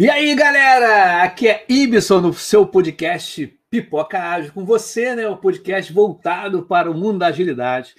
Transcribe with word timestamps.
E 0.00 0.08
aí, 0.08 0.32
galera? 0.36 1.24
Aqui 1.24 1.48
é 1.48 1.64
Ibson 1.68 2.20
no 2.20 2.32
seu 2.32 2.64
podcast 2.64 3.52
Pipoca 3.68 4.16
Ágil 4.16 4.52
com 4.52 4.64
você, 4.64 5.16
né? 5.16 5.26
O 5.26 5.36
podcast 5.36 5.92
voltado 5.92 6.62
para 6.62 6.88
o 6.88 6.94
mundo 6.94 7.18
da 7.18 7.26
agilidade. 7.26 7.96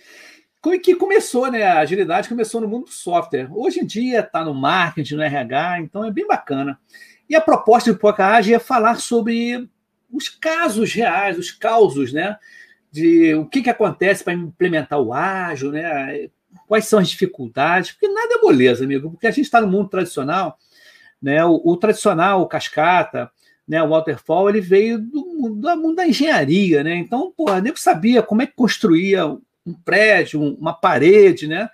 Que 0.81 0.95
começou, 0.95 1.51
né? 1.51 1.63
A 1.63 1.79
agilidade 1.79 2.29
começou 2.29 2.61
no 2.61 2.69
mundo 2.69 2.85
do 2.85 2.91
software. 2.91 3.49
Hoje 3.51 3.81
em 3.81 3.85
dia 3.85 4.21
está 4.21 4.45
no 4.45 4.53
marketing, 4.53 5.15
no 5.15 5.23
RH, 5.23 5.81
então 5.81 6.05
é 6.05 6.09
bem 6.09 6.25
bacana. 6.25 6.79
E 7.29 7.35
a 7.35 7.41
proposta 7.41 7.91
do 7.91 7.97
Pipoca 7.97 8.25
Ágil 8.25 8.55
é 8.55 8.59
falar 8.59 8.95
sobre 8.95 9.69
os 10.09 10.29
casos 10.29 10.93
reais, 10.93 11.37
os 11.37 11.51
causos, 11.51 12.13
né? 12.13 12.37
De 12.89 13.35
o 13.35 13.45
que, 13.45 13.61
que 13.61 13.69
acontece 13.69 14.23
para 14.23 14.31
implementar 14.31 15.01
o 15.01 15.13
ágil, 15.13 15.73
né? 15.73 16.29
Quais 16.65 16.85
são 16.85 16.97
as 16.97 17.09
dificuldades? 17.09 17.91
Porque 17.91 18.07
nada 18.07 18.35
é 18.35 18.41
moleza, 18.41 18.85
amigo, 18.85 19.11
porque 19.11 19.27
a 19.27 19.31
gente 19.31 19.43
está 19.43 19.59
no 19.59 19.67
mundo 19.67 19.89
tradicional 19.89 20.57
né? 21.21 21.43
O, 21.45 21.61
o 21.63 21.77
tradicional, 21.77 22.41
o 22.41 22.47
cascata, 22.47 23.31
né, 23.67 23.83
o 23.83 23.89
waterfall, 23.89 24.49
ele 24.49 24.61
veio 24.61 24.97
do, 24.97 25.55
do 25.55 25.77
mundo 25.77 25.95
da 25.95 26.07
engenharia, 26.07 26.83
né? 26.83 26.95
Então, 26.95 27.33
nem 27.61 27.75
sabia 27.75 28.23
como 28.23 28.41
é 28.41 28.47
que 28.47 28.55
construía 28.55 29.27
um 29.27 29.73
prédio, 29.85 30.41
uma 30.41 30.73
parede, 30.73 31.47
né? 31.47 31.69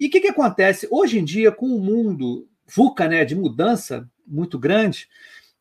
E 0.00 0.08
o 0.08 0.10
que, 0.10 0.20
que 0.20 0.28
acontece? 0.28 0.88
Hoje 0.90 1.20
em 1.20 1.24
dia, 1.24 1.52
com 1.52 1.66
o 1.66 1.80
mundo 1.80 2.48
VUCA, 2.66 3.06
né, 3.06 3.24
de 3.24 3.36
mudança 3.36 4.08
muito 4.26 4.58
grande, 4.58 5.06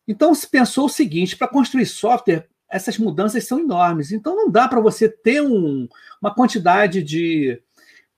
então 0.07 0.34
se 0.34 0.49
pensou 0.49 0.85
o 0.85 0.89
seguinte: 0.89 1.37
para 1.37 1.48
construir 1.48 1.85
software, 1.85 2.48
essas 2.67 2.98
mudanças 2.98 3.45
são 3.45 3.59
enormes. 3.59 4.12
Então 4.12 4.35
não 4.35 4.49
dá 4.49 4.67
para 4.67 4.79
você 4.79 5.07
ter 5.07 5.41
um, 5.41 5.87
uma 6.20 6.34
quantidade 6.34 7.04
de, 7.04 7.62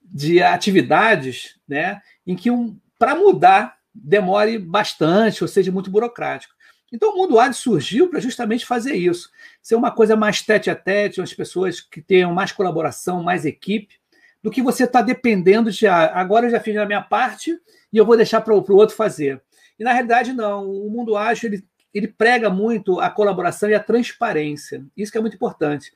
de 0.02 0.42
atividades 0.42 1.60
né, 1.68 2.02
em 2.26 2.36
que 2.36 2.50
um, 2.50 2.78
para 2.98 3.16
mudar 3.16 3.76
demore 3.94 4.58
bastante 4.58 5.44
ou 5.44 5.48
seja 5.48 5.72
muito 5.72 5.92
burocrático. 5.92 6.54
Então 6.92 7.12
o 7.12 7.18
mundo 7.18 7.40
ágil 7.40 7.54
surgiu 7.54 8.08
para 8.08 8.20
justamente 8.20 8.66
fazer 8.66 8.94
isso, 8.94 9.32
ser 9.62 9.76
uma 9.76 9.90
coisa 9.90 10.16
mais 10.16 10.44
tete 10.44 10.70
a 10.70 10.76
tete, 10.76 11.22
as 11.22 11.34
pessoas 11.34 11.82
que 11.82 12.02
tenham 12.02 12.32
mais 12.32 12.52
colaboração, 12.52 13.24
mais 13.24 13.46
equipe, 13.46 13.96
do 14.44 14.52
que 14.52 14.62
você 14.62 14.84
está 14.84 15.02
dependendo 15.02 15.72
de 15.72 15.88
ah, 15.88 16.12
agora 16.14 16.46
eu 16.46 16.52
já 16.52 16.60
fiz 16.60 16.78
a 16.78 16.86
minha 16.86 17.02
parte 17.02 17.58
e 17.92 17.98
eu 17.98 18.06
vou 18.06 18.16
deixar 18.16 18.42
para 18.42 18.54
o 18.54 18.76
outro 18.76 18.96
fazer. 18.96 19.42
E 19.80 19.84
na 19.84 19.92
realidade 19.92 20.34
não, 20.34 20.70
o 20.70 20.90
mundo 20.90 21.18
ágil 21.18 21.50
ele, 21.50 21.66
ele 21.92 22.08
prega 22.08 22.50
muito 22.50 23.00
a 23.00 23.10
colaboração 23.10 23.70
e 23.70 23.74
a 23.74 23.80
transparência. 23.80 24.86
Isso 24.96 25.12
que 25.12 25.18
é 25.18 25.22
muito 25.22 25.36
importante. 25.36 25.92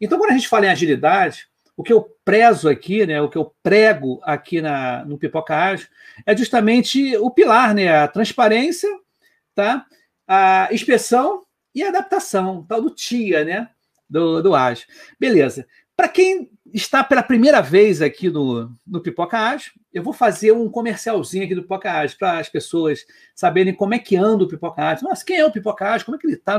Então 0.00 0.18
quando 0.18 0.30
a 0.30 0.34
gente 0.34 0.46
fala 0.48 0.66
em 0.66 0.70
agilidade, 0.70 1.48
o 1.78 1.82
que 1.84 1.92
eu 1.92 2.12
prezo 2.24 2.68
aqui, 2.68 3.06
né, 3.06 3.22
o 3.22 3.28
que 3.28 3.38
eu 3.38 3.54
prego 3.62 4.18
aqui 4.24 4.60
na, 4.60 5.04
no 5.04 5.16
Pipoca 5.16 5.54
Ágil, 5.54 5.86
é 6.26 6.36
justamente 6.36 7.16
o 7.18 7.30
pilar, 7.30 7.72
né, 7.72 7.88
a 7.88 8.08
transparência, 8.08 8.88
tá? 9.54 9.86
a 10.26 10.68
inspeção 10.72 11.44
e 11.72 11.84
a 11.84 11.90
adaptação, 11.90 12.66
tal 12.68 12.82
do 12.82 12.90
TIA, 12.90 13.44
né, 13.44 13.68
do, 14.10 14.42
do 14.42 14.56
Ágil. 14.56 14.88
Beleza. 15.20 15.68
Para 15.96 16.08
quem 16.08 16.50
está 16.74 17.04
pela 17.04 17.22
primeira 17.22 17.60
vez 17.60 18.02
aqui 18.02 18.28
no, 18.28 18.72
no 18.84 19.00
Pipoca 19.00 19.38
Ágil, 19.38 19.72
eu 19.94 20.02
vou 20.02 20.12
fazer 20.12 20.50
um 20.50 20.68
comercialzinho 20.68 21.44
aqui 21.44 21.54
do 21.54 21.62
Pipoca 21.62 21.92
Ágil 21.92 22.18
para 22.18 22.40
as 22.40 22.48
pessoas 22.48 23.06
saberem 23.36 23.72
como 23.72 23.94
é 23.94 24.00
que 24.00 24.16
anda 24.16 24.42
o 24.42 24.48
Pipoca 24.48 24.82
Ágil. 24.82 25.08
Nossa, 25.08 25.24
quem 25.24 25.36
é 25.36 25.46
o 25.46 25.52
Pipoca 25.52 25.92
Ágil? 25.92 26.06
Como 26.06 26.16
é 26.16 26.20
que 26.20 26.26
ele 26.26 26.34
está 26.34 26.58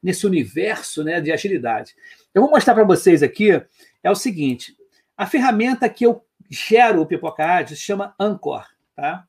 nesse 0.00 0.24
universo 0.24 1.02
né, 1.02 1.20
de 1.20 1.32
agilidade? 1.32 1.96
Eu 2.32 2.42
vou 2.42 2.50
mostrar 2.50 2.74
para 2.74 2.84
vocês 2.84 3.24
aqui 3.24 3.60
é 4.02 4.10
o 4.10 4.14
seguinte: 4.14 4.76
a 5.16 5.26
ferramenta 5.26 5.88
que 5.88 6.04
eu 6.06 6.24
gero 6.50 7.02
o 7.02 7.06
Pipoca 7.06 7.44
Ágil 7.44 7.76
se 7.76 7.82
chama 7.82 8.14
Anchor. 8.18 8.66
Tá? 8.94 9.24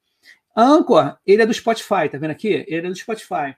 Anchor, 0.55 1.17
ele 1.25 1.41
é 1.41 1.45
do 1.45 1.53
Spotify, 1.53 2.09
tá 2.11 2.17
vendo 2.17 2.31
aqui? 2.31 2.65
Ele 2.67 2.87
é 2.87 2.89
do 2.89 2.95
Spotify. 2.95 3.55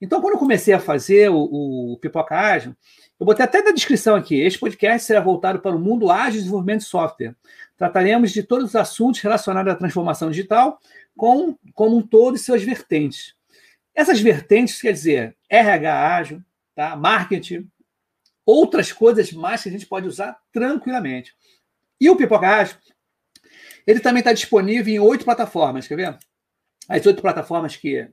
Então, 0.00 0.20
quando 0.20 0.34
eu 0.34 0.38
comecei 0.38 0.74
a 0.74 0.80
fazer 0.80 1.30
o, 1.30 1.92
o 1.92 1.98
Pipoca 1.98 2.36
Ágil, 2.36 2.74
eu 3.20 3.24
botei 3.24 3.44
até 3.44 3.62
na 3.62 3.70
descrição 3.70 4.16
aqui. 4.16 4.40
Este 4.40 4.58
podcast 4.58 5.06
será 5.06 5.20
voltado 5.20 5.60
para 5.60 5.76
o 5.76 5.78
mundo 5.78 6.10
ágil 6.10 6.32
de 6.32 6.38
desenvolvimento 6.38 6.80
de 6.80 6.86
software. 6.86 7.36
Trataremos 7.76 8.32
de 8.32 8.42
todos 8.42 8.70
os 8.70 8.76
assuntos 8.76 9.20
relacionados 9.20 9.72
à 9.72 9.76
transformação 9.76 10.28
digital, 10.28 10.80
com, 11.16 11.56
como 11.72 11.98
um 11.98 12.02
todo 12.02 12.34
e 12.34 12.38
suas 12.40 12.64
vertentes. 12.64 13.36
Essas 13.94 14.20
vertentes, 14.20 14.82
quer 14.82 14.92
dizer, 14.92 15.36
RH 15.48 16.16
ágil, 16.16 16.42
tá? 16.74 16.96
marketing, 16.96 17.70
outras 18.44 18.92
coisas 18.92 19.32
mais 19.32 19.62
que 19.62 19.68
a 19.68 19.72
gente 19.72 19.86
pode 19.86 20.06
usar 20.06 20.36
tranquilamente. 20.52 21.34
E 22.00 22.10
o 22.10 22.16
Pipocast, 22.16 22.78
ele 23.86 24.00
também 24.00 24.20
está 24.20 24.32
disponível 24.32 24.92
em 24.92 24.98
oito 24.98 25.24
plataformas, 25.24 25.86
quer 25.86 25.96
ver? 25.96 26.18
As 26.88 27.06
oito 27.06 27.22
plataformas 27.22 27.76
que 27.76 28.08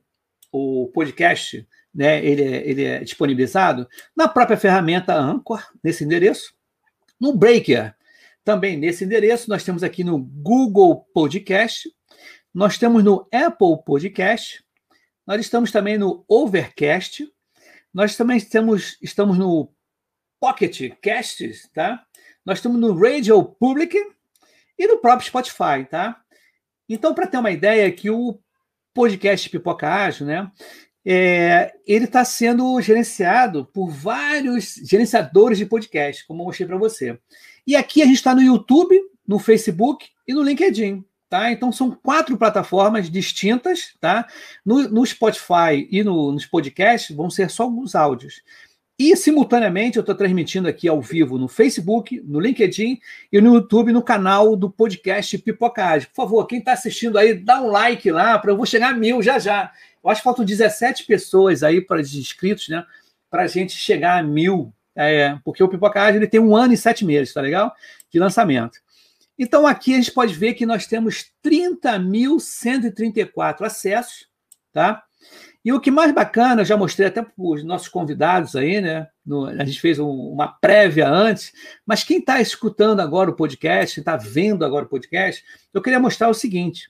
o 0.51 0.87
podcast 0.93 1.67
né, 1.93 2.23
ele, 2.23 2.43
é, 2.43 2.69
ele 2.69 2.83
é 2.83 2.99
disponibilizado 2.99 3.87
na 4.15 4.27
própria 4.27 4.57
ferramenta 4.57 5.15
Anchor, 5.15 5.63
nesse 5.83 6.03
endereço, 6.03 6.53
no 7.19 7.35
Breaker, 7.35 7.93
também 8.43 8.77
nesse 8.77 9.03
endereço, 9.03 9.49
nós 9.49 9.63
temos 9.63 9.83
aqui 9.83 10.03
no 10.03 10.17
Google 10.17 11.05
Podcast, 11.13 11.89
nós 12.53 12.77
temos 12.77 13.03
no 13.03 13.27
Apple 13.33 13.83
Podcast, 13.85 14.63
nós 15.25 15.41
estamos 15.41 15.71
também 15.71 15.97
no 15.97 16.23
Overcast, 16.27 17.31
nós 17.93 18.15
também 18.15 18.37
estamos, 18.37 18.97
estamos 19.01 19.37
no 19.37 19.71
Pocket 20.39 20.91
Casts, 21.01 21.69
tá? 21.73 22.03
Nós 22.45 22.59
estamos 22.59 22.79
no 22.79 22.93
Radio 22.93 23.43
Public 23.43 23.97
e 24.77 24.87
no 24.87 24.97
próprio 24.97 25.27
Spotify, 25.27 25.85
tá? 25.89 26.21
Então, 26.87 27.13
para 27.13 27.27
ter 27.27 27.37
uma 27.37 27.51
ideia, 27.51 27.91
que 27.91 28.09
o 28.09 28.39
podcast 28.93 29.49
Pipoca 29.49 29.87
Ágil, 29.87 30.25
né? 30.25 30.51
É, 31.05 31.73
ele 31.87 32.05
está 32.05 32.25
sendo 32.25 32.79
gerenciado 32.81 33.65
por 33.73 33.89
vários 33.89 34.75
gerenciadores 34.83 35.57
de 35.57 35.65
podcast, 35.65 36.25
como 36.27 36.41
eu 36.41 36.45
mostrei 36.45 36.67
para 36.67 36.77
você. 36.77 37.17
E 37.65 37.75
aqui 37.75 38.01
a 38.01 38.05
gente 38.05 38.15
está 38.15 38.35
no 38.35 38.41
YouTube, 38.41 38.99
no 39.27 39.39
Facebook 39.39 40.07
e 40.27 40.33
no 40.33 40.43
LinkedIn. 40.43 41.03
Tá? 41.29 41.51
Então 41.51 41.71
são 41.71 41.91
quatro 41.91 42.35
plataformas 42.35 43.07
distintas, 43.07 43.93
tá? 43.99 44.27
No, 44.65 44.89
no 44.89 45.05
Spotify 45.05 45.87
e 45.91 46.03
no, 46.03 46.31
nos 46.31 46.47
podcasts 46.47 47.15
vão 47.15 47.29
ser 47.29 47.51
só 47.51 47.63
alguns 47.63 47.93
áudios. 47.93 48.41
E, 48.99 49.15
simultaneamente, 49.15 49.95
eu 49.95 50.01
estou 50.01 50.13
transmitindo 50.13 50.67
aqui 50.67 50.85
ao 50.85 51.01
vivo 51.01 51.37
no 51.37 51.47
Facebook, 51.47 52.21
no 52.25 52.37
LinkedIn 52.37 52.99
e 53.31 53.39
no 53.39 53.53
YouTube, 53.53 53.93
no 53.93 54.03
canal 54.03 54.57
do 54.57 54.69
podcast 54.69 55.37
Pipocagem. 55.37 56.09
Por 56.09 56.15
favor, 56.15 56.45
quem 56.45 56.59
está 56.59 56.73
assistindo 56.73 57.17
aí, 57.17 57.33
dá 57.33 57.61
um 57.61 57.67
like 57.67 58.11
lá, 58.11 58.37
para 58.37 58.51
eu 58.51 58.57
vou 58.57 58.65
chegar 58.65 58.89
a 58.89 58.93
mil 58.93 59.21
já 59.21 59.39
já. 59.39 59.71
Eu 60.03 60.09
acho 60.09 60.19
que 60.19 60.25
faltam 60.25 60.43
17 60.43 61.05
pessoas 61.05 61.63
aí 61.63 61.79
para 61.79 62.01
os 62.01 62.13
inscritos, 62.13 62.67
né? 62.67 62.85
Para 63.31 63.43
a 63.43 63.47
gente 63.47 63.71
chegar 63.71 64.19
a 64.19 64.23
mil. 64.23 64.73
É, 64.93 65.39
porque 65.45 65.63
o 65.63 65.69
Pipocagem 65.69 66.17
ele 66.17 66.27
tem 66.27 66.41
um 66.41 66.53
ano 66.53 66.73
e 66.73 66.77
sete 66.77 67.05
meses, 67.05 67.33
tá 67.33 67.39
legal? 67.39 67.73
De 68.11 68.19
lançamento. 68.19 68.79
Então, 69.37 69.65
aqui 69.65 69.93
a 69.93 69.97
gente 69.97 70.11
pode 70.11 70.33
ver 70.33 70.55
que 70.55 70.65
nós 70.65 70.85
temos 70.85 71.31
30.134 71.41 73.61
acessos, 73.61 74.27
tá? 74.73 75.05
E 75.69 75.71
o 75.71 75.79
que 75.79 75.91
mais 75.91 76.11
bacana, 76.11 76.61
eu 76.61 76.65
já 76.65 76.75
mostrei 76.75 77.09
até 77.09 77.21
para 77.21 77.31
os 77.37 77.63
nossos 77.63 77.87
convidados 77.87 78.55
aí, 78.55 78.81
né? 78.81 79.07
No, 79.23 79.45
a 79.45 79.63
gente 79.63 79.79
fez 79.79 79.99
um, 79.99 80.09
uma 80.09 80.47
prévia 80.47 81.07
antes, 81.07 81.53
mas 81.85 82.03
quem 82.03 82.17
está 82.17 82.41
escutando 82.41 83.01
agora 83.01 83.29
o 83.29 83.35
podcast, 83.35 83.99
está 83.99 84.17
vendo 84.17 84.65
agora 84.65 84.85
o 84.85 84.89
podcast, 84.89 85.45
eu 85.71 85.79
queria 85.79 85.99
mostrar 85.99 86.27
o 86.27 86.33
seguinte: 86.33 86.89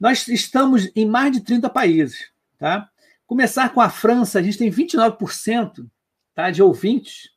nós 0.00 0.26
estamos 0.28 0.90
em 0.96 1.04
mais 1.04 1.30
de 1.30 1.42
30 1.42 1.68
países, 1.68 2.30
tá? 2.56 2.88
Começar 3.26 3.68
com 3.68 3.82
a 3.82 3.90
França, 3.90 4.38
a 4.38 4.42
gente 4.42 4.56
tem 4.56 4.70
29% 4.70 5.86
tá, 6.34 6.50
de 6.50 6.62
ouvintes 6.62 7.28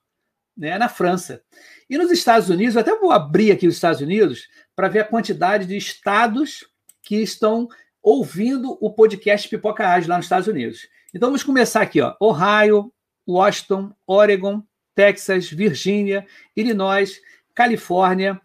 né, 0.56 0.78
na 0.78 0.88
França. 0.88 1.44
E 1.90 1.98
nos 1.98 2.10
Estados 2.10 2.48
Unidos, 2.48 2.76
eu 2.76 2.82
até 2.82 2.98
vou 2.98 3.12
abrir 3.12 3.52
aqui 3.52 3.68
os 3.68 3.76
Estados 3.76 4.00
Unidos 4.00 4.48
para 4.74 4.88
ver 4.88 5.00
a 5.00 5.06
quantidade 5.06 5.66
de 5.66 5.76
estados 5.76 6.66
que 7.02 7.18
estão 7.18 7.68
ouvindo 8.04 8.78
o 8.82 8.92
podcast 8.92 9.48
Pipoca 9.48 9.88
Ágil 9.88 10.10
lá 10.10 10.18
nos 10.18 10.26
Estados 10.26 10.48
Unidos. 10.48 10.90
Então 11.14 11.30
vamos 11.30 11.44
começar 11.44 11.82
aqui, 11.82 12.02
ó. 12.02 12.16
Ohio, 12.20 12.92
Washington, 13.26 13.94
Oregon, 14.06 14.62
Texas, 14.94 15.50
Virgínia, 15.50 16.28
Illinois, 16.56 17.20
Califórnia, 17.56 18.42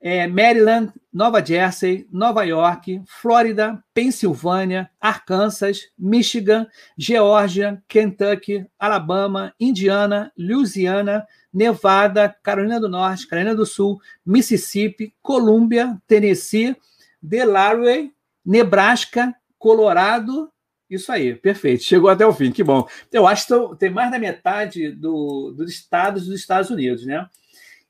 é, 0.00 0.26
Maryland, 0.26 0.92
Nova 1.12 1.44
Jersey, 1.44 2.06
Nova 2.10 2.44
York, 2.44 3.02
Flórida, 3.06 3.82
Pensilvânia, 3.92 4.90
Arkansas, 5.00 5.88
Michigan, 5.98 6.66
Geórgia, 6.96 7.82
Kentucky, 7.88 8.66
Alabama, 8.78 9.54
Indiana, 9.58 10.32
Louisiana, 10.36 11.26
Nevada, 11.52 12.34
Carolina 12.42 12.80
do 12.80 12.88
Norte, 12.88 13.26
Carolina 13.26 13.54
do 13.54 13.66
Sul, 13.66 14.00
Mississippi, 14.24 15.14
Colômbia, 15.20 16.00
Tennessee, 16.06 16.76
Delaware, 17.22 18.10
Nebraska, 18.50 19.32
Colorado, 19.56 20.50
isso 20.90 21.12
aí, 21.12 21.36
perfeito. 21.36 21.84
Chegou 21.84 22.10
até 22.10 22.26
o 22.26 22.32
fim, 22.32 22.50
que 22.50 22.64
bom. 22.64 22.84
Eu 23.12 23.24
acho 23.24 23.46
que 23.46 23.76
tem 23.78 23.90
mais 23.90 24.10
da 24.10 24.18
metade 24.18 24.90
do, 24.90 25.54
dos 25.56 25.70
estados 25.70 26.26
dos 26.26 26.40
Estados 26.40 26.68
Unidos, 26.68 27.06
né? 27.06 27.28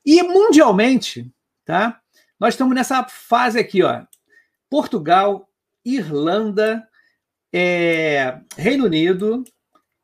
E 0.04 0.22
mundialmente, 0.22 1.32
tá? 1.64 1.98
Nós 2.38 2.52
estamos 2.52 2.74
nessa 2.74 3.02
fase 3.08 3.58
aqui, 3.58 3.82
ó. 3.82 4.02
Portugal, 4.68 5.48
Irlanda, 5.82 6.86
é, 7.50 8.38
Reino 8.54 8.84
Unido, 8.84 9.42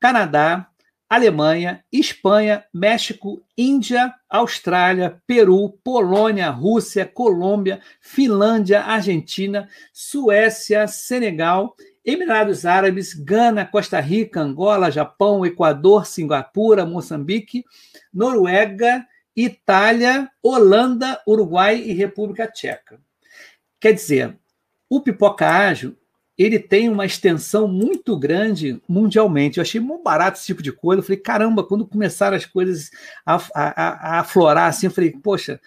Canadá, 0.00 0.70
Alemanha, 1.08 1.84
Espanha, 1.92 2.64
México, 2.74 3.40
Índia, 3.56 4.12
Austrália, 4.28 5.22
Peru, 5.26 5.78
Polônia, 5.84 6.50
Rússia, 6.50 7.06
Colômbia, 7.06 7.80
Finlândia, 8.00 8.82
Argentina, 8.82 9.68
Suécia, 9.92 10.88
Senegal, 10.88 11.76
Emirados 12.04 12.66
Árabes, 12.66 13.14
Gana, 13.14 13.64
Costa 13.64 14.00
Rica, 14.00 14.40
Angola, 14.40 14.90
Japão, 14.90 15.46
Equador, 15.46 16.06
Singapura, 16.06 16.84
Moçambique, 16.84 17.64
Noruega, 18.12 19.06
Itália, 19.36 20.28
Holanda, 20.42 21.20
Uruguai 21.26 21.76
e 21.76 21.92
República 21.92 22.48
Tcheca. 22.48 23.00
Quer 23.78 23.92
dizer, 23.92 24.36
o 24.88 25.00
pipoca 25.00 25.48
ágil 25.48 25.96
ele 26.38 26.58
tem 26.58 26.88
uma 26.88 27.06
extensão 27.06 27.66
muito 27.66 28.16
grande 28.18 28.80
mundialmente. 28.88 29.58
Eu 29.58 29.62
achei 29.62 29.80
muito 29.80 30.02
barato 30.02 30.38
esse 30.38 30.46
tipo 30.46 30.62
de 30.62 30.70
coisa. 30.70 31.00
Eu 31.00 31.04
falei, 31.04 31.18
caramba, 31.18 31.64
quando 31.64 31.86
começaram 31.86 32.36
as 32.36 32.44
coisas 32.44 32.90
a, 33.24 33.36
a, 33.54 34.16
a 34.16 34.20
aflorar 34.20 34.68
assim, 34.68 34.86
eu 34.86 34.90
falei, 34.90 35.12
poxa, 35.12 35.60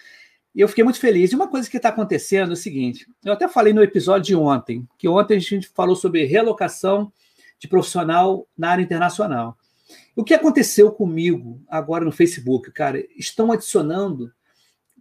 eu 0.55 0.67
fiquei 0.67 0.83
muito 0.83 0.99
feliz. 0.99 1.31
E 1.31 1.35
uma 1.35 1.47
coisa 1.47 1.69
que 1.69 1.77
está 1.77 1.89
acontecendo 1.89 2.51
é 2.51 2.53
o 2.53 2.57
seguinte: 2.57 3.07
eu 3.23 3.33
até 3.33 3.47
falei 3.47 3.73
no 3.73 3.83
episódio 3.83 4.27
de 4.27 4.35
ontem, 4.35 4.87
que 4.97 5.07
ontem 5.07 5.37
a 5.37 5.39
gente 5.39 5.69
falou 5.69 5.95
sobre 5.95 6.25
relocação 6.25 7.11
de 7.57 7.67
profissional 7.67 8.47
na 8.57 8.71
área 8.71 8.83
internacional. 8.83 9.57
O 10.15 10.23
que 10.23 10.33
aconteceu 10.33 10.91
comigo 10.91 11.61
agora 11.67 12.05
no 12.05 12.11
Facebook, 12.11 12.71
cara? 12.71 13.03
Estão 13.17 13.51
adicionando 13.51 14.31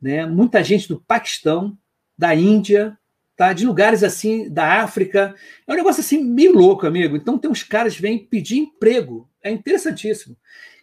né, 0.01 0.25
muita 0.25 0.63
gente 0.63 0.89
do 0.89 1.01
Paquistão, 1.01 1.77
da 2.17 2.35
Índia, 2.35 2.97
tá? 3.39 3.53
de 3.53 3.65
lugares 3.65 4.03
assim, 4.03 4.51
da 4.51 4.83
África. 4.83 5.33
É 5.65 5.73
um 5.73 5.77
negócio 5.77 6.01
assim 6.01 6.23
meio 6.23 6.53
louco, 6.53 6.87
amigo. 6.87 7.17
Então 7.17 7.39
tem 7.39 7.49
uns 7.49 7.63
caras 7.63 7.95
que 7.95 8.03
vêm 8.03 8.19
pedir 8.19 8.59
emprego. 8.59 9.31
É 9.41 9.49
interessantíssimo. 9.49 10.37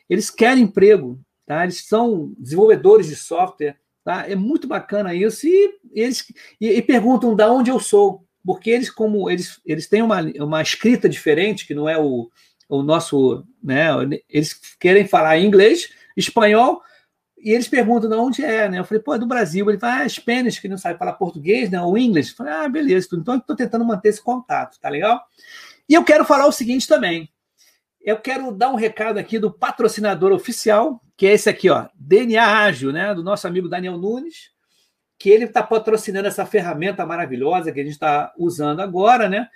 Eles 0.10 0.30
querem 0.30 0.64
emprego, 0.64 1.20
tá? 1.46 1.64
Eles 1.64 1.86
são 1.86 2.34
desenvolvedores 2.40 3.08
de 3.08 3.16
software, 3.18 3.76
tá? 4.06 4.26
É 4.28 4.36
muito 4.36 4.68
bacana 4.68 5.14
isso. 5.14 5.46
E 5.46 5.76
eles 5.92 6.26
e, 6.60 6.70
e 6.70 6.82
perguntam 6.82 7.36
de 7.36 7.44
onde 7.44 7.70
eu 7.70 7.80
sou. 7.80 8.24
Porque 8.44 8.70
eles, 8.70 8.90
como 8.90 9.30
eles, 9.30 9.60
eles 9.66 9.88
têm 9.88 10.02
uma, 10.02 10.22
uma 10.40 10.62
escrita 10.62 11.10
diferente, 11.10 11.68
que 11.68 11.74
não 11.74 11.90
é 11.90 12.00
o, 12.00 12.30
o 12.70 12.82
nosso. 12.82 13.44
Né? 13.62 13.88
Eles 14.30 14.54
querem 14.80 15.06
falar 15.06 15.40
inglês, 15.40 15.90
espanhol, 16.16 16.82
e 17.38 17.52
eles 17.52 17.68
perguntam 17.68 18.10
de 18.10 18.16
onde 18.16 18.44
é, 18.44 18.68
né? 18.70 18.80
Eu 18.80 18.86
falei, 18.86 19.04
pô, 19.04 19.14
é 19.14 19.20
do 19.20 19.28
Brasil. 19.28 19.70
Ele 19.70 19.78
fala, 19.78 20.02
ah, 20.02 20.10
Spanish, 20.10 20.60
que 20.60 20.68
não 20.68 20.78
sabe 20.78 20.98
falar 20.98 21.14
português, 21.14 21.70
né? 21.70 21.82
Ou 21.82 21.98
inglês. 21.98 22.30
Eu 22.30 22.36
falei, 22.36 22.54
ah, 22.54 22.70
beleza. 22.70 23.08
Então, 23.14 23.38
estou 23.38 23.56
tentando 23.56 23.86
manter 23.86 24.10
esse 24.10 24.22
contato, 24.22 24.80
tá 24.80 24.90
legal? 24.90 25.22
E 25.88 25.94
eu 25.94 26.04
quero 26.04 26.26
falar 26.26 26.48
o 26.48 26.52
seguinte 26.52 26.88
também. 26.88 27.30
Eu 28.02 28.18
quero 28.18 28.52
dar 28.52 28.72
um 28.72 28.76
recado 28.76 29.18
aqui 29.18 29.38
do 29.38 29.52
patrocinador 29.52 30.32
oficial, 30.32 31.02
que 31.18 31.26
é 31.28 31.34
esse 31.34 31.50
aqui, 31.50 31.70
ó, 31.70 31.88
DNA 31.96 32.44
Ágil, 32.44 32.92
né? 32.92 33.14
Do 33.14 33.24
nosso 33.24 33.48
amigo 33.48 33.68
Daniel 33.68 33.98
Nunes, 33.98 34.52
que 35.18 35.30
ele 35.30 35.46
está 35.46 35.62
patrocinando 35.62 36.28
essa 36.28 36.46
ferramenta 36.46 37.06
maravilhosa 37.06 37.72
que 37.72 37.80
a 37.80 37.84
gente 37.84 37.94
está 37.94 38.34
usando 38.38 38.80
agora, 38.80 39.28
né? 39.28 39.50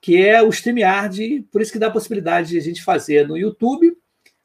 Que 0.00 0.22
é 0.22 0.42
o 0.42 0.48
StreamYard, 0.48 1.46
por 1.52 1.60
isso 1.60 1.72
que 1.72 1.78
dá 1.78 1.86
a 1.88 1.92
possibilidade 1.92 2.50
de 2.50 2.58
a 2.58 2.62
gente 2.62 2.82
fazer 2.82 3.28
no 3.28 3.36
YouTube, 3.36 3.96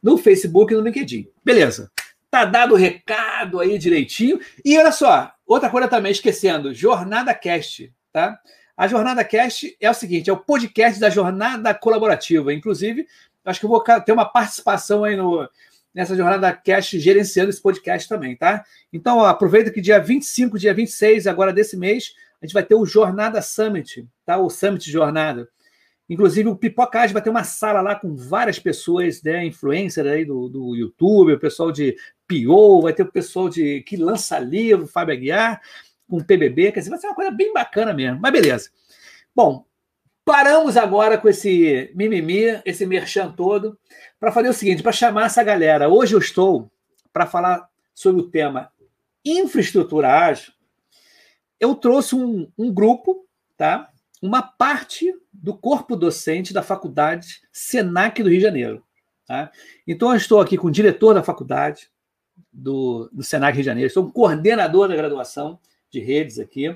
no 0.02 0.18
Facebook 0.18 0.74
e 0.74 0.78
no 0.78 0.84
LinkedIn. 0.84 1.30
Beleza. 1.44 1.92
Tá 2.36 2.44
dado 2.44 2.74
o 2.74 2.78
recado 2.78 3.62
aí 3.62 3.78
direitinho. 3.78 4.42
E 4.66 4.78
olha 4.78 4.92
só, 4.92 5.32
outra 5.48 5.70
coisa 5.70 5.88
também, 5.88 6.12
esquecendo, 6.12 6.74
Jornada 6.74 7.34
Cast, 7.34 7.94
tá? 8.12 8.38
A 8.76 8.90
Jornada 8.90 9.24
Cast 9.24 9.74
é 9.80 9.90
o 9.90 9.94
seguinte, 9.94 10.30
é 10.30 10.34
o 10.34 10.38
podcast 10.38 11.00
da 11.00 11.10
Jornada 11.10 11.74
Colaborativa. 11.74 12.54
Inclusive, 12.54 13.08
acho 13.46 13.58
que 13.62 13.66
eu 13.66 13.70
vou 13.70 13.82
ter 13.82 14.12
uma 14.12 14.26
participação 14.26 15.06
aí 15.06 15.16
no, 15.16 15.48
nessa 15.94 16.14
Jornada 16.14 16.52
Cast 16.52 17.00
gerenciando 17.00 17.52
esse 17.52 17.62
podcast 17.62 18.10
também, 18.10 18.36
tá? 18.36 18.66
Então, 18.92 19.20
ó, 19.20 19.28
aproveita 19.28 19.72
que 19.72 19.80
dia 19.80 19.98
25, 19.98 20.60
dia 20.60 20.74
26, 20.74 21.28
agora 21.28 21.54
desse 21.54 21.78
mês, 21.78 22.16
a 22.42 22.46
gente 22.46 22.54
vai 22.54 22.64
ter 22.64 22.76
o 22.76 22.86
Jornada 22.86 23.42
Summit, 23.42 24.06
tá? 24.26 24.38
O 24.38 24.50
Summit 24.50 24.92
Jornada. 24.92 25.48
Inclusive, 26.10 26.50
o 26.50 26.56
Pipocage 26.56 27.14
vai 27.14 27.22
ter 27.22 27.30
uma 27.30 27.44
sala 27.44 27.82
lá 27.82 27.96
com 27.96 28.16
várias 28.16 28.60
pessoas, 28.60 29.24
né, 29.24 29.46
influencers 29.46 30.08
aí 30.08 30.24
do, 30.24 30.48
do 30.48 30.76
YouTube, 30.76 31.34
o 31.34 31.40
pessoal 31.40 31.72
de 31.72 31.96
PO, 32.28 32.82
vai 32.84 32.94
ter 32.94 33.04
o 33.04 33.12
pessoal 33.12 33.50
de 33.50 33.82
que 33.82 33.98
lança 33.98 34.38
livro, 34.38 34.86
Fábio 34.86 35.16
Aguiar, 35.16 35.62
com 36.08 36.24
PBB, 36.24 36.72
quer 36.72 36.80
dizer, 36.80 36.92
vai 36.92 37.00
ser 37.00 37.08
uma 37.08 37.16
coisa 37.16 37.32
bem 37.32 37.52
bacana 37.52 37.94
mesmo. 37.94 38.20
Mas 38.22 38.32
beleza. 38.32 38.70
Bom, 39.36 39.66
paramos 40.24 40.78
agora 40.78 41.18
com 41.18 41.28
esse 41.28 41.92
mimimi, 41.96 42.62
esse 42.64 42.86
merchan 42.86 43.32
todo, 43.32 43.78
para 44.20 44.32
fazer 44.32 44.50
o 44.50 44.54
seguinte, 44.54 44.84
para 44.84 44.92
chamar 44.92 45.26
essa 45.26 45.44
galera. 45.44 45.90
Hoje 45.90 46.14
eu 46.14 46.20
estou 46.20 46.72
para 47.12 47.26
falar 47.26 47.68
sobre 47.94 48.22
o 48.22 48.30
tema 48.30 48.72
infraestrutura 49.24 50.28
ágil. 50.28 50.54
Eu 51.60 51.74
trouxe 51.74 52.16
um, 52.16 52.52
um 52.58 52.72
grupo, 52.72 53.26
tá? 53.58 53.90
Uma 54.26 54.42
parte 54.42 55.14
do 55.32 55.56
corpo 55.56 55.96
docente 55.96 56.54
da 56.54 56.64
faculdade 56.64 57.42
SENAC 57.52 58.22
do 58.24 58.30
Rio 58.30 58.40
de 58.40 58.46
Janeiro. 58.46 58.84
Tá? 59.28 59.52
Então, 59.88 60.12
eu 60.12 60.18
estou 60.18 60.40
aqui 60.40 60.58
com 60.58 60.68
o 60.68 60.72
diretor 60.72 61.14
da 61.14 61.24
faculdade 61.24 61.90
do, 62.52 63.10
do 63.12 63.24
SENAC 63.24 63.56
Rio 63.56 63.64
de 63.64 63.66
Janeiro, 63.66 63.94
sou 63.94 64.06
um 64.06 64.12
coordenador 64.12 64.88
da 64.88 64.96
graduação 64.96 65.60
de 65.90 66.00
redes 66.00 66.40
aqui, 66.40 66.76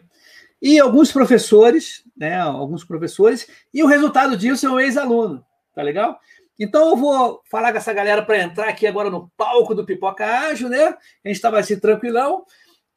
e 0.62 0.80
alguns 0.80 1.12
professores, 1.12 2.04
né, 2.18 2.38
alguns 2.40 2.84
professores, 2.84 3.48
e 3.74 3.82
o 3.82 3.88
resultado 3.88 4.36
disso 4.36 4.68
é 4.68 4.70
um 4.70 4.80
ex-aluno, 4.80 5.46
tá 5.74 5.82
legal? 5.82 6.20
Então 6.60 6.90
eu 6.90 6.98
vou 6.98 7.42
falar 7.50 7.72
com 7.72 7.78
essa 7.78 7.94
galera 7.94 8.22
para 8.22 8.44
entrar 8.44 8.68
aqui 8.68 8.86
agora 8.86 9.10
no 9.10 9.32
palco 9.38 9.74
do 9.74 9.86
Pipoca 9.86 10.26
Ágil, 10.26 10.68
né? 10.68 10.88
A 11.24 11.28
gente 11.28 11.38
estava 11.38 11.58
assim 11.58 11.80
tranquilão. 11.80 12.44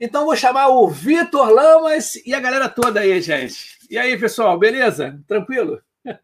Então 0.01 0.25
vou 0.25 0.35
chamar 0.35 0.67
o 0.67 0.89
Vitor 0.89 1.49
Lamas 1.49 2.17
e 2.27 2.35
a 2.35 2.41
galera 2.41 2.69
toda 2.69 2.99
aí, 2.99 3.23
gente. 3.23 3.79
E 3.93 3.99
aí, 3.99 4.19
pessoal, 4.19 4.59
beleza? 4.59 5.21
Tranquilo? 5.29 5.79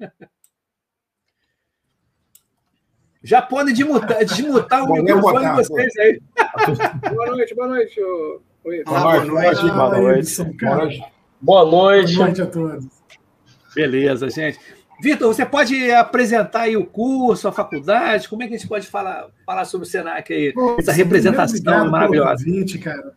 Já 3.23 3.43
pode 3.43 3.75
desmutar, 3.75 4.25
desmutar 4.25 4.85
o 4.85 4.95
microfone 4.95 5.51
de 5.51 5.57
vocês 5.57 5.95
aí. 5.99 6.19
boa 7.13 7.27
noite, 7.27 7.55
boa 7.55 7.69
noite. 7.69 8.01
Oi. 8.65 8.83
boa, 8.85 9.23
noite, 9.23 9.61
boa 9.61 9.99
noite. 9.99 10.43
Boa 10.43 10.77
noite. 10.77 11.05
Boa 11.43 11.65
noite. 11.67 12.15
Boa 12.17 12.27
noite 12.27 12.41
a 12.41 12.47
todos. 12.47 12.87
Beleza, 13.75 14.31
gente. 14.31 14.59
Vitor, 15.03 15.29
você 15.29 15.45
pode 15.45 15.93
apresentar 15.93 16.63
aí 16.63 16.75
o 16.75 16.87
curso, 16.87 17.49
a 17.49 17.53
faculdade? 17.53 18.31
Como 18.31 18.43
é 18.43 18.49
que 18.49 18.55
a 18.55 18.57
gente 18.57 18.67
pode 18.67 18.87
falar, 18.87 19.29
falar 19.45 19.67
sobre 19.67 19.87
o 19.87 19.91
Senac 19.91 20.33
aí? 20.33 20.55
Pô, 20.55 20.79
essa 20.79 20.93
representação 20.93 21.91
maravilhosa. 21.91 22.43
Convite, 22.43 22.79
cara. 22.79 23.13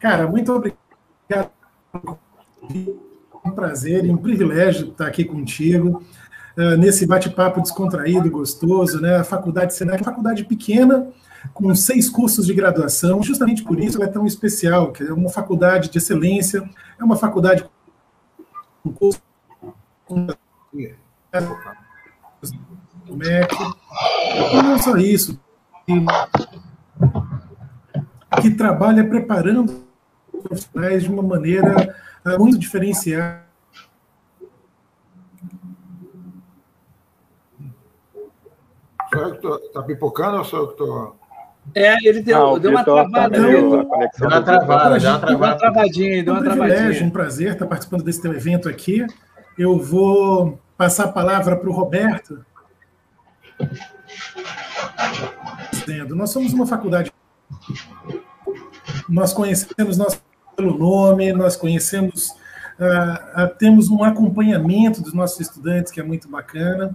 cara, 0.00 0.26
muito 0.26 0.52
obrigado. 0.52 1.52
É 3.44 3.48
um 3.48 3.52
prazer 3.52 4.04
e 4.04 4.10
um 4.10 4.16
privilégio 4.16 4.88
estar 4.88 5.06
aqui 5.06 5.24
contigo. 5.24 6.02
Uh, 6.56 6.76
nesse 6.76 7.06
bate-papo 7.06 7.60
descontraído, 7.60 8.30
gostoso, 8.30 9.00
né? 9.00 9.16
A 9.16 9.24
faculdade 9.24 9.74
Senac 9.74 9.98
é 9.98 10.00
uma 10.00 10.10
faculdade 10.10 10.44
pequena, 10.44 11.08
com 11.54 11.74
seis 11.74 12.10
cursos 12.10 12.46
de 12.46 12.52
graduação, 12.52 13.22
justamente 13.22 13.62
por 13.62 13.80
isso 13.80 13.96
ela 13.96 14.10
é 14.10 14.12
tão 14.12 14.26
especial, 14.26 14.92
que 14.92 15.02
é 15.04 15.12
uma 15.12 15.30
faculdade 15.30 15.90
de 15.90 15.98
excelência, 15.98 16.68
é 16.98 17.04
uma 17.04 17.16
faculdade 17.16 17.64
com 18.82 18.92
curso 18.92 19.20
e 20.72 20.94
não 24.62 24.78
só 24.78 24.96
isso, 24.96 25.40
que 28.42 28.50
trabalha 28.50 29.04
preparando 29.04 29.84
profissionais 30.42 31.02
de 31.04 31.10
uma 31.10 31.22
maneira 31.22 31.94
uh, 32.26 32.38
muito 32.38 32.58
diferenciada 32.58 33.50
Sou 39.12 39.22
eu 39.22 39.32
que 39.32 39.42
tô, 39.42 39.58
tá 39.70 39.82
pipocando 39.82 40.38
ou 40.38 40.44
sou 40.44 40.60
eu 40.60 40.68
que 40.68 40.76
tô... 40.76 41.14
É, 41.74 41.94
ele 42.08 42.22
deu, 42.22 42.38
não, 42.38 42.58
deu 42.58 42.70
uma 42.70 42.84
travada. 42.84 43.36
Tá 43.36 43.46
deu, 43.46 43.70
uma 43.70 44.42
travada, 44.42 44.98
deu 44.98 45.36
uma, 45.36 45.36
uma 45.36 45.54
travadinha, 45.56 46.24
deu 46.24 46.34
uma 46.34 46.40
um 46.40 46.44
travadinha. 46.44 47.04
Um 47.04 47.10
prazer 47.10 47.52
estar 47.52 47.66
participando 47.66 48.02
desse 48.02 48.22
teu 48.22 48.32
evento 48.32 48.68
aqui. 48.68 49.06
Eu 49.58 49.78
vou 49.78 50.58
passar 50.76 51.04
a 51.04 51.12
palavra 51.12 51.56
para 51.56 51.68
o 51.68 51.72
Roberto. 51.72 52.44
Nós 56.08 56.30
somos 56.30 56.52
uma 56.52 56.66
faculdade. 56.66 57.12
Nós 59.08 59.32
conhecemos 59.32 59.98
nós 59.98 60.20
pelo 60.56 60.76
nome, 60.76 61.32
nós 61.32 61.56
conhecemos, 61.56 62.30
uh, 62.78 63.44
uh, 63.44 63.54
temos 63.58 63.90
um 63.90 64.02
acompanhamento 64.04 65.02
dos 65.02 65.12
nossos 65.12 65.40
estudantes 65.40 65.92
que 65.92 66.00
é 66.00 66.02
muito 66.02 66.28
bacana. 66.28 66.94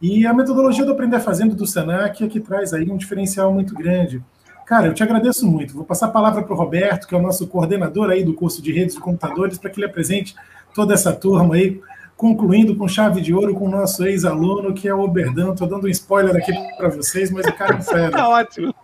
E 0.00 0.26
a 0.26 0.34
metodologia 0.34 0.84
do 0.84 0.92
Aprender 0.92 1.20
Fazendo 1.20 1.54
do 1.54 1.66
Senac 1.66 2.24
é 2.24 2.28
que 2.28 2.40
traz 2.40 2.72
aí 2.72 2.90
um 2.90 2.96
diferencial 2.96 3.52
muito 3.52 3.74
grande. 3.74 4.22
Cara, 4.66 4.86
eu 4.86 4.94
te 4.94 5.02
agradeço 5.02 5.46
muito. 5.46 5.74
Vou 5.74 5.84
passar 5.84 6.06
a 6.06 6.10
palavra 6.10 6.42
para 6.42 6.52
o 6.52 6.56
Roberto, 6.56 7.06
que 7.06 7.14
é 7.14 7.18
o 7.18 7.22
nosso 7.22 7.46
coordenador 7.46 8.10
aí 8.10 8.24
do 8.24 8.34
curso 8.34 8.62
de 8.62 8.72
redes 8.72 8.94
de 8.94 9.00
computadores, 9.00 9.58
para 9.58 9.70
que 9.70 9.78
ele 9.78 9.86
apresente 9.86 10.34
toda 10.74 10.94
essa 10.94 11.12
turma 11.12 11.54
aí 11.54 11.80
concluindo 12.16 12.76
com 12.76 12.86
chave 12.86 13.20
de 13.20 13.34
ouro 13.34 13.54
com 13.54 13.66
o 13.66 13.70
nosso 13.70 14.04
ex-aluno, 14.04 14.72
que 14.72 14.88
é 14.88 14.94
o 14.94 15.00
Oberdan. 15.00 15.52
Estou 15.52 15.66
dando 15.66 15.86
um 15.86 15.90
spoiler 15.90 16.36
aqui 16.36 16.52
para 16.76 16.88
vocês, 16.88 17.30
mas 17.30 17.46
o 17.46 17.52
cara 17.52 17.76
é 17.76 17.82
fera. 17.82 18.10
Tá 18.16 18.28
ótimo. 18.28 18.74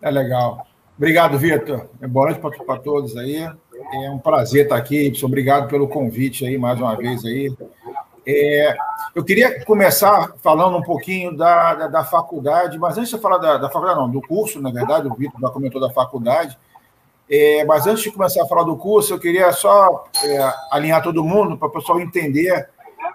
É 0.00 0.10
legal. 0.10 0.66
Obrigado, 1.02 1.36
Vitor. 1.36 1.88
É 2.00 2.06
boa 2.06 2.26
noite 2.26 2.40
para 2.64 2.78
todos 2.78 3.16
aí. 3.16 3.38
É 3.38 4.10
um 4.12 4.20
prazer 4.20 4.62
estar 4.62 4.76
aqui. 4.76 5.12
Obrigado 5.24 5.68
pelo 5.68 5.88
convite 5.88 6.46
aí 6.46 6.56
mais 6.56 6.78
uma 6.78 6.96
vez 6.96 7.24
aí. 7.24 7.52
É, 8.24 8.76
eu 9.12 9.24
queria 9.24 9.64
começar 9.64 10.32
falando 10.40 10.76
um 10.76 10.82
pouquinho 10.82 11.36
da, 11.36 11.74
da, 11.74 11.88
da, 11.88 12.04
faculdade, 12.04 12.78
mas 12.78 12.96
antes 12.96 13.10
de 13.10 13.18
falar 13.18 13.38
da, 13.38 13.58
da 13.58 13.68
faculdade, 13.68 13.98
não, 13.98 14.08
do 14.08 14.20
curso, 14.22 14.62
na 14.62 14.70
verdade, 14.70 15.08
o 15.08 15.14
Vitor 15.16 15.40
já 15.40 15.50
comentou 15.50 15.80
da 15.80 15.90
faculdade. 15.90 16.56
É, 17.28 17.64
mas 17.64 17.84
antes 17.88 18.04
de 18.04 18.12
começar 18.12 18.44
a 18.44 18.46
falar 18.46 18.62
do 18.62 18.76
curso, 18.76 19.12
eu 19.12 19.18
queria 19.18 19.50
só 19.50 20.04
é, 20.22 20.52
alinhar 20.70 21.02
todo 21.02 21.24
mundo 21.24 21.58
para 21.58 21.66
o 21.66 21.72
pessoal 21.72 22.00
entender 22.00 22.68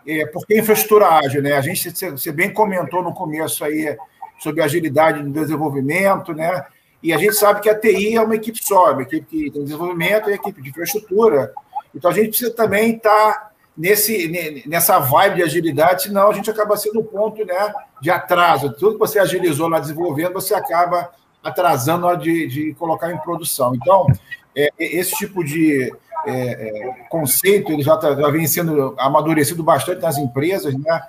é, 0.06 0.26
por 0.26 0.46
que 0.46 0.60
infraestrutura 0.60 1.08
ágil. 1.08 1.42
Né? 1.42 1.54
A 1.54 1.62
gente, 1.62 1.90
você 1.90 2.34
bem 2.34 2.52
comentou 2.52 3.02
no 3.02 3.14
começo 3.14 3.64
aí 3.64 3.96
sobre 4.40 4.62
agilidade 4.62 5.24
no 5.24 5.32
desenvolvimento, 5.32 6.34
né? 6.34 6.66
E 7.02 7.14
a 7.14 7.18
gente 7.18 7.36
sabe 7.36 7.62
que 7.62 7.70
a 7.70 7.80
TI 7.80 8.16
é 8.16 8.22
uma 8.22 8.36
equipe 8.36 8.60
só, 8.62 8.92
uma 8.92 9.04
equipe 9.04 9.26
que 9.26 9.52
tem 9.52 9.64
desenvolvimento 9.64 10.30
e 10.30 10.34
equipe 10.34 10.62
de 10.62 10.70
infraestrutura. 10.70 11.54
Então 11.94 12.10
a 12.10 12.14
gente 12.14 12.30
precisa 12.30 12.52
também 12.52 12.96
estar 12.96 13.34
tá 13.34 13.52
nesse, 13.78 14.64
nessa 14.66 14.98
vibe 15.00 15.38
de 15.38 15.44
agilidade, 15.44 16.04
senão 16.04 16.30
a 16.30 16.34
gente 16.34 16.50
acaba 16.50 16.76
sendo 16.76 17.00
um 17.00 17.04
ponto 17.04 17.46
né, 17.46 17.74
de 18.02 18.10
atraso. 18.10 18.74
Tudo 18.74 18.94
que 18.94 19.00
você 19.00 19.20
agilizou 19.20 19.68
lá 19.68 19.80
desenvolvendo, 19.80 20.34
você 20.34 20.56
acaba 20.56 21.12
atrasando 21.44 22.02
na 22.02 22.08
hora 22.08 22.18
de, 22.18 22.48
de 22.48 22.74
colocar 22.74 23.12
em 23.12 23.18
produção. 23.20 23.76
Então, 23.76 24.08
é, 24.56 24.70
esse 24.80 25.16
tipo 25.16 25.44
de 25.44 25.94
é, 26.26 26.32
é, 26.32 26.94
conceito 27.10 27.72
ele 27.72 27.84
já, 27.84 27.96
tá, 27.96 28.16
já 28.16 28.30
vem 28.30 28.48
sendo 28.48 28.96
amadurecido 28.98 29.64
bastante 29.64 30.02
nas 30.02 30.18
empresas, 30.18 30.74
né? 30.74 31.02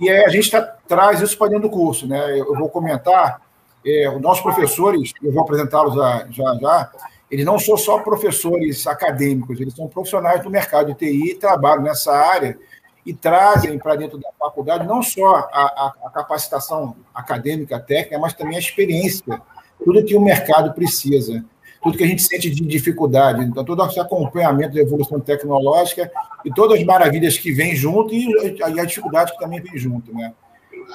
E 0.00 0.08
a 0.08 0.28
gente 0.28 0.50
tá, 0.50 0.62
traz 0.86 1.20
isso 1.20 1.36
para 1.36 1.48
dentro 1.48 1.68
do 1.68 1.70
curso, 1.70 2.06
né? 2.06 2.38
Eu 2.38 2.54
vou 2.54 2.68
comentar, 2.68 3.42
é, 3.84 4.08
os 4.10 4.20
nossos 4.20 4.42
professores, 4.42 5.12
eu 5.22 5.32
vou 5.32 5.42
apresentá-los 5.42 5.94
já 5.94 6.26
já, 6.60 6.90
eles 7.30 7.44
não 7.44 7.58
são 7.58 7.76
só 7.76 7.98
professores 7.98 8.86
acadêmicos, 8.86 9.60
eles 9.60 9.74
são 9.74 9.88
profissionais 9.88 10.42
do 10.42 10.50
mercado 10.50 10.94
de 10.94 10.94
TI, 10.94 11.34
trabalham 11.34 11.82
nessa 11.82 12.12
área 12.12 12.56
e 13.04 13.12
trazem 13.12 13.78
para 13.78 13.96
dentro 13.96 14.18
da 14.18 14.28
faculdade 14.38 14.86
não 14.86 15.02
só 15.02 15.34
a, 15.34 15.42
a, 15.52 15.94
a, 16.04 16.10
capacitação 16.10 16.96
acadêmica, 17.14 17.78
técnica, 17.78 18.18
mas 18.18 18.32
também 18.32 18.56
a 18.56 18.60
experiência, 18.60 19.40
tudo 19.84 20.04
que 20.04 20.16
o 20.16 20.20
mercado 20.20 20.72
precisa, 20.72 21.44
tudo 21.82 21.98
que 21.98 22.04
a 22.04 22.06
gente 22.06 22.22
sente 22.22 22.48
de 22.48 22.64
dificuldade. 22.64 23.44
Então, 23.44 23.64
todo 23.64 23.84
esse 23.84 24.00
acompanhamento 24.00 24.74
da 24.74 24.80
evolução 24.80 25.20
tecnológica 25.20 26.10
e 26.44 26.50
todas 26.50 26.78
as 26.78 26.84
maravilhas 26.86 27.36
que 27.36 27.52
vêm 27.52 27.76
junto 27.76 28.14
e, 28.14 28.56
e 28.56 28.80
a 28.80 28.84
dificuldade 28.84 29.32
que 29.32 29.38
também 29.38 29.60
vem 29.60 29.76
junto. 29.76 30.14
Né? 30.14 30.32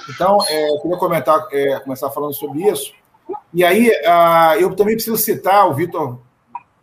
Então, 0.08 0.38
é, 0.48 0.70
eu 0.70 0.80
queria 0.80 0.96
comentar, 0.96 1.46
é, 1.52 1.78
começar 1.80 2.10
falando 2.10 2.34
sobre 2.34 2.68
isso. 2.68 2.92
E 3.52 3.64
aí, 3.64 3.90
eu 4.58 4.74
também 4.74 4.94
preciso 4.94 5.16
citar, 5.16 5.68
o 5.68 5.74
Vitor 5.74 6.20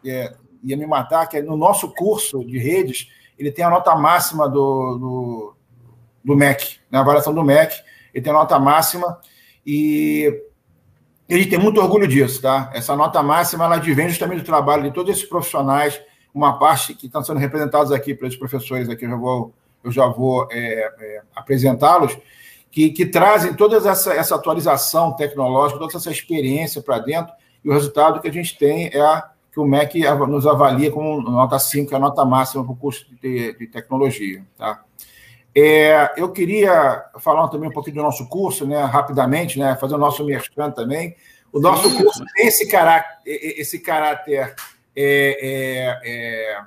é, 0.05 0.33
ia 0.63 0.77
me 0.77 0.85
matar, 0.85 1.27
que 1.27 1.37
é 1.37 1.41
no 1.41 1.57
nosso 1.57 1.93
curso 1.93 2.45
de 2.45 2.57
redes, 2.57 3.09
ele 3.37 3.51
tem 3.51 3.63
a 3.63 3.69
nota 3.69 3.95
máxima 3.95 4.49
do, 4.49 4.97
do, 4.97 5.55
do 6.23 6.35
MEC, 6.35 6.79
na 6.89 7.01
avaliação 7.01 7.33
do 7.33 7.43
MEC, 7.43 7.75
ele 8.13 8.23
tem 8.23 8.31
a 8.31 8.35
nota 8.35 8.57
máxima 8.57 9.19
e 9.65 10.43
ele 11.29 11.45
tem 11.45 11.59
muito 11.59 11.79
orgulho 11.81 12.07
disso, 12.07 12.41
tá? 12.41 12.71
Essa 12.73 12.95
nota 12.95 13.21
máxima, 13.21 13.65
ela 13.65 13.75
advém 13.75 14.09
justamente 14.09 14.39
do 14.39 14.45
trabalho 14.45 14.83
de 14.83 14.91
todos 14.91 15.11
esses 15.11 15.27
profissionais, 15.27 16.01
uma 16.33 16.57
parte 16.57 16.93
que 16.93 17.07
estão 17.07 17.23
sendo 17.23 17.39
representados 17.39 17.91
aqui 17.91 18.13
pelos 18.13 18.35
professores, 18.35 18.89
aqui 18.89 19.05
eu 19.05 19.09
já 19.09 19.15
vou, 19.15 19.53
eu 19.83 19.91
já 19.91 20.07
vou 20.07 20.47
é, 20.51 20.91
é, 20.99 21.21
apresentá-los, 21.35 22.17
que, 22.77 22.91
que, 22.91 23.07
trazem 23.07 23.55
toda 23.55 23.75
essa, 23.89 24.13
essa 24.13 24.35
atualização 24.35 25.11
tecnológica, 25.11 25.79
toda 25.79 25.97
essa 25.97 26.11
experiência 26.11 26.79
para 26.79 26.99
dentro, 26.99 27.33
e 27.65 27.67
o 27.67 27.73
resultado 27.73 28.21
que 28.21 28.27
a 28.27 28.31
gente 28.31 28.55
tem 28.55 28.91
é 28.93 29.01
a 29.01 29.31
que 29.51 29.59
o 29.59 29.65
MEC 29.65 30.01
nos 30.27 30.45
avalia 30.45 30.91
como 30.91 31.19
nota 31.19 31.57
5, 31.57 31.89
que 31.89 31.95
é 31.95 31.97
a 31.97 31.99
nota 31.99 32.23
máxima 32.23 32.63
para 32.63 32.73
o 32.73 32.75
curso 32.75 33.07
de, 33.19 33.57
de 33.57 33.65
tecnologia. 33.65 34.45
Tá? 34.55 34.83
É, 35.55 36.13
eu 36.17 36.31
queria 36.31 37.03
falar 37.17 37.47
também 37.47 37.67
um 37.67 37.73
pouquinho 37.73 37.95
do 37.95 38.03
nosso 38.03 38.29
curso, 38.29 38.67
né, 38.67 38.83
rapidamente, 38.83 39.57
né, 39.57 39.75
fazer 39.81 39.95
o 39.95 39.97
nosso 39.97 40.23
merchan 40.23 40.69
também. 40.69 41.15
O 41.51 41.59
nosso 41.59 41.89
Sim. 41.89 42.03
curso 42.03 42.23
tem 42.35 42.45
esse 42.45 42.67
caráter, 42.67 43.17
esse 43.25 43.79
caráter 43.79 44.53
é, 44.95 45.97
é, 46.05 46.61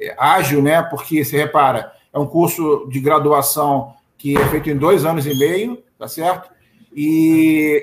é, 0.00 0.06
é, 0.08 0.14
ágil, 0.16 0.62
né, 0.62 0.82
porque, 0.82 1.22
você 1.22 1.36
repara, 1.36 1.92
é 2.10 2.18
um 2.18 2.26
curso 2.26 2.88
de 2.88 3.00
graduação 3.00 3.94
que 4.16 4.36
é 4.36 4.48
feito 4.48 4.70
em 4.70 4.76
dois 4.76 5.04
anos 5.04 5.26
e 5.26 5.38
meio, 5.38 5.82
tá 5.98 6.08
certo? 6.08 6.50
E, 6.94 7.82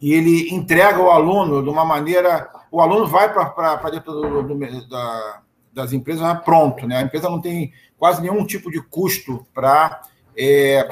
e, 0.00 0.08
e 0.08 0.12
ele 0.12 0.54
entrega 0.54 1.00
o 1.00 1.10
aluno 1.10 1.62
de 1.62 1.68
uma 1.68 1.84
maneira 1.84 2.50
o 2.72 2.80
aluno 2.80 3.06
vai 3.06 3.30
para 3.32 3.90
dentro 3.90 4.12
do, 4.14 4.42
do, 4.42 4.88
da, 4.88 5.42
das 5.74 5.92
empresas 5.92 6.40
pronto, 6.42 6.86
né? 6.86 6.96
A 6.96 7.02
empresa 7.02 7.28
não 7.28 7.38
tem 7.38 7.70
quase 7.98 8.22
nenhum 8.22 8.46
tipo 8.46 8.70
de 8.70 8.80
custo 8.80 9.46
para 9.52 10.00
é, 10.34 10.88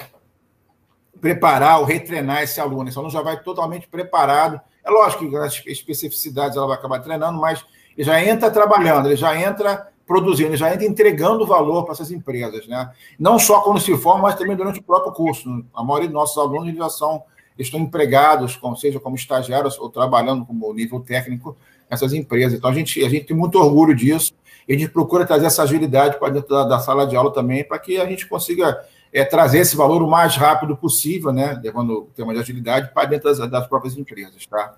preparar 1.19 1.81
ou 1.81 1.87
retreinar 1.87 2.43
esse 2.43 2.61
aluno. 2.61 2.91
Esse 2.91 2.99
aluno 2.99 3.11
já 3.11 3.23
vai 3.23 3.43
totalmente 3.43 3.89
preparado. 3.89 4.61
É 4.85 4.91
lógico 4.91 5.29
que 5.29 5.37
as 5.39 5.63
especificidades 5.67 6.55
ela 6.55 6.67
vai 6.67 6.77
acabar 6.77 7.01
treinando, 7.01 7.41
mas 7.41 7.65
ele 7.97 8.05
já 8.05 8.23
entra 8.23 8.51
trabalhando, 8.51 9.07
ele 9.07 9.17
já 9.17 9.35
entra 9.35 9.90
produzindo, 10.11 10.57
já 10.57 10.75
entra 10.75 10.85
entregando 10.85 11.47
valor 11.47 11.85
para 11.85 11.93
essas 11.93 12.11
empresas, 12.11 12.67
né? 12.67 12.91
Não 13.17 13.39
só 13.39 13.61
quando 13.61 13.79
se 13.79 13.97
forma, 13.97 14.23
mas 14.23 14.35
também 14.35 14.57
durante 14.57 14.81
o 14.81 14.83
próprio 14.83 15.13
curso. 15.13 15.65
A 15.73 15.85
maioria 15.85 16.09
dos 16.09 16.15
nossos 16.15 16.37
alunos 16.37 16.75
já 16.75 16.89
são 16.89 17.23
estão 17.57 17.79
empregados, 17.79 18.59
seja 18.81 18.99
como 18.99 19.15
estagiários 19.15 19.79
ou 19.79 19.89
trabalhando 19.89 20.45
como 20.45 20.73
nível 20.75 20.99
técnico 20.99 21.57
nessas 21.89 22.13
empresas. 22.13 22.59
Então, 22.59 22.69
a 22.69 22.75
gente, 22.75 23.05
a 23.05 23.09
gente 23.09 23.27
tem 23.27 23.37
muito 23.37 23.57
orgulho 23.57 23.95
disso 23.95 24.33
e 24.67 24.75
a 24.75 24.77
gente 24.77 24.91
procura 24.91 25.25
trazer 25.25 25.47
essa 25.47 25.63
agilidade 25.63 26.19
para 26.19 26.31
dentro 26.31 26.49
da, 26.49 26.65
da, 26.65 26.81
sala 26.81 27.07
de 27.07 27.15
aula 27.15 27.33
também, 27.33 27.63
para 27.63 27.79
que 27.79 28.01
a 28.01 28.07
gente 28.07 28.27
consiga 28.27 28.85
é, 29.13 29.25
trazer 29.25 29.59
esse 29.61 29.77
valor 29.77 30.03
o 30.03 30.11
mais 30.11 30.35
rápido 30.35 30.77
possível, 30.77 31.33
né, 31.33 31.61
levando 31.63 31.91
o 31.91 32.07
tema 32.17 32.33
de 32.33 32.41
agilidade 32.41 32.93
para 32.93 33.07
dentro 33.07 33.33
das, 33.33 33.49
das 33.49 33.69
próprias 33.69 33.97
empresas, 33.97 34.45
tá? 34.47 34.75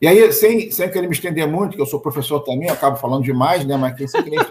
E 0.00 0.06
aí, 0.06 0.30
sem, 0.32 0.70
sem 0.70 0.90
querer 0.90 1.06
me 1.06 1.14
estender 1.14 1.46
muito, 1.46 1.74
que 1.74 1.80
eu 1.80 1.86
sou 1.86 2.00
professor 2.00 2.40
também, 2.40 2.68
acabo 2.68 2.96
falando 2.96 3.24
demais, 3.24 3.64
né? 3.64 3.76
Mas 3.76 3.96
quem 3.96 4.06
sempre. 4.06 4.36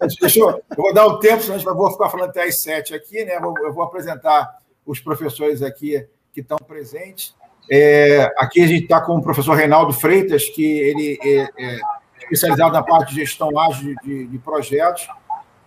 É 0.00 0.06
Deixa 0.20 0.40
eu, 0.40 0.48
eu 0.50 0.62
vou 0.76 0.94
dar 0.94 1.06
o 1.06 1.18
tempo, 1.18 1.42
senão 1.42 1.58
eu 1.58 1.76
vou 1.76 1.90
ficar 1.90 2.08
falando 2.08 2.30
até 2.30 2.44
às 2.44 2.60
sete 2.60 2.94
aqui, 2.94 3.24
né? 3.24 3.36
Eu 3.36 3.72
vou 3.72 3.82
apresentar 3.82 4.58
os 4.86 4.98
professores 4.98 5.62
aqui 5.62 6.06
que 6.32 6.40
estão 6.40 6.58
presentes. 6.58 7.34
É, 7.70 8.32
aqui 8.36 8.62
a 8.62 8.66
gente 8.66 8.84
está 8.84 9.00
com 9.00 9.16
o 9.16 9.22
professor 9.22 9.54
Reinaldo 9.54 9.92
Freitas, 9.92 10.48
que 10.48 10.64
ele 10.64 11.18
é, 11.22 11.48
é 11.58 11.80
especializado 12.22 12.72
na 12.72 12.82
parte 12.82 13.10
de 13.10 13.20
gestão 13.20 13.56
ágil 13.58 13.94
de, 14.02 14.26
de, 14.26 14.38
projetos. 14.38 15.06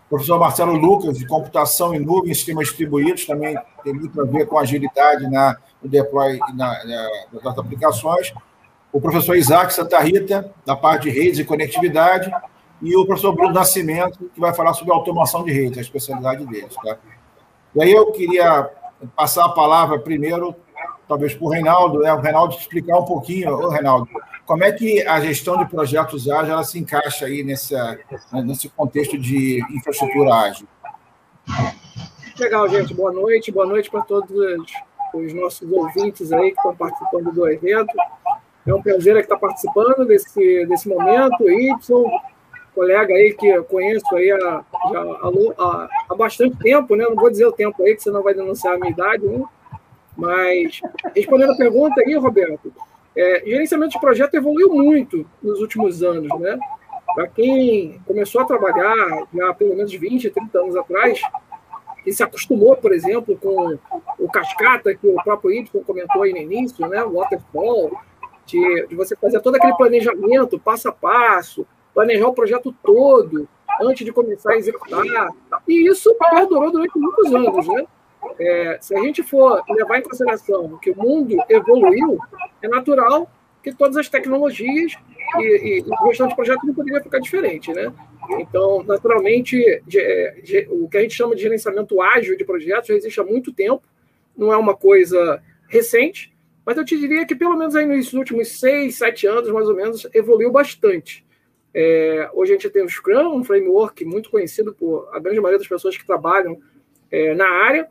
O 0.05 0.09
professor 0.09 0.39
Marcelo 0.39 0.73
Lucas, 0.73 1.17
de 1.17 1.25
computação 1.25 1.93
em 1.93 1.99
nuvem 1.99 2.31
e 2.31 2.35
sistemas 2.35 2.67
distribuídos, 2.67 3.25
também 3.25 3.57
tem 3.83 3.93
muito 3.93 4.19
a 4.19 4.25
ver 4.25 4.45
com 4.47 4.57
agilidade 4.57 5.29
na, 5.29 5.57
no 5.83 5.89
deploy 5.89 6.39
na, 6.55 6.83
na, 6.85 7.09
das 7.43 7.57
aplicações. 7.57 8.33
O 8.91 9.01
professor 9.01 9.35
Isaac 9.35 9.73
Santa 9.73 9.99
Rita, 9.99 10.53
da 10.65 10.75
parte 10.75 11.03
de 11.03 11.09
redes 11.09 11.39
e 11.39 11.45
conectividade. 11.45 12.31
E 12.81 12.95
o 12.95 13.05
professor 13.05 13.33
Bruno 13.33 13.53
Nascimento, 13.53 14.29
que 14.33 14.39
vai 14.39 14.53
falar 14.53 14.73
sobre 14.73 14.93
automação 14.93 15.43
de 15.43 15.51
redes, 15.51 15.77
a 15.77 15.81
especialidade 15.81 16.45
deles. 16.45 16.75
Tá? 16.75 16.97
E 17.75 17.83
aí 17.83 17.91
eu 17.91 18.11
queria 18.11 18.69
passar 19.15 19.45
a 19.45 19.49
palavra 19.49 19.99
primeiro, 19.99 20.55
talvez 21.07 21.33
para 21.33 21.45
o 21.45 21.49
Reinaldo, 21.49 21.99
né? 21.99 22.13
o 22.13 22.19
Reinaldo 22.19 22.55
explicar 22.55 22.99
um 22.99 23.05
pouquinho, 23.05 23.51
ô 23.51 23.69
Reinaldo, 23.69 24.07
como 24.45 24.63
é 24.63 24.71
que 24.71 25.01
a 25.07 25.21
gestão 25.21 25.57
de 25.57 25.65
projetos 25.65 26.29
ágeis 26.29 26.49
ela 26.49 26.63
se 26.63 26.77
encaixa 26.77 27.25
aí 27.25 27.43
nessa, 27.43 27.97
nesse 28.43 28.67
contexto 28.69 29.17
de 29.17 29.63
infraestrutura 29.71 30.35
ágil? 30.35 30.67
Legal, 32.37 32.67
gente. 32.67 32.93
Boa 32.93 33.11
noite. 33.11 33.51
Boa 33.51 33.65
noite 33.65 33.89
para 33.89 34.01
todos 34.01 34.29
os 35.13 35.33
nossos 35.33 35.71
ouvintes 35.71 36.31
aí 36.31 36.51
que 36.51 36.57
estão 36.57 36.75
participando 36.75 37.31
do 37.31 37.47
evento. 37.47 37.95
É 38.65 38.73
um 38.73 38.81
prazer 38.81 39.17
estar 39.17 39.37
participando 39.37 40.05
desse, 40.05 40.65
desse 40.65 40.87
momento. 40.87 41.49
Y, 41.49 41.75
colega 42.73 43.13
aí 43.13 43.33
que 43.33 43.47
eu 43.47 43.63
conheço 43.63 44.15
aí 44.15 44.31
há, 44.31 44.65
há, 44.73 45.87
há, 46.09 46.15
bastante 46.15 46.57
tempo, 46.57 46.95
né? 46.95 47.05
Não 47.05 47.15
vou 47.15 47.29
dizer 47.29 47.45
o 47.45 47.51
tempo 47.51 47.83
aí, 47.83 47.95
que 47.95 48.03
senão 48.03 48.23
vai 48.23 48.33
denunciar 48.33 48.75
a 48.75 48.77
minha 48.77 48.91
idade, 48.91 49.25
né? 49.25 49.43
Mas, 50.17 50.79
respondendo 51.15 51.53
a 51.53 51.57
pergunta 51.57 52.01
aí, 52.01 52.15
Roberto, 52.15 52.73
é, 53.15 53.43
gerenciamento 53.45 53.93
de 53.93 53.99
projeto 53.99 54.33
evoluiu 54.35 54.73
muito 54.73 55.25
nos 55.41 55.59
últimos 55.59 56.03
anos, 56.03 56.27
né? 56.39 56.57
Para 57.13 57.27
quem 57.27 58.01
começou 58.07 58.41
a 58.41 58.45
trabalhar 58.45 59.27
já 59.33 59.49
há 59.49 59.53
pelo 59.53 59.75
menos 59.75 59.93
20, 59.93 60.29
30 60.31 60.59
anos 60.59 60.75
atrás, 60.75 61.21
e 62.05 62.13
se 62.13 62.23
acostumou, 62.23 62.75
por 62.75 62.93
exemplo, 62.93 63.37
com 63.37 63.77
o 64.19 64.29
cascata 64.29 64.93
que 64.93 65.07
o 65.07 65.15
próprio 65.23 65.51
Y 65.51 65.83
comentou 65.85 66.23
aí 66.23 66.31
no 66.31 66.37
início, 66.37 66.87
né? 66.87 67.03
O 67.03 67.13
waterfall, 67.13 67.91
de, 68.45 68.87
de 68.87 68.95
você 68.95 69.15
fazer 69.15 69.39
todo 69.39 69.55
aquele 69.55 69.75
planejamento 69.75 70.59
passo 70.59 70.89
a 70.89 70.91
passo, 70.91 71.65
planejar 71.93 72.27
o 72.27 72.33
projeto 72.33 72.75
todo 72.83 73.47
antes 73.81 74.05
de 74.05 74.11
começar 74.11 74.53
a 74.53 74.57
executar. 74.57 75.01
E 75.67 75.89
isso 75.89 76.13
perdurou 76.31 76.71
durante 76.71 76.97
muitos 76.97 77.33
anos, 77.33 77.67
né? 77.67 77.85
É, 78.39 78.77
se 78.81 78.95
a 78.95 78.99
gente 78.99 79.21
for 79.21 79.61
levar 79.69 79.99
em 79.99 80.03
consideração 80.03 80.77
que 80.81 80.91
o 80.91 80.97
mundo 80.97 81.35
evoluiu, 81.49 82.17
é 82.61 82.67
natural 82.67 83.29
que 83.61 83.73
todas 83.73 83.97
as 83.97 84.09
tecnologias 84.09 84.93
e, 85.39 85.79
e 85.79 85.83
o 85.87 86.07
restante 86.07 86.31
do 86.31 86.35
projeto 86.35 86.65
não 86.65 86.73
poderia 86.73 87.01
ficar 87.01 87.19
diferente, 87.19 87.71
né? 87.73 87.91
Então, 88.39 88.83
naturalmente, 88.83 89.57
o 90.69 90.89
que 90.89 90.97
a 90.97 91.01
gente 91.01 91.13
chama 91.13 91.35
de 91.35 91.41
gerenciamento 91.41 92.01
ágil 92.01 92.37
de 92.37 92.45
projetos 92.45 92.87
já 92.87 92.95
existe 92.95 93.19
há 93.19 93.23
muito 93.23 93.53
tempo, 93.53 93.83
não 94.37 94.51
é 94.51 94.57
uma 94.57 94.75
coisa 94.75 95.41
recente, 95.67 96.33
mas 96.65 96.77
eu 96.77 96.85
te 96.85 96.97
diria 96.97 97.25
que 97.25 97.35
pelo 97.35 97.57
menos 97.57 97.75
aí 97.75 97.85
nos 97.85 98.13
últimos 98.13 98.59
seis, 98.59 98.95
sete 98.95 99.27
anos, 99.27 99.49
mais 99.49 99.67
ou 99.67 99.75
menos, 99.75 100.07
evoluiu 100.13 100.51
bastante. 100.51 101.25
É, 101.73 102.29
hoje 102.33 102.51
a 102.51 102.55
gente 102.55 102.69
tem 102.69 102.83
o 102.83 102.89
Scrum, 102.89 103.35
um 103.35 103.43
framework 103.43 104.05
muito 104.05 104.29
conhecido 104.29 104.73
por 104.73 105.09
a 105.11 105.19
grande 105.19 105.39
maioria 105.39 105.57
das 105.57 105.67
pessoas 105.67 105.97
que 105.97 106.05
trabalham 106.05 106.61
é, 107.11 107.33
na 107.33 107.49
área. 107.49 107.89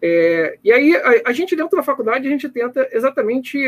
É, 0.00 0.58
e 0.62 0.72
aí 0.72 0.96
a, 0.96 1.30
a, 1.30 1.32
gente 1.32 1.56
dentro 1.56 1.76
da 1.76 1.82
faculdade 1.82 2.26
a 2.26 2.30
gente 2.30 2.48
tenta 2.48 2.88
exatamente 2.92 3.58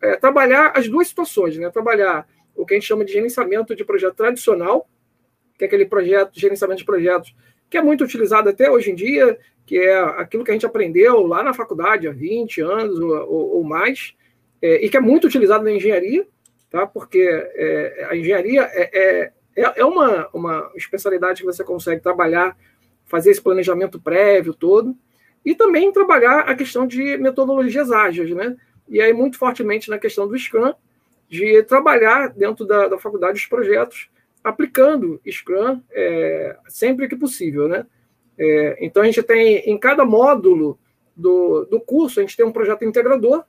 é, 0.00 0.16
trabalhar 0.16 0.72
as 0.74 0.88
duas 0.88 1.08
situações, 1.08 1.56
né? 1.56 1.70
Trabalhar 1.70 2.26
o 2.56 2.66
que 2.66 2.74
a 2.74 2.76
gente 2.76 2.86
chama 2.86 3.04
de 3.04 3.12
gerenciamento 3.12 3.74
de 3.74 3.84
projeto 3.84 4.14
tradicional, 4.14 4.88
que 5.56 5.64
é 5.64 5.66
aquele 5.66 5.86
projeto, 5.86 6.38
gerenciamento 6.38 6.78
de 6.78 6.84
projetos, 6.84 7.34
que 7.70 7.78
é 7.78 7.82
muito 7.82 8.04
utilizado 8.04 8.48
até 8.48 8.70
hoje 8.70 8.90
em 8.90 8.94
dia, 8.94 9.38
que 9.66 9.78
é 9.78 9.98
aquilo 9.98 10.44
que 10.44 10.50
a 10.50 10.54
gente 10.54 10.66
aprendeu 10.66 11.26
lá 11.26 11.42
na 11.42 11.54
faculdade 11.54 12.06
há 12.06 12.12
20 12.12 12.60
anos 12.60 12.98
ou, 12.98 13.10
ou, 13.10 13.56
ou 13.56 13.64
mais, 13.64 14.14
é, 14.60 14.84
e 14.84 14.88
que 14.88 14.96
é 14.96 15.00
muito 15.00 15.26
utilizado 15.26 15.64
na 15.64 15.72
engenharia, 15.72 16.26
tá? 16.70 16.86
porque 16.86 17.20
é, 17.20 18.06
a 18.10 18.16
engenharia 18.16 18.62
é, 18.72 19.32
é, 19.56 19.72
é 19.76 19.84
uma, 19.84 20.28
uma 20.32 20.70
especialidade 20.74 21.40
que 21.40 21.46
você 21.46 21.62
consegue 21.62 22.02
trabalhar, 22.02 22.56
fazer 23.06 23.30
esse 23.30 23.42
planejamento 23.42 24.00
prévio 24.00 24.54
todo, 24.54 24.96
e 25.44 25.54
também 25.54 25.92
trabalhar 25.92 26.40
a 26.40 26.54
questão 26.54 26.86
de 26.86 27.18
metodologias 27.18 27.92
ágeis, 27.92 28.30
né? 28.30 28.56
E 28.88 29.00
aí, 29.00 29.12
muito 29.12 29.38
fortemente 29.38 29.90
na 29.90 29.98
questão 29.98 30.26
do 30.26 30.38
Scrum, 30.38 30.72
de 31.28 31.62
trabalhar 31.64 32.28
dentro 32.28 32.64
da, 32.64 32.88
da 32.88 32.98
faculdade 32.98 33.38
os 33.38 33.46
projetos 33.46 34.08
aplicando 34.44 35.18
Scrum 35.26 35.80
é, 35.90 36.56
sempre 36.68 37.08
que 37.08 37.16
possível, 37.16 37.66
né? 37.66 37.86
É, 38.38 38.76
então 38.84 39.02
a 39.02 39.06
gente 39.06 39.22
tem 39.22 39.58
em 39.60 39.78
cada 39.78 40.04
módulo 40.04 40.78
do, 41.16 41.64
do 41.64 41.80
curso 41.80 42.18
a 42.18 42.22
gente 42.22 42.36
tem 42.36 42.44
um 42.44 42.52
projeto 42.52 42.84
integrador, 42.84 43.44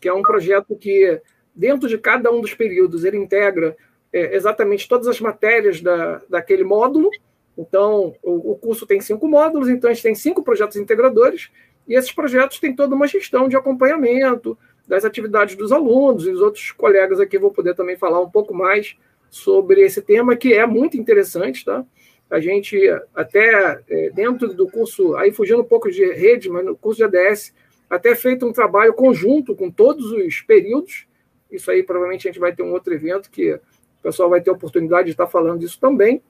que 0.00 0.08
é 0.08 0.12
um 0.12 0.22
projeto 0.22 0.76
que 0.76 1.20
dentro 1.54 1.88
de 1.88 1.98
cada 1.98 2.30
um 2.30 2.40
dos 2.40 2.54
períodos 2.54 3.04
ele 3.04 3.16
integra 3.16 3.76
é, 4.12 4.36
exatamente 4.36 4.88
todas 4.88 5.08
as 5.08 5.20
matérias 5.20 5.80
da, 5.80 6.22
daquele 6.28 6.62
módulo. 6.62 7.10
Então 7.56 8.14
o, 8.22 8.52
o 8.52 8.56
curso 8.56 8.86
tem 8.86 9.00
cinco 9.00 9.26
módulos, 9.26 9.68
então 9.68 9.90
a 9.90 9.92
gente 9.92 10.02
tem 10.04 10.14
cinco 10.14 10.44
projetos 10.44 10.76
integradores 10.76 11.50
e 11.88 11.94
esses 11.94 12.12
projetos 12.12 12.60
têm 12.60 12.76
toda 12.76 12.94
uma 12.94 13.08
gestão 13.08 13.48
de 13.48 13.56
acompanhamento 13.56 14.56
das 14.86 15.04
atividades 15.04 15.56
dos 15.56 15.72
alunos 15.72 16.26
e 16.26 16.30
os 16.30 16.40
outros 16.40 16.70
colegas 16.70 17.18
aqui 17.18 17.38
vão 17.38 17.50
poder 17.50 17.74
também 17.74 17.96
falar 17.96 18.20
um 18.20 18.30
pouco 18.30 18.54
mais 18.54 18.96
sobre 19.30 19.82
esse 19.82 20.02
tema, 20.02 20.36
que 20.36 20.54
é 20.54 20.66
muito 20.66 20.96
interessante, 20.96 21.64
tá? 21.64 21.84
A 22.30 22.40
gente 22.40 22.78
até 23.14 23.82
é, 23.88 24.10
dentro 24.10 24.52
do 24.52 24.68
curso, 24.68 25.16
aí 25.16 25.32
fugindo 25.32 25.62
um 25.62 25.64
pouco 25.64 25.90
de 25.90 26.04
rede, 26.12 26.50
mas 26.50 26.64
no 26.64 26.76
curso 26.76 26.98
de 26.98 27.04
ADS, 27.04 27.54
até 27.88 28.14
feito 28.14 28.46
um 28.46 28.52
trabalho 28.52 28.92
conjunto 28.92 29.54
com 29.54 29.70
todos 29.70 30.12
os 30.12 30.40
períodos. 30.42 31.06
Isso 31.50 31.70
aí 31.70 31.82
provavelmente 31.82 32.28
a 32.28 32.30
gente 32.30 32.40
vai 32.40 32.54
ter 32.54 32.62
um 32.62 32.72
outro 32.72 32.92
evento 32.92 33.30
que 33.30 33.54
o 33.54 33.60
pessoal 34.02 34.28
vai 34.28 34.40
ter 34.40 34.50
a 34.50 34.52
oportunidade 34.52 35.06
de 35.06 35.12
estar 35.12 35.26
falando 35.26 35.60
disso 35.60 35.80
também. 35.80 36.22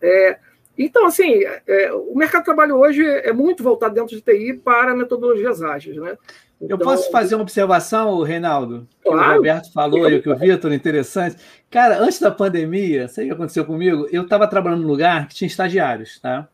É, 0.00 0.38
então, 0.76 1.06
assim, 1.06 1.42
é, 1.66 1.92
o 1.92 2.14
mercado 2.16 2.42
de 2.42 2.46
trabalho 2.46 2.76
hoje 2.76 3.04
é 3.04 3.32
muito 3.32 3.62
voltado 3.62 3.94
dentro 3.94 4.14
de 4.14 4.22
TI 4.22 4.54
para 4.54 4.94
metodologias 4.94 5.62
ágeis, 5.62 5.96
né? 5.96 6.16
Então, 6.60 6.76
eu 6.76 6.78
posso 6.78 7.10
fazer 7.10 7.36
uma 7.36 7.42
observação, 7.42 8.20
Reinaldo? 8.22 8.88
Que 9.02 9.08
claro. 9.08 9.32
o 9.32 9.36
Roberto 9.36 9.72
falou 9.72 10.10
e 10.10 10.16
o 10.16 10.22
que 10.22 10.28
o 10.28 10.36
Vitor, 10.36 10.72
interessante. 10.72 11.36
Cara, 11.70 12.00
antes 12.00 12.18
da 12.18 12.30
pandemia, 12.30 13.06
sabe 13.06 13.26
o 13.26 13.30
que 13.30 13.34
aconteceu 13.34 13.64
comigo? 13.64 14.08
Eu 14.10 14.22
estava 14.22 14.46
trabalhando 14.48 14.82
num 14.82 14.88
lugar 14.88 15.28
que 15.28 15.34
tinha 15.36 15.46
estagiários, 15.46 16.18
tá? 16.18 16.48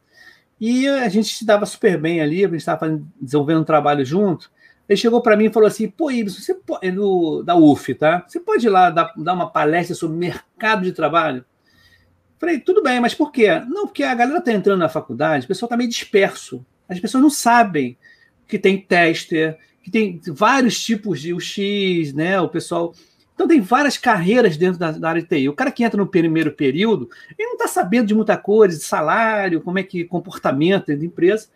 E 0.60 0.86
a 0.86 1.08
gente 1.08 1.34
se 1.34 1.44
dava 1.44 1.64
super 1.64 1.98
bem 1.98 2.20
ali, 2.20 2.44
a 2.44 2.48
gente 2.48 2.58
estava 2.58 3.00
desenvolvendo 3.20 3.60
um 3.60 3.64
trabalho 3.64 4.04
junto. 4.04 4.50
Ele 4.88 4.96
chegou 4.96 5.22
para 5.22 5.36
mim 5.36 5.46
e 5.46 5.52
falou 5.52 5.66
assim: 5.66 5.88
pô, 5.88 6.10
Ibsen, 6.10 6.40
você 6.40 6.54
pode, 6.54 6.90
no, 6.90 7.42
da 7.42 7.56
UF, 7.56 7.94
tá? 7.94 8.24
Você 8.28 8.38
pode 8.38 8.66
ir 8.66 8.70
lá 8.70 8.90
dar, 8.90 9.12
dar 9.16 9.32
uma 9.32 9.50
palestra 9.50 9.94
sobre 9.94 10.16
mercado 10.18 10.82
de 10.82 10.92
trabalho? 10.92 11.44
Falei, 12.38 12.58
tudo 12.58 12.82
bem, 12.82 13.00
mas 13.00 13.14
por 13.14 13.32
quê? 13.32 13.48
Não, 13.68 13.86
porque 13.86 14.02
a 14.02 14.14
galera 14.14 14.38
está 14.38 14.52
entrando 14.52 14.80
na 14.80 14.88
faculdade, 14.88 15.46
o 15.46 15.48
pessoal 15.48 15.66
está 15.66 15.76
meio 15.76 15.88
disperso. 15.88 16.64
As 16.86 17.00
pessoas 17.00 17.22
não 17.22 17.30
sabem 17.30 17.96
que 18.46 18.58
tem 18.58 18.78
tester, 18.78 19.58
que 19.84 19.90
tem 19.90 20.18
vários 20.28 20.82
tipos 20.82 21.20
de 21.20 21.34
UX, 21.34 22.14
né? 22.14 22.40
O 22.40 22.48
pessoal. 22.48 22.94
Então 23.34 23.46
tem 23.46 23.60
várias 23.60 23.98
carreiras 23.98 24.56
dentro 24.56 24.78
da, 24.78 24.92
da 24.92 25.08
área 25.10 25.20
de 25.20 25.28
TI. 25.28 25.48
O 25.48 25.52
cara 25.52 25.70
que 25.70 25.84
entra 25.84 25.98
no 25.98 26.06
primeiro 26.06 26.52
período, 26.52 27.10
ele 27.38 27.48
não 27.48 27.56
está 27.56 27.68
sabendo 27.68 28.06
de 28.06 28.14
muita 28.14 28.36
coisa, 28.36 28.78
de 28.78 28.82
salário, 28.82 29.60
como 29.60 29.78
é 29.78 29.82
que 29.82 30.04
comportamento 30.04 30.86
da 30.86 31.04
empresa. 31.04 31.48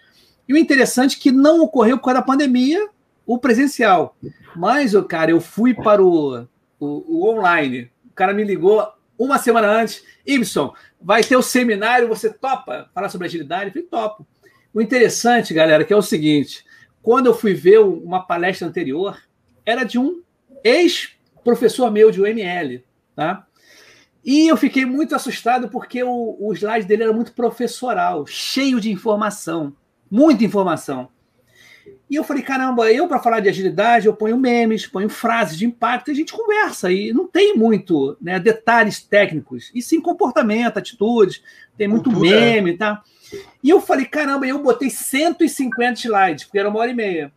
E 0.47 0.53
o 0.53 0.59
interessante 0.59 1.17
é 1.17 1.21
que 1.21 1.33
não 1.33 1.63
ocorreu 1.63 1.97
por 1.97 2.05
causa 2.05 2.21
da 2.21 2.27
pandemia 2.27 2.87
o 3.27 3.39
presencial. 3.39 4.15
Mas, 4.55 4.93
cara, 5.09 5.31
eu 5.31 5.41
fui 5.41 5.73
para 5.73 6.03
o, 6.03 6.47
o, 6.79 6.87
o 7.09 7.31
online. 7.31 7.91
O 8.11 8.15
cara 8.15 8.35
me 8.35 8.45
ligou 8.45 8.87
uma 9.19 9.39
semana 9.39 9.69
antes. 9.69 10.03
Ibson, 10.27 10.75
vai 11.01 11.23
ter 11.23 11.37
o 11.37 11.43
seminário, 11.43 12.09
você 12.09 12.31
topa 12.31 12.91
falar 12.95 13.09
sobre 13.09 13.27
agilidade? 13.27 13.67
Eu 13.67 13.73
falei, 13.73 13.89
topo. 13.89 14.27
O 14.75 14.83
interessante, 14.83 15.55
galera, 15.55 15.85
que 15.85 15.93
é 15.93 15.97
o 15.97 16.03
seguinte: 16.03 16.65
quando 17.03 17.27
eu 17.27 17.35
fui 17.35 17.55
ver 17.55 17.81
uma 17.81 18.27
palestra 18.27 18.67
anterior, 18.67 19.21
era 19.65 19.85
de 19.85 19.99
um 19.99 20.23
ex-professor 20.65 21.91
meu 21.91 22.11
de 22.11 22.21
UML, 22.21 22.85
tá? 23.15 23.47
E 24.25 24.49
eu 24.49 24.57
fiquei 24.57 24.85
muito 24.85 25.15
assustado 25.15 25.69
porque 25.69 26.03
o, 26.03 26.37
o 26.39 26.53
slide 26.53 26.87
dele 26.87 27.05
era 27.05 27.13
muito 27.13 27.33
professoral, 27.33 28.27
cheio 28.27 28.81
de 28.81 28.91
informação, 28.91 29.75
muita 30.11 30.45
informação. 30.45 31.09
E 32.11 32.17
eu 32.17 32.25
falei, 32.25 32.43
caramba, 32.43 32.91
eu 32.91 33.07
para 33.07 33.21
falar 33.21 33.41
de 33.41 33.49
agilidade, 33.49 34.07
eu 34.07 34.15
ponho 34.15 34.39
memes, 34.39 34.87
ponho 34.87 35.09
frases 35.09 35.59
de 35.59 35.67
impacto 35.67 36.09
e 36.09 36.13
a 36.13 36.15
gente 36.15 36.33
conversa. 36.33 36.91
E 36.91 37.13
não 37.13 37.27
tem 37.27 37.55
muito 37.57 38.17
né, 38.21 38.39
detalhes 38.39 39.03
técnicos, 39.03 39.71
e 39.75 39.83
sim 39.83 40.01
comportamento, 40.01 40.79
atitudes, 40.79 41.43
tem 41.77 41.87
muito 41.87 42.11
Cultura. 42.11 42.31
meme, 42.31 42.77
tá? 42.77 43.03
E 43.63 43.71
eu 43.71 43.81
falei, 43.81 44.07
caramba, 44.07 44.47
eu 44.47 44.63
botei 44.63 44.91
150 44.91 46.01
slides, 46.01 46.45
porque 46.45 46.59
era 46.59 46.69
uma 46.69 46.81
hora 46.81 46.91
e 46.91 46.95
meia. 46.95 47.33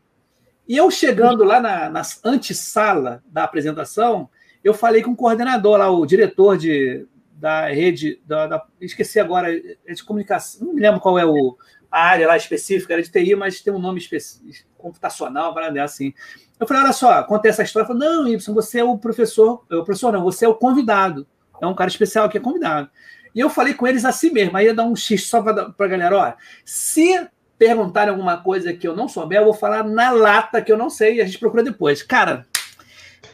E 0.68 0.78
eu 0.78 0.90
chegando 0.90 1.44
lá 1.44 1.60
na, 1.60 1.90
na 1.90 2.02
antessala 2.24 3.24
da 3.26 3.44
apresentação, 3.44 4.30
eu 4.64 4.74
falei 4.74 5.02
com 5.02 5.12
o 5.12 5.16
coordenador 5.16 5.78
lá, 5.78 5.90
o 5.90 6.06
diretor 6.06 6.58
de, 6.58 7.06
da 7.34 7.68
rede, 7.68 8.22
da, 8.26 8.48
da, 8.48 8.66
esqueci 8.80 9.20
agora, 9.20 9.52
é 9.86 9.94
de 9.94 10.04
comunicação, 10.04 10.68
não 10.68 10.74
me 10.74 10.82
lembro 10.82 11.02
qual 11.02 11.18
é 11.18 11.26
o, 11.26 11.58
a 11.92 12.04
área 12.04 12.28
lá 12.28 12.38
específica, 12.38 12.94
era 12.94 13.02
de 13.02 13.12
TI, 13.12 13.36
mas 13.36 13.62
tem 13.62 13.74
um 13.74 13.80
nome 13.80 14.00
específico, 14.00 14.70
computacional, 14.78 15.54
para 15.54 15.84
assim. 15.84 16.14
Eu 16.60 16.68
falei, 16.68 16.84
olha 16.84 16.94
só, 16.94 17.24
contei 17.24 17.50
essa 17.50 17.64
história, 17.64 17.88
falei, 17.88 18.08
não, 18.08 18.28
Y, 18.28 18.54
você 18.54 18.80
é 18.80 18.84
o 18.84 18.98
professor, 18.98 19.64
o 19.70 19.84
professor 19.84 20.14
não, 20.14 20.24
você 20.24 20.46
é 20.46 20.48
o 20.48 20.56
convidado, 20.56 21.28
é 21.60 21.68
um 21.68 21.76
cara 21.76 21.90
especial 21.90 22.30
que 22.30 22.38
é 22.38 22.42
convidado. 22.42 22.90
E 23.34 23.40
eu 23.40 23.50
falei 23.50 23.74
com 23.74 23.88
eles 23.88 24.06
assim 24.06 24.32
mesmo, 24.32 24.58
aí 24.58 24.66
ia 24.66 24.74
dar 24.74 24.84
um 24.84 24.96
X 24.96 25.28
só 25.28 25.42
para 25.42 25.74
a 25.78 25.88
galera, 25.88 26.18
olha, 26.18 26.38
se 26.66 27.28
perguntarem 27.58 28.10
alguma 28.10 28.38
coisa 28.38 28.74
que 28.74 28.88
eu 28.88 28.96
não 28.96 29.08
souber, 29.08 29.40
eu 29.40 29.46
vou 29.46 29.54
falar 29.54 29.84
na 29.84 30.10
lata 30.10 30.62
que 30.62 30.72
eu 30.72 30.78
não 30.78 30.90
sei 30.90 31.16
e 31.16 31.22
a 31.22 31.26
gente 31.26 31.38
procura 31.38 31.64
depois. 31.64 32.02
Cara, 32.02 32.48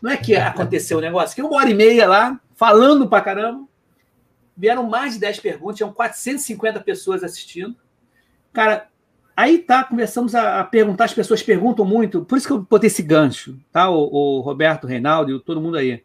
não 0.01 0.11
é 0.11 0.17
que 0.17 0.35
aconteceu 0.35 0.97
o 0.97 1.01
negócio? 1.01 1.35
Que 1.35 1.41
uma 1.41 1.55
hora 1.55 1.69
e 1.69 1.73
meia 1.73 2.07
lá, 2.07 2.39
falando 2.53 3.07
pra 3.07 3.21
caramba, 3.21 3.65
vieram 4.55 4.83
mais 4.83 5.13
de 5.13 5.19
10 5.19 5.39
perguntas, 5.39 5.77
tinham 5.77 5.93
450 5.93 6.79
pessoas 6.81 7.23
assistindo. 7.23 7.75
Cara, 8.51 8.89
aí 9.35 9.59
tá, 9.59 9.83
começamos 9.83 10.35
a, 10.35 10.63
perguntar, 10.63 11.05
as 11.05 11.13
pessoas 11.13 11.41
perguntam 11.41 11.85
muito, 11.85 12.25
por 12.25 12.37
isso 12.37 12.47
que 12.47 12.53
eu 12.53 12.61
botei 12.61 12.87
esse 12.87 13.03
gancho, 13.03 13.57
tá? 13.71 13.89
O, 13.89 14.39
o 14.39 14.41
Roberto, 14.41 14.83
o 14.85 14.87
Reinaldo 14.87 15.31
e 15.31 15.39
todo 15.39 15.61
mundo 15.61 15.77
aí 15.77 16.03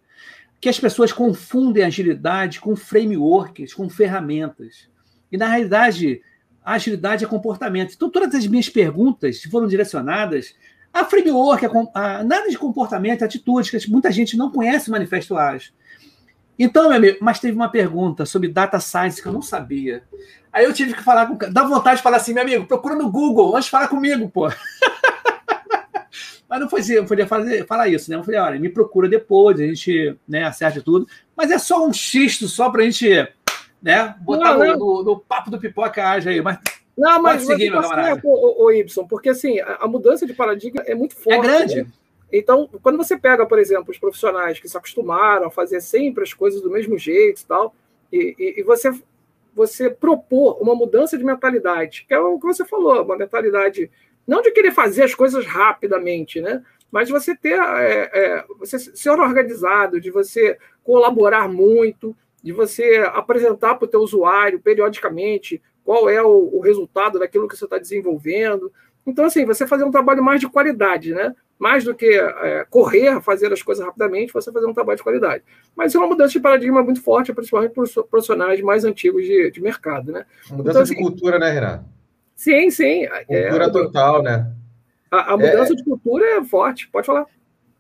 que 0.63 0.69
as 0.69 0.79
pessoas 0.79 1.13
confundem 1.13 1.83
agilidade 1.83 2.61
com 2.61 2.77
frameworks, 2.77 3.75
com 3.75 3.91
ferramentas. 3.91 4.89
E, 5.31 5.37
na 5.37 5.49
realidade, 5.49 6.23
a 6.65 6.75
agilidade 6.75 7.25
é 7.25 7.29
comportamento. 7.29 7.95
Então, 7.95 8.09
todas 8.09 8.33
as 8.33 8.47
minhas 8.47 8.69
perguntas 8.69 9.43
foram 9.43 9.67
direcionadas 9.67 10.55
a 10.95 11.05
framework, 11.05 11.67
a, 11.67 11.71
a 11.95 12.23
nada 12.23 12.49
de 12.49 12.57
comportamento, 12.57 13.25
atitudes, 13.25 13.71
que 13.71 13.91
muita 13.91 14.13
gente 14.13 14.37
não 14.37 14.53
conhece 14.53 14.89
o 14.89 14.93
Manifesto 14.93 15.37
Ágil. 15.37 15.73
Então, 16.57 16.91
meu 16.91 16.99
amigo, 16.99 17.19
mas 17.21 17.41
teve 17.41 17.57
uma 17.57 17.69
pergunta 17.69 18.25
sobre 18.25 18.47
data 18.47 18.79
science 18.79 19.21
que 19.21 19.27
eu 19.27 19.33
não 19.33 19.43
sabia. 19.43 20.05
Aí 20.53 20.65
eu 20.65 20.73
tive 20.73 20.95
que 20.95 21.03
falar 21.03 21.27
com. 21.27 21.37
Dá 21.51 21.65
vontade 21.65 21.97
de 21.97 22.05
falar 22.05 22.19
assim, 22.19 22.35
meu 22.35 22.43
amigo, 22.45 22.67
procura 22.67 22.95
no 22.95 23.11
Google, 23.11 23.57
antes 23.57 23.65
de 23.65 23.71
falar 23.73 23.89
comigo, 23.89 24.29
pô. 24.29 24.49
Mas 26.53 26.61
não 26.61 26.69
foi 26.69 26.81
assim, 26.81 26.93
eu 26.93 27.07
podia 27.07 27.27
fazer, 27.27 27.67
falar 27.67 27.89
isso, 27.89 28.11
né? 28.11 28.19
Eu 28.19 28.23
falei, 28.23 28.39
olha, 28.39 28.61
me 28.61 28.69
procura 28.69 29.09
depois, 29.09 29.59
a 29.59 29.67
gente 29.67 30.15
né, 30.29 30.45
acerta 30.45 30.83
tudo. 30.83 31.09
Mas 31.35 31.51
é 31.51 31.57
só 31.57 31.83
um 31.83 31.95
xisto, 31.95 32.47
só 32.47 32.69
para 32.69 32.83
a 32.83 32.85
gente 32.85 33.27
né? 33.81 34.15
Botar 34.21 34.59
não, 34.59 34.77
no, 34.77 34.77
no, 34.77 35.03
no, 35.03 35.19
papo 35.19 35.51
do 35.51 35.59
pipoca 35.59 36.07
age 36.07 36.29
aí, 36.29 36.43
mas. 36.43 36.59
Não, 36.95 37.23
mas 37.23 37.47
seguir, 37.47 37.71
meu 37.71 37.81
camarada. 37.81 38.21
O, 38.23 38.67
o, 38.67 38.71
Y, 38.71 39.07
porque 39.09 39.31
assim, 39.31 39.61
a, 39.61 39.79
a, 39.81 39.89
mudança 39.89 40.27
de 40.27 40.35
paradigma 40.35 40.83
é 40.85 40.95
muito 40.95 41.17
forte. 41.17 41.39
É 41.39 41.41
grande. 41.41 41.77
Né? 41.85 41.87
Então, 42.31 42.69
quando 42.83 42.99
você 42.99 43.17
pega, 43.19 43.47
por 43.47 43.59
exemplo, 43.59 43.91
os 43.91 43.99
profissionais 43.99 44.61
que 44.61 44.69
se 44.69 44.77
acostumaram 44.77 45.47
a 45.47 45.51
fazer 45.51 45.81
sempre 45.81 46.23
as 46.23 46.35
coisas 46.35 46.61
do 46.61 46.71
mesmo 46.71 46.99
jeito 46.99 47.41
e 47.41 47.47
tal, 47.47 47.75
e, 48.13 48.37
e, 48.39 48.61
e 48.61 48.63
você, 48.63 48.93
você 49.55 49.89
propor 49.89 50.59
uma 50.61 50.75
mudança 50.75 51.17
de 51.17 51.25
mentalidade, 51.25 52.05
que 52.07 52.13
é 52.13 52.21
o 52.21 52.39
que 52.39 52.47
você 52.47 52.63
falou, 52.63 53.03
uma 53.03 53.17
mentalidade 53.17 53.91
não 54.27 54.43
de 54.43 54.51
querer 54.51 54.73
fazer 54.73 55.05
as 55.05 55.15
coisas 55.15 55.47
rapidamente, 55.47 56.41
né? 56.41 56.63
Mas 56.91 57.07
de 57.07 57.13
você 57.13 57.35
ter, 57.35 57.59
é, 57.59 58.11
é, 58.13 58.45
você 58.59 58.79
ser 58.79 59.11
organizado, 59.11 60.01
de 60.01 60.11
você 60.11 60.59
colaborar 60.85 61.49
muito, 61.49 62.15
de 62.43 62.53
você 62.53 62.99
apresentar 63.15 63.77
para 63.77 63.87
o 63.87 63.89
teu 63.89 64.01
usuário 64.01 64.61
periodicamente 64.61 65.63
qual 65.85 66.09
é 66.09 66.23
o, 66.23 66.51
o 66.53 66.61
resultado 66.61 67.19
daquilo 67.19 67.49
que 67.49 67.57
você 67.57 67.65
está 67.65 67.79
desenvolvendo. 67.79 68.71
Então, 69.07 69.25
assim, 69.25 69.45
você 69.45 69.67
fazer 69.67 69.85
um 69.85 69.91
trabalho 69.91 70.23
mais 70.23 70.41
de 70.41 70.49
qualidade, 70.49 71.13
né? 71.15 71.35
mais 71.63 71.85
do 71.85 71.95
que 71.95 72.07
é, 72.07 72.67
correr, 72.69 73.21
fazer 73.21 73.53
as 73.53 73.63
coisas 73.63 73.87
rapidamente, 73.87 74.33
você 74.33 74.51
fazer 74.51 74.67
um 74.67 74.75
trabalho 74.75 74.97
de 74.97 75.03
qualidade. 75.05 75.45
Mas 75.77 75.95
é 75.95 75.99
uma 75.99 76.09
mudança 76.09 76.33
de 76.33 76.41
paradigma 76.41 76.83
muito 76.83 77.01
forte, 77.01 77.33
principalmente 77.33 77.73
para 77.73 77.85
os 77.85 77.95
profissionais 78.11 78.61
mais 78.61 78.85
antigos 78.85 79.25
de, 79.25 79.49
de 79.49 79.61
mercado. 79.63 80.11
Né? 80.11 80.27
Mudança 80.51 80.71
então, 80.71 80.83
assim, 80.83 80.97
de 80.97 81.01
cultura, 81.01 81.39
né, 81.39 81.53
Renato? 81.53 81.85
Sim, 82.43 82.71
sim. 82.73 83.05
É, 83.05 83.25
cultura 83.25 83.67
é, 83.67 83.71
total, 83.71 84.21
né? 84.21 84.53
A, 85.09 85.35
a 85.35 85.37
mudança 85.37 85.75
é, 85.75 85.77
de 85.77 85.85
cultura 85.85 86.25
é 86.27 86.43
forte, 86.43 86.89
pode 86.89 87.07
falar. 87.07 87.25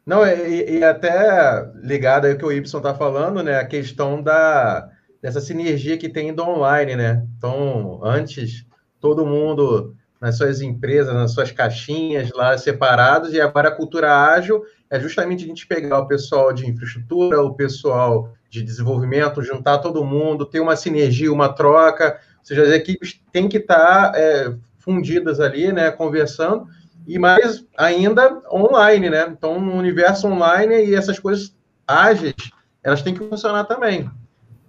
Não, 0.07 0.25
e, 0.25 0.79
e 0.79 0.85
até 0.85 1.69
ligado 1.83 2.27
aí 2.27 2.35
o 2.35 2.39
que 2.39 2.45
o 2.45 2.53
Y 2.53 2.63
está 2.63 2.95
falando, 2.95 3.43
né? 3.43 3.59
A 3.59 3.67
questão 3.67 4.23
da, 4.23 4.89
dessa 5.21 5.41
sinergia 5.41 5.99
que 5.99 6.09
tem 6.09 6.33
do 6.33 6.45
online, 6.45 6.95
né? 6.95 7.27
Então, 7.37 7.99
antes, 8.05 8.65
todo 9.01 9.27
mundo 9.27 9.97
nas 10.21 10.37
suas 10.37 10.61
empresas, 10.61 11.13
nas 11.13 11.33
suas 11.33 11.51
caixinhas 11.51 12.31
lá 12.33 12.57
separados, 12.57 13.33
e 13.35 13.41
agora 13.41 13.69
a 13.69 13.75
cultura 13.75 14.17
ágil 14.17 14.63
é 14.89 15.01
justamente 15.01 15.43
a 15.45 15.49
gente 15.49 15.67
pegar 15.67 15.99
o 15.99 16.07
pessoal 16.07 16.53
de 16.53 16.71
infraestrutura, 16.71 17.43
o 17.43 17.57
pessoal 17.57 18.33
de 18.49 18.63
desenvolvimento, 18.63 19.43
juntar 19.43 19.79
todo 19.79 20.05
mundo, 20.05 20.47
ter 20.47 20.61
uma 20.61 20.77
sinergia, 20.77 21.33
uma 21.33 21.49
troca, 21.49 22.21
seja, 22.43 22.63
as 22.63 22.71
equipes 22.71 23.21
têm 23.33 23.49
que 23.49 23.59
estar 23.59 24.13
é, 24.15 24.55
fundidas 24.79 25.41
ali, 25.41 25.73
né, 25.73 25.91
conversando, 25.91 26.67
e 27.07 27.19
mais 27.19 27.65
ainda 27.77 28.41
online, 28.51 29.11
né? 29.11 29.27
Então, 29.29 29.61
no 29.61 29.75
universo 29.75 30.29
online 30.29 30.85
e 30.85 30.95
essas 30.95 31.19
coisas 31.19 31.55
ágeis, 31.87 32.35
elas 32.83 33.03
têm 33.03 33.15
que 33.15 33.29
funcionar 33.29 33.65
também. 33.65 34.11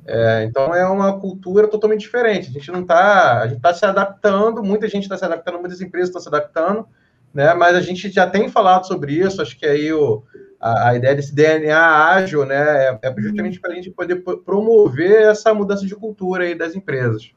É, 0.05 0.43
então 0.43 0.73
é 0.75 0.85
uma 0.85 1.19
cultura 1.19 1.67
totalmente 1.67 2.01
diferente. 2.01 2.49
A 2.49 2.51
gente 2.51 2.71
não 2.71 2.81
está, 2.81 3.41
a 3.41 3.47
gente 3.47 3.57
está 3.57 3.73
se 3.73 3.85
adaptando, 3.85 4.63
muita 4.63 4.87
gente 4.87 5.03
está 5.03 5.17
se 5.17 5.25
adaptando, 5.25 5.59
muitas 5.59 5.79
empresas 5.81 6.09
estão 6.09 6.21
se 6.21 6.27
adaptando, 6.27 6.87
né? 7.33 7.53
Mas 7.53 7.75
a 7.75 7.81
gente 7.81 8.09
já 8.09 8.29
tem 8.29 8.49
falado 8.49 8.85
sobre 8.85 9.13
isso. 9.13 9.41
Acho 9.41 9.57
que 9.57 9.65
aí 9.65 9.93
o, 9.93 10.23
a, 10.59 10.89
a 10.89 10.95
ideia 10.95 11.15
desse 11.15 11.33
DNA 11.33 11.77
ágil, 11.77 12.45
né, 12.45 12.87
é, 12.87 12.99
é 13.01 13.13
justamente 13.17 13.59
para 13.59 13.71
a 13.71 13.75
gente 13.75 13.91
poder 13.91 14.17
promover 14.45 15.23
essa 15.23 15.53
mudança 15.53 15.85
de 15.85 15.95
cultura 15.95 16.43
aí 16.43 16.55
das 16.55 16.75
empresas. 16.75 17.31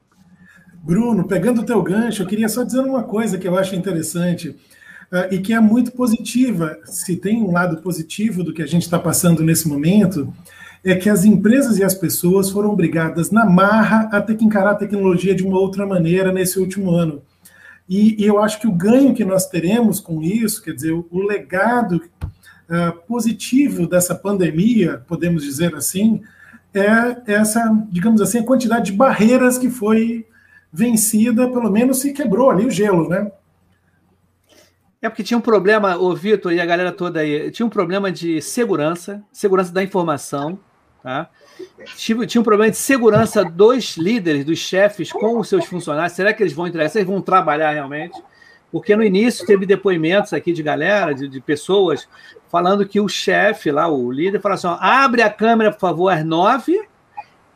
Bruno, 0.86 1.26
pegando 1.26 1.62
o 1.62 1.64
teu 1.64 1.82
gancho, 1.82 2.22
eu 2.22 2.26
queria 2.28 2.48
só 2.48 2.62
dizer 2.62 2.78
uma 2.78 3.02
coisa 3.02 3.36
que 3.36 3.48
eu 3.48 3.58
acho 3.58 3.74
interessante 3.74 4.50
uh, 4.50 5.34
e 5.34 5.40
que 5.40 5.52
é 5.52 5.58
muito 5.58 5.90
positiva. 5.90 6.78
Se 6.84 7.16
tem 7.16 7.42
um 7.42 7.50
lado 7.50 7.78
positivo 7.78 8.44
do 8.44 8.54
que 8.54 8.62
a 8.62 8.66
gente 8.66 8.82
está 8.82 8.96
passando 8.96 9.42
nesse 9.42 9.66
momento, 9.66 10.32
é 10.84 10.94
que 10.94 11.10
as 11.10 11.24
empresas 11.24 11.78
e 11.78 11.82
as 11.82 11.92
pessoas 11.92 12.50
foram 12.50 12.70
obrigadas 12.70 13.32
na 13.32 13.44
marra 13.44 14.08
a 14.12 14.20
ter 14.20 14.36
que 14.36 14.44
encarar 14.44 14.70
a 14.70 14.74
tecnologia 14.76 15.34
de 15.34 15.44
uma 15.44 15.58
outra 15.58 15.84
maneira 15.84 16.30
nesse 16.30 16.60
último 16.60 16.92
ano. 16.92 17.20
E, 17.88 18.22
e 18.22 18.24
eu 18.24 18.40
acho 18.40 18.60
que 18.60 18.68
o 18.68 18.72
ganho 18.72 19.12
que 19.12 19.24
nós 19.24 19.48
teremos 19.48 19.98
com 19.98 20.22
isso, 20.22 20.62
quer 20.62 20.72
dizer, 20.72 20.92
o, 20.92 21.04
o 21.10 21.20
legado 21.20 21.96
uh, 21.96 22.92
positivo 23.08 23.88
dessa 23.88 24.14
pandemia, 24.14 25.02
podemos 25.08 25.42
dizer 25.42 25.74
assim, 25.74 26.22
é 26.72 27.32
essa, 27.32 27.76
digamos 27.90 28.20
assim, 28.20 28.38
a 28.38 28.44
quantidade 28.44 28.92
de 28.92 28.96
barreiras 28.96 29.58
que 29.58 29.68
foi 29.68 30.24
vencida, 30.72 31.48
pelo 31.48 31.70
menos 31.70 32.00
se 32.00 32.12
quebrou 32.12 32.50
ali 32.50 32.66
o 32.66 32.70
gelo, 32.70 33.08
né? 33.08 33.30
É 35.00 35.08
porque 35.08 35.22
tinha 35.22 35.38
um 35.38 35.42
problema, 35.42 35.96
o 35.96 36.14
Vitor 36.14 36.52
e 36.52 36.60
a 36.60 36.66
galera 36.66 36.90
toda 36.90 37.20
aí, 37.20 37.50
tinha 37.50 37.66
um 37.66 37.70
problema 37.70 38.10
de 38.10 38.40
segurança, 38.40 39.22
segurança 39.32 39.72
da 39.72 39.82
informação, 39.82 40.58
Tá? 41.06 41.30
Tinha 41.94 42.40
um 42.40 42.42
problema 42.42 42.68
de 42.68 42.76
segurança 42.76 43.44
dos 43.44 43.96
líderes, 43.96 44.44
dos 44.44 44.58
chefes 44.58 45.12
com 45.12 45.38
os 45.38 45.48
seus 45.48 45.64
funcionários. 45.64 46.14
Será 46.14 46.34
que 46.34 46.42
eles 46.42 46.52
vão 46.52 46.66
entregar? 46.66 46.90
Eles 46.92 47.06
vão 47.06 47.22
trabalhar 47.22 47.70
realmente? 47.70 48.20
Porque 48.72 48.96
no 48.96 49.04
início 49.04 49.46
teve 49.46 49.64
depoimentos 49.64 50.32
aqui 50.32 50.52
de 50.52 50.64
galera, 50.64 51.14
de, 51.14 51.28
de 51.28 51.40
pessoas, 51.40 52.08
falando 52.48 52.84
que 52.84 52.98
o 52.98 53.08
chefe 53.08 53.70
lá, 53.70 53.86
o 53.86 54.10
líder, 54.10 54.40
falou 54.40 54.56
assim: 54.56 54.66
ó, 54.66 54.76
abre 54.80 55.22
a 55.22 55.30
câmera, 55.30 55.70
por 55.70 55.78
favor, 55.78 56.08
às 56.08 56.24
nove. 56.24 56.76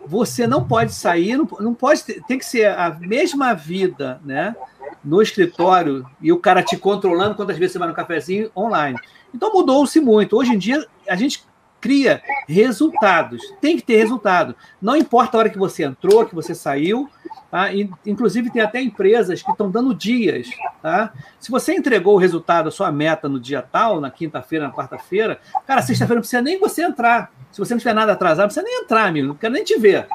Você 0.06 0.46
não 0.46 0.66
pode 0.66 0.92
sair, 0.92 1.36
não, 1.36 1.48
não 1.60 1.74
pode 1.74 2.02
tem 2.02 2.38
que 2.38 2.44
ser 2.44 2.66
a 2.66 2.96
mesma 3.00 3.54
vida, 3.54 4.20
né? 4.24 4.56
No 5.04 5.22
escritório 5.22 6.04
e 6.20 6.32
o 6.32 6.38
cara 6.38 6.62
te 6.62 6.76
controlando 6.76 7.34
quantas 7.34 7.56
vezes 7.58 7.72
você 7.72 7.78
vai 7.78 7.88
no 7.88 7.94
cafezinho 7.94 8.50
online. 8.56 8.98
Então 9.34 9.52
mudou-se 9.52 10.00
muito. 10.00 10.36
Hoje 10.36 10.52
em 10.52 10.58
dia, 10.58 10.86
a 11.08 11.16
gente 11.16 11.44
cria 11.80 12.22
resultados. 12.46 13.40
Tem 13.60 13.76
que 13.76 13.82
ter 13.82 13.96
resultado. 13.96 14.54
Não 14.80 14.94
importa 14.96 15.36
a 15.36 15.40
hora 15.40 15.50
que 15.50 15.58
você 15.58 15.84
entrou, 15.84 16.26
que 16.26 16.34
você 16.34 16.54
saiu. 16.54 17.08
Tá? 17.50 17.68
Inclusive, 18.06 18.50
tem 18.50 18.62
até 18.62 18.80
empresas 18.80 19.42
que 19.42 19.50
estão 19.50 19.70
dando 19.70 19.94
dias. 19.94 20.48
Tá? 20.82 21.12
Se 21.38 21.50
você 21.50 21.74
entregou 21.74 22.14
o 22.14 22.18
resultado, 22.18 22.68
a 22.68 22.72
sua 22.72 22.92
meta 22.92 23.28
no 23.28 23.40
dia 23.40 23.62
tal, 23.62 24.00
na 24.00 24.10
quinta-feira, 24.10 24.68
na 24.68 24.74
quarta-feira, 24.74 25.40
cara, 25.66 25.82
sexta-feira 25.82 26.16
não 26.16 26.22
precisa 26.22 26.42
nem 26.42 26.60
você 26.60 26.82
entrar. 26.82 27.32
Se 27.50 27.58
você 27.58 27.74
não 27.74 27.78
tiver 27.78 27.94
nada 27.94 28.12
atrasado, 28.12 28.40
não 28.40 28.46
precisa 28.46 28.64
nem 28.64 28.82
entrar, 28.82 29.06
amigo. 29.06 29.28
Não 29.28 29.34
quero 29.34 29.52
nem 29.52 29.64
te 29.64 29.76
ver. 29.78 30.06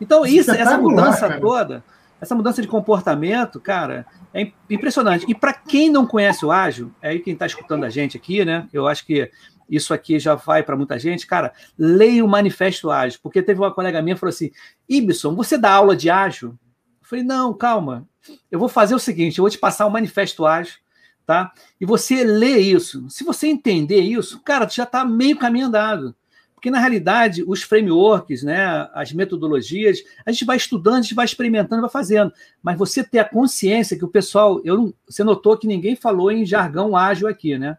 Então, 0.00 0.24
isso, 0.24 0.50
essa 0.50 0.78
mudança 0.78 1.38
toda, 1.40 1.84
essa 2.20 2.34
mudança 2.34 2.62
de 2.62 2.68
comportamento, 2.68 3.60
cara, 3.60 4.06
é 4.32 4.50
impressionante. 4.70 5.24
E 5.28 5.34
para 5.34 5.52
quem 5.52 5.90
não 5.90 6.06
conhece 6.06 6.44
o 6.44 6.52
ágil, 6.52 6.92
é 7.02 7.10
aí 7.10 7.18
quem 7.20 7.34
está 7.34 7.46
escutando 7.46 7.84
a 7.84 7.90
gente 7.90 8.16
aqui, 8.16 8.44
né? 8.44 8.68
Eu 8.72 8.86
acho 8.86 9.04
que 9.04 9.30
isso 9.68 9.92
aqui 9.92 10.18
já 10.18 10.34
vai 10.34 10.62
para 10.62 10.76
muita 10.76 10.98
gente, 10.98 11.26
cara, 11.26 11.52
leia 11.78 12.24
o 12.24 12.28
Manifesto 12.28 12.90
Ágil, 12.90 13.20
porque 13.22 13.42
teve 13.42 13.60
uma 13.60 13.72
colega 13.72 14.00
minha 14.00 14.14
que 14.14 14.20
falou 14.20 14.30
assim, 14.30 14.50
Ibson, 14.88 15.34
você 15.34 15.58
dá 15.58 15.72
aula 15.72 15.94
de 15.94 16.08
ágil? 16.08 16.58
Eu 17.02 17.06
falei, 17.06 17.24
não, 17.24 17.52
calma, 17.52 18.08
eu 18.50 18.58
vou 18.58 18.68
fazer 18.68 18.94
o 18.94 18.98
seguinte, 18.98 19.38
eu 19.38 19.42
vou 19.42 19.50
te 19.50 19.58
passar 19.58 19.86
o 19.86 19.90
Manifesto 19.90 20.46
Ágil, 20.46 20.78
tá? 21.26 21.52
E 21.78 21.84
você 21.84 22.24
lê 22.24 22.58
isso. 22.58 23.08
Se 23.10 23.24
você 23.24 23.46
entender 23.46 24.00
isso, 24.00 24.40
cara, 24.40 24.66
já 24.68 24.84
está 24.84 25.04
meio 25.04 25.36
caminho 25.36 25.66
andado. 25.66 26.14
Porque, 26.58 26.72
na 26.72 26.80
realidade, 26.80 27.44
os 27.46 27.62
frameworks, 27.62 28.42
né, 28.42 28.88
as 28.92 29.12
metodologias, 29.12 30.02
a 30.26 30.32
gente 30.32 30.44
vai 30.44 30.56
estudando, 30.56 30.96
a 30.96 31.02
gente 31.02 31.14
vai 31.14 31.24
experimentando, 31.24 31.82
vai 31.82 31.90
fazendo. 31.90 32.32
Mas 32.60 32.76
você 32.76 33.04
ter 33.04 33.20
a 33.20 33.24
consciência 33.24 33.96
que 33.96 34.04
o 34.04 34.08
pessoal. 34.08 34.60
Eu 34.64 34.92
você 35.08 35.22
notou 35.22 35.56
que 35.56 35.68
ninguém 35.68 35.94
falou 35.94 36.32
em 36.32 36.44
jargão 36.44 36.96
ágil 36.96 37.28
aqui, 37.28 37.56
né? 37.56 37.78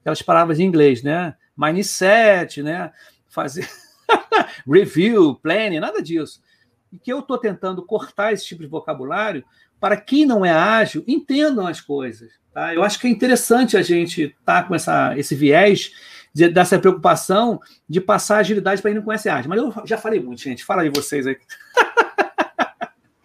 aquelas 0.00 0.22
palavras 0.22 0.58
em 0.58 0.64
inglês, 0.64 1.02
né? 1.02 1.34
Mindset, 1.56 2.62
né? 2.62 2.90
Fazer 3.28 3.68
review, 4.66 5.36
planning, 5.36 5.80
nada 5.80 6.02
disso. 6.02 6.42
E 6.92 6.98
que 6.98 7.12
eu 7.12 7.20
estou 7.20 7.38
tentando 7.38 7.84
cortar 7.84 8.32
esse 8.32 8.44
tipo 8.44 8.62
de 8.62 8.68
vocabulário 8.68 9.44
para 9.78 9.96
quem 9.96 10.26
não 10.26 10.44
é 10.44 10.50
ágil, 10.50 11.04
entendam 11.06 11.66
as 11.66 11.80
coisas. 11.80 12.32
Tá? 12.52 12.74
Eu 12.74 12.82
acho 12.82 12.98
que 12.98 13.06
é 13.06 13.10
interessante 13.10 13.76
a 13.76 13.82
gente 13.82 14.22
estar 14.22 14.62
tá 14.62 14.68
com 14.68 14.74
essa, 14.74 15.16
esse 15.16 15.34
viés 15.34 15.92
de, 16.32 16.48
dessa 16.48 16.78
preocupação 16.78 17.60
de 17.88 18.00
passar 18.00 18.38
agilidade 18.38 18.80
para 18.80 18.90
quem 18.90 18.98
não 18.98 19.04
conhece 19.04 19.28
ágil. 19.28 19.48
Mas 19.48 19.58
eu 19.58 19.72
já 19.84 19.98
falei 19.98 20.20
muito, 20.20 20.40
gente. 20.40 20.64
Fala 20.64 20.82
aí 20.82 20.90
vocês 20.90 21.26
aí. 21.26 21.36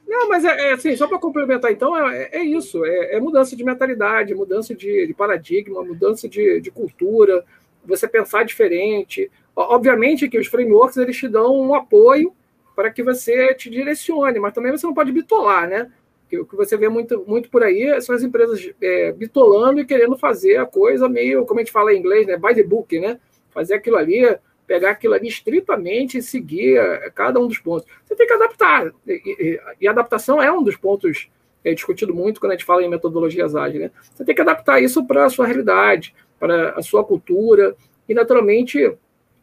Não, 0.08 0.30
mas 0.30 0.46
é, 0.46 0.70
é 0.70 0.74
assim, 0.74 0.96
só 0.96 1.08
para 1.08 1.20
complementar, 1.20 1.72
então, 1.72 1.96
é, 2.10 2.30
é 2.32 2.44
isso: 2.44 2.86
é, 2.86 3.16
é, 3.16 3.20
mudança 3.20 3.56
de 3.56 3.64
mentalidade, 3.64 4.34
mudança 4.34 4.74
de, 4.74 5.06
de 5.06 5.14
paradigma, 5.14 5.84
mudança 5.84 6.28
de, 6.30 6.62
de, 6.62 6.72
cultura, 6.72 7.44
você 7.86 8.08
pensar 8.08 8.44
diferente. 8.44 9.30
Obviamente 9.56 10.30
que 10.30 10.40
os 10.40 10.48
frameworks 10.48 10.98
eles 10.98 11.18
te 11.18 11.28
dão 11.28 11.56
um 11.56 11.76
apoio 11.76 12.34
para 12.76 12.90
que 12.92 13.04
você 13.04 13.54
te 13.54 13.70
direcione, 13.70 14.40
mas 14.40 14.54
também 14.54 14.72
você 14.72 14.86
não 14.88 14.94
pode 14.94 15.12
bitolar, 15.12 15.68
né? 15.68 15.92
O 16.34 16.46
que 16.46 16.56
você 16.56 16.76
vê 16.76 16.90
muito, 16.90 17.24
muito 17.28 17.50
por 17.50 17.64
aí 17.64 18.02
são 18.02 18.16
as 18.16 18.24
empresas 18.24 18.72
é, 18.82 19.12
bitolando 19.12 19.80
e 19.80 19.86
querendo 19.86 20.18
fazer 20.18 20.58
a 20.58 20.66
coisa 20.66 21.08
meio, 21.08 21.46
como 21.46 21.60
a 21.60 21.64
gente 21.64 21.72
fala 21.72 21.94
em 21.94 22.00
inglês, 22.00 22.26
né? 22.28 22.36
By 22.38 22.56
the 22.56 22.64
book, 22.64 23.00
né? 23.00 23.20
Fazer 23.52 23.76
aquilo 23.76 23.98
ali 23.98 24.38
pegar 24.66 24.92
aquilo 24.92 25.14
ali 25.14 25.28
estritamente 25.28 26.18
e 26.18 26.24
seguir 26.24 26.78
eh, 26.78 27.12
cada 27.14 27.40
um 27.40 27.48
dos 27.48 27.60
pontos. 27.60 27.88
Você 28.04 28.16
tem 28.16 28.28
que 28.28 28.34
adaptar. 28.34 28.92
E, 29.08 29.14
e, 29.14 29.62
e 29.82 29.88
adaptação 29.88 30.42
é 30.42 30.52
um 30.52 30.64
dos 30.64 30.76
pontos 30.76 31.30
é 31.64 31.74
discutido 31.74 32.14
muito 32.14 32.40
quando 32.40 32.52
a 32.52 32.56
gente 32.56 32.66
fala 32.66 32.84
em 32.84 32.90
metodologias 32.90 33.56
ágeis. 33.56 33.84
Né? 33.84 33.92
Você 34.14 34.24
tem 34.24 34.36
que 34.36 34.42
adaptar 34.42 34.82
isso 34.82 35.06
para 35.06 35.26
a 35.26 35.30
sua 35.30 35.48
realidade, 35.48 36.14
para 36.40 36.72
a 36.72 36.82
sua 36.84 37.04
cultura. 37.04 37.76
E, 38.08 38.14
naturalmente, 38.14 38.96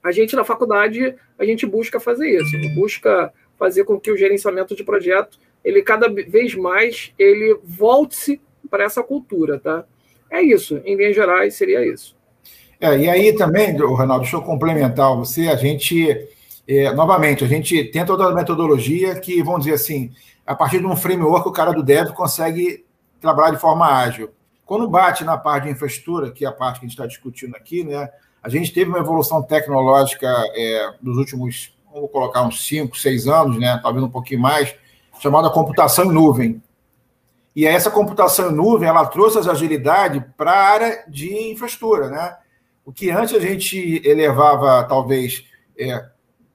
a 0.03 0.13
gente 0.13 0.37
na 0.37 0.45
faculdade, 0.45 1.17
a 1.37 1.45
gente 1.45 1.67
busca 1.67 1.99
fazer 1.99 2.31
isso. 2.31 2.57
Busca 2.77 3.33
fazer 3.59 3.85
com 3.85 3.99
que 3.99 4.11
o 4.11 4.17
gerenciamento 4.17 4.77
de 4.77 4.85
projeto 4.85 5.39
ele 5.65 5.83
cada 5.83 6.09
vez 6.09 6.55
mais 6.55 7.13
ele 7.19 7.59
volte-se 7.65 8.41
para 8.71 8.85
essa 8.85 9.03
cultura, 9.03 9.59
tá? 9.59 9.85
É 10.31 10.41
isso, 10.41 10.81
em 10.85 10.97
linhas 10.97 11.15
gerais 11.15 11.55
seria 11.55 11.87
isso. 11.87 12.17
É, 12.81 12.99
e 12.99 13.09
aí 13.09 13.33
também, 13.35 13.77
Ronaldo, 13.77 14.23
deixa 14.23 14.37
eu 14.37 14.43
complementar 14.43 15.15
você, 15.15 15.49
a 15.49 15.55
gente, 15.55 16.29
é, 16.67 16.93
novamente, 16.93 17.45
a 17.45 17.47
gente 17.47 17.85
tem 17.85 18.05
toda 18.05 18.25
a 18.25 18.35
metodologia 18.35 19.15
que, 19.15 19.41
vamos 19.43 19.65
dizer 19.65 19.75
assim, 19.75 20.11
a 20.45 20.55
partir 20.55 20.81
de 20.81 20.87
um 20.87 20.97
framework, 20.97 21.47
o 21.47 21.53
cara 21.53 21.73
do 21.73 21.83
dev 21.83 22.11
consegue 22.11 22.85
trabalhar 23.21 23.53
de 23.53 23.61
forma 23.61 23.87
ágil. 23.87 24.31
Quando 24.67 24.89
bate 24.89 25.23
na 25.23 25.37
parte 25.37 25.65
de 25.65 25.71
infraestrutura, 25.71 26.33
que 26.33 26.45
é 26.45 26.49
a 26.49 26.53
parte 26.53 26.81
que 26.81 26.87
a 26.87 26.89
gente 26.89 26.99
está 26.99 27.07
discutindo 27.07 27.55
aqui, 27.55 27.85
né, 27.85 28.09
a 28.43 28.49
gente 28.49 28.73
teve 28.73 28.91
uma 28.91 28.99
evolução 28.99 29.41
tecnológica 29.43 30.27
é, 30.57 30.95
nos 31.01 31.17
últimos, 31.19 31.77
vamos 31.93 32.11
colocar 32.11 32.43
uns 32.43 32.67
5, 32.67 32.97
6 32.97 33.29
anos, 33.29 33.61
né, 33.61 33.79
talvez 33.81 34.05
um 34.05 34.11
pouquinho 34.11 34.41
mais, 34.41 34.75
chamada 35.21 35.51
computação 35.51 36.07
em 36.07 36.13
nuvem. 36.13 36.63
E 37.55 37.67
essa 37.67 37.91
computação 37.91 38.51
em 38.51 38.55
nuvem, 38.55 38.89
ela 38.89 39.07
trouxe 39.07 39.39
as 39.39 39.47
agilidade 39.47 40.25
para 40.37 40.53
a 40.53 40.69
área 40.69 41.05
de 41.07 41.51
infraestrutura, 41.51 42.09
né? 42.09 42.37
O 42.85 42.93
que 42.93 43.11
antes 43.11 43.35
a 43.35 43.41
gente 43.41 44.01
elevava, 44.05 44.83
talvez, 44.85 45.45
é, 45.79 46.05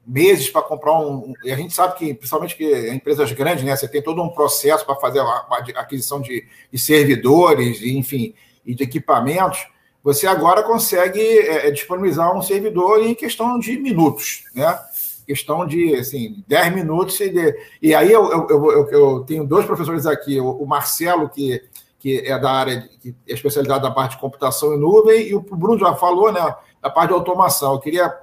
meses 0.05 0.49
para 0.49 0.61
comprar 0.61 0.99
um. 0.99 1.33
E 1.43 1.51
a 1.51 1.55
gente 1.55 1.73
sabe 1.73 1.97
que, 1.97 2.13
principalmente 2.13 2.55
que 2.55 2.89
empresas 2.89 3.31
grandes, 3.31 3.63
né, 3.63 3.75
você 3.75 3.87
tem 3.87 4.01
todo 4.01 4.21
um 4.21 4.29
processo 4.29 4.85
para 4.85 4.95
fazer 4.95 5.19
a, 5.19 5.47
aquisição 5.75 6.21
de, 6.21 6.45
de, 6.71 6.79
servidores, 6.79 7.81
enfim, 7.81 8.33
e 8.65 8.73
de 8.73 8.83
equipamentos. 8.83 9.67
Você 10.03 10.25
agora 10.25 10.63
consegue 10.63 11.19
é, 11.19 11.67
é 11.67 11.71
disponibilizar 11.71 12.35
um 12.35 12.41
servidor 12.41 13.03
em 13.03 13.13
questão 13.13 13.59
de 13.59 13.77
minutos, 13.77 14.45
né? 14.55 14.79
Questão 15.27 15.67
de 15.67 15.93
assim, 15.93 16.43
10 16.47 16.73
minutos. 16.73 17.19
E, 17.19 17.55
e 17.81 17.93
aí 17.93 18.11
eu, 18.11 18.31
eu, 18.31 18.49
eu, 18.49 18.89
eu, 18.89 19.19
tenho 19.25 19.45
dois 19.45 19.65
professores 19.65 20.07
aqui, 20.07 20.39
o, 20.39 20.65
Marcelo, 20.65 21.29
que 21.29 21.61
que 21.99 22.19
é 22.19 22.37
da 22.37 22.51
área, 22.51 22.87
que 23.01 23.15
é 23.27 23.33
especializado 23.33 23.87
na 23.87 23.93
parte 23.93 24.11
de 24.11 24.21
computação 24.21 24.73
em 24.73 24.79
nuvem, 24.79 25.29
e 25.29 25.35
o 25.35 25.41
Bruno 25.41 25.79
já 25.79 25.95
falou, 25.95 26.31
né, 26.31 26.55
da 26.81 26.89
parte 26.89 27.09
de 27.09 27.15
automação. 27.15 27.73
Eu 27.73 27.79
queria 27.79 28.15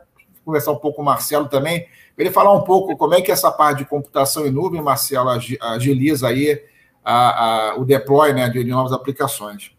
conversar 0.45 0.71
um 0.73 0.77
pouco 0.77 0.97
com 0.97 1.03
o 1.03 1.05
Marcelo 1.05 1.49
também, 1.49 1.87
ele 2.17 2.31
falar 2.31 2.53
um 2.53 2.63
pouco 2.63 2.97
como 2.97 3.15
é 3.15 3.21
que 3.21 3.33
essa 3.33 3.51
parte 3.51 3.79
de 3.79 3.85
computação 3.85 4.47
em 4.47 4.51
nuvem, 4.51 4.81
Marcelo, 4.81 5.29
agiliza 5.61 6.29
aí 6.29 6.63
a, 7.05 7.73
a, 7.73 7.77
o 7.77 7.85
deploy 7.85 8.33
né, 8.33 8.49
de 8.49 8.63
novas 8.65 8.93
aplicações. 8.93 9.73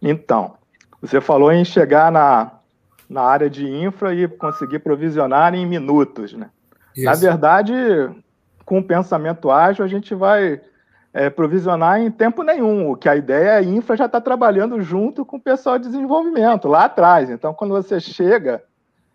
Então, 0.00 0.54
você 1.00 1.20
falou 1.20 1.52
em 1.52 1.64
chegar 1.64 2.10
na, 2.10 2.53
na 3.08 3.22
área 3.22 3.50
de 3.50 3.66
infra 3.66 4.14
e 4.14 4.26
conseguir 4.26 4.80
provisionar 4.80 5.54
em 5.54 5.66
minutos, 5.66 6.32
né? 6.32 6.50
Isso. 6.94 7.04
Na 7.04 7.14
verdade, 7.14 7.74
com 8.64 8.78
o 8.78 8.84
pensamento 8.84 9.50
ágil, 9.50 9.84
a 9.84 9.88
gente 9.88 10.14
vai 10.14 10.60
é, 11.12 11.28
provisionar 11.28 12.00
em 12.00 12.10
tempo 12.10 12.42
nenhum. 12.42 12.90
O 12.90 12.96
que 12.96 13.08
a 13.08 13.16
ideia 13.16 13.50
é 13.50 13.56
a 13.56 13.62
infra 13.62 13.96
já 13.96 14.06
está 14.06 14.20
trabalhando 14.20 14.80
junto 14.80 15.24
com 15.24 15.36
o 15.36 15.40
pessoal 15.40 15.78
de 15.78 15.86
desenvolvimento 15.86 16.68
lá 16.68 16.84
atrás. 16.84 17.30
Então, 17.30 17.52
quando 17.52 17.72
você 17.72 18.00
chega, 18.00 18.62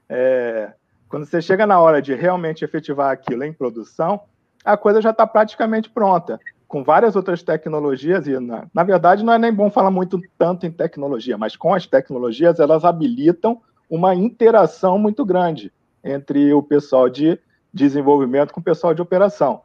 é, 0.08 0.72
quando 1.08 1.26
você 1.26 1.42
chega 1.42 1.66
na 1.66 1.80
hora 1.80 2.02
de 2.02 2.14
realmente 2.14 2.64
efetivar 2.64 3.12
aquilo 3.12 3.44
em 3.44 3.54
produção, 3.54 4.22
a 4.64 4.78
coisa 4.78 5.02
já 5.02 5.12
está 5.12 5.26
praticamente 5.26 5.90
pronta, 5.90 6.40
com 6.68 6.84
várias 6.84 7.16
outras 7.16 7.42
tecnologias 7.42 8.28
e 8.28 8.40
na, 8.40 8.68
na 8.74 8.84
verdade 8.84 9.24
não 9.24 9.34
é 9.34 9.40
nem 9.40 9.52
bom 9.52 9.72
falar 9.72 9.90
muito 9.90 10.22
tanto 10.38 10.68
em 10.68 10.72
tecnologia, 10.72 11.38
mas 11.38 11.56
com 11.56 11.74
as 11.74 11.88
tecnologias 11.88 12.60
elas 12.60 12.86
habilitam 12.86 13.60
uma 13.90 14.14
interação 14.14 14.98
muito 14.98 15.26
grande 15.26 15.72
entre 16.04 16.54
o 16.54 16.62
pessoal 16.62 17.10
de 17.10 17.40
desenvolvimento 17.74 18.54
com 18.54 18.60
o 18.60 18.64
pessoal 18.64 18.94
de 18.94 19.02
operação. 19.02 19.62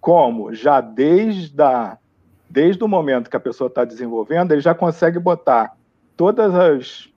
Como? 0.00 0.52
Já 0.52 0.80
desde, 0.80 1.60
a, 1.62 1.98
desde 2.48 2.82
o 2.82 2.88
momento 2.88 3.30
que 3.30 3.36
a 3.36 3.40
pessoa 3.40 3.68
está 3.68 3.84
desenvolvendo, 3.84 4.52
ele 4.52 4.60
já 4.60 4.74
consegue 4.74 5.18
botar 5.18 5.76
todas 6.16 6.54
as, 6.54 7.08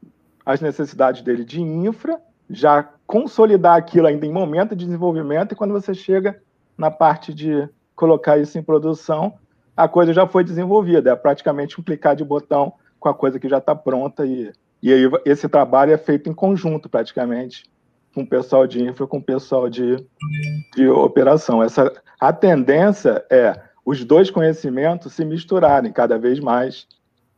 as 0.45 0.61
necessidades 0.61 1.21
dele 1.21 1.43
de 1.43 1.61
infra, 1.61 2.21
já 2.49 2.87
consolidar 3.07 3.75
aquilo 3.75 4.07
ainda 4.07 4.25
em 4.25 4.31
momento 4.31 4.75
de 4.75 4.85
desenvolvimento, 4.85 5.51
e 5.51 5.55
quando 5.55 5.73
você 5.73 5.93
chega 5.93 6.41
na 6.77 6.89
parte 6.91 7.33
de 7.33 7.67
colocar 7.95 8.37
isso 8.37 8.57
em 8.57 8.63
produção, 8.63 9.33
a 9.75 9.87
coisa 9.87 10.13
já 10.13 10.27
foi 10.27 10.43
desenvolvida, 10.43 11.11
é 11.11 11.15
praticamente 11.15 11.79
um 11.79 11.83
clicar 11.83 12.15
de 12.15 12.23
botão 12.23 12.73
com 12.99 13.09
a 13.09 13.13
coisa 13.13 13.39
que 13.39 13.49
já 13.49 13.57
está 13.57 13.75
pronta, 13.75 14.25
e, 14.25 14.51
e 14.85 14.93
aí 14.93 15.09
esse 15.25 15.49
trabalho 15.49 15.91
é 15.91 15.97
feito 15.97 16.29
em 16.29 16.33
conjunto, 16.33 16.87
praticamente, 16.87 17.63
com 18.13 18.21
o 18.21 18.29
pessoal 18.29 18.67
de 18.67 18.83
infra, 18.83 19.07
com 19.07 19.17
o 19.17 19.23
pessoal 19.23 19.67
de, 19.67 19.95
de 20.75 20.87
operação. 20.87 21.63
Essa, 21.63 21.91
a 22.19 22.31
tendência 22.31 23.25
é 23.31 23.59
os 23.83 24.05
dois 24.05 24.29
conhecimentos 24.29 25.13
se 25.13 25.25
misturarem 25.25 25.91
cada 25.91 26.19
vez 26.19 26.39
mais 26.39 26.87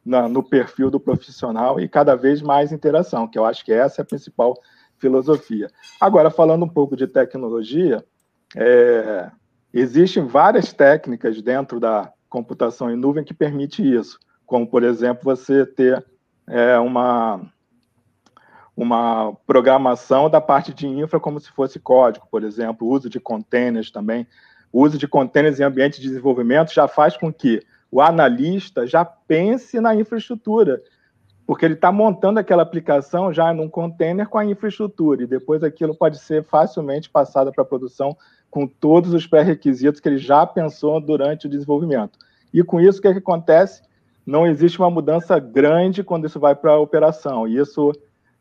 na, 0.04 0.28
no 0.28 0.44
perfil 0.44 0.92
do 0.92 1.00
profissional 1.00 1.80
e 1.80 1.88
cada 1.88 2.16
vez 2.16 2.42
mais 2.42 2.74
interação, 2.74 3.26
que 3.26 3.40
eu 3.40 3.46
acho 3.46 3.64
que 3.64 3.72
essa 3.72 4.02
é 4.02 4.04
a 4.04 4.06
principal 4.06 4.54
filosofia. 4.98 5.72
Agora, 6.02 6.30
falando 6.30 6.66
um 6.66 6.70
pouco 6.70 6.98
de 6.98 7.08
tecnologia, 7.08 8.04
é, 8.58 9.32
existem 9.74 10.26
várias 10.26 10.74
técnicas 10.74 11.42
dentro 11.42 11.80
da 11.80 12.12
computação 12.28 12.92
em 12.92 12.98
nuvem 12.98 13.24
que 13.24 13.34
permite 13.34 13.82
isso, 13.82 14.20
como, 14.46 14.68
por 14.68 14.84
exemplo, 14.84 15.24
você 15.24 15.66
ter 15.66 16.06
é, 16.48 16.78
uma 16.80 17.42
uma 18.78 19.34
programação 19.48 20.30
da 20.30 20.40
parte 20.40 20.72
de 20.72 20.86
infra 20.86 21.20
como 21.20 21.40
se 21.40 21.50
fosse 21.50 21.80
código, 21.80 22.28
por 22.30 22.44
exemplo, 22.44 22.88
uso 22.88 23.10
de 23.10 23.20
containers 23.20 23.90
também. 23.90 24.28
O 24.72 24.84
uso 24.84 25.00
de 25.00 25.08
containers 25.08 25.60
em 25.60 25.64
ambiente 25.64 26.00
de 26.00 26.08
desenvolvimento 26.08 26.72
já 26.72 26.88
faz 26.88 27.18
com 27.18 27.34
que 27.34 27.60
o 27.92 28.00
analista 28.00 28.86
já 28.86 29.04
pense 29.04 29.80
na 29.80 29.96
infraestrutura, 29.96 30.80
porque 31.48 31.66
ele 31.66 31.74
está 31.74 31.92
montando 31.92 32.40
aquela 32.40 32.62
aplicação 32.62 33.34
já 33.34 33.52
num 33.52 33.68
container 33.68 34.28
com 34.28 34.38
a 34.38 34.46
infraestrutura, 34.46 35.24
e 35.24 35.28
depois 35.28 35.64
aquilo 35.64 35.96
pode 35.96 36.20
ser 36.20 36.44
facilmente 36.44 37.10
passado 37.10 37.52
para 37.52 37.64
a 37.64 37.68
produção 37.68 38.16
com 38.52 38.68
todos 38.68 39.12
os 39.12 39.26
pré-requisitos 39.26 40.00
que 40.00 40.08
ele 40.08 40.20
já 40.20 40.46
pensou 40.46 41.02
durante 41.02 41.48
o 41.48 41.50
desenvolvimento. 41.50 42.20
E 42.54 42.64
com 42.64 42.80
isso, 42.80 43.00
o 43.00 43.02
que, 43.02 43.08
é 43.08 43.14
que 43.14 43.20
acontece? 43.20 43.82
Não 44.28 44.46
existe 44.46 44.78
uma 44.78 44.92
mudança 44.92 45.40
grande 45.40 46.04
quando 46.04 46.28
isso 46.28 46.38
vai 46.38 46.54
para 46.54 46.74
a 46.74 46.80
operação. 46.80 47.48
E 47.48 47.58
isso 47.58 47.94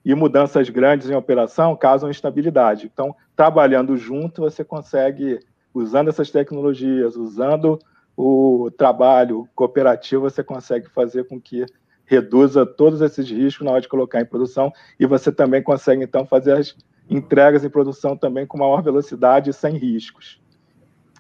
e 0.05 0.15
mudanças 0.17 0.69
grandes 0.69 1.09
em 1.09 1.15
operação 1.15 1.77
causam 1.77 2.11
instabilidade. 2.11 2.91
Então, 2.93 3.15
trabalhando 3.37 3.97
junto, 3.97 4.43
você 4.43 4.65
consegue, 4.65 5.39
usando 5.73 6.09
essas 6.09 6.29
tecnologias, 6.29 7.17
usando 7.17 7.79
o 8.17 8.69
trabalho 8.77 9.49
cooperativo, 9.55 10.23
você 10.23 10.43
consegue 10.43 10.89
fazer 10.89 11.29
com 11.29 11.41
que 11.41 11.65
reduza 12.05 12.67
todos 12.67 13.01
esses 13.01 13.29
riscos 13.31 13.65
na 13.65 13.73
hora 13.73 13.81
de 13.81 13.89
colocar 13.89 14.21
em 14.21 14.27
produção 14.27 14.73
e 14.99 15.07
você 15.07 15.31
também 15.31 15.63
consegue, 15.63 16.03
então, 16.03 16.27
fazer 16.27 16.53
as 16.53 16.77
entregas 17.09 17.65
em 17.65 17.71
produção 17.71 18.17
também 18.17 18.45
com 18.45 18.59
maior 18.59 18.83
velocidade 18.83 19.51
e 19.51 19.53
sem 19.53 19.77
riscos. 19.77 20.41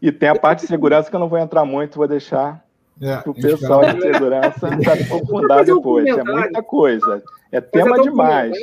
E 0.02 0.10
tem 0.10 0.28
a 0.28 0.34
parte 0.34 0.62
de 0.62 0.66
segurança 0.66 1.08
que 1.08 1.14
eu 1.14 1.20
não 1.20 1.28
vou 1.28 1.38
entrar 1.38 1.64
muito, 1.64 1.98
vou 1.98 2.08
deixar 2.08 2.65
é, 3.00 3.28
o 3.28 3.34
pessoal 3.34 3.82
de 3.92 4.00
segurança 4.00 4.68
se 4.82 4.90
aprofundar 4.90 5.64
depois. 5.64 6.06
Um 6.06 6.18
é 6.18 6.24
muita 6.24 6.62
coisa. 6.62 7.22
É 7.52 7.60
tema 7.60 8.00
demais. 8.00 8.56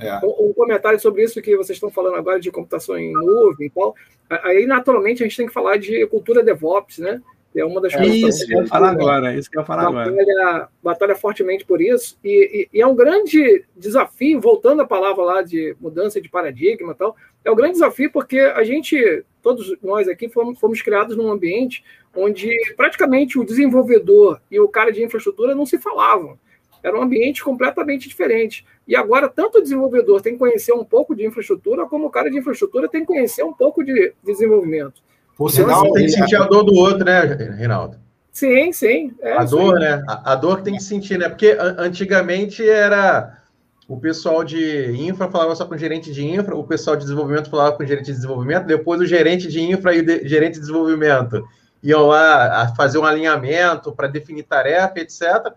É. 0.00 0.18
Um, 0.24 0.48
um, 0.48 0.52
comentário 0.54 0.98
sobre 1.00 1.22
isso 1.24 1.42
que 1.42 1.56
vocês 1.56 1.76
estão 1.76 1.90
falando 1.90 2.16
agora 2.16 2.40
de 2.40 2.50
computação 2.50 2.96
em 2.96 3.12
nuvem 3.12 3.66
e 3.66 3.70
tal. 3.70 3.94
Aí, 4.42 4.66
naturalmente, 4.66 5.22
a 5.22 5.26
gente 5.26 5.36
tem 5.36 5.46
que 5.46 5.52
falar 5.52 5.76
de 5.76 6.06
cultura 6.06 6.42
DevOps, 6.42 6.98
né? 6.98 7.20
É 7.54 7.64
uma 7.64 7.80
das 7.80 7.92
é, 7.92 7.98
coisas. 7.98 8.36
Isso 8.36 8.46
que 8.46 8.54
eu 8.54 8.60
ia 8.62 8.66
falar 8.66 8.90
agora. 8.90 9.34
Isso 9.34 9.50
que 9.50 9.58
eu 9.58 9.60
ia 9.60 9.66
falar 9.66 9.90
batalha, 9.90 10.22
agora. 10.22 10.68
Batalha 10.82 11.14
fortemente 11.14 11.64
por 11.64 11.80
isso. 11.80 12.18
E, 12.24 12.68
e, 12.72 12.78
e, 12.78 12.80
é 12.80 12.86
um 12.86 12.94
grande 12.94 13.64
desafio, 13.76 14.40
voltando 14.40 14.82
à 14.82 14.86
palavra 14.86 15.22
lá 15.22 15.42
de 15.42 15.76
mudança 15.80 16.20
de 16.20 16.28
paradigma 16.28 16.92
e 16.92 16.94
tal, 16.94 17.14
é 17.44 17.50
um 17.50 17.56
grande 17.56 17.74
desafio 17.74 18.10
porque 18.10 18.38
a 18.38 18.64
gente, 18.64 19.24
todos 19.42 19.76
nós 19.82 20.08
aqui, 20.08 20.28
fomos, 20.28 20.58
fomos 20.58 20.80
criados 20.80 21.16
num 21.16 21.30
ambiente 21.30 21.84
onde 22.14 22.50
praticamente 22.76 23.38
o 23.38 23.44
desenvolvedor 23.44 24.40
e 24.50 24.58
o 24.58 24.68
cara 24.68 24.90
de 24.90 25.02
infraestrutura 25.02 25.54
não 25.54 25.66
se 25.66 25.78
falavam. 25.78 26.38
Era 26.82 26.98
um 26.98 27.02
ambiente 27.02 27.44
completamente 27.44 28.08
diferente. 28.08 28.66
E 28.88 28.96
agora, 28.96 29.28
tanto 29.28 29.58
o 29.58 29.62
desenvolvedor 29.62 30.20
tem 30.20 30.32
que 30.32 30.38
conhecer 30.38 30.72
um 30.72 30.84
pouco 30.84 31.14
de 31.14 31.24
infraestrutura, 31.24 31.86
como 31.86 32.06
o 32.06 32.10
cara 32.10 32.30
de 32.30 32.38
infraestrutura 32.38 32.88
tem 32.88 33.02
que 33.02 33.06
conhecer 33.06 33.44
um 33.44 33.52
pouco 33.52 33.84
de 33.84 34.12
desenvolvimento. 34.22 35.00
Por 35.36 35.50
então, 35.50 35.64
sinal, 35.64 35.92
tem 35.92 36.06
que 36.06 36.12
sentir 36.12 36.36
a 36.36 36.44
dor 36.44 36.64
do 36.64 36.74
outro, 36.74 37.04
né, 37.04 37.20
Reinaldo? 37.56 37.96
Sim, 38.32 38.72
sim. 38.72 39.14
É, 39.20 39.36
a 39.36 39.44
dor, 39.44 39.74
sim. 39.74 39.84
né? 39.84 40.02
A, 40.08 40.32
a, 40.32 40.34
dor 40.34 40.58
que 40.58 40.64
tem 40.64 40.74
que 40.74 40.82
sentir, 40.82 41.18
né? 41.18 41.28
Porque 41.28 41.56
antigamente 41.78 42.66
era 42.66 43.38
o 43.88 43.98
pessoal 43.98 44.42
de 44.42 44.92
infra 44.96 45.30
falava 45.30 45.54
só 45.54 45.66
com 45.66 45.74
o 45.74 45.78
gerente 45.78 46.12
de 46.12 46.26
infra, 46.26 46.56
o 46.56 46.64
pessoal 46.64 46.96
de 46.96 47.02
desenvolvimento 47.02 47.50
falava 47.50 47.76
com 47.76 47.82
o 47.82 47.86
gerente 47.86 48.06
de 48.06 48.12
desenvolvimento, 48.12 48.64
depois 48.66 49.00
o 49.00 49.06
gerente 49.06 49.48
de 49.48 49.60
infra 49.60 49.94
e 49.94 50.00
o 50.00 50.06
de, 50.06 50.26
gerente 50.26 50.54
de 50.54 50.60
desenvolvimento 50.60 51.46
iam 51.82 52.06
lá 52.06 52.72
fazer 52.74 52.98
um 52.98 53.04
alinhamento 53.04 53.92
para 53.92 54.08
definir 54.08 54.44
tarefa, 54.44 54.98
etc. 54.98 55.52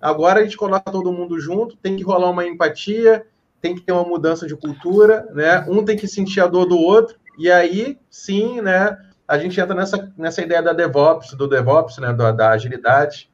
Agora 0.00 0.40
a 0.40 0.44
gente 0.44 0.56
coloca 0.56 0.90
todo 0.92 1.12
mundo 1.12 1.40
junto, 1.40 1.76
tem 1.76 1.96
que 1.96 2.04
rolar 2.04 2.30
uma 2.30 2.46
empatia, 2.46 3.26
tem 3.60 3.74
que 3.74 3.80
ter 3.80 3.92
uma 3.92 4.04
mudança 4.04 4.46
de 4.46 4.54
cultura, 4.54 5.26
né? 5.32 5.64
Um 5.68 5.84
tem 5.84 5.96
que 5.96 6.06
sentir 6.06 6.40
a 6.40 6.46
dor 6.46 6.66
do 6.66 6.78
outro, 6.78 7.16
e 7.38 7.50
aí 7.50 7.98
sim, 8.08 8.60
né? 8.60 8.96
A 9.30 9.38
gente 9.38 9.60
entra 9.60 9.76
nessa, 9.76 10.12
nessa 10.18 10.42
ideia 10.42 10.60
da 10.60 10.72
DevOps, 10.72 11.34
do 11.34 11.46
DevOps, 11.46 11.98
né, 11.98 12.12
da, 12.12 12.32
da 12.32 12.50
agilidade. 12.50 13.30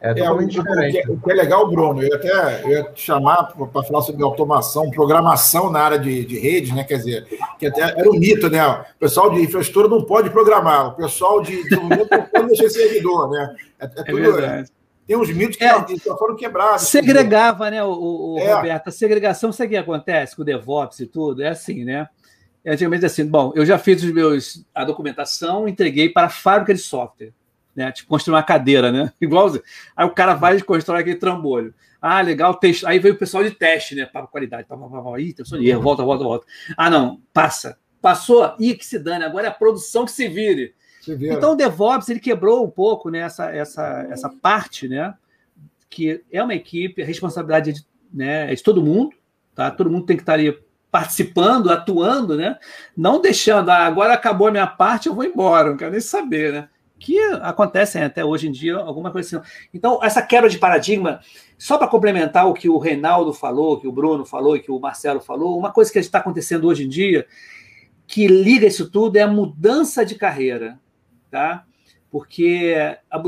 É, 0.00 0.18
é 0.18 0.30
o, 0.30 0.44
diferente. 0.44 1.10
O 1.10 1.20
que, 1.20 1.30
é 1.30 1.34
legal, 1.34 1.68
Bruno, 1.68 2.02
eu 2.02 2.14
até 2.14 2.62
eu 2.64 2.70
ia 2.70 2.84
te 2.84 3.02
chamar 3.02 3.52
para 3.52 3.82
falar 3.84 4.02
sobre 4.02 4.22
automação, 4.22 4.90
programação 4.90 5.70
na 5.70 5.80
área 5.80 5.98
de, 5.98 6.24
de 6.24 6.38
rede, 6.38 6.72
né? 6.72 6.84
Quer 6.84 6.98
dizer, 6.98 7.26
que 7.58 7.66
até 7.66 7.82
era 7.82 8.08
um 8.08 8.18
mito, 8.18 8.48
né? 8.48 8.64
O 8.64 8.98
pessoal 8.98 9.30
de 9.30 9.40
infraestrutura 9.40 9.88
não 9.88 10.04
pode 10.04 10.30
programar, 10.30 10.88
o 10.88 10.92
pessoal 10.92 11.40
de 11.40 11.64
desenvolvimento 11.64 12.10
não 12.10 12.22
pode 12.22 12.46
mexer 12.46 12.70
servidor, 12.70 13.30
né? 13.30 13.56
É, 13.80 13.84
é, 13.86 13.88
é 13.96 14.04
tudo. 14.04 14.40
É 14.40 14.64
tem 15.04 15.16
uns 15.16 15.30
mitos 15.30 15.56
que 15.56 15.64
é, 15.64 15.68
já 15.68 16.16
foram 16.16 16.36
quebrados. 16.36 16.88
Segregava, 16.88 17.70
né, 17.70 17.82
o, 17.82 18.34
o 18.34 18.38
é. 18.38 18.52
Roberto? 18.52 18.88
A 18.88 18.90
segregação, 18.92 19.50
sabe 19.50 19.68
o 19.68 19.70
que 19.70 19.76
acontece 19.78 20.36
com 20.36 20.42
o 20.42 20.44
DevOps 20.44 21.00
e 21.00 21.06
tudo? 21.06 21.42
É 21.42 21.48
assim, 21.48 21.82
né? 21.82 22.08
Antigamente 22.68 23.06
assim, 23.06 23.26
bom, 23.26 23.52
eu 23.54 23.64
já 23.64 23.78
fiz 23.78 24.02
os 24.02 24.12
meus, 24.12 24.64
a 24.74 24.84
documentação, 24.84 25.68
entreguei 25.68 26.08
para 26.08 26.26
a 26.26 26.30
fábrica 26.30 26.74
de 26.74 26.80
software 26.80 27.32
né? 27.78 27.92
Tipo, 27.92 28.08
construir 28.08 28.34
uma 28.34 28.42
cadeira, 28.42 28.90
né? 28.90 29.12
Igual. 29.22 29.52
Aí 29.96 30.04
o 30.04 30.10
cara 30.10 30.34
vai 30.34 30.56
e 30.56 30.62
constrói 30.62 31.00
aquele 31.00 31.16
trambolho. 31.16 31.72
Ah, 32.02 32.20
legal, 32.20 32.54
teste. 32.54 32.84
Aí 32.84 32.98
veio 32.98 33.14
o 33.14 33.18
pessoal 33.18 33.44
de 33.44 33.52
teste, 33.52 33.94
né? 33.94 34.04
Para 34.04 34.26
qualidade. 34.26 34.66
Pá, 34.66 34.76
pá, 34.76 34.88
pá, 34.88 35.20
Ih, 35.20 35.32
tem 35.32 35.44
de 35.44 35.68
erro, 35.68 35.82
volta, 35.82 36.02
volta, 36.02 36.24
volta. 36.24 36.46
Ah, 36.76 36.90
não, 36.90 37.20
passa. 37.32 37.78
Passou, 38.02 38.52
ih, 38.58 38.74
que 38.74 38.84
se 38.84 38.98
dane, 38.98 39.24
agora 39.24 39.46
é 39.46 39.50
a 39.50 39.54
produção 39.54 40.04
que 40.04 40.10
se 40.10 40.28
vire. 40.28 40.74
Se 41.00 41.12
então 41.12 41.52
o 41.52 41.56
DevOps 41.56 42.08
ele 42.08 42.20
quebrou 42.20 42.64
um 42.64 42.70
pouco 42.70 43.10
né, 43.10 43.20
essa, 43.20 43.50
essa, 43.50 44.06
essa 44.10 44.28
parte, 44.28 44.88
né? 44.88 45.14
Que 45.88 46.24
é 46.32 46.42
uma 46.42 46.54
equipe, 46.54 47.00
a 47.00 47.06
responsabilidade 47.06 47.70
é 47.70 47.72
de, 47.72 47.86
né, 48.12 48.52
é 48.52 48.54
de 48.54 48.62
todo 48.62 48.82
mundo, 48.82 49.14
tá? 49.54 49.70
Todo 49.70 49.90
mundo 49.90 50.04
tem 50.04 50.16
que 50.16 50.22
estar 50.22 50.34
ali 50.34 50.56
participando, 50.98 51.70
atuando, 51.70 52.36
né? 52.36 52.58
Não 52.96 53.20
deixando, 53.20 53.70
ah, 53.70 53.86
agora 53.86 54.14
acabou 54.14 54.48
a 54.48 54.50
minha 54.50 54.66
parte, 54.66 55.06
eu 55.06 55.14
vou 55.14 55.22
embora, 55.22 55.70
não 55.70 55.76
quero 55.76 55.92
nem 55.92 56.00
saber, 56.00 56.52
né? 56.52 56.68
que 56.98 57.16
acontecem 57.40 58.02
até 58.02 58.24
hoje 58.24 58.48
em 58.48 58.50
dia, 58.50 58.76
alguma 58.76 59.12
coisa 59.12 59.38
assim. 59.38 59.48
Então, 59.72 60.00
essa 60.02 60.20
quebra 60.20 60.50
de 60.50 60.58
paradigma, 60.58 61.20
só 61.56 61.78
para 61.78 61.86
complementar 61.86 62.48
o 62.48 62.52
que 62.52 62.68
o 62.68 62.76
Reinaldo 62.76 63.32
falou, 63.32 63.78
que 63.78 63.86
o 63.86 63.92
Bruno 63.92 64.24
falou 64.24 64.56
e 64.56 64.60
que 64.60 64.72
o 64.72 64.80
Marcelo 64.80 65.20
falou, 65.20 65.56
uma 65.56 65.70
coisa 65.70 65.92
que 65.92 65.98
está 66.00 66.18
acontecendo 66.18 66.66
hoje 66.66 66.84
em 66.84 66.88
dia, 66.88 67.24
que 68.04 68.26
liga 68.26 68.66
isso 68.66 68.90
tudo, 68.90 69.14
é 69.14 69.22
a 69.22 69.28
mudança 69.28 70.04
de 70.04 70.16
carreira, 70.16 70.80
tá? 71.30 71.64
Porque 72.10 72.74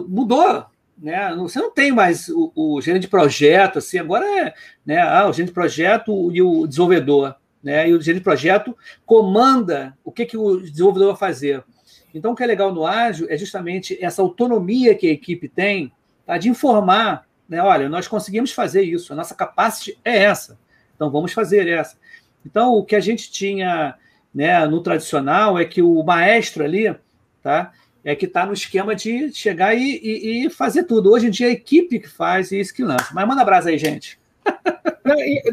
mudou, 0.09 0.67
né? 0.99 1.33
Você 1.37 1.61
não 1.61 1.71
tem 1.71 1.93
mais 1.93 2.29
o, 2.29 2.51
o 2.57 2.81
gerente 2.81 3.03
de 3.03 3.09
projeto, 3.09 3.79
assim, 3.79 3.99
agora 3.99 4.27
é 4.27 4.53
né, 4.85 5.01
ah, 5.01 5.29
o 5.29 5.33
gerente 5.33 5.51
de 5.51 5.55
projeto 5.55 6.33
e 6.33 6.43
o 6.43 6.67
desenvolvedor, 6.67 7.37
né? 7.63 7.89
E 7.89 7.95
o 7.95 8.01
gerente 8.01 8.21
de 8.21 8.25
projeto 8.25 8.77
comanda 9.05 9.97
o 10.05 10.11
que, 10.11 10.27
que 10.27 10.37
o 10.37 10.61
desenvolvedor 10.61 11.09
vai 11.09 11.17
fazer. 11.17 11.63
Então, 12.15 12.33
o 12.33 12.35
que 12.35 12.43
é 12.43 12.47
legal 12.47 12.75
no 12.75 12.87
ágil 12.87 13.27
é 13.31 13.37
justamente 13.37 13.97
essa 14.03 14.23
autonomia 14.23 14.95
que 14.95 15.07
a 15.07 15.13
equipe 15.13 15.49
tem 15.49 15.93
tá, 16.27 16.39
de 16.39 16.49
informar, 16.49 17.27
né? 17.49 17.63
Olha, 17.63 17.89
nós 17.89 18.09
conseguimos 18.09 18.53
fazer 18.53 18.83
isso, 18.83 19.13
a 19.13 19.17
nossa 19.17 19.35
capacidade 19.35 19.99
é 20.05 20.19
essa, 20.19 20.59
então 20.95 21.11
vamos 21.11 21.33
fazer 21.33 21.69
essa. 21.69 21.97
Então, 22.45 22.75
o 22.75 22.85
que 22.85 22.97
a 22.97 23.01
gente 23.01 23.31
tinha 23.31 23.97
né, 24.35 24.67
no 24.67 24.83
tradicional 24.83 25.59
é 25.59 25.65
que 25.65 25.83
o 25.83 26.03
maestro 26.03 26.65
ali, 26.65 26.95
tá? 27.43 27.73
É 28.03 28.15
que 28.15 28.27
está 28.27 28.47
no 28.47 28.53
esquema 28.53 28.95
de 28.95 29.33
chegar 29.33 29.75
e, 29.75 30.01
e, 30.03 30.47
e, 30.47 30.51
fazer 30.51 30.85
tudo. 30.85 31.13
Hoje 31.13 31.27
em 31.27 31.31
dia 31.31 31.49
é 31.49 31.51
a 31.51 31.53
equipe 31.53 31.99
que 31.99 32.09
faz 32.09 32.51
e 32.51 32.59
isso 32.59 32.73
que 32.73 32.83
lança. 32.83 33.09
Mas 33.13 33.29
manda 33.29 33.43
abraço 33.43 33.69
aí, 33.69 33.77
gente. 33.77 34.20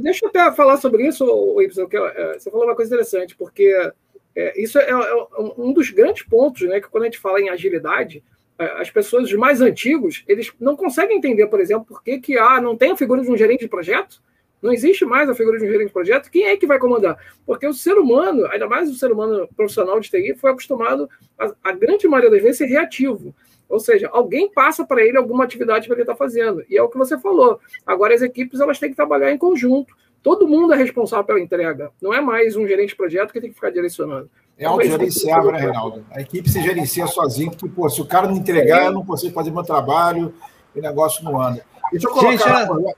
Deixa 0.02 0.26
eu 0.26 0.30
até 0.30 0.52
falar 0.52 0.78
sobre 0.78 1.08
isso, 1.08 1.26
Y, 1.62 1.88
que 1.88 1.98
é, 1.98 2.40
você 2.40 2.52
falou 2.52 2.66
uma 2.66 2.76
coisa 2.76 2.94
interessante, 2.94 3.36
porque 3.36 3.92
é, 4.36 4.62
isso 4.62 4.78
é, 4.78 4.90
é, 4.90 5.28
um 5.58 5.74
dos 5.74 5.90
grandes 5.90 6.24
pontos, 6.24 6.62
né? 6.68 6.80
Que 6.80 6.90
quando 6.90 7.04
a 7.04 7.06
gente 7.08 7.18
fala 7.18 7.42
em 7.42 7.50
agilidade, 7.50 8.24
é, 8.60 8.66
as 8.82 8.90
pessoas 8.90 9.32
mais 9.34 9.62
antigos, 9.62 10.24
eles 10.28 10.52
não 10.60 10.76
conseguem 10.76 11.18
entender, 11.18 11.48
por 11.48 11.60
exemplo, 11.60 11.86
por 11.86 12.04
que, 12.04 12.20
que 12.20 12.38
ah, 12.38 12.62
não 12.62 12.78
tem 12.78 12.92
a 12.92 12.98
figura 12.98 13.22
de 13.22 13.32
um 13.32 13.38
gerente 13.38 13.62
de 13.62 13.68
projeto, 13.68 14.22
não 14.62 14.72
existe 14.72 15.06
mais 15.06 15.30
a 15.30 15.36
figura 15.36 15.58
de 15.58 15.66
um 15.66 15.68
gerente 15.68 15.88
de 15.88 15.94
projeto, 15.94 16.30
quem 16.30 16.46
é 16.46 16.58
que 16.58 16.66
vai 16.66 16.80
comandar? 16.80 17.18
Porque 17.46 17.66
o 17.66 17.74
ser 17.74 17.94
humano, 17.94 18.46
ainda 18.48 18.68
mais 18.68 18.90
o 18.90 18.96
ser 18.96 19.12
humano 19.12 19.48
profissional 19.56 20.00
de 20.00 20.10
TI, 20.10 20.36
foi 20.36 20.52
acostumado, 20.52 21.10
a, 21.38 21.54
a 21.64 21.72
grande 21.72 22.08
maioria 22.08 22.32
das 22.32 22.42
vezes, 22.42 22.58
ser 22.58 22.66
reativo. 22.66 23.34
Ou 23.70 23.80
seja, 23.80 24.10
alguém 24.12 24.52
passa 24.52 24.86
para 24.86 25.04
ele 25.04 25.18
alguma 25.18 25.44
atividade 25.44 25.88
para 25.88 25.96
ele 25.96 26.04
estar 26.04 26.14
tá 26.14 26.18
fazendo. 26.18 26.64
E 26.70 26.78
é 26.78 26.82
o 26.82 26.90
que 26.90 26.98
você 26.98 27.18
falou. 27.18 27.60
Agora 27.86 28.14
as 28.14 28.22
equipes 28.22 28.60
elas 28.60 28.80
têm 28.80 28.90
que 28.90 28.96
trabalhar 28.96 29.32
em 29.32 29.38
conjunto. 29.38 29.94
Todo 30.24 30.48
mundo 30.48 30.74
é 30.74 30.78
responsável 30.78 31.26
pela 31.26 31.40
entrega. 31.40 31.92
Não 32.02 32.14
é 32.14 32.20
mais 32.22 32.56
um 32.56 32.68
gerente 32.68 32.90
de 32.90 32.96
projeto 32.96 33.32
que 33.32 33.42
tem 33.42 33.50
que 33.50 33.56
ficar 33.56 33.70
direcionando. 33.70 34.30
É 34.58 34.66
autogerenciável, 34.66 35.52
né, 35.52 35.60
Reinaldo? 35.60 36.04
A 36.12 36.20
equipe 36.20 36.50
se 36.50 36.62
gerencia 36.62 37.06
sozinha, 37.08 37.52
porque, 37.52 37.70
pô, 37.70 37.88
se 37.88 38.02
o 38.02 38.06
cara 38.06 38.28
não 38.28 38.36
entregar, 38.36 38.86
eu 38.86 38.92
não 38.92 39.06
consigo 39.06 39.34
fazer 39.34 39.52
meu 39.52 39.64
trabalho, 39.64 40.34
o 40.76 40.82
negócio 40.82 41.24
não 41.24 41.40
anda. 41.40 41.64
Deixa 41.92 42.08
eu 42.08 42.12
colocar, 42.12 42.32
Gente, 42.32 42.46
na, 42.48 42.66
deixa 42.66 42.96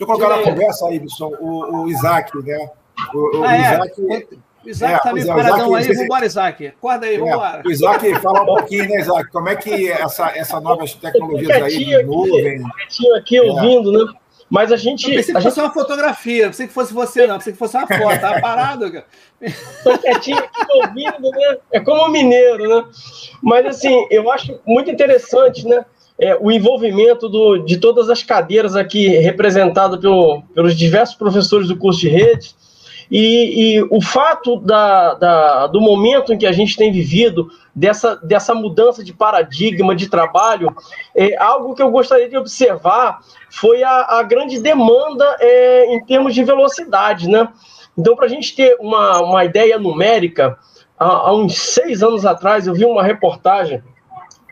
eu 0.00 0.06
colocar 0.06 0.28
na 0.28 0.42
conversa 0.42 0.88
aí, 0.88 0.98
Bisson, 0.98 1.32
o, 1.38 1.82
o 1.82 1.88
Isaac, 1.88 2.36
né? 2.42 2.70
O, 3.14 3.38
o 3.38 3.44
ah, 3.44 3.56
é? 3.56 4.26
Isaac. 4.68 4.68
O 4.68 4.70
Isaac 4.70 4.94
é, 4.94 4.98
tá 4.98 5.12
meio 5.12 5.26
paradão 5.26 5.74
aí, 5.74 5.92
vambora, 5.92 6.26
Isaac. 6.26 6.66
Acorda 6.66 7.06
aí, 7.06 7.14
é, 7.16 7.18
vambora. 7.18 7.62
O 7.64 7.70
Isaac, 7.70 8.14
fala 8.20 8.42
um 8.42 8.46
pouquinho, 8.46 8.88
né, 8.88 9.00
Isaac? 9.00 9.30
Como 9.30 9.48
é 9.48 9.56
que 9.56 9.90
essa, 9.90 10.30
essa 10.36 10.60
novas 10.60 10.94
tecnologias 10.94 11.62
aí 11.62 11.84
de 11.84 12.02
nuvem. 12.02 12.62
aqui 13.16 13.40
ouvindo, 13.40 13.92
né? 13.92 14.12
Mas 14.50 14.72
a 14.72 14.76
gente. 14.76 15.04
Eu 15.08 15.16
pensei 15.16 15.34
que 15.34 15.42
fosse 15.42 15.56
gente... 15.56 15.64
uma 15.64 15.74
fotografia, 15.74 16.42
não 16.44 16.50
pensei 16.50 16.66
que 16.66 16.72
fosse 16.72 16.92
você, 16.92 17.26
não, 17.26 17.36
pensei 17.36 17.52
que 17.52 17.58
fosse 17.58 17.76
uma 17.76 17.86
foto, 17.86 18.20
tava 18.20 18.40
parado, 18.40 18.90
cara. 18.90 19.04
Tô 19.84 19.98
quietinho 19.98 20.38
aqui 20.38 20.66
ouvindo, 20.74 21.30
né? 21.30 21.56
É 21.72 21.80
como 21.80 22.08
mineiro, 22.08 22.66
né? 22.66 22.84
Mas 23.42 23.66
assim, 23.66 24.06
eu 24.10 24.30
acho 24.30 24.58
muito 24.66 24.90
interessante, 24.90 25.66
né? 25.66 25.84
É, 26.18 26.34
o 26.34 26.50
envolvimento 26.50 27.28
do, 27.28 27.58
de 27.58 27.76
todas 27.76 28.10
as 28.10 28.22
cadeiras 28.24 28.74
aqui 28.74 29.06
representadas 29.06 30.00
pelo, 30.00 30.42
pelos 30.54 30.74
diversos 30.76 31.16
professores 31.16 31.68
do 31.68 31.76
curso 31.76 32.00
de 32.00 32.08
rede. 32.08 32.56
E, 33.10 33.76
e 33.76 33.82
o 33.90 34.00
fato 34.02 34.58
da, 34.60 35.14
da, 35.14 35.66
do 35.66 35.80
momento 35.80 36.32
em 36.32 36.38
que 36.38 36.46
a 36.46 36.52
gente 36.52 36.76
tem 36.76 36.92
vivido, 36.92 37.48
dessa, 37.78 38.16
dessa 38.16 38.54
mudança 38.54 39.04
de 39.04 39.12
paradigma 39.12 39.94
de 39.94 40.08
trabalho, 40.08 40.74
é, 41.14 41.36
algo 41.36 41.74
que 41.74 41.82
eu 41.82 41.90
gostaria 41.90 42.28
de 42.28 42.36
observar 42.36 43.20
foi 43.50 43.82
a, 43.82 44.18
a 44.18 44.22
grande 44.24 44.60
demanda 44.60 45.36
é, 45.40 45.94
em 45.94 46.04
termos 46.04 46.34
de 46.34 46.42
velocidade, 46.42 47.28
né? 47.28 47.48
Então, 47.96 48.16
para 48.16 48.26
a 48.26 48.28
gente 48.28 48.54
ter 48.54 48.76
uma, 48.80 49.20
uma 49.22 49.44
ideia 49.44 49.78
numérica, 49.78 50.58
há, 50.98 51.06
há 51.06 51.34
uns 51.34 51.56
seis 51.56 52.02
anos 52.02 52.26
atrás 52.26 52.66
eu 52.66 52.74
vi 52.74 52.84
uma 52.84 53.02
reportagem 53.02 53.82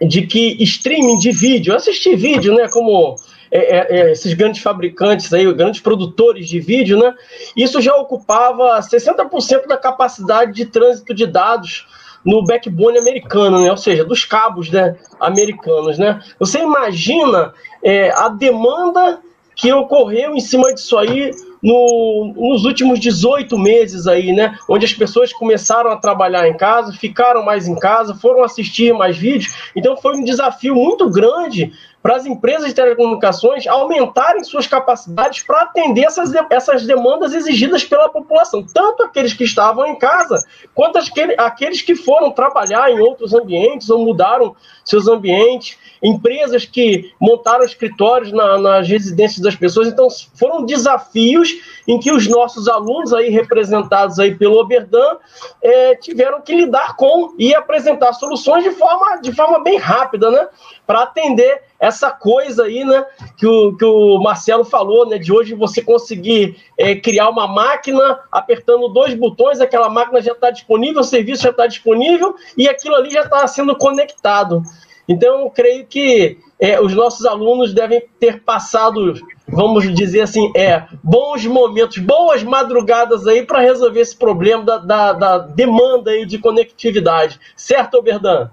de 0.01 0.23
que 0.23 0.63
streaming 0.63 1.19
de 1.19 1.33
vídeo, 1.33 1.75
assistir 1.75 2.17
vídeo, 2.17 2.55
né, 2.55 2.69
como 2.69 3.17
é, 3.51 3.77
é, 3.77 4.01
é 4.01 4.13
esses 4.13 4.35
grandes 4.35 4.63
fabricantes 4.63 5.33
aí, 5.33 5.53
grandes 5.55 5.81
produtores 5.81 6.49
de 6.49 6.61
vídeo, 6.61 6.99
né, 6.99 7.15
isso 7.57 7.81
já 7.81 7.95
ocupava 7.97 8.79
60% 8.81 9.67
da 9.67 9.77
capacidade 9.77 10.53
de 10.53 10.67
trânsito 10.67 11.15
de 11.15 11.27
dados 11.27 11.87
no 12.27 12.43
backbone 12.45 12.99
americano, 12.99 13.63
né? 13.63 13.71
ou 13.71 13.77
seja, 13.77 14.05
dos 14.05 14.25
cabos 14.25 14.69
né, 14.69 14.97
americanos. 15.21 15.97
Né? 15.97 16.21
Você 16.41 16.59
imagina 16.59 17.55
é, 17.83 18.11
a 18.11 18.29
demanda 18.29 19.21
que 19.55 19.73
ocorreu 19.73 20.35
em 20.35 20.41
cima 20.41 20.75
disso 20.75 20.99
aí 20.99 21.31
no, 21.63 22.35
nos 22.37 22.65
últimos 22.65 23.01
18 23.01 23.59
meses 23.59 24.07
aí, 24.07 24.31
né? 24.33 24.57
Onde 24.69 24.85
as 24.85 24.93
pessoas 24.93 25.33
começaram 25.33 25.91
a 25.91 25.97
trabalhar 25.97 26.47
em 26.47 26.55
casa, 26.55 26.93
ficaram 26.93 27.43
mais 27.43 27.67
em 27.67 27.75
casa, 27.75 28.15
foram 28.15 28.45
assistir 28.45 28.93
mais 28.93 29.17
vídeos. 29.17 29.71
Então 29.75 29.97
foi 29.97 30.15
um 30.15 30.23
desafio 30.23 30.75
muito 30.75 31.09
grande 31.09 31.73
para 32.07 32.19
as 32.19 32.25
empresas 32.25 32.69
de 32.69 32.75
telecomunicações 32.75 33.67
aumentarem 33.67 34.45
suas 34.45 34.65
capacidades 34.65 35.43
para 35.43 35.63
atender 35.63 36.05
essas, 36.05 36.33
essas 36.51 36.87
demandas 36.87 37.35
exigidas 37.35 37.83
pela 37.83 38.09
população, 38.09 38.65
tanto 38.73 39.03
aqueles 39.03 39.35
que 39.35 39.43
estavam 39.43 39.85
em 39.89 39.99
casa, 39.99 40.41
quanto 40.73 41.01
aqueles 41.37 41.83
que 41.83 41.97
foram 41.97 42.31
trabalhar 42.31 42.93
em 42.93 43.01
outros 43.01 43.35
ambientes 43.35 43.91
ou 43.91 44.05
mudaram 44.05 44.55
seus 44.85 45.09
ambientes, 45.09 45.77
empresas 46.01 46.65
que 46.65 47.13
montaram 47.21 47.65
escritórios 47.65 48.31
na, 48.31 48.57
nas 48.57 48.87
residências 48.87 49.41
das 49.41 49.57
pessoas. 49.57 49.89
Então, 49.89 50.07
foram 50.37 50.65
desafios 50.65 51.49
em 51.89 51.99
que 51.99 52.13
os 52.13 52.29
nossos 52.29 52.69
alunos, 52.69 53.13
aí 53.13 53.31
representados 53.31 54.21
aí 54.21 54.33
pelo 54.33 54.61
Oberdan, 54.61 55.17
é, 55.61 55.97
tiveram 55.97 56.41
que 56.41 56.55
lidar 56.55 56.95
com 56.95 57.35
e 57.37 57.53
apresentar 57.53 58.13
soluções 58.13 58.63
de 58.63 58.71
forma, 58.71 59.21
de 59.21 59.33
forma 59.33 59.59
bem 59.61 59.77
rápida, 59.77 60.31
né? 60.31 60.47
Para 60.87 61.03
atender 61.03 61.63
essa 61.79 62.11
coisa 62.11 62.65
aí, 62.65 62.85
né, 62.85 63.05
que 63.37 63.47
o, 63.47 63.77
que 63.77 63.85
o 63.85 64.19
Marcelo 64.19 64.65
falou, 64.65 65.07
né, 65.07 65.19
de 65.19 65.33
hoje 65.33 65.55
você 65.55 65.83
conseguir 65.83 66.57
é, 66.79 66.95
criar 66.95 67.29
uma 67.29 67.47
máquina 67.47 68.21
apertando 68.31 68.89
dois 68.89 69.15
botões, 69.15 69.61
aquela 69.61 69.89
máquina 69.89 70.23
já 70.23 70.33
está 70.33 70.51
disponível, 70.51 71.01
o 71.01 71.05
serviço 71.05 71.43
já 71.43 71.51
está 71.51 71.67
disponível 71.67 72.35
e 72.57 72.69
aquilo 72.69 72.95
ali 72.95 73.11
já 73.11 73.23
está 73.23 73.47
sendo 73.47 73.77
conectado. 73.77 74.63
Então, 75.09 75.49
creio 75.51 75.87
que 75.87 76.39
é, 76.59 76.81
os 76.81 76.93
nossos 76.95 77.25
alunos 77.27 77.73
devem 77.73 78.03
ter 78.19 78.43
passado, 78.43 79.15
vamos 79.47 79.93
dizer 79.95 80.23
assim, 80.23 80.51
é, 80.57 80.85
bons 81.03 81.47
momentos, 81.47 81.99
boas 81.99 82.43
madrugadas 82.43 83.27
aí 83.27 83.45
para 83.45 83.61
resolver 83.61 84.01
esse 84.01 84.17
problema 84.17 84.65
da, 84.65 84.79
da, 84.79 85.13
da, 85.13 85.39
demanda 85.39 86.11
aí 86.11 86.27
de 86.27 86.39
conectividade. 86.39 87.39
Certo, 87.55 87.99
Oberdan? 87.99 88.51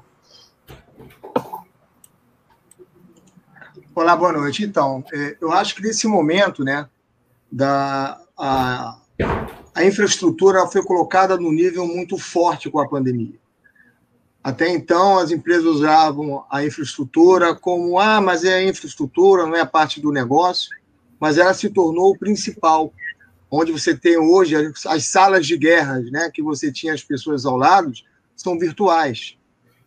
Olá, 3.96 4.16
boa 4.16 4.34
noite. 4.34 4.64
Então, 4.64 5.04
é, 5.14 5.38
eu 5.40 5.52
acho 5.52 5.76
que 5.76 5.84
nesse 5.84 6.08
momento, 6.08 6.64
né, 6.64 6.90
da, 7.52 8.20
a, 8.36 8.98
a 9.76 9.86
infraestrutura 9.86 10.66
foi 10.66 10.84
colocada 10.84 11.38
no 11.38 11.52
nível 11.52 11.86
muito 11.86 12.18
forte 12.18 12.72
com 12.72 12.80
a 12.80 12.88
pandemia. 12.88 13.36
Até 14.44 14.68
então, 14.70 15.20
as 15.20 15.30
empresas 15.30 15.66
usavam 15.66 16.44
a 16.50 16.66
infraestrutura 16.66 17.54
como, 17.54 18.00
ah, 18.00 18.20
mas 18.20 18.44
é 18.44 18.56
a 18.56 18.64
infraestrutura, 18.64 19.46
não 19.46 19.56
é 19.56 19.62
a 19.62 19.66
parte 19.66 20.02
do 20.02 20.12
negócio, 20.12 20.72
mas 21.20 21.38
ela 21.38 21.54
se 21.54 21.70
tornou 21.70 22.14
o 22.14 22.18
principal, 22.18 22.92
onde 23.50 23.72
você 23.72 23.96
tem 23.96 24.18
hoje 24.18 24.56
as 24.88 25.06
salas 25.06 25.46
de 25.46 25.56
guerras, 25.56 26.10
né, 26.10 26.32
que 26.34 26.42
você 26.42 26.72
tinha 26.72 26.96
as 26.96 27.04
pessoas 27.04 27.46
ao 27.46 27.56
lado, 27.56 27.92
são 28.36 28.58
virtuais 28.58 29.38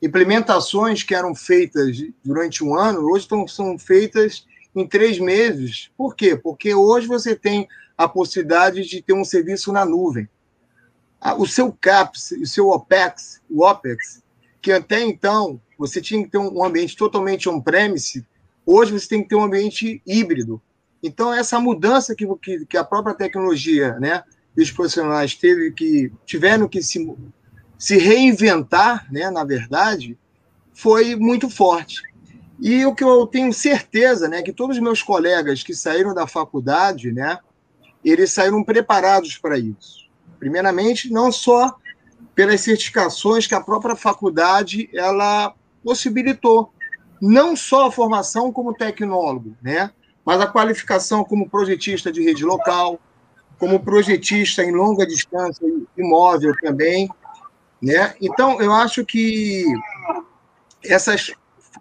implementações 0.06 1.02
que 1.02 1.14
eram 1.14 1.34
feitas 1.34 1.96
durante 2.24 2.64
um 2.64 2.74
ano, 2.74 3.00
hoje 3.10 3.24
estão, 3.24 3.46
são 3.46 3.78
feitas 3.78 4.46
em 4.74 4.86
três 4.86 5.18
meses. 5.18 5.90
Por 5.96 6.14
quê? 6.14 6.36
Porque 6.36 6.74
hoje 6.74 7.06
você 7.06 7.34
tem 7.34 7.68
a 7.96 8.08
possibilidade 8.08 8.84
de 8.84 9.02
ter 9.02 9.12
um 9.12 9.24
serviço 9.24 9.72
na 9.72 9.84
nuvem. 9.84 10.28
O 11.38 11.46
seu 11.46 11.72
CAPS, 11.72 12.32
o 12.32 12.46
seu 12.46 12.68
OPEX, 12.68 13.40
o 13.50 13.64
OPEX, 13.64 14.22
que 14.60 14.70
até 14.70 15.02
então 15.02 15.60
você 15.78 16.00
tinha 16.00 16.22
que 16.22 16.30
ter 16.30 16.38
um 16.38 16.64
ambiente 16.64 16.96
totalmente 16.96 17.48
on-premise, 17.48 18.26
hoje 18.64 18.92
você 18.92 19.08
tem 19.08 19.22
que 19.22 19.28
ter 19.28 19.34
um 19.34 19.44
ambiente 19.44 20.02
híbrido. 20.06 20.60
Então, 21.02 21.32
essa 21.32 21.58
mudança 21.60 22.14
que, 22.14 22.26
que, 22.66 22.76
a 22.76 22.84
própria 22.84 23.14
tecnologia 23.14 23.98
né, 23.98 24.22
e 24.56 24.62
os 24.62 24.70
profissionais 24.70 25.34
teve 25.34 25.70
que, 25.72 26.12
tiveram 26.24 26.68
que 26.68 26.82
se 26.82 26.98
se 27.78 27.98
reinventar, 27.98 29.06
né, 29.10 29.30
na 29.30 29.44
verdade, 29.44 30.18
foi 30.72 31.14
muito 31.16 31.48
forte. 31.48 32.02
E 32.58 32.86
o 32.86 32.94
que 32.94 33.04
eu 33.04 33.26
tenho 33.26 33.52
certeza, 33.52 34.28
né, 34.28 34.42
que 34.42 34.52
todos 34.52 34.76
os 34.76 34.82
meus 34.82 35.02
colegas 35.02 35.62
que 35.62 35.74
saíram 35.74 36.14
da 36.14 36.26
faculdade, 36.26 37.12
né, 37.12 37.38
eles 38.04 38.32
saíram 38.32 38.62
preparados 38.64 39.36
para 39.36 39.58
isso. 39.58 40.08
Primeiramente, 40.38 41.12
não 41.12 41.30
só 41.30 41.74
pelas 42.34 42.60
certificações 42.60 43.46
que 43.46 43.54
a 43.54 43.60
própria 43.60 43.96
faculdade 43.96 44.88
ela 44.94 45.54
possibilitou, 45.84 46.72
não 47.20 47.56
só 47.56 47.86
a 47.86 47.92
formação 47.92 48.52
como 48.52 48.74
tecnólogo, 48.74 49.56
né, 49.62 49.90
mas 50.24 50.40
a 50.40 50.46
qualificação 50.46 51.24
como 51.24 51.48
projetista 51.48 52.10
de 52.10 52.22
rede 52.22 52.44
local, 52.44 52.98
como 53.58 53.80
projetista 53.80 54.62
em 54.62 54.72
longa 54.72 55.06
distância 55.06 55.66
imóvel 55.96 56.54
também, 56.60 57.08
né? 57.82 58.14
Então, 58.20 58.60
eu 58.60 58.72
acho 58.72 59.04
que 59.04 59.64
essas, 60.84 61.32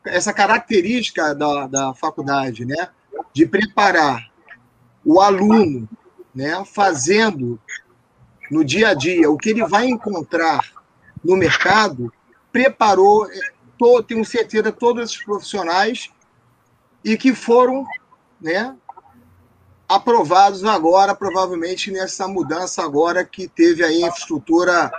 essa 0.05 0.33
característica 0.33 1.33
da, 1.33 1.67
da 1.67 1.93
faculdade 1.93 2.65
né, 2.65 2.89
de 3.33 3.45
preparar 3.45 4.29
o 5.03 5.21
aluno 5.21 5.87
né, 6.33 6.63
fazendo 6.65 7.59
no 8.51 8.63
dia 8.63 8.89
a 8.89 8.93
dia 8.93 9.29
o 9.29 9.37
que 9.37 9.49
ele 9.49 9.65
vai 9.65 9.85
encontrar 9.85 10.61
no 11.23 11.35
mercado, 11.35 12.11
preparou, 12.51 13.27
tô, 13.77 14.03
tenho 14.03 14.23
certeza, 14.23 14.71
todos 14.71 15.03
esses 15.03 15.23
profissionais 15.23 16.09
e 17.03 17.17
que 17.17 17.33
foram 17.33 17.85
né, 18.39 18.75
aprovados 19.87 20.63
agora, 20.63 21.15
provavelmente 21.15 21.91
nessa 21.91 22.27
mudança 22.27 22.83
agora 22.83 23.23
que 23.25 23.47
teve 23.47 23.83
a 23.83 23.91
infraestrutura 23.91 24.91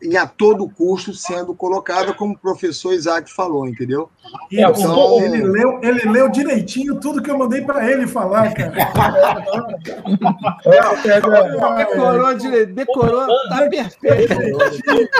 e 0.00 0.16
a 0.16 0.26
todo 0.26 0.68
custo 0.68 1.14
sendo 1.14 1.54
colocada, 1.54 2.12
como 2.12 2.34
o 2.34 2.38
professor 2.38 2.92
Isaac 2.92 3.32
falou, 3.32 3.66
entendeu? 3.66 4.10
É, 4.52 4.60
então, 4.62 5.20
ele, 5.22 5.42
leu, 5.42 5.80
ele 5.82 6.10
leu 6.10 6.28
direitinho 6.28 7.00
tudo 7.00 7.22
que 7.22 7.30
eu 7.30 7.38
mandei 7.38 7.62
para 7.62 7.90
ele 7.90 8.06
falar, 8.06 8.52
cara. 8.52 8.72
decorou, 11.02 12.34
decorou, 12.66 13.26
tá 13.48 13.68
perfeito. 13.68 15.10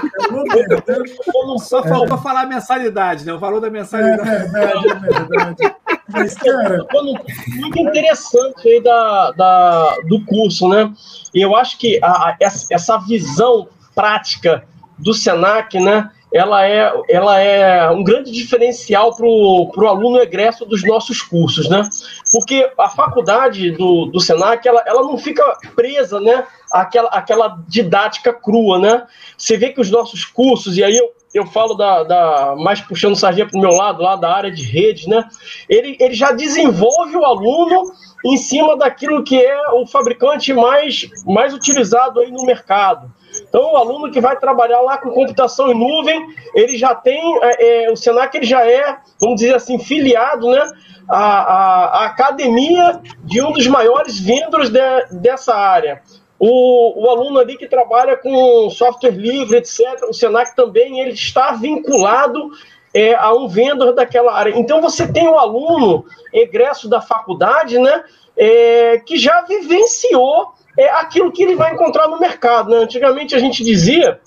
Só 1.60 1.82
faltou 1.82 2.18
falar 2.18 2.42
a 2.42 2.46
mensalidade, 2.46 3.24
né? 3.24 3.36
Falou 3.38 3.60
da 3.60 3.70
mensalidade. 3.70 4.28
É 4.28 4.38
verdade, 4.46 4.88
é 4.88 4.94
verdade. 4.94 5.74
Mas, 6.08 6.34
cara... 6.34 6.86
Muito 6.92 7.78
interessante 7.78 8.68
aí 8.68 8.82
da, 8.82 9.30
da, 9.32 9.96
do 10.08 10.24
curso, 10.26 10.68
né? 10.68 10.92
E 11.34 11.40
eu 11.40 11.56
acho 11.56 11.78
que 11.78 11.98
a, 12.02 12.10
a, 12.10 12.36
essa 12.70 12.98
visão 12.98 13.68
prática 13.96 14.62
do 14.98 15.12
Senac, 15.12 15.80
né, 15.80 16.10
ela 16.32 16.66
é, 16.66 16.92
ela 17.08 17.40
é 17.40 17.90
um 17.90 18.04
grande 18.04 18.30
diferencial 18.30 19.14
para 19.16 19.26
o 19.26 19.88
aluno 19.88 20.18
egresso 20.18 20.66
dos 20.66 20.84
nossos 20.84 21.22
cursos, 21.22 21.68
né? 21.68 21.88
Porque 22.30 22.70
a 22.76 22.88
faculdade 22.88 23.70
do, 23.70 24.06
do 24.06 24.20
Senac, 24.20 24.66
ela, 24.66 24.82
ela 24.86 25.02
não 25.02 25.16
fica 25.16 25.42
presa, 25.74 26.20
né, 26.20 26.44
àquela, 26.72 27.08
àquela 27.08 27.58
didática 27.66 28.32
crua, 28.34 28.78
né? 28.78 29.06
Você 29.36 29.56
vê 29.56 29.70
que 29.70 29.80
os 29.80 29.90
nossos 29.90 30.24
cursos, 30.24 30.76
e 30.76 30.84
aí 30.84 30.96
eu, 30.96 31.10
eu 31.32 31.46
falo 31.46 31.74
da, 31.74 32.02
da 32.02 32.54
mais 32.56 32.80
puxando 32.80 33.16
sardinha 33.16 33.46
para 33.46 33.58
o 33.58 33.60
meu 33.60 33.70
lado, 33.70 34.02
lá 34.02 34.16
da 34.16 34.30
área 34.30 34.50
de 34.50 34.62
redes, 34.62 35.06
né? 35.06 35.26
Ele, 35.68 35.96
ele 35.98 36.14
já 36.14 36.32
desenvolve 36.32 37.16
o 37.16 37.24
aluno 37.24 37.92
em 38.24 38.36
cima 38.36 38.76
daquilo 38.76 39.22
que 39.22 39.40
é 39.40 39.70
o 39.70 39.86
fabricante 39.86 40.52
mais, 40.52 41.08
mais 41.24 41.54
utilizado 41.54 42.20
aí 42.20 42.30
no 42.30 42.44
mercado. 42.44 43.10
Então, 43.56 43.72
o 43.72 43.76
aluno 43.78 44.10
que 44.10 44.20
vai 44.20 44.38
trabalhar 44.38 44.82
lá 44.82 44.98
com 44.98 45.08
computação 45.08 45.70
em 45.70 45.74
nuvem, 45.74 46.26
ele 46.54 46.76
já 46.76 46.94
tem, 46.94 47.18
é, 47.42 47.86
é, 47.86 47.90
o 47.90 47.96
Senac 47.96 48.36
ele 48.36 48.44
já 48.44 48.66
é, 48.66 48.98
vamos 49.18 49.40
dizer 49.40 49.54
assim, 49.54 49.78
filiado, 49.78 50.50
né, 50.50 50.62
à, 51.08 52.04
academia 52.04 53.00
de 53.24 53.40
um 53.40 53.52
dos 53.52 53.66
maiores 53.66 54.20
vendors 54.20 54.68
de, 54.68 54.78
dessa 55.22 55.54
área. 55.54 56.02
O, 56.38 57.02
o, 57.02 57.08
aluno 57.08 57.38
ali 57.38 57.56
que 57.56 57.66
trabalha 57.66 58.14
com 58.18 58.68
software 58.68 59.12
livre, 59.12 59.56
etc., 59.56 60.02
o 60.06 60.12
Senac 60.12 60.54
também 60.54 61.00
ele 61.00 61.12
está 61.12 61.52
vinculado 61.52 62.50
é, 62.92 63.14
a 63.14 63.32
um 63.32 63.48
vendedor 63.48 63.94
daquela 63.94 64.34
área. 64.34 64.52
Então 64.54 64.82
você 64.82 65.10
tem 65.10 65.26
o 65.26 65.38
aluno 65.38 66.04
egresso 66.30 66.90
da 66.90 67.00
faculdade, 67.00 67.78
né, 67.78 68.04
é, 68.36 68.98
que 68.98 69.16
já 69.16 69.40
vivenciou 69.40 70.52
é 70.76 70.88
aquilo 70.90 71.32
que 71.32 71.42
ele 71.42 71.56
vai 71.56 71.72
encontrar 71.72 72.08
no 72.08 72.18
mercado. 72.18 72.70
Né? 72.70 72.78
Antigamente 72.78 73.34
a 73.34 73.38
gente 73.38 73.64
dizia 73.64 74.20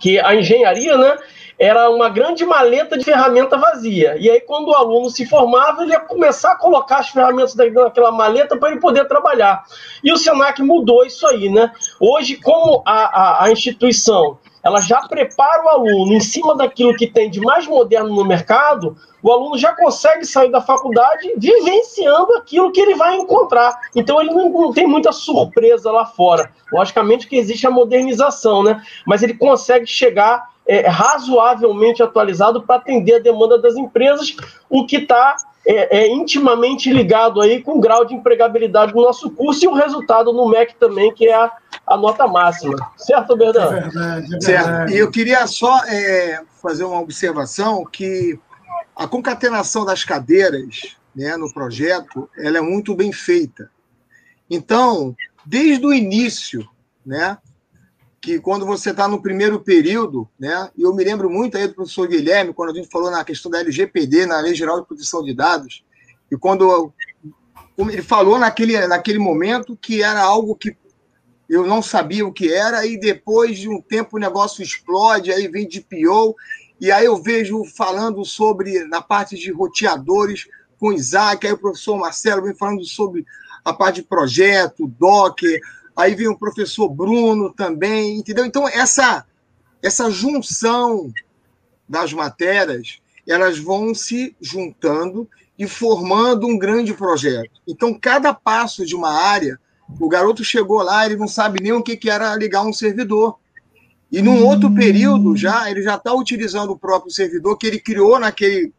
que 0.00 0.18
a 0.18 0.34
engenharia, 0.34 0.96
né, 0.96 1.16
era 1.58 1.88
uma 1.90 2.08
grande 2.08 2.44
maleta 2.44 2.98
de 2.98 3.04
ferramenta 3.04 3.56
vazia. 3.56 4.16
E 4.18 4.28
aí, 4.28 4.40
quando 4.40 4.68
o 4.68 4.74
aluno 4.74 5.08
se 5.10 5.24
formava, 5.24 5.82
ele 5.82 5.92
ia 5.92 6.00
começar 6.00 6.52
a 6.52 6.56
colocar 6.56 6.98
as 6.98 7.10
ferramentas 7.10 7.54
daquela 7.54 8.10
maleta 8.10 8.56
para 8.56 8.70
ele 8.70 8.80
poder 8.80 9.06
trabalhar. 9.06 9.62
E 10.02 10.12
o 10.12 10.16
Senac 10.16 10.60
mudou 10.60 11.04
isso 11.04 11.24
aí, 11.26 11.48
né? 11.48 11.70
Hoje, 12.00 12.36
como 12.36 12.82
a, 12.84 12.92
a, 12.92 13.44
a 13.44 13.52
instituição 13.52 14.38
ela 14.62 14.80
já 14.80 15.00
prepara 15.08 15.64
o 15.64 15.68
aluno 15.68 16.12
em 16.12 16.20
cima 16.20 16.54
daquilo 16.54 16.96
que 16.96 17.06
tem 17.06 17.28
de 17.28 17.40
mais 17.40 17.66
moderno 17.66 18.14
no 18.14 18.24
mercado, 18.24 18.96
o 19.22 19.30
aluno 19.30 19.58
já 19.58 19.74
consegue 19.74 20.24
sair 20.24 20.50
da 20.50 20.60
faculdade 20.60 21.32
vivenciando 21.36 22.34
aquilo 22.34 22.72
que 22.72 22.80
ele 22.80 22.94
vai 22.94 23.16
encontrar. 23.16 23.78
Então 23.94 24.20
ele 24.20 24.30
não, 24.30 24.48
não 24.48 24.72
tem 24.72 24.86
muita 24.86 25.12
surpresa 25.12 25.90
lá 25.90 26.04
fora. 26.04 26.50
Logicamente 26.72 27.26
que 27.26 27.36
existe 27.36 27.66
a 27.66 27.70
modernização, 27.70 28.62
né? 28.62 28.82
Mas 29.06 29.22
ele 29.22 29.34
consegue 29.34 29.86
chegar 29.86 30.51
é, 30.66 30.86
razoavelmente 30.86 32.02
atualizado 32.02 32.62
para 32.62 32.76
atender 32.76 33.16
a 33.16 33.18
demanda 33.18 33.58
das 33.58 33.76
empresas, 33.76 34.36
o 34.70 34.86
que 34.86 34.96
está 34.96 35.36
é, 35.66 35.98
é, 35.98 36.08
intimamente 36.08 36.92
ligado 36.92 37.40
aí 37.40 37.62
com 37.62 37.78
o 37.78 37.80
grau 37.80 38.04
de 38.04 38.14
empregabilidade 38.14 38.92
do 38.92 39.00
nosso 39.00 39.30
curso 39.30 39.64
e 39.64 39.68
o 39.68 39.74
resultado 39.74 40.32
no 40.32 40.48
MEC 40.48 40.74
também, 40.76 41.12
que 41.14 41.28
é 41.28 41.34
a, 41.34 41.52
a 41.86 41.96
nota 41.96 42.26
máxima. 42.26 42.76
Certo, 42.96 43.36
Bernardo? 43.36 43.76
É 43.76 43.80
verdade, 43.80 44.36
é 44.36 44.40
Certo. 44.40 44.92
E 44.92 44.98
eu 44.98 45.10
queria 45.10 45.46
só 45.46 45.84
é, 45.84 46.42
fazer 46.60 46.84
uma 46.84 47.00
observação 47.00 47.84
que 47.84 48.38
a 48.96 49.06
concatenação 49.06 49.84
das 49.84 50.04
cadeiras 50.04 50.96
né, 51.14 51.36
no 51.36 51.52
projeto 51.52 52.28
ela 52.36 52.58
é 52.58 52.60
muito 52.60 52.94
bem 52.94 53.12
feita. 53.12 53.70
Então, 54.50 55.14
desde 55.46 55.86
o 55.86 55.92
início, 55.92 56.68
né, 57.04 57.38
que 58.22 58.38
quando 58.38 58.64
você 58.64 58.90
está 58.90 59.08
no 59.08 59.20
primeiro 59.20 59.58
período, 59.58 60.28
né, 60.38 60.70
e 60.78 60.82
eu 60.82 60.94
me 60.94 61.02
lembro 61.02 61.28
muito 61.28 61.58
aí 61.58 61.66
do 61.66 61.74
professor 61.74 62.06
Guilherme, 62.06 62.54
quando 62.54 62.70
a 62.70 62.74
gente 62.74 62.88
falou 62.88 63.10
na 63.10 63.24
questão 63.24 63.50
da 63.50 63.58
LGPD, 63.58 64.26
na 64.26 64.38
Lei 64.38 64.54
Geral 64.54 64.80
de 64.80 64.86
Proteção 64.86 65.24
de 65.24 65.34
Dados, 65.34 65.84
e 66.30 66.36
quando 66.36 66.94
ele 67.76 68.00
falou 68.00 68.38
naquele, 68.38 68.86
naquele 68.86 69.18
momento 69.18 69.76
que 69.76 70.04
era 70.04 70.22
algo 70.22 70.54
que 70.54 70.76
eu 71.48 71.66
não 71.66 71.82
sabia 71.82 72.24
o 72.24 72.32
que 72.32 72.50
era, 72.54 72.86
e 72.86 72.96
depois 72.96 73.58
de 73.58 73.68
um 73.68 73.82
tempo 73.82 74.16
o 74.16 74.20
negócio 74.20 74.62
explode, 74.62 75.32
aí 75.32 75.48
vem 75.48 75.66
de 75.66 75.80
PO, 75.80 76.36
e 76.80 76.92
aí 76.92 77.06
eu 77.06 77.20
vejo 77.20 77.64
falando 77.76 78.24
sobre, 78.24 78.84
na 78.84 79.02
parte 79.02 79.36
de 79.36 79.50
roteadores, 79.50 80.46
com 80.78 80.88
o 80.88 80.92
Isaac, 80.92 81.44
aí 81.44 81.52
o 81.52 81.58
professor 81.58 81.98
Marcelo 81.98 82.42
vem 82.42 82.54
falando 82.54 82.84
sobre 82.84 83.26
a 83.64 83.72
parte 83.72 83.96
de 83.96 84.06
projeto, 84.06 84.86
Docker, 84.86 85.60
aí 85.96 86.14
vem 86.14 86.28
o 86.28 86.38
professor 86.38 86.88
Bruno 86.88 87.52
também, 87.52 88.18
entendeu? 88.18 88.44
Então, 88.44 88.68
essa, 88.68 89.26
essa 89.82 90.10
junção 90.10 91.12
das 91.88 92.12
matérias, 92.12 93.00
elas 93.26 93.58
vão 93.58 93.94
se 93.94 94.34
juntando 94.40 95.28
e 95.58 95.66
formando 95.66 96.46
um 96.46 96.58
grande 96.58 96.94
projeto. 96.94 97.60
Então, 97.68 97.96
cada 97.98 98.32
passo 98.32 98.84
de 98.84 98.96
uma 98.96 99.10
área, 99.10 99.58
o 100.00 100.08
garoto 100.08 100.42
chegou 100.44 100.82
lá, 100.82 101.04
ele 101.04 101.16
não 101.16 101.28
sabe 101.28 101.62
nem 101.62 101.72
o 101.72 101.82
que, 101.82 101.96
que 101.96 102.10
era 102.10 102.34
ligar 102.34 102.62
um 102.62 102.72
servidor. 102.72 103.38
E 104.10 104.20
num 104.20 104.44
outro 104.44 104.72
período 104.74 105.36
já, 105.36 105.70
ele 105.70 105.82
já 105.82 105.94
está 105.94 106.12
utilizando 106.12 106.70
o 106.70 106.78
próprio 106.78 107.10
servidor 107.10 107.56
que 107.56 107.66
ele 107.66 107.80
criou 107.80 108.18
naquele 108.18 108.72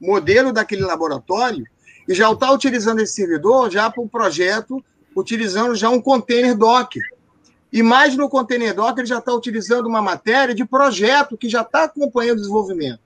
modelo 0.00 0.52
daquele 0.52 0.82
laboratório 0.82 1.66
e 2.08 2.14
já 2.14 2.30
está 2.30 2.52
utilizando 2.52 3.00
esse 3.00 3.14
servidor 3.14 3.70
já 3.70 3.90
para 3.90 4.02
o 4.02 4.08
projeto, 4.08 4.84
utilizando 5.16 5.74
já 5.74 5.88
um 5.88 6.00
container 6.00 6.56
Docker. 6.56 7.02
E 7.72 7.82
mais 7.82 8.16
no 8.16 8.28
container 8.28 8.74
Docker, 8.74 8.98
ele 8.98 9.06
já 9.06 9.18
está 9.18 9.32
utilizando 9.32 9.86
uma 9.86 10.02
matéria 10.02 10.54
de 10.54 10.64
projeto 10.64 11.36
que 11.36 11.48
já 11.48 11.62
está 11.62 11.84
acompanhando 11.84 12.38
o 12.38 12.40
desenvolvimento. 12.42 13.00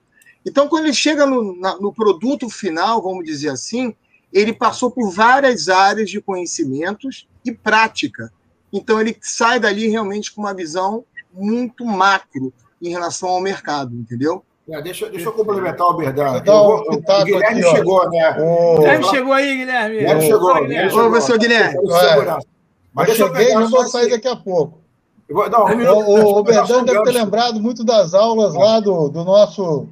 Então, 0.44 0.68
quando 0.68 0.84
ele 0.84 0.94
chega 0.94 1.24
no, 1.24 1.56
na, 1.58 1.76
no 1.76 1.92
produto 1.92 2.48
final, 2.48 3.02
vamos 3.02 3.24
dizer 3.24 3.50
assim, 3.50 3.94
ele 4.32 4.52
passou 4.52 4.90
por 4.90 5.10
várias 5.10 5.68
áreas 5.68 6.10
de 6.10 6.20
conhecimentos 6.20 7.28
e 7.44 7.52
prática. 7.52 8.32
Então, 8.72 9.00
ele 9.00 9.16
sai 9.20 9.60
dali 9.60 9.88
realmente 9.88 10.32
com 10.32 10.40
uma 10.40 10.54
visão 10.54 11.04
muito 11.32 11.84
macro 11.84 12.52
em 12.82 12.88
relação 12.88 13.28
ao 13.28 13.40
mercado, 13.40 13.94
entendeu? 13.94 14.44
É, 14.70 14.80
deixa, 14.82 15.10
deixa 15.10 15.28
eu 15.28 15.32
complementar 15.32 15.86
o 15.86 15.94
Berdão. 15.94 16.36
o 16.36 17.24
Guilherme 17.24 17.60
aqui, 17.60 17.76
chegou, 17.76 18.08
né? 18.08 18.36
O... 18.38 18.78
Guilherme 18.78 19.04
chegou 19.04 19.32
aí, 19.32 19.56
Guilherme. 19.56 19.96
Guilherme 19.96 20.22
chegou. 20.22 20.56
Chegou. 20.56 21.06
Ô, 21.06 21.10
professor 21.10 21.38
Guilherme. 21.38 21.76
É. 21.76 22.38
Mas 22.94 23.08
eu 23.08 23.14
cheguei 23.14 23.50
e 23.50 23.54
não 23.54 23.68
vou 23.68 23.86
sair 23.88 24.10
daqui 24.10 24.28
a 24.28 24.36
pouco. 24.36 24.80
Vou, 25.28 25.48
não, 25.48 25.66
um 25.66 26.34
o, 26.34 26.38
o 26.38 26.42
Berdão 26.42 26.84
deve 26.84 27.02
ter 27.02 27.12
lembrado 27.12 27.60
muito 27.60 27.84
das 27.84 28.14
aulas 28.14 28.54
lá 28.54 28.80
do, 28.80 29.08
do 29.08 29.24
nosso 29.24 29.88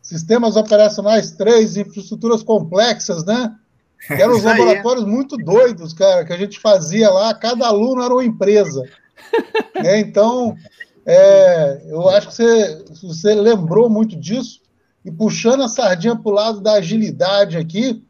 Sistemas 0.00 0.56
Operacionais 0.56 1.32
3, 1.32 1.78
infraestruturas 1.78 2.42
complexas, 2.42 3.24
né? 3.24 3.54
Que 4.06 4.22
eram 4.22 4.32
os 4.36 4.44
laboratórios 4.44 5.04
muito 5.04 5.36
doidos, 5.36 5.92
cara, 5.92 6.24
que 6.24 6.32
a 6.32 6.36
gente 6.36 6.60
fazia 6.60 7.10
lá, 7.10 7.34
cada 7.34 7.66
aluno 7.66 8.02
era 8.02 8.12
uma 8.12 8.24
empresa. 8.24 8.82
é, 9.76 9.98
então, 9.98 10.54
é, 11.06 11.82
eu 11.86 12.08
acho 12.08 12.28
que 12.28 12.34
você, 12.34 12.84
você 13.02 13.34
lembrou 13.34 13.90
muito 13.90 14.16
disso, 14.16 14.60
e 15.04 15.10
puxando 15.10 15.62
a 15.62 15.68
sardinha 15.68 16.16
para 16.16 16.30
o 16.30 16.34
lado 16.34 16.60
da 16.60 16.74
agilidade 16.74 17.58
aqui, 17.58 18.02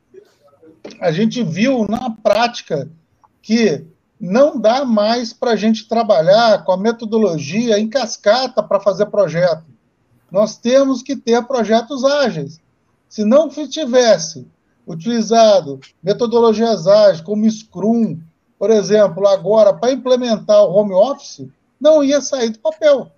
a 1.01 1.11
gente 1.11 1.42
viu 1.42 1.86
na 1.88 2.11
prática 2.11 2.88
que 3.42 3.84
não 4.20 4.59
dá 4.59 4.84
mais 4.84 5.32
para 5.32 5.53
a 5.53 5.57
gente 5.57 5.88
trabalhar 5.88 6.64
com 6.64 6.72
a 6.72 6.76
metodologia 6.76 7.78
em 7.78 7.88
cascata 7.88 8.62
para 8.62 8.80
fazer 8.80 9.07
projeto. 9.07 9.64
Nós 10.30 10.57
temos 10.57 11.03
que 11.03 11.16
ter 11.16 11.42
projetos 11.45 12.05
ágeis. 12.05 12.61
Se 13.09 13.24
não 13.24 13.49
tivesse 13.49 14.47
utilizado 14.86 15.80
metodologias 16.03 16.86
ágeis 16.86 17.20
como 17.20 17.51
Scrum, 17.51 18.18
por 18.59 18.70
exemplo, 18.70 19.26
agora 19.26 19.74
para 19.74 19.92
implementar 19.92 20.62
o 20.62 20.72
home 20.72 20.92
office, 20.92 21.47
não 21.85 22.03
ia 22.03 22.22
sair 22.22 22.49
do 22.49 22.59
papel. 22.59 23.12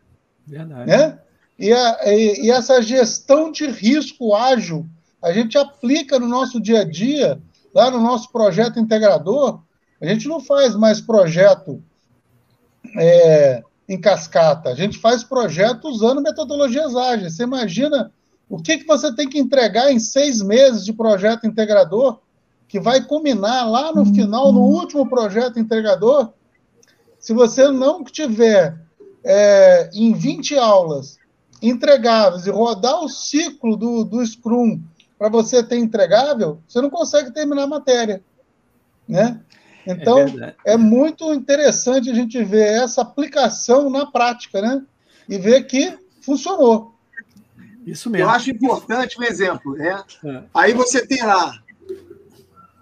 Verdade. 0.44 0.90
Né? 0.90 1.18
E, 1.56 1.72
a, 1.72 1.98
e, 2.04 2.46
e 2.46 2.50
essa 2.50 2.82
gestão 2.82 3.52
de 3.52 3.66
risco 3.66 4.34
ágil, 4.34 4.84
a 5.22 5.32
gente 5.32 5.56
aplica 5.56 6.18
no 6.18 6.26
nosso 6.28 6.60
dia 6.60 6.80
a 6.80 6.84
dia, 6.84 7.40
lá 7.72 7.90
no 7.90 8.00
nosso 8.00 8.30
projeto 8.30 8.80
integrador, 8.80 9.60
a 10.00 10.06
gente 10.06 10.28
não 10.28 10.40
faz 10.40 10.74
mais 10.74 11.00
projeto 11.00 11.82
é, 12.98 13.62
em 13.88 13.98
cascata, 13.98 14.68
a 14.68 14.74
gente 14.74 14.98
faz 14.98 15.22
projeto 15.24 15.88
usando 15.88 16.20
metodologias 16.20 16.94
ágeis. 16.94 17.36
Você 17.36 17.44
imagina 17.44 18.12
o 18.48 18.60
que, 18.60 18.78
que 18.78 18.86
você 18.86 19.14
tem 19.14 19.28
que 19.28 19.38
entregar 19.38 19.90
em 19.90 19.98
seis 19.98 20.42
meses 20.42 20.84
de 20.84 20.92
projeto 20.92 21.46
integrador, 21.46 22.18
que 22.68 22.80
vai 22.80 23.02
culminar 23.02 23.70
lá 23.70 23.92
no 23.92 24.04
final, 24.04 24.52
no 24.52 24.60
último 24.60 25.08
projeto 25.08 25.58
integrador? 25.58 26.32
Se 27.26 27.32
você 27.32 27.68
não 27.72 28.04
tiver 28.04 28.78
é, 29.24 29.90
em 29.92 30.14
20 30.14 30.56
aulas 30.56 31.18
entregáveis 31.60 32.46
e 32.46 32.50
rodar 32.50 33.02
o 33.02 33.08
ciclo 33.08 33.76
do, 33.76 34.04
do 34.04 34.24
Scrum 34.24 34.80
para 35.18 35.28
você 35.28 35.60
ter 35.60 35.76
entregável, 35.76 36.60
você 36.68 36.80
não 36.80 36.88
consegue 36.88 37.32
terminar 37.32 37.64
a 37.64 37.66
matéria. 37.66 38.22
Né? 39.08 39.40
Então, 39.84 40.20
é, 40.20 40.54
é, 40.64 40.76
muito 40.76 41.34
interessante 41.34 42.08
a 42.08 42.14
gente 42.14 42.44
ver 42.44 42.80
essa 42.80 43.02
aplicação 43.02 43.90
na 43.90 44.06
prática, 44.06 44.62
né? 44.62 44.84
E 45.28 45.36
ver 45.36 45.64
que 45.64 45.98
funcionou. 46.20 46.94
Isso 47.84 48.08
mesmo. 48.08 48.28
Eu 48.28 48.30
acho 48.30 48.52
importante 48.52 49.18
um 49.18 49.24
exemplo, 49.24 49.72
né? 49.72 50.00
É. 50.24 50.42
Aí 50.54 50.72
você 50.74 51.04
tem 51.04 51.24
lá 51.24 51.60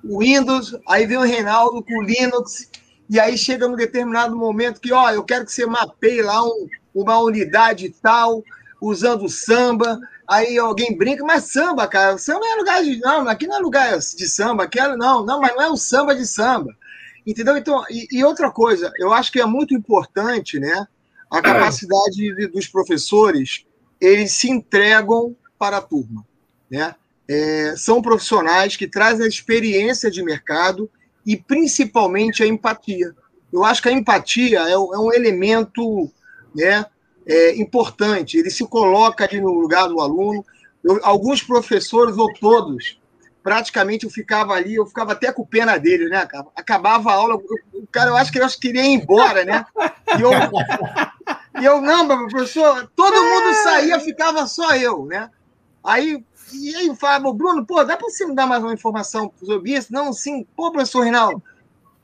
o 0.04 0.18
Windows, 0.18 0.76
aí 0.86 1.06
vem 1.06 1.16
o 1.16 1.22
Reinaldo 1.22 1.82
com 1.82 1.98
o 2.00 2.02
Linux, 2.02 2.68
e 3.08 3.20
aí 3.20 3.36
chega 3.36 3.68
num 3.68 3.76
determinado 3.76 4.36
momento 4.36 4.80
que, 4.80 4.92
ó, 4.92 5.10
eu 5.10 5.22
quero 5.22 5.44
que 5.44 5.52
você 5.52 5.66
mapeie 5.66 6.22
lá 6.22 6.42
um, 6.42 6.68
uma 6.94 7.18
unidade 7.18 7.94
tal, 8.02 8.42
usando 8.80 9.28
samba, 9.28 10.00
aí 10.26 10.58
alguém 10.58 10.96
brinca, 10.96 11.24
mas 11.24 11.44
samba, 11.44 11.86
cara, 11.86 12.16
samba 12.18 12.46
é 12.46 12.54
lugar 12.56 12.82
de. 12.82 12.98
Não, 13.00 13.28
aqui 13.28 13.46
não 13.46 13.56
é 13.56 13.60
lugar 13.60 13.98
de 13.98 14.28
samba, 14.28 14.64
aqui 14.64 14.80
é, 14.80 14.96
não, 14.96 15.24
não, 15.24 15.40
mas 15.40 15.54
não 15.54 15.62
é 15.62 15.68
o 15.68 15.76
samba 15.76 16.14
de 16.14 16.26
samba. 16.26 16.74
Entendeu? 17.26 17.56
Então, 17.56 17.82
e, 17.90 18.06
e, 18.10 18.24
outra 18.24 18.50
coisa, 18.50 18.92
eu 18.98 19.12
acho 19.12 19.32
que 19.32 19.40
é 19.40 19.46
muito 19.46 19.74
importante, 19.74 20.58
né? 20.58 20.86
A 21.30 21.40
capacidade 21.40 22.48
dos 22.48 22.68
professores, 22.68 23.64
eles 24.00 24.32
se 24.32 24.50
entregam 24.50 25.34
para 25.58 25.78
a 25.78 25.82
turma, 25.82 26.24
né? 26.70 26.94
É, 27.26 27.74
são 27.76 28.02
profissionais 28.02 28.76
que 28.76 28.86
trazem 28.86 29.24
a 29.24 29.28
experiência 29.28 30.10
de 30.10 30.22
mercado 30.22 30.90
e 31.26 31.36
principalmente 31.36 32.42
a 32.42 32.46
empatia. 32.46 33.14
Eu 33.52 33.64
acho 33.64 33.82
que 33.82 33.88
a 33.88 33.92
empatia 33.92 34.60
é, 34.60 34.72
é 34.72 34.78
um 34.78 35.12
elemento, 35.12 36.10
né? 36.54 36.84
É, 37.26 37.56
importante. 37.56 38.36
Ele 38.36 38.50
se 38.50 38.66
coloca 38.66 39.24
ali 39.24 39.40
no 39.40 39.52
lugar 39.52 39.88
do 39.88 40.00
aluno. 40.00 40.44
Eu, 40.82 41.00
alguns 41.02 41.42
professores 41.42 42.18
ou 42.18 42.32
todos 42.34 42.98
praticamente 43.44 44.06
eu 44.06 44.10
ficava 44.10 44.54
ali, 44.54 44.74
eu 44.74 44.86
ficava 44.86 45.12
até 45.12 45.30
com 45.30 45.44
pena 45.44 45.76
dele, 45.76 46.08
né? 46.08 46.26
Acabava 46.56 47.10
a 47.10 47.14
aula, 47.14 47.34
o 47.36 47.86
cara, 47.92 48.08
eu 48.08 48.16
acho 48.16 48.32
que 48.32 48.38
ele 48.38 48.48
queria 48.58 48.82
ir 48.82 48.94
embora, 48.94 49.44
né? 49.44 49.66
E 50.18 50.22
eu, 50.22 50.30
e 51.60 51.64
eu 51.64 51.80
não, 51.82 52.08
professor, 52.08 52.90
todo 52.96 53.14
mundo 53.14 53.54
saía, 53.62 54.00
ficava 54.00 54.46
só 54.46 54.74
eu, 54.74 55.04
né? 55.04 55.30
Aí, 55.84 56.24
e 56.52 56.74
aí 56.74 56.94
falava, 56.96 57.32
Bruno, 57.32 57.64
pô, 57.64 57.82
dá 57.84 57.96
para 57.96 58.08
você 58.08 58.26
me 58.26 58.34
dar 58.34 58.46
mais 58.46 58.62
uma 58.62 58.74
informação 58.74 59.32
sobre 59.42 59.72
isso? 59.72 59.92
Não, 59.92 60.12
sim, 60.12 60.46
pô, 60.56 60.70
professor 60.70 61.02
Reinaldo, 61.02 61.42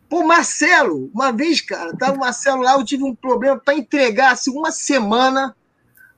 Pô, 0.08 0.24
Marcelo, 0.24 1.08
uma 1.14 1.30
vez, 1.30 1.60
cara, 1.60 1.96
tava 1.96 2.16
o 2.16 2.18
Marcelo 2.18 2.62
lá, 2.62 2.74
eu 2.74 2.84
tive 2.84 3.04
um 3.04 3.14
problema 3.14 3.56
para 3.56 3.74
entregar, 3.76 4.32
assim, 4.32 4.50
uma 4.50 4.72
semana 4.72 5.54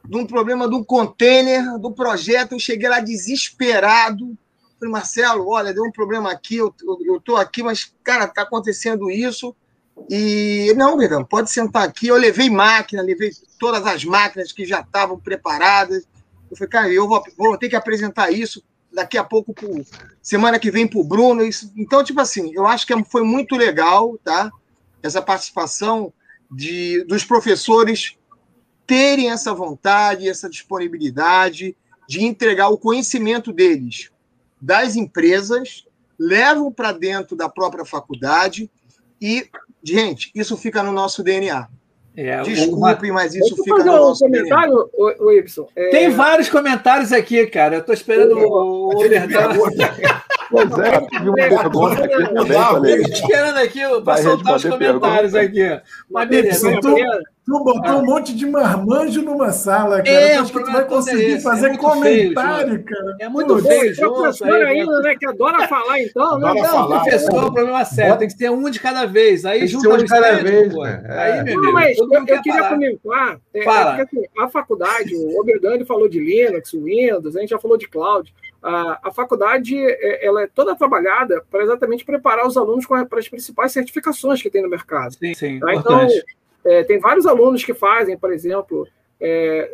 de 0.02 0.16
um 0.16 0.26
problema 0.26 0.66
de 0.66 0.74
um 0.74 0.82
container 0.82 1.78
do 1.78 1.92
projeto, 1.92 2.52
eu 2.52 2.58
cheguei 2.58 2.88
lá 2.88 3.00
desesperado, 3.00 4.34
Falei, 4.82 4.90
Marcelo, 4.90 5.48
olha, 5.48 5.72
deu 5.72 5.84
um 5.84 5.92
problema 5.92 6.32
aqui, 6.32 6.56
eu, 6.56 6.74
eu, 7.06 7.20
tô 7.20 7.36
aqui, 7.36 7.62
mas, 7.62 7.94
cara, 8.02 8.26
tá 8.26 8.42
acontecendo 8.42 9.08
isso. 9.10 9.54
E 10.10 10.74
não, 10.76 10.98
Verdão, 10.98 11.24
pode 11.24 11.52
sentar 11.52 11.84
aqui. 11.84 12.08
Eu 12.08 12.16
levei 12.16 12.50
máquina, 12.50 13.00
levei 13.00 13.30
todas 13.60 13.86
as 13.86 14.04
máquinas 14.04 14.50
que 14.50 14.64
já 14.64 14.80
estavam 14.80 15.20
preparadas. 15.20 16.04
Eu 16.52 16.56
falei, 16.56 16.68
cara, 16.68 16.92
eu 16.92 17.08
vou, 17.08 17.24
vou 17.34 17.56
ter 17.56 17.70
que 17.70 17.76
apresentar 17.76 18.30
isso 18.30 18.62
daqui 18.92 19.16
a 19.16 19.24
pouco, 19.24 19.54
pro, 19.54 19.86
semana 20.20 20.58
que 20.58 20.70
vem, 20.70 20.86
para 20.86 21.00
o 21.00 21.04
Bruno. 21.04 21.42
Isso, 21.42 21.72
então, 21.74 22.04
tipo 22.04 22.20
assim, 22.20 22.52
eu 22.54 22.66
acho 22.66 22.86
que 22.86 23.04
foi 23.04 23.22
muito 23.22 23.56
legal, 23.56 24.18
tá? 24.22 24.52
Essa 25.02 25.22
participação 25.22 26.12
de, 26.50 27.02
dos 27.04 27.24
professores 27.24 28.18
terem 28.86 29.30
essa 29.30 29.54
vontade, 29.54 30.28
essa 30.28 30.50
disponibilidade 30.50 31.74
de 32.06 32.22
entregar 32.22 32.68
o 32.68 32.76
conhecimento 32.76 33.50
deles 33.50 34.10
das 34.60 34.94
empresas, 34.94 35.86
levam 36.18 36.70
para 36.70 36.92
dentro 36.92 37.34
da 37.34 37.48
própria 37.48 37.86
faculdade 37.86 38.70
e, 39.18 39.48
gente, 39.82 40.30
isso 40.34 40.54
fica 40.54 40.82
no 40.82 40.92
nosso 40.92 41.22
DNA. 41.22 41.66
É, 42.16 42.42
Desculpem, 42.42 43.10
uma... 43.10 43.20
mas 43.20 43.34
isso 43.34 43.56
fica 43.56 43.78
no 43.78 43.92
nosso 43.92 44.20
comentário. 44.24 44.90
O, 44.92 45.24
o 45.26 45.32
Y. 45.32 45.66
É... 45.74 45.88
Tem 45.90 46.10
vários 46.10 46.48
comentários 46.48 47.12
aqui, 47.12 47.46
cara. 47.46 47.76
Eu 47.76 47.80
estou 47.80 47.94
esperando 47.94 48.36
o, 48.36 48.90
o, 48.90 48.98
o 48.98 49.02
Pois 50.50 50.78
é, 50.78 51.00
tive 51.00 51.28
uma 51.28 51.36
pergunta 51.36 52.04
aqui 52.04 52.34
também. 52.34 52.52
Falei, 52.52 52.96
esperando 53.02 53.58
aqui 53.58 53.80
para 54.04 54.22
soltar 54.22 54.56
os 54.56 54.64
comentários 54.64 55.32
pergunta. 55.32 55.74
aqui. 55.74 55.82
Mas 56.10 56.28
beleza, 56.28 56.80
tu, 56.80 56.94
tu 57.44 57.64
botou 57.64 57.92
ah. 57.92 57.96
um 57.96 58.04
monte 58.04 58.34
de 58.34 58.46
marmanjo 58.46 59.22
numa 59.22 59.50
sala, 59.50 60.02
cara. 60.02 60.10
É, 60.10 60.36
acho 60.36 60.52
que 60.52 60.64
tu 60.64 60.72
vai 60.72 60.84
conseguir 60.86 61.34
é 61.34 61.40
fazer 61.40 61.70
é 61.70 61.76
comentário, 61.76 62.68
feio, 62.68 62.84
cara. 62.84 63.16
É 63.20 63.28
muito 63.28 63.54
Pô, 63.54 63.60
feio, 63.60 63.94
João. 63.94 64.14
professor 64.14 64.52
ainda, 64.52 65.00
né? 65.00 65.14
Que 65.18 65.26
adora 65.26 65.66
falar, 65.68 66.00
então. 66.00 66.34
Adora 66.34 66.54
não, 66.54 66.64
falar, 66.64 67.00
professor, 67.00 67.34
é 67.34 67.46
o 67.46 67.52
problema 67.52 67.84
sério. 67.84 68.18
Tem 68.18 68.28
que 68.28 68.36
ter 68.36 68.50
um 68.50 68.70
de 68.70 68.80
cada 68.80 69.06
vez. 69.06 69.44
Aí 69.44 69.66
junta 69.66 69.88
um 69.88 69.96
de 69.96 70.06
cada 70.06 70.34
vez. 70.42 70.74
Aí, 70.76 71.42
meu 71.44 71.62
não, 71.62 71.72
mas 71.72 71.98
eu, 71.98 72.42
queria 72.42 72.68
comentar. 72.68 73.40
É, 73.54 73.62
Fala. 73.62 74.02
Assim, 74.02 74.22
a 74.38 74.48
faculdade, 74.48 75.14
o 75.14 75.40
Oberdan 75.40 75.84
falou 75.84 76.08
de 76.08 76.20
Linux, 76.20 76.72
Windows, 76.72 77.36
a 77.36 77.40
gente 77.40 77.50
já 77.50 77.58
falou 77.58 77.76
de 77.76 77.88
cloud. 77.88 78.32
A, 78.62 79.08
a 79.08 79.10
faculdade 79.10 79.76
é, 79.76 80.24
ela 80.24 80.42
é 80.42 80.46
toda 80.46 80.76
trabalhada 80.76 81.44
para 81.50 81.64
exatamente 81.64 82.04
preparar 82.04 82.46
os 82.46 82.56
alunos 82.56 82.86
para 82.86 83.18
as 83.18 83.28
principais 83.28 83.72
certificações 83.72 84.40
que 84.40 84.50
tem 84.50 84.62
no 84.62 84.68
mercado. 84.68 85.14
Sim, 85.14 85.34
sim. 85.34 85.58
Tá? 85.58 85.74
Então, 85.74 86.06
é, 86.64 86.84
tem 86.84 87.00
vários 87.00 87.26
alunos 87.26 87.64
que 87.64 87.74
fazem, 87.74 88.16
por 88.16 88.32
exemplo, 88.32 88.86
é, 89.20 89.72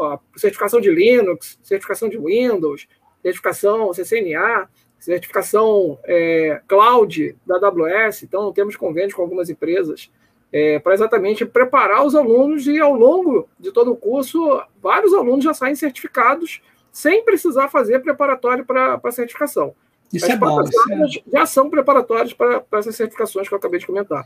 a 0.00 0.18
certificação 0.36 0.80
de 0.80 0.90
Linux, 0.90 1.58
certificação 1.62 2.08
de 2.08 2.16
Windows, 2.16 2.86
certificação 3.22 3.92
CCNA, 3.92 4.68
certificação 4.98 5.98
é, 6.04 6.60
cloud 6.66 7.36
da 7.46 7.56
AWS. 7.56 8.22
Então, 8.22 8.52
temos 8.52 8.76
convênios 8.76 9.14
com 9.14 9.22
algumas 9.22 9.50
empresas 9.50 10.10
é, 10.52 10.78
para 10.78 10.94
exatamente 10.94 11.44
preparar 11.44 12.04
os 12.06 12.14
alunos 12.14 12.66
e, 12.66 12.78
ao 12.78 12.94
longo 12.94 13.48
de 13.58 13.70
todo 13.72 13.92
o 13.92 13.96
curso, 13.96 14.62
vários 14.80 15.12
alunos 15.12 15.44
já 15.44 15.52
saem 15.52 15.74
certificados 15.74 16.62
sem 16.98 17.24
precisar 17.24 17.68
fazer 17.68 18.00
preparatório 18.00 18.64
para 18.64 19.00
a 19.02 19.12
certificação. 19.12 19.72
Isso 20.12 20.24
As 20.24 20.32
é 20.32 20.36
bom. 20.36 20.60
Isso 20.62 20.92
é... 20.92 21.38
já 21.38 21.46
são 21.46 21.70
preparatórios 21.70 22.32
para 22.32 22.64
essas 22.72 22.96
certificações 22.96 23.46
que 23.46 23.54
eu 23.54 23.58
acabei 23.58 23.78
de 23.78 23.86
comentar. 23.86 24.24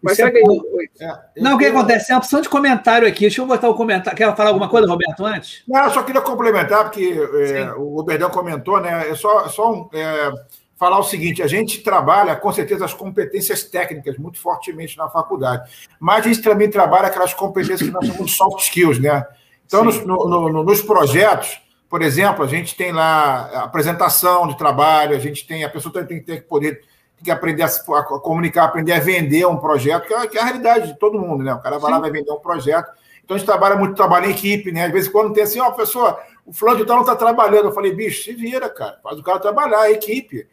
Mas 0.00 0.18
é 0.18 0.24
segue 0.24 0.38
aí. 0.38 0.90
É, 1.00 1.18
não, 1.36 1.56
o 1.56 1.58
que 1.58 1.66
acontece? 1.66 2.06
Tem 2.06 2.16
uma 2.16 2.20
opção 2.20 2.40
de 2.40 2.48
comentário 2.48 3.06
aqui. 3.06 3.20
Deixa 3.20 3.42
eu 3.42 3.46
botar 3.46 3.68
o 3.68 3.74
comentário. 3.74 4.16
Quer 4.16 4.34
falar 4.34 4.50
alguma 4.50 4.70
coisa, 4.70 4.88
Roberto, 4.88 5.22
antes? 5.26 5.62
Não, 5.68 5.84
eu 5.84 5.90
só 5.90 6.02
queria 6.02 6.22
complementar, 6.22 6.84
porque 6.84 7.14
é, 7.34 7.72
o 7.76 8.02
Berdão 8.02 8.30
comentou, 8.30 8.80
né? 8.80 9.10
É 9.10 9.14
só, 9.14 9.46
só 9.48 9.90
é, 9.92 10.32
falar 10.78 10.98
o 10.98 11.04
seguinte: 11.04 11.42
a 11.42 11.46
gente 11.46 11.82
trabalha, 11.82 12.34
com 12.36 12.52
certeza, 12.52 12.86
as 12.86 12.94
competências 12.94 13.64
técnicas 13.64 14.16
muito 14.16 14.40
fortemente 14.40 14.96
na 14.96 15.10
faculdade, 15.10 15.70
mas 16.00 16.24
a 16.24 16.28
gente 16.28 16.40
também 16.40 16.70
trabalha 16.70 17.08
aquelas 17.08 17.34
competências 17.34 17.82
que 17.82 17.90
nós 17.90 18.06
chamamos 18.06 18.30
de 18.30 18.36
soft 18.36 18.62
skills, 18.62 18.98
né? 18.98 19.26
Então, 19.66 19.84
nos, 19.84 20.04
no, 20.06 20.28
no, 20.28 20.62
nos 20.62 20.80
projetos, 20.80 21.63
por 21.94 22.02
exemplo, 22.02 22.44
a 22.44 22.48
gente 22.48 22.74
tem 22.74 22.90
lá 22.90 23.62
apresentação 23.62 24.48
de 24.48 24.58
trabalho, 24.58 25.14
a 25.14 25.20
gente 25.20 25.46
tem, 25.46 25.62
a 25.62 25.70
pessoa 25.70 25.94
tem 26.04 26.18
que 26.18 26.26
ter 26.26 26.40
que 26.40 26.48
poder 26.48 26.80
tem 27.14 27.22
que 27.22 27.30
aprender 27.30 27.62
a, 27.62 27.66
a, 27.66 28.02
comunicar, 28.18 28.64
aprender 28.64 28.94
a 28.94 28.98
vender 28.98 29.46
um 29.46 29.58
projeto, 29.58 30.08
que 30.08 30.12
é, 30.12 30.26
que 30.26 30.36
é, 30.36 30.40
a 30.40 30.44
realidade 30.44 30.88
de 30.88 30.98
todo 30.98 31.20
mundo, 31.20 31.44
né? 31.44 31.54
O 31.54 31.60
cara 31.60 31.78
vai 31.78 31.86
Sim. 31.86 31.94
lá, 31.94 32.00
vai 32.00 32.10
vender 32.10 32.32
um 32.32 32.40
projeto. 32.40 32.90
Então 33.22 33.36
a 33.36 33.38
gente 33.38 33.46
trabalha 33.46 33.76
muito, 33.76 33.94
trabalha 33.94 34.26
em 34.26 34.32
equipe, 34.32 34.72
né? 34.72 34.86
Às 34.86 34.90
vezes, 34.90 35.08
quando 35.08 35.32
tem 35.32 35.44
assim, 35.44 35.60
ó, 35.60 35.68
oh, 35.68 35.72
pessoa, 35.72 36.18
o 36.44 36.52
fulano 36.52 36.78
de 36.78 36.84
tal 36.84 36.96
não 36.96 37.04
está 37.04 37.14
trabalhando. 37.14 37.66
Eu 37.66 37.72
falei, 37.72 37.94
bicho, 37.94 38.24
se 38.24 38.32
vira, 38.32 38.68
cara, 38.68 38.98
faz 39.00 39.16
o 39.16 39.22
cara 39.22 39.38
trabalhar, 39.38 39.82
a 39.82 39.90
equipe. 39.92 40.48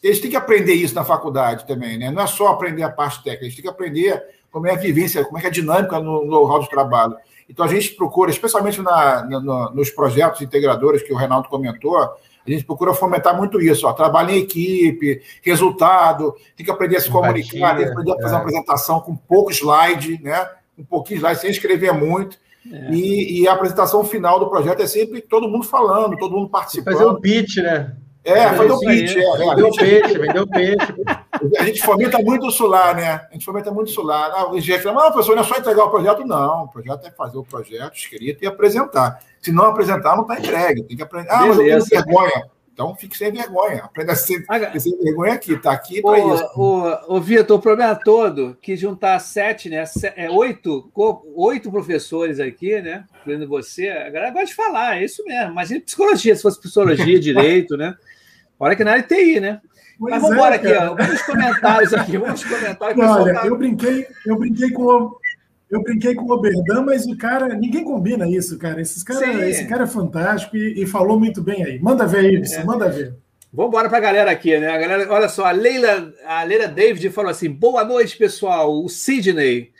Eles 0.00 0.20
têm 0.20 0.30
que 0.30 0.36
aprender 0.36 0.74
isso 0.74 0.94
na 0.94 1.04
faculdade 1.04 1.66
também, 1.66 1.98
né? 1.98 2.12
Não 2.12 2.22
é 2.22 2.26
só 2.28 2.46
aprender 2.46 2.84
a 2.84 2.88
parte 2.88 3.16
técnica, 3.24 3.46
eles 3.46 3.56
têm 3.56 3.64
que 3.64 3.68
aprender 3.68 4.22
como 4.48 4.68
é 4.68 4.70
a 4.70 4.76
vivência, 4.76 5.24
como 5.24 5.40
é, 5.40 5.42
é 5.42 5.46
a 5.48 5.50
dinâmica 5.50 5.98
no 5.98 6.24
know-how 6.24 6.60
de 6.60 6.70
trabalho. 6.70 7.16
Então 7.48 7.64
a 7.64 7.68
gente 7.68 7.90
procura, 7.94 8.30
especialmente 8.30 8.80
na, 8.80 9.24
na, 9.24 9.70
nos 9.70 9.90
projetos 9.90 10.40
integradores 10.40 11.02
que 11.02 11.12
o 11.12 11.16
Reinaldo 11.16 11.48
comentou, 11.48 11.96
a 11.98 12.50
gente 12.50 12.64
procura 12.64 12.92
fomentar 12.92 13.36
muito 13.36 13.60
isso, 13.60 13.86
ó, 13.86 13.92
trabalho 13.92 14.30
em 14.30 14.38
equipe, 14.38 15.22
resultado, 15.42 16.34
tem 16.56 16.64
que 16.64 16.70
aprender 16.70 16.96
a 16.96 17.00
se 17.00 17.10
comunicar, 17.10 17.76
tem 17.76 17.86
que 17.86 17.90
aprender 17.90 18.12
a 18.12 18.16
fazer 18.16 18.26
é. 18.26 18.36
uma 18.36 18.40
apresentação 18.40 19.00
com 19.00 19.16
pouco 19.16 19.50
slide, 19.50 20.22
né? 20.22 20.48
Um 20.78 20.84
pouquinho 20.84 21.18
slide, 21.18 21.40
sem 21.40 21.50
escrever 21.50 21.92
muito. 21.92 22.36
É. 22.70 22.90
E, 22.90 23.42
e, 23.42 23.48
a 23.48 23.52
apresentação 23.52 24.04
final 24.04 24.38
do 24.38 24.48
projeto 24.48 24.80
é 24.80 24.86
sempre 24.86 25.20
todo 25.20 25.48
mundo 25.48 25.64
falando, 25.64 26.16
todo 26.16 26.34
mundo 26.34 26.48
participando. 26.48 26.94
Fazer 26.94 27.04
o 27.04 27.20
pitch, 27.20 27.56
né? 27.58 27.94
É, 28.24 28.48
fazer 28.54 28.72
o 28.72 28.80
pitch. 28.80 29.16
É, 29.16 29.36
vendeu 29.36 29.70
peixe, 29.70 30.18
vendeu 30.18 30.46
peixe. 30.46 30.94
A 31.58 31.64
gente 31.64 31.82
fomenta 31.82 32.18
muito 32.18 32.46
o 32.46 32.50
solar, 32.50 32.94
né? 32.96 33.26
A 33.30 33.32
gente 33.34 33.44
fomenta 33.44 33.70
muito 33.70 33.88
o 33.88 33.92
solar. 33.92 34.30
Ah, 34.34 34.50
o 34.50 34.58
gente 34.58 34.82
fala, 34.82 35.04
não, 35.04 35.12
professor, 35.12 35.36
não 35.36 35.42
é 35.42 35.46
só 35.46 35.56
entregar 35.56 35.84
o 35.84 35.90
projeto, 35.90 36.26
não. 36.26 36.64
O 36.64 36.68
projeto 36.68 37.06
é 37.06 37.10
fazer 37.10 37.36
o 37.36 37.44
projeto 37.44 37.94
escrito 37.94 38.42
e 38.42 38.46
apresentar. 38.46 39.20
Se 39.42 39.52
não 39.52 39.66
apresentar, 39.66 40.16
não 40.16 40.22
está 40.22 40.38
entregue. 40.38 40.84
Tem 40.84 40.96
que 40.96 41.02
aprender. 41.02 41.28
Ah, 41.30 41.42
Beleza. 41.42 41.62
mas 41.62 41.68
eu 41.68 41.88
tenho 41.88 42.04
vergonha. 42.04 42.54
Então 42.72 42.94
fique 42.96 43.16
sem 43.16 43.30
vergonha. 43.30 43.84
Aprenda 43.84 44.12
a 44.12 44.16
ser, 44.16 44.44
ah, 44.48 44.78
sem 44.80 44.98
vergonha 44.98 45.34
aqui, 45.34 45.52
está 45.52 45.70
aqui 45.70 46.02
para 46.02 46.18
isso. 46.18 46.44
O, 46.56 47.16
o 47.16 47.20
Vitor, 47.20 47.56
o 47.56 47.62
problema 47.62 47.94
todo 47.94 48.56
que 48.60 48.74
juntar 48.74 49.20
sete, 49.20 49.68
né? 49.68 49.84
É, 50.16 50.28
oito, 50.28 50.90
oito 51.36 51.70
professores 51.70 52.40
aqui, 52.40 52.82
né? 52.82 53.04
Incluindo 53.20 53.46
você, 53.46 53.90
a 53.90 54.10
galera 54.10 54.32
gosta 54.32 54.46
de 54.46 54.54
falar, 54.54 54.96
é 54.96 55.04
isso 55.04 55.22
mesmo. 55.24 55.52
Imagina 55.52 55.80
psicologia, 55.82 56.34
se 56.34 56.42
fosse 56.42 56.60
psicologia, 56.60 57.20
direito, 57.20 57.76
né? 57.76 57.94
Olha 58.58 58.76
que 58.76 58.84
na 58.84 58.92
área 58.92 59.02
de 59.02 59.08
TI, 59.08 59.40
né? 59.40 59.60
Pois 59.98 60.12
Mas 60.12 60.22
vamos 60.22 60.36
embora 60.36 60.54
é, 60.54 60.58
aqui, 60.58 60.72
ó. 60.72 60.94
Vamos 60.94 61.22
comentários 61.22 61.94
aqui, 61.94 62.18
vamos 62.18 62.44
comentários. 62.44 63.06
Olha, 63.06 63.34
tá... 63.34 63.46
eu 63.46 63.56
brinquei, 63.56 64.06
eu 64.26 64.38
brinquei 64.38 64.70
com 64.70 64.82
o, 64.82 65.16
eu 65.70 65.82
brinquei 65.82 66.14
com 66.14 66.24
o 66.24 66.32
Oberdan, 66.32 66.82
mas 66.82 67.06
o 67.06 67.16
cara, 67.16 67.48
ninguém 67.48 67.84
combina 67.84 68.28
isso, 68.28 68.56
cara. 68.58 68.80
Esses 68.80 69.02
cara, 69.02 69.48
esse 69.48 69.66
cara 69.66 69.84
é 69.84 69.86
fantástico 69.88 70.56
e, 70.56 70.82
e, 70.82 70.86
falou 70.86 71.18
muito 71.18 71.42
bem 71.42 71.64
aí. 71.64 71.80
Manda 71.80 72.06
ver, 72.06 72.32
Ibsen, 72.32 72.60
é. 72.60 72.64
manda 72.64 72.88
ver. 72.88 73.14
Vamos 73.52 73.70
embora 73.70 73.88
para 73.88 73.98
a 73.98 74.00
galera 74.00 74.30
aqui, 74.30 74.58
né? 74.58 74.68
A 74.68 74.78
galera, 74.78 75.12
olha 75.12 75.28
só, 75.28 75.46
a 75.46 75.52
Leila, 75.52 76.12
a 76.26 76.42
Leila 76.42 76.68
David 76.68 77.10
falou 77.10 77.30
assim: 77.30 77.50
boa 77.50 77.84
noite, 77.84 78.16
pessoal. 78.16 78.84
O 78.84 78.88
Sidney. 78.88 79.73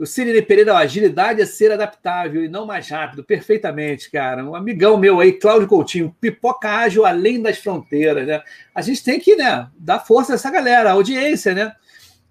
O 0.00 0.06
Sidney 0.06 0.40
Pereira, 0.40 0.72
ó, 0.72 0.78
agilidade 0.78 1.42
é 1.42 1.44
ser 1.44 1.70
adaptável 1.70 2.42
e 2.42 2.48
não 2.48 2.64
mais 2.64 2.88
rápido. 2.88 3.22
Perfeitamente, 3.22 4.10
cara. 4.10 4.42
Um 4.42 4.54
amigão 4.54 4.96
meu 4.96 5.20
aí, 5.20 5.30
Cláudio 5.34 5.68
Coutinho, 5.68 6.16
pipoca 6.18 6.70
ágil 6.70 7.04
além 7.04 7.42
das 7.42 7.58
fronteiras, 7.58 8.26
né? 8.26 8.42
A 8.74 8.80
gente 8.80 9.04
tem 9.04 9.20
que, 9.20 9.36
né, 9.36 9.68
dar 9.78 9.98
força 9.98 10.32
a 10.32 10.36
essa 10.36 10.50
galera, 10.50 10.88
a 10.88 10.92
audiência, 10.94 11.54
né? 11.54 11.76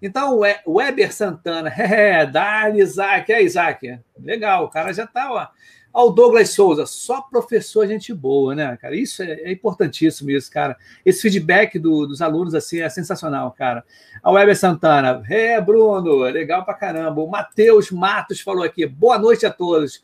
Então, 0.02 0.40
Weber 0.66 1.14
Santana, 1.14 1.68
é, 1.78 2.26
Dali, 2.26 2.80
Isaac, 2.80 3.32
é 3.32 3.40
Isaac. 3.40 4.00
Legal, 4.20 4.64
o 4.64 4.68
cara 4.68 4.92
já 4.92 5.06
tá, 5.06 5.32
ó. 5.32 5.46
Ao 5.92 6.12
Douglas 6.12 6.50
Souza, 6.50 6.86
só 6.86 7.20
professor 7.20 7.86
gente 7.86 8.14
boa, 8.14 8.54
né, 8.54 8.76
cara? 8.76 8.94
Isso 8.94 9.22
é, 9.24 9.32
é 9.32 9.52
importantíssimo, 9.52 10.30
isso, 10.30 10.50
cara. 10.50 10.76
Esse 11.04 11.22
feedback 11.22 11.78
do, 11.80 12.06
dos 12.06 12.22
alunos, 12.22 12.54
assim, 12.54 12.80
é 12.80 12.88
sensacional, 12.88 13.50
cara. 13.50 13.84
A 14.22 14.30
Weber 14.30 14.56
Santana, 14.56 15.22
é, 15.28 15.60
Bruno, 15.60 16.18
legal 16.18 16.64
pra 16.64 16.74
caramba. 16.74 17.20
O 17.20 17.28
Matheus 17.28 17.90
Matos 17.90 18.40
falou 18.40 18.62
aqui, 18.62 18.86
boa 18.86 19.18
noite 19.18 19.44
a 19.44 19.50
todos. 19.50 20.02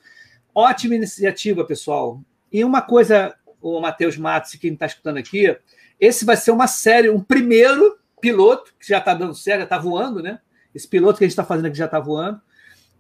Ótima 0.53 0.97
iniciativa, 0.97 1.65
pessoal. 1.65 2.21
E 2.51 2.65
uma 2.65 2.83
coisa, 2.83 3.35
o 3.61 3.81
Matheus 3.81 4.17
Matos, 4.17 4.55
quem 4.57 4.73
está 4.73 4.87
escutando 4.87 5.19
aqui, 5.19 5.57
esse 6.01 6.25
vai 6.25 6.37
ser 6.37 6.51
uma 6.51 6.67
série, 6.67 7.11
um 7.11 7.21
primeiro 7.21 7.97
piloto, 8.21 8.75
que 8.81 8.89
já 8.89 8.99
está 8.99 9.15
dando 9.15 9.35
certo, 9.35 9.59
já 9.59 9.65
está 9.65 9.79
voando, 9.79 10.21
né? 10.21 10.41
Esse 10.75 10.89
piloto 10.89 11.19
que 11.19 11.25
a 11.25 11.27
gente 11.27 11.33
está 11.33 11.45
fazendo 11.45 11.67
aqui 11.67 11.79
já 11.79 11.87
está 11.87 12.01
voando. 12.01 12.41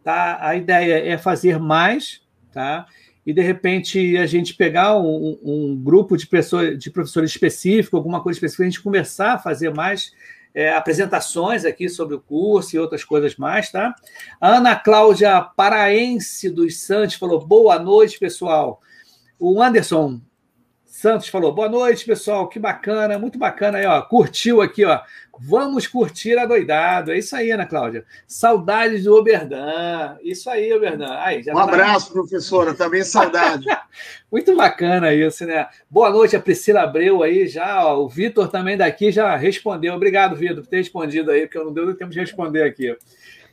Tá? 0.04 0.38
A 0.40 0.54
ideia 0.54 1.04
é 1.04 1.18
fazer 1.18 1.58
mais, 1.58 2.22
tá? 2.56 2.86
E 3.26 3.34
de 3.34 3.42
repente 3.42 4.16
a 4.16 4.24
gente 4.24 4.54
pegar 4.54 4.96
um, 4.96 5.38
um 5.42 5.76
grupo 5.76 6.16
de, 6.16 6.26
pessoas, 6.26 6.78
de 6.78 6.90
professores 6.90 7.30
específico, 7.30 7.98
alguma 7.98 8.22
coisa 8.22 8.38
específica, 8.38 8.62
a 8.62 8.70
gente 8.70 8.82
conversar, 8.82 9.42
fazer 9.42 9.74
mais 9.74 10.10
é, 10.54 10.72
apresentações 10.72 11.66
aqui 11.66 11.86
sobre 11.86 12.14
o 12.14 12.20
curso 12.20 12.74
e 12.74 12.78
outras 12.78 13.04
coisas 13.04 13.36
mais, 13.36 13.70
tá? 13.70 13.94
A 14.40 14.56
Ana 14.56 14.74
Cláudia 14.74 15.42
Paraense 15.42 16.48
dos 16.48 16.80
Santos 16.80 17.16
falou: 17.16 17.44
boa 17.44 17.78
noite, 17.78 18.18
pessoal. 18.18 18.80
O 19.38 19.62
Anderson 19.62 20.18
Santos 20.96 21.28
falou: 21.28 21.52
boa 21.52 21.68
noite, 21.68 22.06
pessoal, 22.06 22.48
que 22.48 22.58
bacana, 22.58 23.18
muito 23.18 23.38
bacana 23.38 23.76
aí, 23.76 23.84
ó. 23.84 24.00
Curtiu 24.00 24.62
aqui, 24.62 24.82
ó. 24.82 24.98
Vamos 25.38 25.86
curtir 25.86 26.38
a 26.38 26.46
doidado. 26.46 27.12
É 27.12 27.18
isso 27.18 27.36
aí, 27.36 27.50
Ana 27.50 27.66
Cláudia. 27.66 28.02
Saudades 28.26 29.04
do 29.04 29.14
Oberdan. 29.14 30.16
Isso 30.22 30.48
aí, 30.48 30.72
Oberdan. 30.72 31.14
Aí, 31.18 31.40
um 31.40 31.52
tá... 31.52 31.64
abraço, 31.64 32.10
professora, 32.10 32.72
também 32.72 33.04
saudade. 33.04 33.66
muito 34.32 34.56
bacana 34.56 35.12
isso, 35.12 35.44
né? 35.44 35.66
Boa 35.90 36.08
noite, 36.08 36.34
a 36.34 36.40
Priscila 36.40 36.84
Abreu 36.84 37.22
aí 37.22 37.46
já, 37.46 37.84
ó. 37.84 38.02
O 38.02 38.08
Vitor 38.08 38.48
também 38.48 38.78
daqui 38.78 39.12
já 39.12 39.36
respondeu. 39.36 39.92
Obrigado, 39.92 40.34
Vitor, 40.34 40.62
por 40.62 40.66
ter 40.66 40.78
respondido 40.78 41.30
aí, 41.30 41.42
porque 41.42 41.58
eu 41.58 41.66
não 41.66 41.74
deu 41.74 41.94
tempo 41.94 42.10
de 42.10 42.20
responder 42.20 42.62
aqui. 42.62 42.96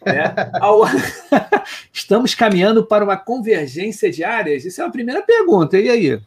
Né? 0.06 0.34
Estamos 1.91 2.34
caminhando 2.34 2.86
para 2.86 3.04
uma 3.04 3.18
convergência 3.18 4.10
de 4.10 4.24
áreas? 4.24 4.64
Isso 4.64 4.82
é 4.82 4.86
a 4.86 4.89
primeira 4.89 5.22
pergunta. 5.22 5.78
E 5.78 5.89
aí? 5.89 6.22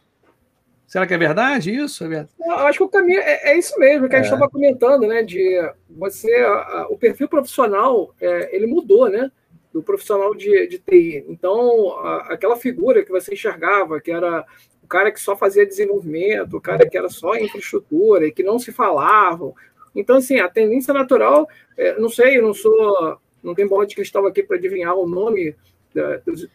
Será 0.87 1.05
que 1.05 1.13
é 1.13 1.17
verdade 1.17 1.75
isso? 1.75 2.05
É 2.05 2.07
verdade? 2.07 2.31
Eu 2.39 2.53
acho 2.53 2.77
que 2.77 2.83
o 2.85 2.89
caminho 2.89 3.19
é, 3.19 3.51
é 3.51 3.59
isso 3.59 3.77
mesmo 3.77 4.07
que 4.07 4.15
a 4.15 4.19
gente 4.19 4.31
estava 4.31 4.45
é. 4.45 4.49
comentando, 4.49 5.05
né? 5.05 5.21
De 5.21 5.59
você, 5.89 6.33
a, 6.33 6.87
o 6.89 6.97
perfil 6.97 7.27
profissional, 7.27 8.15
é, 8.21 8.55
ele 8.55 8.65
mudou, 8.65 9.09
né? 9.09 9.29
Do 9.73 9.83
profissional 9.83 10.33
de, 10.33 10.65
de 10.67 10.79
TI. 10.79 11.25
Então, 11.27 11.99
a, 11.99 12.33
aquela 12.33 12.55
figura 12.55 13.03
que 13.03 13.11
você 13.11 13.33
enxergava, 13.33 13.99
que 13.99 14.09
era 14.09 14.45
o 14.81 14.87
cara 14.87 15.11
que 15.11 15.19
só 15.19 15.35
fazia 15.35 15.65
desenvolvimento, 15.65 16.55
o 16.55 16.61
cara 16.61 16.87
que 16.87 16.97
era 16.97 17.09
só 17.09 17.35
infraestrutura 17.35 18.25
e 18.25 18.31
que 18.31 18.41
não 18.41 18.57
se 18.57 18.71
falavam. 18.71 19.53
Então, 19.93 20.15
assim, 20.15 20.39
a 20.39 20.47
tendência 20.47 20.93
natural, 20.93 21.49
é, 21.75 21.99
não 21.99 22.07
sei, 22.07 22.37
eu 22.37 22.43
não 22.43 22.53
sou, 22.53 23.19
não 23.43 23.53
tem 23.53 23.67
bola 23.67 23.85
de 23.85 23.93
cristal 23.93 24.25
aqui 24.25 24.41
para 24.41 24.55
adivinhar 24.55 24.95
o 24.95 25.05
nome 25.05 25.53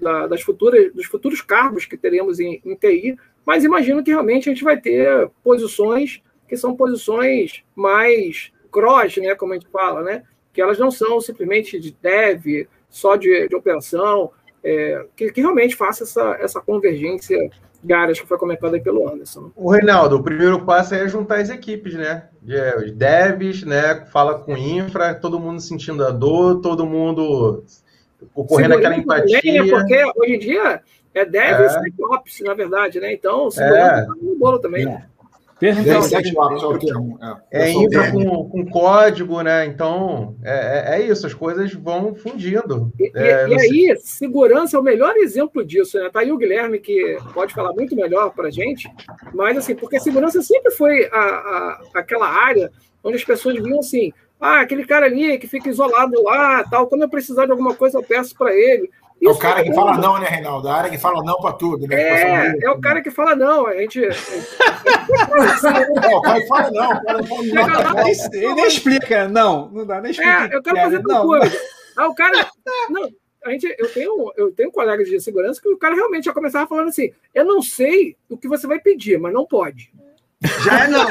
da, 0.01 0.27
das 0.27 0.41
futuras, 0.41 0.93
dos 0.95 1.07
futuros 1.07 1.41
cargos 1.43 1.85
que 1.85 1.97
teremos 1.97 2.41
em, 2.41 2.63
em 2.65 2.75
TI, 2.75 3.19
mas 3.47 3.65
imagino 3.65 4.03
que 4.03 4.11
realmente 4.11 4.49
a 4.49 4.53
gente 4.53 4.65
vai 4.65 4.81
ter 4.81 5.31
posições 5.43 6.23
que 6.49 6.57
são 6.57 6.77
posições 6.77 7.65
mais 7.75 8.53
cross, 8.71 9.17
né, 9.17 9.35
como 9.35 9.53
a 9.53 9.57
gente 9.57 9.69
fala, 9.69 10.03
né, 10.03 10.23
que 10.53 10.61
elas 10.61 10.79
não 10.79 10.91
são 10.91 11.21
simplesmente 11.21 11.79
de 11.81 11.97
dev, 12.03 12.69
só 12.91 13.17
de, 13.17 13.49
de 13.49 13.57
operação, 13.57 14.31
é, 14.63 15.07
que, 15.17 15.33
que, 15.33 15.41
realmente 15.41 15.75
faça 15.75 16.05
essa, 16.05 16.37
essa 16.41 16.61
convergência 16.61 17.39
de 17.83 17.93
áreas 17.93 18.21
que 18.21 18.29
foi 18.29 18.39
comentada 18.39 18.77
aí 18.77 18.83
pelo 18.83 19.09
Anderson. 19.09 19.51
O 19.57 19.71
Reinaldo, 19.71 20.17
o 20.17 20.23
primeiro 20.23 20.65
passo 20.65 20.95
é 20.95 21.09
juntar 21.09 21.41
as 21.41 21.51
equipes, 21.51 21.95
né? 21.95 22.29
Os 22.85 22.93
devs, 22.93 23.65
né? 23.65 24.07
Fala 24.13 24.39
com 24.39 24.57
infra, 24.57 25.15
todo 25.15 25.41
mundo 25.41 25.61
sentindo 25.61 26.05
a 26.07 26.11
dor, 26.11 26.61
todo 26.61 26.87
mundo 26.87 27.65
ocorrendo 28.35 28.75
aquela 28.75 28.97
empatia. 28.97 29.41
Também, 29.41 29.63
né? 29.63 29.71
Porque 29.71 30.05
hoje 30.17 30.35
em 30.35 30.39
dia 30.39 30.83
é 31.15 31.25
dev 31.25 31.61
é. 31.61 31.89
e 31.89 32.05
ops, 32.05 32.41
na 32.41 32.55
verdade, 32.55 33.01
né? 33.01 33.13
Então, 33.13 33.51
segurança 33.51 34.03
é. 34.03 34.07
tá 34.07 34.15
no 34.21 34.37
bolo 34.37 34.59
também. 34.59 34.89
É. 34.89 35.13
É, 37.53 37.69
é 37.69 37.71
infra 37.71 38.11
com, 38.11 38.49
com, 38.49 38.67
código, 38.67 39.41
né? 39.43 39.65
Então, 39.65 40.35
é, 40.43 40.97
é, 40.97 41.01
é 41.01 41.07
isso, 41.07 41.25
as 41.25 41.35
coisas 41.35 41.73
vão 41.73 42.17
fundindo. 42.17 42.93
E, 42.99 43.13
é, 43.15 43.49
e, 43.49 43.55
aí, 43.55 43.97
segurança 43.99 44.77
é 44.77 44.81
o 44.81 44.83
melhor 44.83 45.17
exemplo 45.17 45.65
disso, 45.65 46.01
né? 46.01 46.11
Tá 46.13 46.19
aí 46.19 46.33
o 46.33 46.37
Guilherme, 46.37 46.81
que 46.81 47.17
pode 47.33 47.55
falar 47.55 47.73
muito 47.73 47.95
melhor 47.95 48.31
para 48.31 48.51
gente, 48.51 48.91
mas 49.33 49.57
assim, 49.57 49.77
porque 49.77 49.99
a 49.99 50.01
segurança 50.01 50.43
sempre 50.43 50.73
foi 50.73 51.09
a, 51.13 51.17
a, 51.17 51.83
aquela 51.95 52.27
área 52.27 52.73
onde 53.05 53.17
as 53.17 53.25
pessoas 53.25 53.55
viam 53.63 53.79
assim, 53.79 54.13
ah, 54.41 54.63
aquele 54.63 54.85
cara 54.85 55.07
ali 55.07 55.39
que 55.39 55.47
fica 55.47 55.69
isolado 55.69 56.21
lá, 56.25 56.65
tal, 56.65 56.89
quando 56.89 57.03
eu 57.03 57.09
precisar 57.09 57.47
de 57.47 57.53
alguma 57.53 57.77
coisa 57.77 57.99
eu 57.99 58.03
peço 58.03 58.35
para 58.37 58.53
ele. 58.53 58.91
Isso 59.23 59.31
é 59.31 59.33
o 59.33 59.39
cara 59.39 59.63
que 59.63 59.73
fala 59.73 59.97
não, 59.99 60.19
né, 60.19 60.27
Reinaldo? 60.27 60.69
A 60.69 60.75
área 60.75 60.91
que 60.91 60.99
fala 60.99 61.23
não 61.25 61.37
para 61.37 61.53
tudo, 61.53 61.87
né? 61.87 61.95
É, 61.95 62.59
é 62.61 62.71
o 62.71 62.81
cara 62.81 63.01
que 63.01 63.11
fala 63.11 63.37
não. 63.37 63.69
A 63.69 63.77
gente. 63.77 64.03
é, 64.05 64.11
o 66.17 66.23
cara 66.23 66.45
fala 66.49 66.73
não. 66.73 66.91
O 66.91 67.03
cara 67.03 67.23
fala 67.23 67.43
não. 67.45 67.63
Ele 68.33 68.55
nem 68.55 68.67
explica, 68.67 69.29
não. 69.29 69.71
Não 69.71 69.87
dá 69.87 70.01
nem 70.01 70.11
explica. 70.11 70.49
É, 70.53 70.57
eu 70.57 70.63
quero 70.63 70.77
fazer 70.77 71.05
tal 71.05 71.25
coisa. 71.25 71.57
Aí 71.97 72.07
o 72.07 72.15
cara. 72.15 72.51
Não, 72.91 73.09
a 73.45 73.51
gente, 73.51 73.73
eu 73.79 73.93
tenho, 73.93 74.33
eu 74.37 74.51
tenho 74.53 74.73
colegas 74.73 75.09
de 75.09 75.21
segurança 75.21 75.61
que 75.61 75.69
o 75.69 75.79
cara 75.79 75.95
realmente 75.95 76.25
já 76.25 76.33
começava 76.33 76.67
falando 76.67 76.89
assim: 76.89 77.13
eu 77.33 77.45
não 77.45 77.63
sei 77.63 78.17
o 78.29 78.37
que 78.37 78.49
você 78.49 78.67
vai 78.67 78.81
pedir, 78.81 79.21
mas 79.21 79.33
não 79.33 79.47
pode. 79.47 79.93
Já 80.65 80.85
é 80.85 80.89
não. 80.89 81.09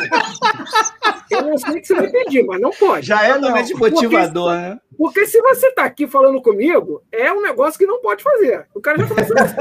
Eu 1.30 1.42
não 1.44 1.58
sei 1.58 1.78
o 1.78 1.82
que 1.82 1.88
você 1.88 1.96
vai 1.96 2.10
pedir, 2.10 2.46
mas 2.46 2.60
não 2.60 2.72
pode. 2.72 3.08
Já 3.08 3.26
é 3.26 3.38
não. 3.38 3.62
de 3.64 3.74
motivador, 3.74 4.52
porque, 4.52 4.70
né? 4.70 4.80
Porque 4.98 5.26
se 5.28 5.42
você 5.42 5.68
está 5.68 5.86
aqui 5.86 6.06
falando 6.08 6.42
comigo, 6.42 7.02
é 7.12 7.32
um 7.32 7.42
negócio 7.42 7.80
que 7.80 7.86
não 7.86 8.02
pode 8.02 8.22
fazer. 8.24 8.68
O 8.76 8.82
cara 8.82 8.98
já 9.00 9.08
começou 9.08 9.38
assim. 9.40 9.56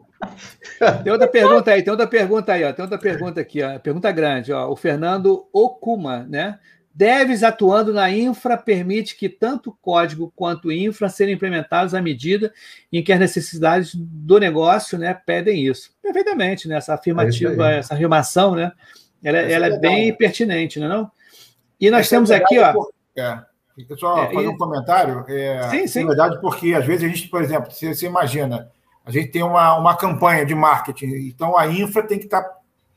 Tem 1.02 1.12
outra 1.12 1.26
pergunta 1.28 1.70
aí, 1.70 1.82
tem 1.82 1.90
outra 1.90 2.06
pergunta 2.06 2.52
aí, 2.52 2.64
ó. 2.64 2.72
Tem 2.72 2.82
outra 2.82 2.98
pergunta 2.98 3.40
aqui, 3.40 3.62
ó. 3.62 3.78
Pergunta 3.78 4.12
grande, 4.12 4.52
ó. 4.52 4.68
O 4.68 4.76
Fernando 4.76 5.46
Okuma, 5.52 6.26
né? 6.28 6.58
Devs 6.96 7.42
atuando 7.42 7.92
na 7.92 8.10
infra 8.10 8.56
permite 8.56 9.16
que 9.16 9.28
tanto 9.28 9.76
código 9.82 10.32
quanto 10.34 10.72
infra 10.72 11.10
sejam 11.10 11.34
implementados 11.34 11.92
à 11.92 12.00
medida 12.00 12.50
em 12.90 13.04
que 13.04 13.12
as 13.12 13.20
necessidades 13.20 13.94
do 13.94 14.38
negócio 14.38 14.96
né, 14.96 15.12
pedem 15.12 15.66
isso. 15.66 15.90
Perfeitamente, 16.02 16.66
né? 16.66 16.76
Essa 16.76 16.94
afirmativa, 16.94 17.70
é 17.70 17.78
essa 17.80 17.92
afirmação, 17.92 18.54
né? 18.54 18.72
Ela, 19.22 19.38
é 19.38 19.52
ela 19.52 19.66
é, 19.66 19.78
bem 19.78 20.16
pertinente, 20.16 20.80
não 20.80 20.86
é 20.86 20.88
não? 20.88 21.10
E 21.78 21.90
nós 21.90 22.08
temos 22.08 22.30
é 22.30 22.36
aqui, 22.36 22.58
ó. 22.58 22.72
É. 23.14 23.42
Só 23.98 24.24
é, 24.24 24.32
fazer 24.32 24.48
um 24.48 24.56
comentário. 24.56 25.22
É, 25.28 25.68
sim, 25.68 25.86
sim. 25.86 26.00
Na 26.00 26.08
verdade, 26.08 26.40
porque 26.40 26.72
às 26.72 26.86
vezes 26.86 27.04
a 27.04 27.08
gente, 27.08 27.28
por 27.28 27.42
exemplo, 27.42 27.70
você, 27.70 27.94
você 27.94 28.06
imagina, 28.06 28.70
a 29.04 29.10
gente 29.10 29.30
tem 29.30 29.42
uma, 29.42 29.76
uma 29.76 29.94
campanha 29.98 30.46
de 30.46 30.54
marketing, 30.54 31.28
então 31.28 31.58
a 31.58 31.66
infra 31.66 32.02
tem 32.02 32.18
que 32.18 32.24
estar 32.24 32.40
tá, 32.40 32.56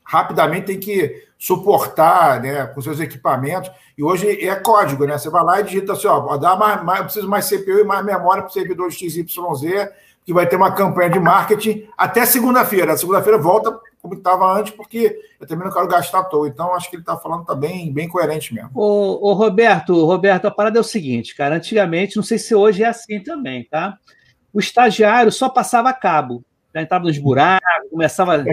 rapidamente, 0.09 0.65
tem 0.65 0.79
que 0.79 1.23
suportar 1.37 2.41
né, 2.41 2.65
com 2.65 2.81
seus 2.81 2.99
equipamentos. 2.99 3.71
E 3.95 4.03
hoje 4.03 4.43
é 4.43 4.55
código, 4.55 5.05
né? 5.05 5.15
Você 5.17 5.29
vai 5.29 5.43
lá 5.43 5.59
e 5.59 5.63
digita 5.63 5.93
assim: 5.93 6.07
ó, 6.07 6.35
dá 6.35 6.55
mais, 6.55 6.83
mais, 6.83 6.99
eu 6.99 7.05
preciso 7.05 7.29
mais 7.29 7.47
CPU 7.47 7.79
e 7.79 7.83
mais 7.83 8.03
memória 8.03 8.41
para 8.41 8.49
o 8.49 8.53
servidor 8.53 8.91
XYZ, 8.91 9.87
que 10.25 10.33
vai 10.33 10.47
ter 10.47 10.55
uma 10.55 10.71
campanha 10.71 11.11
de 11.11 11.19
marketing 11.19 11.87
até 11.95 12.25
segunda-feira. 12.25 12.97
Segunda-feira 12.97 13.37
volta 13.37 13.79
como 14.01 14.15
estava 14.15 14.51
antes, 14.57 14.73
porque 14.73 15.15
eu 15.39 15.45
também 15.45 15.67
não 15.67 15.73
quero 15.73 15.87
gastar 15.87 16.19
à 16.19 16.23
toa. 16.23 16.47
Então, 16.47 16.73
acho 16.73 16.89
que 16.89 16.95
ele 16.95 17.03
está 17.03 17.15
falando 17.15 17.45
tá 17.45 17.53
bem 17.53 18.07
coerente 18.07 18.53
mesmo. 18.53 18.71
Ô, 18.73 19.29
ô, 19.29 19.33
Roberto, 19.33 20.05
Roberto, 20.05 20.47
a 20.47 20.51
parada 20.51 20.79
é 20.79 20.81
o 20.81 20.85
seguinte, 20.85 21.35
cara. 21.35 21.57
Antigamente, 21.57 22.15
não 22.15 22.23
sei 22.23 22.39
se 22.39 22.55
hoje 22.55 22.83
é 22.83 22.87
assim 22.87 23.21
também, 23.21 23.65
tá? 23.69 23.95
O 24.51 24.59
estagiário 24.59 25.31
só 25.31 25.49
passava 25.49 25.93
cabo. 25.93 26.43
Já 26.73 26.81
entrava 26.81 27.05
nos 27.05 27.17
buracos, 27.17 27.89
começava. 27.91 28.43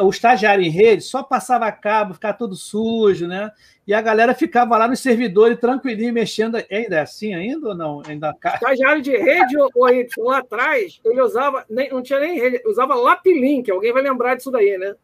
O 0.00 0.10
estagiário 0.10 0.64
em 0.64 0.70
rede 0.70 1.02
só 1.02 1.22
passava 1.22 1.70
cabo, 1.72 2.14
ficava 2.14 2.36
todo 2.36 2.54
sujo, 2.54 3.26
né? 3.26 3.50
E 3.86 3.94
a 3.94 4.00
galera 4.00 4.34
ficava 4.34 4.78
lá 4.78 4.86
no 4.86 4.96
servidor 4.96 5.56
tranquilinho, 5.56 6.12
mexendo. 6.12 6.56
Ainda 6.56 6.96
é 6.96 7.00
assim 7.00 7.34
ainda 7.34 7.68
ou 7.68 7.74
não? 7.74 8.02
Ainda... 8.06 8.34
Estagiário 8.54 9.02
de 9.02 9.16
rede, 9.16 9.56
ou 9.58 10.28
lá 10.28 10.38
atrás, 10.38 11.00
ele 11.04 11.20
usava, 11.20 11.64
nem, 11.68 11.90
não 11.90 12.02
tinha 12.02 12.20
nem 12.20 12.38
rede, 12.38 12.62
usava 12.66 12.94
Lapilink. 12.94 13.70
Alguém 13.70 13.92
vai 13.92 14.02
lembrar 14.02 14.36
disso 14.36 14.50
daí, 14.50 14.78
né? 14.78 14.94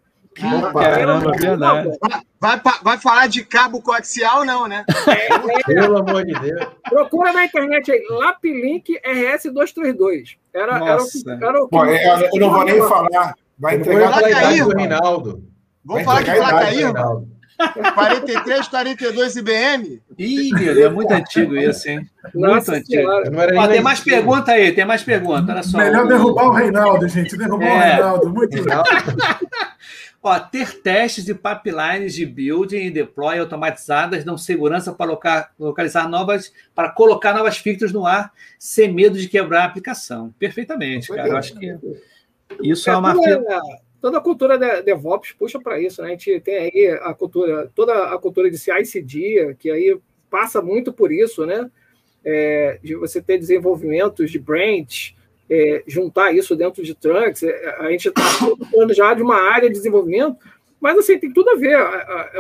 Ah, 0.42 0.72
caramba, 0.72 1.32
verdade. 1.32 1.98
Vai, 2.38 2.61
vai 2.82 2.98
falar 2.98 3.26
de 3.26 3.44
cabo 3.44 3.80
coaxial, 3.80 4.44
não, 4.44 4.68
né? 4.68 4.84
É, 5.09 5.32
é, 5.32 5.62
Pelo 5.64 5.98
amor 5.98 6.24
de 6.24 6.38
Deus. 6.38 6.66
Procura 6.88 7.32
na 7.32 7.46
internet 7.46 7.90
aí, 7.90 8.07
Laplink 8.11 9.00
RS232. 9.00 10.36
Era, 10.52 10.76
era, 10.76 11.02
o, 11.02 11.44
era 11.44 11.64
o 11.64 11.68
Bom, 11.68 11.86
eu, 11.86 12.30
eu 12.32 12.40
não 12.40 12.50
vou 12.50 12.64
nem 12.64 12.80
falar. 12.86 13.34
Vai 13.59 13.76
entregar 13.76 14.12
a 14.12 14.28
idade 14.28 14.62
do 14.62 14.76
Reinaldo. 14.76 15.44
Vamos 15.84 16.04
falar 16.04 16.22
de 16.22 16.34
placa 16.34 16.59
aí, 16.59 16.76
Reinaldo. 16.76 17.36
43, 17.94 18.68
42 18.68 19.36
IBM? 19.36 20.02
Ih, 20.18 20.52
meu, 20.52 20.84
é 20.84 20.90
muito 20.90 21.11
antigo 21.11 21.57
isso, 21.57 21.88
hein? 21.88 22.07
Muito 22.34 22.54
Nossa 22.54 22.74
antigo. 22.74 23.09
Ó, 23.09 23.66
tem 23.68 23.80
mais 23.80 24.00
pergunta 24.00 24.52
aí, 24.52 24.72
tem 24.72 24.84
mais 24.84 25.02
pergunta. 25.02 25.52
Olha 25.52 25.62
só. 25.62 25.78
Melhor 25.78 26.07
derrubar 26.07 26.48
o 26.48 26.52
Reinaldo, 26.52 27.09
gente. 27.09 27.36
Derrubar 27.36 27.66
é. 27.66 27.74
o 27.74 27.78
Reinaldo. 27.78 28.30
Muito 28.30 28.57
legal. 28.57 28.84
Ó, 30.22 30.40
ter 30.40 30.82
testes 30.82 31.28
e 31.28 31.34
pipelines 31.34 32.12
de 32.12 32.26
building 32.26 32.86
e 32.86 32.90
deploy 32.90 33.38
automatizadas 33.38 34.24
dão 34.24 34.36
segurança 34.36 34.92
para 34.92 35.16
localizar 35.57 36.09
novas, 36.09 36.52
para 36.74 36.90
colocar 36.90 37.32
novas 37.32 37.59
features 37.59 37.92
no 37.92 38.04
ar 38.04 38.32
sem 38.59 38.92
medo 38.92 39.16
de 39.16 39.28
quebrar 39.28 39.62
a 39.62 39.64
aplicação. 39.66 40.34
Perfeitamente, 40.36 41.09
cara. 41.09 41.28
Eu 41.28 41.36
acho 41.36 41.54
que 41.54 41.78
isso 42.62 42.88
é, 42.90 42.92
é 42.92 42.97
uma 42.97 43.14
toda 44.01 44.18
a 44.18 44.20
cultura 44.20 44.57
de 44.57 44.82
DevOps 44.82 45.32
puxa 45.32 45.59
para 45.59 45.80
isso, 45.80 46.01
né? 46.01 46.09
A 46.09 46.11
gente 46.12 46.40
tem 46.40 46.57
aí 46.57 46.99
a 47.03 47.12
cultura, 47.12 47.70
toda 47.74 48.14
a 48.14 48.18
cultura 48.18 48.51
de 48.51 48.59
CI/CD, 48.59 49.57
que 49.59 49.70
aí 49.70 49.99
passa 50.30 50.62
muito 50.62 50.92
por 50.92 51.11
isso, 51.11 51.44
né? 51.44 51.68
É, 52.24 52.78
de 52.82 52.94
você 52.94 53.20
ter 53.22 53.38
desenvolvimentos 53.38 54.30
de 54.30 54.38
branch, 54.38 55.16
é, 55.49 55.82
juntar 55.86 56.32
isso 56.32 56.57
dentro 56.57 56.82
de 56.82 56.94
Trunks. 56.94 57.42
É, 57.42 57.76
a 57.78 57.90
gente 57.90 58.09
está 58.09 58.22
falando 58.22 58.94
já 58.94 59.14
de 59.14 59.22
uma 59.22 59.40
área 59.40 59.68
de 59.68 59.74
desenvolvimento, 59.74 60.36
mas 60.80 60.99
assim, 60.99 61.18
tem 61.18 61.32
tudo 61.32 61.51
a 61.51 61.57
ver. 61.57 61.76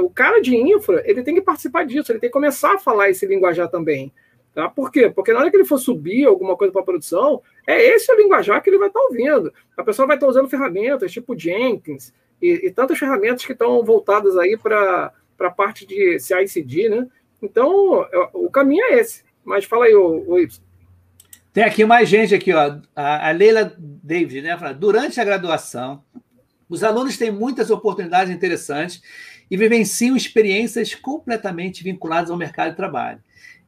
O 0.02 0.10
cara 0.10 0.40
de 0.40 0.56
infra, 0.56 1.02
ele 1.04 1.22
tem 1.22 1.34
que 1.34 1.40
participar 1.40 1.84
disso, 1.84 2.12
ele 2.12 2.18
tem 2.18 2.28
que 2.28 2.34
começar 2.34 2.74
a 2.74 2.78
falar 2.78 3.10
esse 3.10 3.26
linguajar 3.26 3.68
também. 3.68 4.12
Tá? 4.56 4.70
Por 4.70 4.90
quê? 4.90 5.10
Porque 5.10 5.34
na 5.34 5.40
hora 5.40 5.50
que 5.50 5.56
ele 5.58 5.66
for 5.66 5.76
subir 5.76 6.24
alguma 6.24 6.56
coisa 6.56 6.72
para 6.72 6.80
a 6.80 6.84
produção, 6.86 7.42
é 7.66 7.78
esse 7.90 8.10
o 8.10 8.16
linguajar 8.16 8.62
que 8.62 8.70
ele 8.70 8.78
vai 8.78 8.88
estar 8.88 8.98
tá 8.98 9.04
ouvindo. 9.04 9.52
A 9.76 9.84
pessoa 9.84 10.08
vai 10.08 10.16
estar 10.16 10.24
tá 10.24 10.30
usando 10.30 10.48
ferramentas 10.48 11.12
tipo 11.12 11.38
Jenkins 11.38 12.10
e, 12.40 12.66
e 12.66 12.70
tantas 12.70 12.98
ferramentas 12.98 13.44
que 13.44 13.52
estão 13.52 13.84
voltadas 13.84 14.34
aí 14.38 14.56
para 14.56 15.12
a 15.40 15.50
parte 15.50 15.84
de 15.84 16.18
CI/CD, 16.18 16.88
né? 16.88 17.06
Então, 17.42 18.06
o 18.32 18.48
caminho 18.50 18.82
é 18.86 18.98
esse. 18.98 19.22
Mas 19.44 19.66
fala 19.66 19.84
aí, 19.84 19.94
o, 19.94 20.24
o 20.26 20.38
Y. 20.38 20.58
Tem 21.52 21.62
aqui 21.62 21.84
mais 21.84 22.08
gente 22.08 22.34
aqui, 22.34 22.54
ó. 22.54 22.78
A, 22.96 23.28
a 23.28 23.32
Leila 23.32 23.74
David, 23.78 24.40
né? 24.40 24.56
Fala, 24.56 24.72
durante 24.72 25.20
a 25.20 25.24
graduação, 25.24 26.02
os 26.66 26.82
alunos 26.82 27.18
têm 27.18 27.30
muitas 27.30 27.68
oportunidades 27.70 28.32
interessantes 28.34 29.02
e 29.50 29.56
vivenciam 29.58 30.16
experiências 30.16 30.94
completamente 30.94 31.84
vinculadas 31.84 32.30
ao 32.30 32.38
mercado 32.38 32.70
de 32.70 32.76
trabalho 32.76 33.20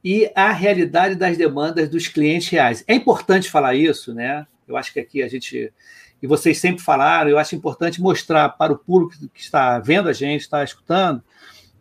e 0.03 0.31
a 0.35 0.51
realidade 0.51 1.15
das 1.15 1.37
demandas 1.37 1.89
dos 1.89 2.07
clientes 2.07 2.49
reais. 2.49 2.83
É 2.87 2.93
importante 2.93 3.49
falar 3.49 3.75
isso, 3.75 4.13
né? 4.13 4.45
Eu 4.67 4.77
acho 4.77 4.93
que 4.93 4.99
aqui 4.99 5.23
a 5.23 5.27
gente, 5.27 5.73
e 6.21 6.27
vocês 6.27 6.57
sempre 6.59 6.83
falaram, 6.83 7.29
eu 7.29 7.37
acho 7.37 7.55
importante 7.55 8.01
mostrar 8.01 8.49
para 8.49 8.71
o 8.71 8.77
público 8.77 9.27
que 9.33 9.41
está 9.41 9.79
vendo 9.79 10.07
a 10.07 10.13
gente, 10.13 10.41
está 10.41 10.63
escutando, 10.63 11.23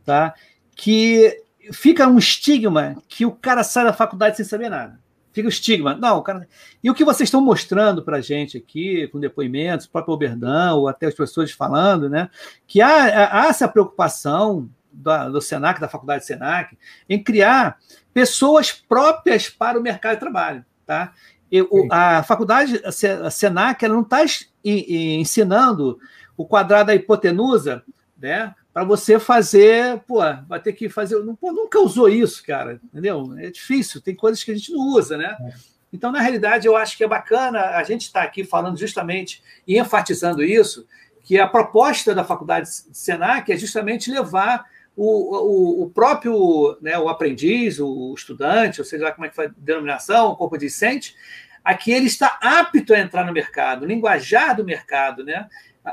tá? 0.05 0.35
que 0.79 1.43
fica 1.73 2.07
um 2.07 2.17
estigma 2.17 2.97
que 3.09 3.27
o 3.27 3.33
cara 3.33 3.65
sai 3.65 3.85
da 3.85 3.93
faculdade 3.93 4.37
sem 4.37 4.47
saber 4.47 4.71
nada. 4.71 4.99
Fica 5.33 5.49
o 5.49 5.51
estigma. 5.51 5.95
Não, 5.95 6.23
cara. 6.23 6.49
E 6.83 6.89
o 6.89 6.95
que 6.95 7.05
vocês 7.05 7.27
estão 7.27 7.41
mostrando 7.41 8.03
para 8.03 8.19
a 8.19 8.21
gente 8.21 8.57
aqui, 8.57 9.09
com 9.09 9.19
depoimentos, 9.19 9.87
o 9.87 9.91
próprio 9.91 10.15
Oberdão, 10.15 10.79
ou 10.79 10.89
até 10.89 11.07
as 11.07 11.15
pessoas 11.15 11.51
falando, 11.51 12.09
né? 12.09 12.31
Que 12.67 12.81
há, 12.81 13.43
há 13.43 13.47
essa 13.49 13.69
preocupação 13.69 14.71
da, 14.93 15.29
do 15.29 15.41
Senac, 15.41 15.81
da 15.81 15.89
Faculdade 15.89 16.25
Senac, 16.25 16.77
em 17.09 17.23
criar 17.23 17.79
pessoas 18.13 18.73
próprias 18.73 19.49
para 19.49 19.79
o 19.79 19.83
mercado 19.83 20.15
de 20.15 20.21
trabalho. 20.21 20.65
Tá? 20.87 21.13
E, 21.51 21.63
o, 21.63 21.89
a 21.91 22.23
faculdade 22.23 22.81
a 22.85 23.31
Senac 23.31 23.85
ela 23.85 23.95
não 23.95 24.03
está 24.03 24.19
ensinando 24.65 25.99
o 26.37 26.45
quadrado 26.47 26.89
da 26.89 26.95
hipotenusa 26.95 27.83
né, 28.19 28.55
para 28.73 28.85
você 28.85 29.19
fazer, 29.19 30.01
pô, 30.07 30.19
vai 30.47 30.61
ter 30.61 30.73
que 30.73 30.89
fazer. 30.89 31.17
Pô, 31.41 31.53
nunca 31.53 31.81
usou 31.81 32.09
isso, 32.09 32.45
cara, 32.45 32.81
entendeu? 32.85 33.35
É 33.39 33.51
difícil, 33.51 34.01
tem 34.01 34.15
coisas 34.15 34.43
que 34.45 34.51
a 34.51 34.55
gente 34.55 34.73
não 34.73 34.81
usa, 34.89 35.17
né? 35.17 35.37
É. 35.41 35.79
Então, 35.93 36.13
na 36.13 36.21
realidade, 36.21 36.67
eu 36.67 36.77
acho 36.77 36.97
que 36.97 37.05
é 37.05 37.09
bacana 37.09 37.61
a 37.61 37.83
gente 37.83 38.03
estar 38.03 38.21
tá 38.21 38.27
aqui 38.27 38.45
falando 38.45 38.79
justamente 38.79 39.43
e 39.67 39.79
enfatizando 39.79 40.43
isso, 40.45 40.87
que 41.25 41.39
a 41.39 41.47
proposta 41.47 42.15
da 42.15 42.25
faculdade 42.25 42.69
Senac 42.69 43.51
é 43.51 43.57
justamente 43.57 44.11
levar 44.11 44.65
o, 45.01 45.83
o, 45.83 45.83
o 45.85 45.91
próprio 45.91 46.77
né, 46.83 46.99
o 46.99 47.09
aprendiz, 47.09 47.79
o 47.79 48.13
estudante, 48.17 48.81
ou 48.81 48.85
seja, 48.85 49.13
como 49.13 49.27
é 49.27 49.29
que 49.29 49.37
foi 49.37 49.47
a 49.47 49.53
denominação, 49.57 50.33
o 50.33 50.37
corpo 50.37 50.59
discente, 50.59 51.15
aqui 51.63 51.93
ele 51.93 52.07
está 52.07 52.37
apto 52.43 52.93
a 52.93 52.99
entrar 52.99 53.25
no 53.25 53.33
mercado, 53.33 53.87
linguajar 53.87 54.57
do 54.57 54.65
mercado, 54.65 55.25
né? 55.25 55.47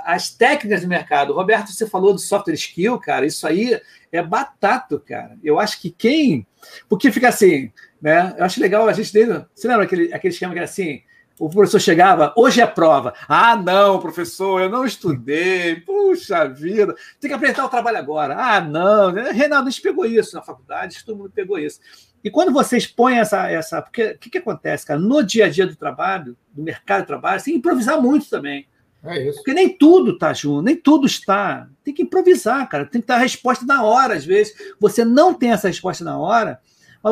as 0.04 0.30
técnicas 0.30 0.82
do 0.82 0.88
mercado. 0.88 1.34
Roberto, 1.34 1.72
você 1.72 1.88
falou 1.88 2.14
do 2.14 2.20
software 2.20 2.56
skill, 2.56 3.00
cara, 3.00 3.26
isso 3.26 3.48
aí 3.48 3.80
é 4.12 4.22
batato, 4.22 5.00
cara. 5.00 5.38
Eu 5.44 5.60
acho 5.60 5.80
que 5.80 5.90
quem. 5.90 6.46
Porque 6.90 7.12
fica 7.12 7.30
assim, 7.30 7.72
né? 8.02 8.34
Eu 8.38 8.46
acho 8.46 8.60
legal 8.60 8.88
a 8.88 8.94
gente. 8.94 9.12
Você 9.12 9.68
lembra 9.68 9.86
aquele, 9.86 10.14
aquele 10.14 10.34
esquema 10.34 10.54
que 10.54 10.60
era 10.60 10.66
assim? 10.66 11.02
O 11.38 11.50
professor 11.50 11.82
chegava, 11.82 12.34
hoje 12.38 12.62
é 12.62 12.68
prova. 12.68 13.14
Ah, 13.28 13.58
não, 13.58 14.00
professor, 14.00 14.62
eu 14.62 14.70
não 14.70 14.86
estudei. 14.86 15.76
Puxa 15.82 16.48
vida, 16.48 16.96
tem 17.20 17.30
que 17.30 17.34
apresentar 17.34 17.66
o 17.66 17.70
trabalho 17.70 17.98
agora. 17.98 18.36
Ah, 18.38 18.62
não. 18.62 19.12
Reinaldo, 19.12 19.68
a 19.68 19.72
gente 19.72 19.82
pegou 19.82 20.06
isso 20.06 20.34
na 20.34 20.42
faculdade, 20.42 21.04
todo 21.04 21.18
mundo 21.18 21.32
pegou 21.36 21.60
isso. 21.60 21.80
E 22.24 22.30
quando 22.30 22.54
você 22.54 22.78
expõe 22.78 23.18
essa. 23.18 23.50
essa 23.52 23.82
porque 23.82 24.12
o 24.12 24.18
que, 24.18 24.30
que 24.30 24.38
acontece, 24.38 24.86
cara? 24.86 25.00
No 25.00 25.22
dia 25.22 25.46
a 25.46 25.50
dia 25.50 25.68
do 25.68 25.76
trabalho, 25.76 26.38
do 26.54 26.64
mercado 26.64 27.02
de 27.02 27.08
trabalho, 27.08 27.40
você 27.40 27.46
tem 27.46 27.54
que 27.56 27.60
improvisar 27.60 28.02
muito 28.02 28.30
também. 28.30 28.66
É 29.04 29.28
isso. 29.28 29.38
Porque 29.38 29.54
nem 29.54 29.70
tudo 29.78 30.14
está 30.14 30.34
junto, 30.34 30.64
nem 30.64 30.76
tudo 30.76 31.06
está. 31.06 31.70
Tem 31.84 31.94
que 31.94 32.02
improvisar, 32.02 32.68
cara. 32.68 32.86
Tem 32.86 33.02
que 33.02 33.08
dar 33.08 33.16
a 33.16 33.20
resposta 33.20 33.66
na 33.66 33.84
hora, 33.84 34.16
às 34.16 34.26
vezes. 34.26 34.56
Você 34.80 35.06
não 35.06 35.34
tem 35.34 35.52
essa 35.52 35.68
resposta 35.68 36.04
na 36.04 36.18
hora, 36.18 36.60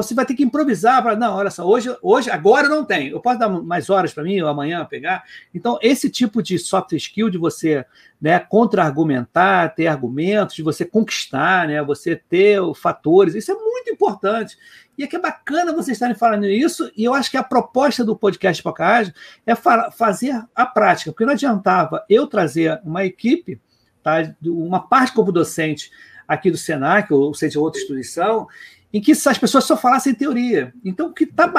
você 0.01 0.15
vai 0.15 0.25
ter 0.25 0.33
que 0.33 0.43
improvisar 0.43 1.03
para, 1.03 1.15
não, 1.15 1.35
olha 1.35 1.51
só, 1.51 1.63
hoje, 1.63 1.95
hoje, 2.01 2.31
agora 2.31 2.67
não 2.67 2.83
tem. 2.83 3.09
Eu 3.09 3.19
posso 3.19 3.37
dar 3.37 3.49
mais 3.49 3.89
horas 3.89 4.11
para 4.13 4.23
mim 4.23 4.41
ou 4.41 4.47
amanhã 4.47 4.83
pegar. 4.85 5.23
Então, 5.53 5.77
esse 5.81 6.09
tipo 6.09 6.41
de 6.41 6.57
soft 6.57 6.93
skill 6.93 7.29
de 7.29 7.37
você 7.37 7.85
né, 8.19 8.39
contra-argumentar, 8.39 9.75
ter 9.75 9.87
argumentos, 9.87 10.55
de 10.55 10.63
você 10.63 10.83
conquistar, 10.83 11.67
né, 11.67 11.83
você 11.83 12.15
ter 12.15 12.59
fatores, 12.73 13.35
isso 13.35 13.51
é 13.51 13.55
muito 13.55 13.91
importante. 13.91 14.57
E 14.97 15.03
é 15.03 15.07
que 15.07 15.15
é 15.15 15.19
bacana 15.19 15.73
vocês 15.73 15.95
estarem 15.95 16.15
falando 16.15 16.45
isso, 16.45 16.91
e 16.95 17.03
eu 17.03 17.13
acho 17.13 17.29
que 17.29 17.37
a 17.37 17.43
proposta 17.43 18.03
do 18.03 18.15
podcast 18.15 18.61
Pocahage 18.61 19.13
é 19.45 19.55
fa 19.55 19.91
fazer 19.91 20.43
a 20.55 20.65
prática, 20.65 21.11
porque 21.11 21.25
não 21.25 21.33
adiantava 21.33 22.05
eu 22.07 22.27
trazer 22.27 22.79
uma 22.83 23.03
equipe, 23.03 23.59
tá, 24.01 24.33
uma 24.43 24.87
parte 24.87 25.13
como 25.13 25.31
docente 25.31 25.91
aqui 26.27 26.49
do 26.49 26.57
Senac, 26.57 27.11
ou 27.13 27.33
seja, 27.33 27.59
outra 27.59 27.79
instituição, 27.79 28.47
em 28.93 29.01
que 29.01 29.11
as 29.11 29.37
pessoas 29.37 29.63
só 29.63 29.75
falassem 29.75 30.13
teoria. 30.13 30.71
Então, 30.85 31.07
o 31.07 31.13
que 31.13 31.23
está 31.23 31.51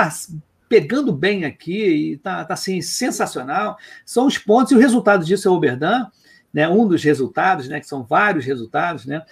pegando 0.68 1.12
bem 1.12 1.44
aqui 1.44 1.72
e 1.72 2.12
está 2.12 2.44
tá, 2.44 2.54
assim, 2.54 2.80
sensacional 2.80 3.76
são 4.06 4.26
os 4.26 4.38
pontos, 4.38 4.72
e 4.72 4.76
o 4.76 4.78
resultado 4.78 5.24
disso 5.24 5.48
é 5.48 5.50
o 5.50 5.54
Oberdan, 5.54 6.06
né, 6.52 6.68
um 6.68 6.86
dos 6.86 7.02
resultados, 7.02 7.68
né, 7.68 7.80
que 7.80 7.86
são 7.86 8.04
vários 8.04 8.44
resultados, 8.44 9.04
né, 9.04 9.22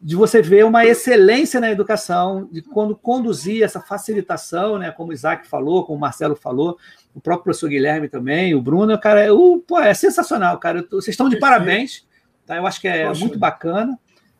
de 0.00 0.14
você 0.14 0.40
ver 0.40 0.64
uma 0.64 0.86
excelência 0.86 1.60
na 1.60 1.70
educação, 1.70 2.48
de 2.52 2.62
quando 2.62 2.94
conduzir 2.94 3.64
essa 3.64 3.80
facilitação, 3.80 4.78
né, 4.78 4.92
como 4.92 5.10
o 5.10 5.12
Isaac 5.12 5.48
falou, 5.48 5.84
como 5.84 5.98
o 5.98 6.00
Marcelo 6.00 6.36
falou, 6.36 6.78
o 7.12 7.20
próprio 7.20 7.44
professor 7.44 7.68
Guilherme 7.68 8.08
também, 8.08 8.54
o 8.54 8.62
Bruno, 8.62 8.96
cara, 9.00 9.24
é, 9.24 9.32
o, 9.32 9.58
pô, 9.58 9.80
é 9.80 9.92
sensacional, 9.92 10.56
cara. 10.58 10.86
Vocês 10.88 11.08
estão 11.08 11.28
de 11.28 11.36
parabéns, 11.36 12.06
tá? 12.46 12.56
Eu 12.56 12.66
acho 12.66 12.80
que 12.80 12.86
é 12.86 13.06
Poxa. 13.06 13.20
muito 13.20 13.38
bacana. 13.38 13.98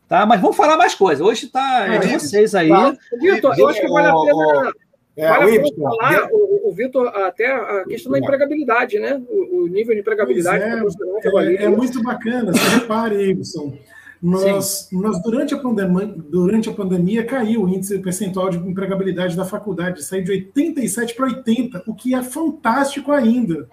Tá? 0.08 0.24
Mas 0.24 0.40
vamos 0.40 0.56
falar 0.56 0.76
mais 0.76 0.94
coisas. 0.94 1.24
Hoje 1.24 1.46
está 1.46 1.94
é 1.94 1.98
de 1.98 2.08
vocês 2.14 2.54
aí. 2.54 2.70
Vitor, 3.20 3.54
eu 3.58 3.68
acho 3.68 3.80
que 3.80 3.88
vale 3.88 4.08
a 4.08 4.14
pena. 4.14 4.72
É, 5.14 5.28
vale 5.28 5.58
a 5.58 5.62
pena 5.62 5.76
falar, 5.76 6.28
o, 6.32 6.68
o 6.68 6.72
Vitor, 6.72 7.08
até 7.08 7.46
a 7.46 7.84
questão 7.84 8.12
da 8.12 8.18
empregabilidade, 8.18 8.98
né? 8.98 9.20
O, 9.28 9.64
o 9.64 9.66
nível 9.66 9.94
de 9.94 10.00
empregabilidade 10.00 10.64
é, 10.64 10.68
é, 10.68 11.64
é, 11.64 11.68
muito 11.68 12.02
bacana. 12.02 12.52
Você 12.52 12.80
repare, 12.80 13.30
Ibson. 13.30 13.76
Nós, 14.20 14.88
nós 14.90 15.22
durante, 15.22 15.54
a 15.54 15.58
pandemia, 15.58 16.06
durante 16.06 16.68
a 16.68 16.72
pandemia 16.72 17.24
caiu 17.24 17.62
o 17.62 17.68
índice 17.68 17.98
percentual 18.00 18.50
de 18.50 18.56
empregabilidade 18.56 19.36
da 19.36 19.44
faculdade, 19.44 20.02
saiu 20.02 20.24
de 20.24 20.32
87 20.32 21.14
para 21.14 21.26
80, 21.26 21.84
o 21.86 21.94
que 21.94 22.14
é 22.14 22.22
fantástico 22.22 23.12
ainda. 23.12 23.68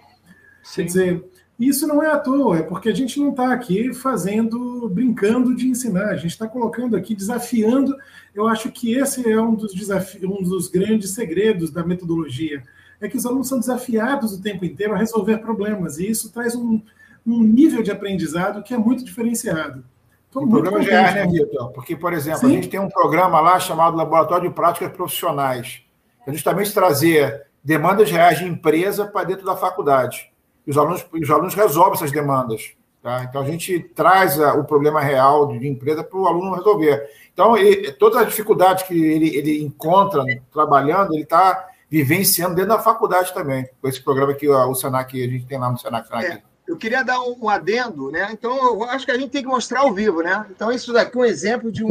Sim. 0.61 0.75
Quer 0.75 0.83
dizer, 0.83 1.25
isso 1.57 1.87
não 1.87 2.03
é 2.03 2.11
à 2.11 2.19
toa, 2.19 2.57
é 2.57 2.61
porque 2.61 2.89
a 2.89 2.93
gente 2.93 3.17
não 3.19 3.29
está 3.29 3.53
aqui 3.53 3.93
fazendo, 3.93 4.89
brincando 4.89 5.55
de 5.55 5.67
ensinar, 5.67 6.09
a 6.09 6.17
gente 6.17 6.31
está 6.31 6.47
colocando 6.47 6.97
aqui, 6.97 7.15
desafiando. 7.15 7.95
Eu 8.33 8.47
acho 8.47 8.69
que 8.71 8.93
esse 8.93 9.29
é 9.29 9.41
um 9.41 9.55
dos, 9.55 9.73
desafios, 9.73 10.23
um 10.29 10.43
dos 10.43 10.67
grandes 10.67 11.11
segredos 11.11 11.71
da 11.71 11.83
metodologia, 11.83 12.61
é 12.99 13.07
que 13.07 13.15
os 13.15 13.25
alunos 13.25 13.47
são 13.47 13.59
desafiados 13.59 14.33
o 14.33 14.41
tempo 14.41 14.65
inteiro 14.65 14.93
a 14.93 14.97
resolver 14.97 15.37
problemas, 15.37 15.97
e 15.97 16.09
isso 16.09 16.31
traz 16.31 16.55
um, 16.55 16.81
um 17.25 17.41
nível 17.41 17.81
de 17.81 17.91
aprendizado 17.91 18.61
que 18.61 18.73
é 18.73 18.77
muito 18.77 19.05
diferenciado. 19.05 19.83
Então, 20.29 20.43
o 20.43 20.49
programa 20.49 20.81
já 20.81 21.09
é, 21.09 21.25
né, 21.25 21.27
Vitor? 21.31 21.71
Porque, 21.71 21.95
por 21.95 22.11
exemplo, 22.11 22.41
Sim. 22.41 22.47
a 22.47 22.49
gente 22.49 22.67
tem 22.67 22.79
um 22.81 22.89
programa 22.89 23.39
lá 23.39 23.57
chamado 23.57 23.95
Laboratório 23.95 24.49
de 24.49 24.53
Práticas 24.53 24.91
Profissionais, 24.91 25.81
que 26.25 26.29
é 26.29 26.33
justamente 26.33 26.73
trazer 26.73 27.45
demandas 27.63 28.11
reais 28.11 28.39
de 28.39 28.45
empresa 28.45 29.05
para 29.05 29.23
dentro 29.23 29.45
da 29.45 29.55
faculdade 29.55 30.34
e 30.65 30.71
os 30.71 30.77
alunos, 30.77 31.05
os 31.13 31.29
alunos 31.29 31.53
resolvem 31.53 31.93
essas 31.93 32.11
demandas. 32.11 32.73
Tá? 33.01 33.23
Então, 33.23 33.41
a 33.41 33.45
gente 33.45 33.79
traz 33.79 34.39
a, 34.39 34.55
o 34.55 34.63
problema 34.63 34.99
real 34.99 35.47
de 35.47 35.67
empresa 35.67 36.03
para 36.03 36.17
o 36.17 36.25
aluno 36.25 36.55
resolver. 36.55 37.07
Então, 37.31 37.55
ele, 37.55 37.91
todas 37.91 38.21
as 38.21 38.27
dificuldades 38.27 38.83
que 38.83 38.93
ele, 38.93 39.35
ele 39.35 39.63
encontra 39.63 40.23
trabalhando, 40.51 41.13
ele 41.13 41.23
está 41.23 41.67
vivenciando 41.89 42.55
dentro 42.55 42.71
da 42.71 42.79
faculdade 42.79 43.33
também, 43.33 43.69
com 43.79 43.87
esse 43.87 44.01
programa 44.01 44.33
que 44.33 44.49
o 44.49 44.73
Senac, 44.73 45.23
a 45.23 45.27
gente 45.27 45.45
tem 45.45 45.59
lá 45.59 45.69
no 45.69 45.77
Senac. 45.77 46.07
Senac. 46.07 46.25
É, 46.25 46.41
eu 46.67 46.75
queria 46.77 47.03
dar 47.03 47.21
um, 47.21 47.37
um, 47.43 47.49
adendo, 47.49 48.09
né? 48.11 48.29
Então, 48.31 48.55
eu 48.57 48.83
acho 48.85 49.05
que 49.05 49.11
a 49.11 49.17
gente 49.17 49.29
tem 49.29 49.43
que 49.43 49.47
mostrar 49.47 49.81
ao 49.81 49.93
vivo, 49.93 50.23
né? 50.23 50.45
Então, 50.49 50.71
isso 50.71 50.91
daqui 50.91 51.15
é 51.15 51.21
um 51.21 51.25
exemplo 51.25 51.71
de 51.71 51.83
um 51.83 51.89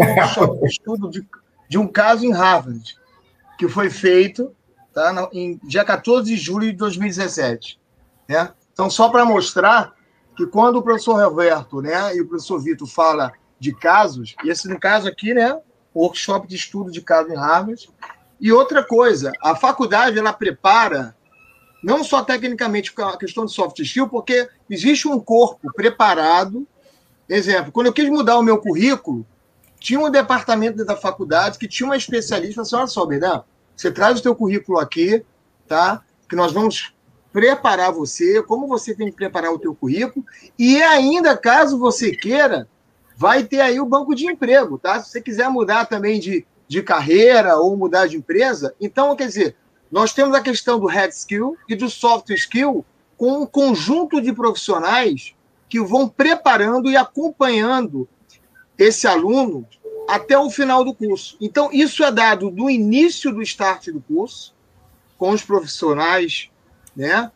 estudo 0.66 1.08
de, 1.08 1.24
de 1.68 1.78
um 1.78 1.86
caso 1.86 2.26
em 2.26 2.32
Harvard, 2.32 2.98
que 3.56 3.68
foi 3.68 3.88
feito 3.88 4.52
tá, 4.92 5.28
em 5.32 5.60
dia 5.62 5.84
14 5.84 6.28
de 6.28 6.36
julho 6.36 6.66
de 6.66 6.76
2017. 6.76 7.78
Né? 8.28 8.50
Então, 8.74 8.90
só 8.90 9.08
para 9.08 9.24
mostrar 9.24 9.94
que 10.36 10.46
quando 10.46 10.76
o 10.76 10.82
professor 10.82 11.14
Roberto 11.14 11.80
né, 11.80 12.14
e 12.14 12.20
o 12.20 12.28
professor 12.28 12.60
Vitor 12.60 12.86
fala 12.86 13.32
de 13.58 13.72
casos, 13.72 14.34
e 14.44 14.50
esse 14.50 14.68
no 14.68 14.78
caso 14.78 15.08
aqui, 15.08 15.32
né, 15.32 15.58
workshop 15.94 16.46
de 16.48 16.56
estudo 16.56 16.90
de 16.90 17.00
caso 17.00 17.30
em 17.30 17.36
Harvard. 17.36 17.88
E 18.40 18.52
outra 18.52 18.82
coisa, 18.82 19.32
a 19.40 19.54
faculdade 19.54 20.18
ela 20.18 20.32
prepara 20.32 21.16
não 21.82 22.02
só 22.02 22.22
tecnicamente 22.22 22.92
a 22.98 23.16
questão 23.16 23.44
de 23.44 23.52
soft 23.52 23.78
skill, 23.78 24.08
porque 24.08 24.48
existe 24.68 25.06
um 25.06 25.20
corpo 25.20 25.72
preparado. 25.72 26.66
Exemplo, 27.28 27.70
quando 27.70 27.88
eu 27.88 27.92
quis 27.92 28.08
mudar 28.08 28.38
o 28.38 28.42
meu 28.42 28.58
currículo, 28.58 29.24
tinha 29.78 30.00
um 30.00 30.10
departamento 30.10 30.84
da 30.84 30.96
faculdade 30.96 31.58
que 31.58 31.68
tinha 31.68 31.86
uma 31.86 31.96
especialista, 31.96 32.62
assim, 32.62 32.74
olha 32.74 32.86
só, 32.86 33.06
você 33.76 33.92
traz 33.92 34.18
o 34.18 34.22
teu 34.22 34.34
currículo 34.34 34.78
aqui, 34.78 35.24
tá? 35.68 36.02
Que 36.28 36.34
nós 36.34 36.52
vamos 36.52 36.93
preparar 37.34 37.90
você, 37.90 38.40
como 38.44 38.68
você 38.68 38.94
tem 38.94 39.10
que 39.10 39.16
preparar 39.16 39.52
o 39.52 39.58
teu 39.58 39.74
currículo, 39.74 40.24
e 40.56 40.80
ainda, 40.80 41.36
caso 41.36 41.76
você 41.76 42.12
queira, 42.14 42.68
vai 43.16 43.42
ter 43.42 43.60
aí 43.60 43.80
o 43.80 43.84
banco 43.84 44.14
de 44.14 44.26
emprego, 44.26 44.78
tá? 44.78 45.00
Se 45.00 45.10
você 45.10 45.20
quiser 45.20 45.50
mudar 45.50 45.86
também 45.86 46.20
de, 46.20 46.46
de 46.68 46.80
carreira 46.80 47.56
ou 47.58 47.76
mudar 47.76 48.06
de 48.06 48.16
empresa, 48.16 48.72
então, 48.80 49.16
quer 49.16 49.26
dizer, 49.26 49.56
nós 49.90 50.12
temos 50.12 50.32
a 50.32 50.40
questão 50.40 50.78
do 50.78 50.86
hard 50.86 51.10
skill 51.10 51.56
e 51.68 51.74
do 51.74 51.90
soft 51.90 52.30
skill 52.30 52.84
com 53.16 53.42
um 53.42 53.46
conjunto 53.46 54.20
de 54.20 54.32
profissionais 54.32 55.34
que 55.68 55.80
vão 55.80 56.08
preparando 56.08 56.88
e 56.88 56.96
acompanhando 56.96 58.08
esse 58.78 59.08
aluno 59.08 59.66
até 60.08 60.38
o 60.38 60.50
final 60.50 60.84
do 60.84 60.94
curso. 60.94 61.36
Então, 61.40 61.68
isso 61.72 62.04
é 62.04 62.12
dado 62.12 62.48
do 62.48 62.70
início 62.70 63.32
do 63.32 63.42
start 63.42 63.88
do 63.88 64.00
curso, 64.00 64.54
com 65.18 65.30
os 65.30 65.42
profissionais 65.42 66.48
né, 66.96 67.30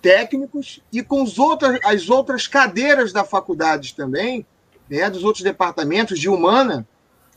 técnicos 0.00 0.82
e 0.92 1.02
com 1.02 1.22
os 1.22 1.38
outras, 1.38 1.78
as 1.84 2.08
outras 2.08 2.46
cadeiras 2.46 3.12
da 3.12 3.24
faculdade 3.24 3.94
também, 3.94 4.46
né, 4.90 5.08
dos 5.08 5.24
outros 5.24 5.44
departamentos 5.44 6.18
de 6.18 6.28
humana, 6.28 6.86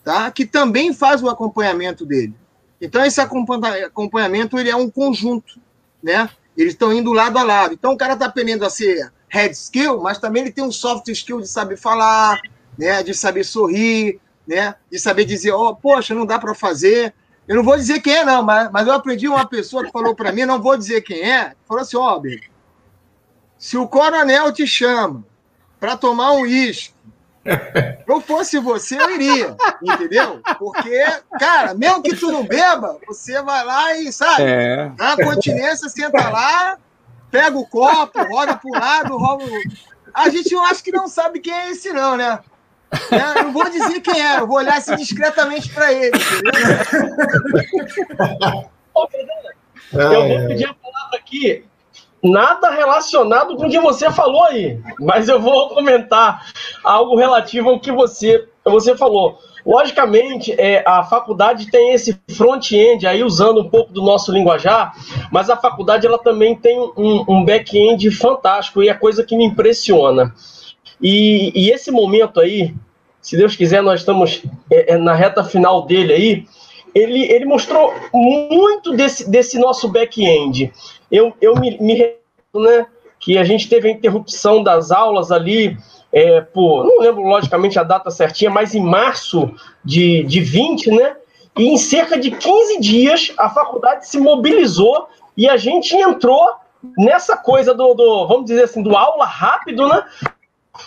tá, 0.03 0.29
que 0.31 0.45
também 0.45 0.93
faz 0.93 1.21
o 1.23 1.29
acompanhamento 1.29 2.05
dele. 2.05 2.33
Então, 2.79 3.03
esse 3.03 3.21
acompanhamento 3.21 4.59
ele 4.59 4.69
é 4.69 4.75
um 4.75 4.89
conjunto, 4.89 5.59
né? 6.03 6.29
Eles 6.57 6.73
estão 6.73 6.93
indo 6.93 7.13
lado 7.13 7.37
a 7.37 7.43
lado. 7.43 7.73
Então, 7.73 7.93
o 7.93 7.97
cara 7.97 8.13
está 8.13 8.25
aprendendo 8.25 8.65
a 8.65 8.69
ser 8.69 9.11
hard 9.29 9.51
skill, 9.53 10.01
mas 10.01 10.19
também 10.19 10.43
ele 10.43 10.51
tem 10.51 10.63
um 10.63 10.71
soft 10.71 11.07
skill 11.07 11.41
de 11.41 11.47
saber 11.47 11.77
falar, 11.77 12.39
né? 12.77 13.01
De 13.01 13.13
saber 13.13 13.43
sorrir, 13.43 14.19
né? 14.47 14.75
De 14.91 14.99
saber 14.99 15.25
dizer, 15.25 15.51
oh, 15.51 15.75
poxa, 15.75 16.13
não 16.13 16.25
dá 16.25 16.37
para 16.37 16.53
fazer. 16.53 17.13
Eu 17.47 17.57
não 17.57 17.63
vou 17.63 17.75
dizer 17.75 18.01
quem 18.01 18.15
é, 18.15 18.25
não, 18.25 18.41
mas, 18.41 18.71
mas 18.71 18.87
eu 18.87 18.93
aprendi 18.93 19.27
uma 19.27 19.47
pessoa 19.47 19.83
que 19.83 19.91
falou 19.91 20.15
para 20.15 20.31
mim, 20.31 20.45
não 20.45 20.61
vou 20.61 20.75
dizer 20.75 21.01
quem 21.01 21.21
é, 21.21 21.53
falou 21.67 21.83
assim, 21.83 21.97
ó, 21.97 22.17
oh, 22.17 22.21
se 23.57 23.77
o 23.77 23.87
coronel 23.87 24.51
te 24.51 24.65
chama 24.65 25.23
para 25.79 25.95
tomar 25.95 26.31
um 26.31 26.41
uísque, 26.41 26.95
eu 28.07 28.19
fosse 28.19 28.57
você, 28.57 28.99
eu 28.99 29.11
iria, 29.11 29.55
entendeu? 29.81 30.41
Porque, 30.57 31.05
cara, 31.39 31.75
mesmo 31.75 32.01
que 32.01 32.15
tu 32.15 32.31
não 32.31 32.43
beba, 32.43 32.97
você 33.05 33.41
vai 33.43 33.63
lá 33.63 33.95
e, 33.95 34.11
sabe, 34.11 34.41
é. 34.41 34.91
na 34.97 35.15
continência, 35.15 35.87
senta 35.87 36.29
lá, 36.29 36.77
pega 37.29 37.55
o 37.55 37.67
copo, 37.67 38.23
roda 38.23 38.55
pro 38.55 38.71
lado, 38.71 39.15
roda. 39.17 39.45
A 40.11 40.29
gente 40.29 40.51
eu 40.51 40.63
acho 40.63 40.83
que 40.83 40.91
não 40.91 41.07
sabe 41.07 41.39
quem 41.39 41.53
é 41.53 41.69
esse, 41.69 41.93
não, 41.93 42.17
né? 42.17 42.39
É, 43.11 43.39
eu 43.39 43.43
não 43.45 43.53
vou 43.53 43.69
dizer 43.69 43.99
quem 44.01 44.21
é, 44.21 44.39
eu 44.39 44.47
vou 44.47 44.57
olhar 44.57 44.77
assim 44.77 44.95
discretamente 44.95 45.69
para 45.69 45.91
ele, 45.91 46.17
entendeu? 46.17 46.55
Eu 49.93 50.39
vou 50.39 50.47
pedir 50.47 50.65
a 50.65 50.73
palavra 50.73 51.17
aqui 51.17 51.65
nada 52.23 52.71
relacionado 52.71 53.55
com 53.55 53.67
o 53.67 53.69
que 53.69 53.79
você 53.79 54.11
falou 54.11 54.43
aí, 54.45 54.79
mas 54.99 55.29
eu 55.29 55.39
vou 55.39 55.69
comentar 55.69 56.47
algo 56.83 57.15
relativo 57.15 57.69
ao 57.69 57.79
que 57.79 57.91
você, 57.91 58.47
você 58.63 58.97
falou. 58.97 59.37
Logicamente, 59.65 60.53
é, 60.59 60.83
a 60.85 61.03
faculdade 61.03 61.71
tem 61.71 61.93
esse 61.93 62.19
front-end 62.35 63.07
aí, 63.07 63.23
usando 63.23 63.61
um 63.61 63.69
pouco 63.69 63.91
do 63.91 64.01
nosso 64.01 64.31
linguajar, 64.31 64.93
mas 65.31 65.49
a 65.49 65.57
faculdade 65.57 66.05
ela 66.05 66.19
também 66.19 66.55
tem 66.55 66.79
um, 66.79 67.25
um 67.27 67.43
back-end 67.43 68.11
fantástico 68.11 68.83
e 68.83 68.89
é 68.89 68.93
coisa 68.93 69.23
que 69.23 69.35
me 69.35 69.45
impressiona. 69.45 70.33
E, 71.01 71.51
e, 71.55 71.71
esse 71.71 71.91
momento 71.91 72.39
aí, 72.39 72.73
se 73.25 73.35
Deus 73.35 73.55
quiser, 73.55 73.81
nós 73.81 74.01
estamos 74.01 74.43
é, 74.69 74.93
é, 74.93 74.97
na 74.97 75.15
reta 75.15 75.43
final 75.43 75.87
dele 75.87 76.13
aí, 76.13 76.45
ele, 76.93 77.23
ele 77.23 77.45
mostrou 77.45 77.91
muito 78.13 78.93
desse, 78.93 79.29
desse 79.29 79.57
nosso 79.57 79.89
back-end 79.89 80.71
eu, 81.11 81.33
eu 81.41 81.55
me, 81.55 81.75
me 81.79 82.15
né, 82.53 82.85
que 83.19 83.35
a 83.35 83.43
gente 83.43 83.67
teve 83.67 83.89
a 83.89 83.91
interrupção 83.91 84.61
das 84.61 84.91
aulas 84.91 85.31
ali, 85.31 85.75
é, 86.13 86.41
por, 86.41 86.85
não 86.85 86.99
lembro 86.99 87.23
logicamente 87.23 87.79
a 87.79 87.83
data 87.83 88.11
certinha, 88.11 88.51
mas 88.51 88.75
em 88.75 88.81
março 88.81 89.51
de, 89.83 90.23
de 90.23 90.39
20, 90.39 90.91
né? 90.91 91.15
E 91.57 91.67
em 91.67 91.77
cerca 91.77 92.19
de 92.19 92.29
15 92.29 92.79
dias 92.79 93.33
a 93.39 93.49
faculdade 93.49 94.07
se 94.07 94.19
mobilizou 94.19 95.07
e 95.35 95.49
a 95.49 95.57
gente 95.57 95.95
entrou 95.95 96.53
nessa 96.95 97.35
coisa 97.35 97.73
do, 97.73 97.95
do 97.95 98.27
vamos 98.27 98.45
dizer 98.45 98.65
assim, 98.65 98.83
do 98.83 98.95
aula 98.95 99.25
rápido, 99.25 99.87
né? 99.87 100.03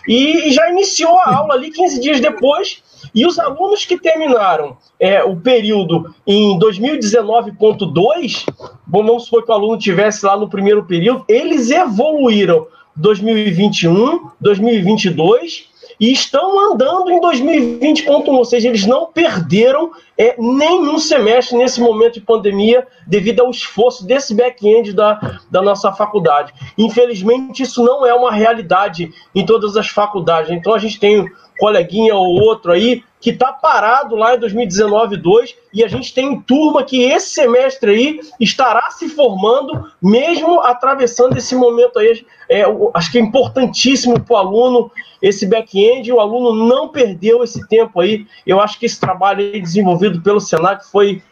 E, 0.07 0.51
já 0.51 0.70
iniciou 0.70 1.18
a 1.18 1.36
aula 1.36 1.55
ali 1.55 1.70
15 1.70 2.01
dias 2.01 2.20
depois 2.20 2.82
e 3.14 3.26
os 3.26 3.39
alunos 3.39 3.84
que 3.84 3.99
terminaram 3.99 4.76
é, 4.99 5.22
o 5.22 5.36
período 5.36 6.14
em 6.26 6.59
2019.2, 6.59 8.45
vamos 8.86 9.24
supor 9.24 9.45
que 9.45 9.51
o 9.51 9.55
aluno 9.55 9.78
tivesse 9.78 10.26
lá 10.26 10.36
no 10.36 10.49
primeiro 10.49 10.84
período, 10.84 11.24
eles 11.28 11.70
evoluíram. 11.70 12.66
2021, 13.01 14.30
2022 14.41 15.68
e 15.99 16.12
estão 16.12 16.72
andando 16.72 17.11
em 17.11 17.20
2020.1, 17.20 18.28
ou 18.28 18.44
seja, 18.44 18.68
eles 18.68 18.86
não 18.86 19.07
perderam 19.07 19.90
é, 20.16 20.36
nenhum 20.38 20.99
semestre 20.99 21.57
nesse 21.57 21.80
momento 21.80 22.14
de 22.14 22.20
pandemia 22.20 22.86
devido 23.07 23.40
ao 23.40 23.51
esforço 23.51 24.07
desse 24.07 24.34
back-end 24.34 24.92
da, 24.92 25.40
da 25.51 25.61
nossa 25.61 25.92
faculdade. 25.92 26.53
Infelizmente, 26.76 27.62
isso 27.62 27.82
não 27.82 28.07
é 28.07 28.14
uma 28.14 28.32
realidade 28.32 29.11
em 29.34 29.44
todas 29.44 29.76
as 29.76 29.88
faculdades. 29.88 30.51
Então, 30.51 30.72
a 30.74 30.78
gente 30.78 31.01
tem 31.01 31.28
coleguinha 31.59 32.14
ou 32.14 32.40
outro 32.40 32.72
aí 32.72 33.03
que 33.20 33.30
está 33.30 33.52
parado 33.52 34.14
lá 34.14 34.34
em 34.34 34.38
2019 34.38 35.16
2 35.16 35.56
e 35.72 35.84
a 35.84 35.88
gente 35.88 36.14
tem 36.14 36.40
turma 36.40 36.84
que 36.84 37.02
esse 37.02 37.30
semestre 37.30 37.90
aí 37.90 38.20
estará 38.38 38.90
se 38.90 39.08
formando 39.08 39.90
mesmo 40.00 40.60
atravessando 40.60 41.36
esse 41.36 41.54
momento 41.54 41.98
aí. 41.98 42.24
É, 42.48 42.62
acho 42.94 43.12
que 43.12 43.18
é 43.18 43.20
importantíssimo 43.20 44.20
para 44.20 44.34
o 44.34 44.36
aluno 44.36 44.90
esse 45.20 45.46
back-end 45.46 46.12
o 46.12 46.20
aluno 46.20 46.66
não 46.66 46.88
perdeu 46.88 47.42
esse 47.42 47.66
tempo 47.68 48.00
aí. 48.00 48.26
Eu 48.46 48.60
acho 48.60 48.78
que 48.78 48.86
esse 48.86 49.00
trabalho 49.00 49.50
desenvolvido 49.60 50.22
pelo 50.22 50.40
Senac 50.40 50.86
foi 50.90 51.22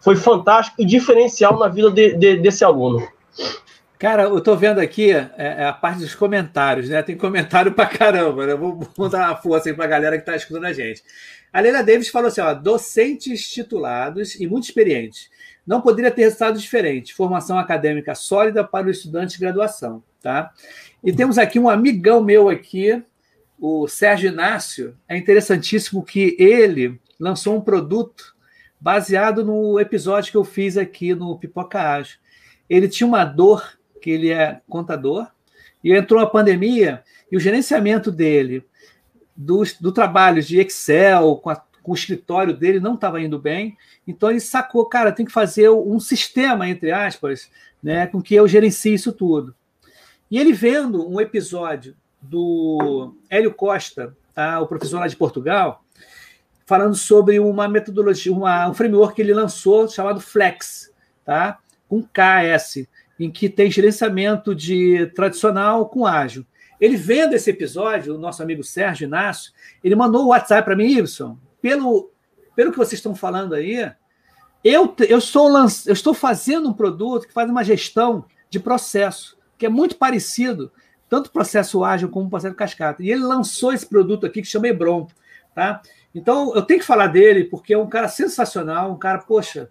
foi 0.00 0.16
fantástico 0.16 0.80
e 0.80 0.84
diferencial 0.84 1.58
na 1.58 1.68
vida 1.68 1.90
de, 1.90 2.14
de, 2.14 2.36
desse 2.38 2.64
aluno 2.64 3.06
Cara, 4.00 4.22
eu 4.22 4.40
tô 4.40 4.56
vendo 4.56 4.78
aqui 4.80 5.12
é, 5.12 5.30
é 5.36 5.64
a 5.66 5.74
parte 5.74 5.98
dos 5.98 6.14
comentários, 6.14 6.88
né? 6.88 7.02
Tem 7.02 7.18
comentário 7.18 7.70
pra 7.76 7.84
caramba, 7.84 8.46
né? 8.46 8.54
Vou, 8.54 8.80
vou 8.96 9.10
dar 9.10 9.28
uma 9.28 9.36
força 9.36 9.68
aí 9.68 9.74
pra 9.74 9.86
galera 9.86 10.18
que 10.18 10.24
tá 10.24 10.34
escutando 10.34 10.64
a 10.64 10.72
gente. 10.72 11.04
A 11.52 11.60
Leila 11.60 11.82
Davis 11.84 12.08
falou 12.08 12.28
assim: 12.28 12.40
ó, 12.40 12.54
docentes 12.54 13.46
titulados 13.50 14.40
e 14.40 14.46
muito 14.46 14.64
experientes. 14.64 15.28
Não 15.66 15.82
poderia 15.82 16.10
ter 16.10 16.22
resultado 16.22 16.58
diferente. 16.58 17.12
Formação 17.12 17.58
acadêmica 17.58 18.14
sólida 18.14 18.64
para 18.64 18.86
o 18.86 18.90
estudante 18.90 19.34
de 19.34 19.40
graduação, 19.40 20.02
tá? 20.22 20.50
E 21.04 21.12
temos 21.12 21.36
aqui 21.36 21.58
um 21.58 21.68
amigão 21.68 22.24
meu 22.24 22.48
aqui, 22.48 23.04
o 23.58 23.86
Sérgio 23.86 24.32
Inácio. 24.32 24.96
É 25.06 25.14
interessantíssimo 25.14 26.02
que 26.02 26.34
ele 26.38 26.98
lançou 27.18 27.54
um 27.54 27.60
produto 27.60 28.34
baseado 28.80 29.44
no 29.44 29.78
episódio 29.78 30.30
que 30.30 30.38
eu 30.38 30.44
fiz 30.44 30.78
aqui 30.78 31.14
no 31.14 31.38
Pipoca 31.38 31.82
Ágil. 31.82 32.16
Ele 32.66 32.88
tinha 32.88 33.06
uma 33.06 33.26
dor 33.26 33.78
que 34.00 34.10
ele 34.10 34.30
é 34.30 34.60
contador, 34.68 35.26
e 35.82 35.92
entrou 35.92 36.20
a 36.20 36.26
pandemia 36.26 37.02
e 37.30 37.36
o 37.36 37.40
gerenciamento 37.40 38.10
dele 38.10 38.64
do, 39.36 39.62
do 39.80 39.92
trabalho 39.92 40.42
de 40.42 40.58
Excel, 40.58 41.36
com, 41.36 41.50
a, 41.50 41.56
com 41.82 41.92
o 41.92 41.94
escritório 41.94 42.54
dele, 42.54 42.80
não 42.80 42.94
estava 42.94 43.20
indo 43.20 43.38
bem. 43.38 43.76
Então 44.06 44.30
ele 44.30 44.40
sacou, 44.40 44.84
cara, 44.86 45.12
tem 45.12 45.24
que 45.24 45.32
fazer 45.32 45.70
um 45.70 45.98
sistema, 45.98 46.68
entre 46.68 46.92
aspas, 46.92 47.50
né, 47.82 48.06
com 48.06 48.20
que 48.20 48.34
eu 48.34 48.46
gerencie 48.46 48.94
isso 48.94 49.12
tudo. 49.12 49.54
E 50.30 50.38
ele 50.38 50.52
vendo 50.52 51.08
um 51.08 51.20
episódio 51.20 51.96
do 52.20 53.14
Hélio 53.28 53.54
Costa, 53.54 54.14
tá, 54.34 54.60
o 54.60 54.66
professor 54.66 54.98
lá 54.98 55.08
de 55.08 55.16
Portugal, 55.16 55.82
falando 56.66 56.94
sobre 56.94 57.40
uma 57.40 57.66
metodologia, 57.66 58.32
uma, 58.32 58.68
um 58.68 58.74
framework 58.74 59.14
que 59.14 59.22
ele 59.22 59.34
lançou 59.34 59.88
chamado 59.88 60.20
Flex, 60.20 60.92
tá? 61.24 61.58
com 61.88 62.00
KS, 62.00 62.86
em 63.20 63.30
que 63.30 63.50
tem 63.50 63.70
gerenciamento 63.70 64.54
de 64.54 65.06
tradicional 65.14 65.86
com 65.90 66.06
ágil. 66.06 66.46
Ele 66.80 66.96
vendo 66.96 67.34
esse 67.34 67.50
episódio, 67.50 68.14
o 68.14 68.18
nosso 68.18 68.42
amigo 68.42 68.64
Sérgio 68.64 69.04
Inácio, 69.04 69.52
ele 69.84 69.94
mandou 69.94 70.24
o 70.24 70.28
WhatsApp 70.28 70.64
para 70.64 70.74
mim, 70.74 70.96
Ibson, 70.96 71.36
pelo, 71.60 72.10
pelo 72.56 72.72
que 72.72 72.78
vocês 72.78 72.94
estão 72.94 73.14
falando 73.14 73.54
aí, 73.54 73.92
eu, 74.64 74.94
eu, 75.06 75.18
estou 75.18 75.50
eu 75.86 75.92
estou 75.92 76.14
fazendo 76.14 76.70
um 76.70 76.72
produto 76.72 77.28
que 77.28 77.34
faz 77.34 77.50
uma 77.50 77.62
gestão 77.62 78.24
de 78.48 78.58
processo, 78.58 79.36
que 79.58 79.66
é 79.66 79.68
muito 79.68 79.96
parecido, 79.96 80.72
tanto 81.06 81.30
processo 81.30 81.84
ágil 81.84 82.08
como 82.08 82.30
processo 82.30 82.54
cascata. 82.54 83.02
E 83.02 83.10
ele 83.10 83.22
lançou 83.22 83.74
esse 83.74 83.86
produto 83.86 84.24
aqui 84.24 84.40
que 84.40 84.48
chama 84.48 84.68
Hebron. 84.68 85.06
Tá? 85.54 85.82
Então, 86.14 86.54
eu 86.54 86.62
tenho 86.62 86.80
que 86.80 86.86
falar 86.86 87.08
dele, 87.08 87.44
porque 87.44 87.74
é 87.74 87.78
um 87.78 87.88
cara 87.88 88.08
sensacional, 88.08 88.90
um 88.90 88.98
cara, 88.98 89.18
poxa, 89.18 89.70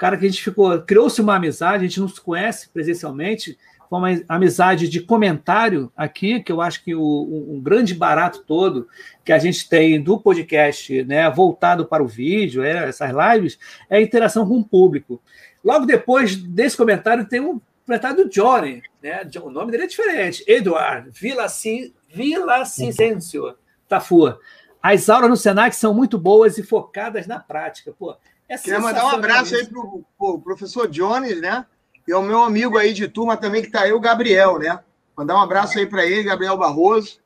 cara 0.00 0.16
que 0.16 0.24
a 0.24 0.28
gente 0.30 0.42
ficou, 0.42 0.80
criou-se 0.80 1.20
uma 1.20 1.36
amizade, 1.36 1.84
a 1.84 1.86
gente 1.86 2.00
não 2.00 2.08
se 2.08 2.18
conhece 2.18 2.70
presencialmente, 2.70 3.58
foi 3.90 3.98
uma 3.98 4.08
amizade 4.30 4.88
de 4.88 4.98
comentário 4.98 5.92
aqui, 5.94 6.40
que 6.40 6.50
eu 6.50 6.62
acho 6.62 6.82
que 6.82 6.94
o, 6.94 7.46
um 7.50 7.60
grande 7.60 7.94
barato 7.94 8.42
todo 8.46 8.88
que 9.22 9.30
a 9.30 9.38
gente 9.38 9.68
tem 9.68 10.02
do 10.02 10.18
podcast, 10.18 11.04
né, 11.04 11.28
voltado 11.28 11.84
para 11.84 12.02
o 12.02 12.08
vídeo, 12.08 12.62
é, 12.62 12.88
essas 12.88 13.10
lives, 13.10 13.58
é 13.90 13.98
a 13.98 14.00
interação 14.00 14.48
com 14.48 14.60
o 14.60 14.64
público. 14.64 15.20
Logo 15.62 15.84
depois 15.84 16.34
desse 16.34 16.78
comentário 16.78 17.28
tem 17.28 17.40
um 17.40 17.60
comentário 17.84 18.24
do 18.24 18.30
Johnny, 18.30 18.82
né? 19.02 19.20
O 19.42 19.50
nome 19.50 19.70
dele 19.70 19.82
é 19.82 19.86
diferente, 19.86 20.42
Eduardo 20.48 21.10
Villacicencio 21.12 23.54
Tafua. 23.86 24.40
As 24.82 25.10
aulas 25.10 25.28
no 25.28 25.36
Senac 25.36 25.76
são 25.76 25.92
muito 25.92 26.18
boas 26.18 26.56
e 26.56 26.62
focadas 26.62 27.26
na 27.26 27.38
prática. 27.38 27.92
Pô, 27.98 28.16
é 28.50 28.58
Queria 28.58 28.80
mandar 28.80 29.06
um 29.06 29.10
abraço 29.10 29.54
aí 29.54 29.64
para 29.64 29.78
o 30.18 30.40
professor 30.40 30.88
Jones, 30.88 31.40
né? 31.40 31.64
E 32.06 32.12
ao 32.12 32.20
meu 32.20 32.42
amigo 32.42 32.76
aí 32.76 32.92
de 32.92 33.06
turma 33.06 33.36
também, 33.36 33.62
que 33.62 33.68
está 33.68 33.82
aí, 33.82 33.92
o 33.92 34.00
Gabriel, 34.00 34.58
né? 34.58 34.80
Mandar 35.16 35.36
um 35.36 35.40
abraço 35.40 35.78
aí 35.78 35.86
para 35.86 36.04
ele, 36.04 36.24
Gabriel 36.24 36.56
Barroso. 36.56 37.20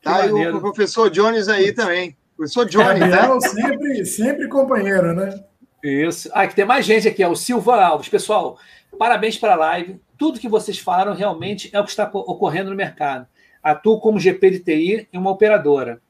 Tá? 0.00 0.24
E 0.24 0.30
o 0.30 0.60
professor 0.60 1.10
Jones 1.10 1.48
aí 1.48 1.72
também. 1.72 2.16
Professor 2.36 2.64
Jones, 2.64 3.00
né? 3.00 3.08
Gabriel, 3.08 3.34
né? 3.34 3.48
sempre, 3.48 4.06
sempre 4.06 4.48
companheiro, 4.48 5.12
né? 5.12 5.44
Isso. 5.82 6.30
Ah, 6.32 6.46
que 6.46 6.54
tem 6.54 6.64
mais 6.64 6.86
gente 6.86 7.08
aqui, 7.08 7.24
é 7.24 7.28
o 7.28 7.34
Silva 7.34 7.82
Alves. 7.82 8.08
Pessoal, 8.08 8.56
parabéns 8.96 9.36
para 9.36 9.54
a 9.54 9.56
live. 9.56 10.00
Tudo 10.16 10.38
que 10.38 10.48
vocês 10.48 10.78
falaram 10.78 11.12
realmente 11.12 11.70
é 11.72 11.80
o 11.80 11.84
que 11.84 11.90
está 11.90 12.08
ocorrendo 12.12 12.70
no 12.70 12.76
mercado. 12.76 13.26
Atuo 13.60 13.98
como 13.98 14.20
GP 14.20 14.50
de 14.50 14.60
TI 14.60 15.08
em 15.12 15.18
uma 15.18 15.30
operadora. 15.30 16.00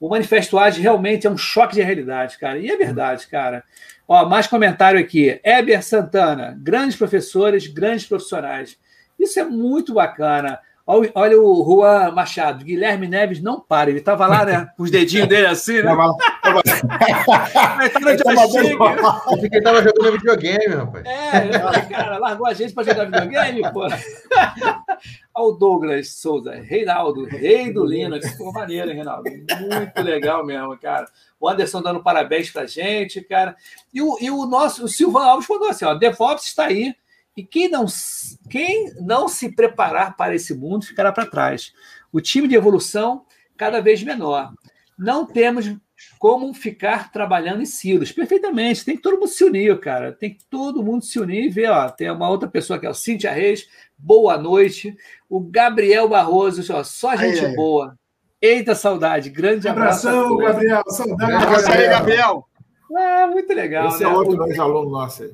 O 0.00 0.08
Manifesto 0.08 0.58
Age 0.58 0.80
realmente 0.80 1.26
é 1.26 1.30
um 1.30 1.36
choque 1.36 1.74
de 1.74 1.82
realidade, 1.82 2.38
cara. 2.38 2.58
E 2.58 2.70
é 2.70 2.76
verdade, 2.76 3.26
cara. 3.26 3.62
Ó, 4.08 4.26
mais 4.26 4.46
comentário 4.46 4.98
aqui. 4.98 5.38
Eber 5.44 5.84
Santana, 5.84 6.58
grandes 6.58 6.96
professores, 6.96 7.66
grandes 7.66 8.06
profissionais. 8.06 8.78
Isso 9.18 9.38
é 9.38 9.44
muito 9.44 9.92
bacana. 9.92 10.58
Olha 11.14 11.40
o 11.40 11.64
Juan 11.64 12.10
Machado, 12.10 12.64
Guilherme 12.64 13.06
Neves 13.06 13.40
não 13.40 13.60
para, 13.60 13.90
ele 13.90 14.00
estava 14.00 14.26
lá, 14.26 14.44
né? 14.44 14.68
Com 14.76 14.82
os 14.82 14.90
dedinhos 14.90 15.28
dele 15.28 15.46
assim, 15.46 15.82
né? 15.82 15.94
no 18.00 18.18
joystick. 18.18 18.80
Eu 19.30 19.38
que 19.38 19.46
ele 19.46 19.58
estava 19.58 19.82
jogando 19.82 20.12
videogame, 20.12 20.74
rapaz. 20.74 21.06
É, 21.06 21.80
cara, 21.88 22.18
largou 22.18 22.46
a 22.46 22.54
gente 22.54 22.74
para 22.74 22.84
jogar 22.84 23.04
videogame, 23.04 23.62
pô. 23.72 23.80
Olha 23.82 25.48
o 25.48 25.52
Douglas 25.52 26.14
Souza, 26.14 26.54
Reinaldo, 26.54 27.24
rei 27.24 27.72
do 27.72 27.84
Linux. 27.84 28.28
Ficou 28.30 28.52
maneiro, 28.52 28.90
hein, 28.90 28.96
Reinaldo? 28.96 29.30
Muito 29.30 30.02
legal 30.02 30.44
mesmo, 30.44 30.76
cara. 30.76 31.06
O 31.38 31.48
Anderson 31.48 31.80
dando 31.80 32.02
parabéns 32.02 32.50
pra 32.50 32.66
gente, 32.66 33.22
cara. 33.22 33.56
E 33.94 34.02
o, 34.02 34.18
e 34.20 34.30
o 34.30 34.44
nosso, 34.44 34.84
o 34.84 34.88
Silvan 34.88 35.24
Alves 35.24 35.46
falou 35.46 35.68
assim, 35.68 35.84
ó, 35.84 35.94
DevOps 35.94 36.46
está 36.46 36.66
aí, 36.66 36.94
e 37.36 37.44
quem 37.44 37.68
não, 37.68 37.86
quem 38.48 38.92
não 39.00 39.28
se 39.28 39.54
preparar 39.54 40.16
para 40.16 40.34
esse 40.34 40.54
mundo 40.54 40.84
ficará 40.84 41.12
para 41.12 41.26
trás. 41.26 41.72
O 42.12 42.20
time 42.20 42.48
de 42.48 42.54
evolução 42.54 43.24
cada 43.56 43.80
vez 43.80 44.02
menor. 44.02 44.52
Não 44.98 45.24
temos 45.24 45.74
como 46.18 46.52
ficar 46.52 47.10
trabalhando 47.12 47.62
em 47.62 47.66
silos. 47.66 48.12
Perfeitamente. 48.12 48.84
Tem 48.84 48.96
que 48.96 49.02
todo 49.02 49.18
mundo 49.18 49.28
se 49.28 49.44
unir, 49.44 49.78
cara. 49.80 50.12
Tem 50.12 50.34
que 50.34 50.44
todo 50.48 50.82
mundo 50.82 51.04
se 51.04 51.18
unir 51.18 51.44
e 51.44 51.48
ver. 51.48 51.70
Ó, 51.70 51.88
tem 51.88 52.10
uma 52.10 52.28
outra 52.28 52.48
pessoa 52.48 52.78
que 52.78 52.86
é 52.86 52.90
o 52.90 52.94
Cíntia 52.94 53.30
Reis. 53.30 53.68
Boa 53.96 54.36
noite. 54.36 54.96
O 55.28 55.40
Gabriel 55.40 56.08
Barroso, 56.08 56.62
ó, 56.74 56.82
só 56.82 57.16
gente 57.16 57.44
aí, 57.44 57.54
boa. 57.54 57.96
Eita, 58.40 58.74
saudade. 58.74 59.30
Grande 59.30 59.68
abraço. 59.68 60.08
Abração, 60.08 60.36
Gabriel. 60.36 60.82
Saudade. 60.88 61.32
Abraço 61.32 61.70
aí, 61.70 61.88
Gabriel. 61.88 62.46
Ah, 62.96 63.26
muito 63.28 63.52
legal. 63.54 63.88
Esse 63.88 64.02
é 64.02 64.06
né? 64.06 64.12
é 64.12 64.16
outro 64.16 64.46
ex-aluno 64.46 64.90
nosso 64.90 65.22
aí. 65.22 65.30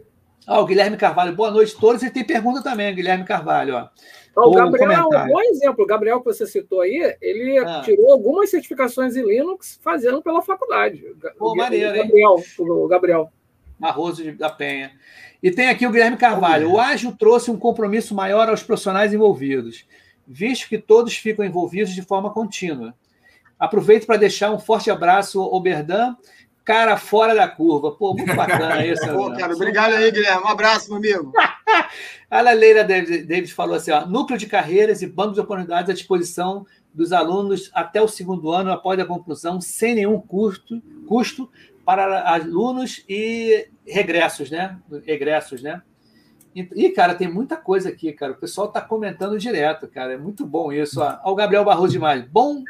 Ah, 0.47 0.61
o 0.61 0.67
Guilherme 0.67 0.97
Carvalho, 0.97 1.35
boa 1.35 1.51
noite 1.51 1.75
a 1.77 1.81
todos. 1.81 2.05
E 2.05 2.11
tem 2.11 2.23
pergunta 2.23 2.63
também, 2.63 2.95
Guilherme 2.95 3.25
Carvalho. 3.25 3.91
Ó. 4.37 4.49
o 4.49 4.53
Gabriel 4.53 5.13
é 5.13 5.25
um 5.25 5.27
bom 5.27 5.41
exemplo. 5.41 5.83
O 5.83 5.87
Gabriel 5.87 6.21
que 6.21 6.27
você 6.27 6.47
citou 6.47 6.83
aí, 6.83 7.17
ele 7.21 7.59
ah. 7.59 7.83
tirou 7.85 8.13
algumas 8.13 8.49
certificações 8.49 9.17
em 9.17 9.27
Linux 9.27 9.81
fazendo 9.83 10.23
pela 10.23 10.41
faculdade. 10.41 11.05
Pô, 11.37 11.53
o, 11.53 11.57
maneiro, 11.57 11.91
o 11.91 11.97
Gabriel, 11.97 12.37
o 12.59 12.87
Gabriel. 12.87 13.33
Barroso 13.77 14.33
da 14.37 14.49
Penha. 14.49 14.93
E 15.43 15.51
tem 15.51 15.69
aqui 15.69 15.85
o 15.85 15.91
Guilherme 15.91 16.17
Carvalho. 16.17 16.71
O 16.71 16.79
ágil 16.79 17.13
trouxe 17.19 17.51
um 17.51 17.59
compromisso 17.59 18.15
maior 18.15 18.49
aos 18.49 18.63
profissionais 18.63 19.13
envolvidos, 19.13 19.85
visto 20.25 20.69
que 20.69 20.79
todos 20.79 21.17
ficam 21.17 21.45
envolvidos 21.45 21.93
de 21.93 22.03
forma 22.03 22.33
contínua. 22.33 22.95
Aproveito 23.59 24.07
para 24.07 24.17
deixar 24.17 24.53
um 24.53 24.61
forte 24.61 24.91
abraço 24.93 25.41
ao 25.41 25.61
Berdan 25.61 26.15
cara 26.67 26.99
fora 26.99 27.35
da 27.35 27.49
curva. 27.49 27.93
Pô, 27.93 28.13
muito 28.13 28.35
bacana 28.37 28.85
isso. 28.85 29.07
Pô, 29.09 29.33
cara, 29.33 29.55
obrigado 29.55 29.95
aí, 29.95 30.11
Guilherme. 30.11 30.43
Um 30.43 30.49
abraço, 30.49 30.89
meu 30.89 30.99
amigo. 30.99 31.33
a 32.29 32.41
Leila 32.41 32.85
David, 32.85 33.23
David 33.23 33.55
falou 33.55 33.77
assim: 33.77 33.93
ó, 33.93 34.05
núcleo 34.05 34.39
de 34.39 34.47
carreiras 34.47 35.01
e 35.01 35.07
bancos 35.07 35.37
de 35.37 35.41
oportunidades 35.41 35.89
à 35.89 35.95
disposição 35.95 36.67
dos 36.93 37.13
alunos 37.13 37.71
até 37.73 38.03
o 38.03 38.09
segundo 38.09 38.51
ano 38.51 38.73
após 38.73 38.99
a 38.99 39.05
conclusão, 39.07 39.61
sem 39.61 39.95
nenhum 39.95 40.21
custo, 40.21 40.83
custo 41.07 41.49
para 41.85 42.29
alunos 42.29 43.05
e 43.09 43.69
regressos, 43.87 44.51
né? 44.51 44.77
Regressos, 45.05 45.63
né? 45.63 45.81
E, 46.55 46.89
cara, 46.89 47.15
tem 47.15 47.31
muita 47.31 47.55
coisa 47.55 47.91
aqui, 47.91 48.11
cara. 48.15 48.33
O 48.33 48.37
pessoal 48.37 48.69
está 48.69 48.81
comentando 48.81 49.39
direto, 49.39 49.87
cara. 49.87 50.15
É 50.15 50.17
muito 50.17 50.47
bom 50.47 50.73
isso. 50.73 51.03
Ó, 51.03 51.33
o 51.33 51.35
Gabriel 51.35 51.67
Barroso 51.67 51.93
demais. 51.93 52.25
Bom 52.25 52.65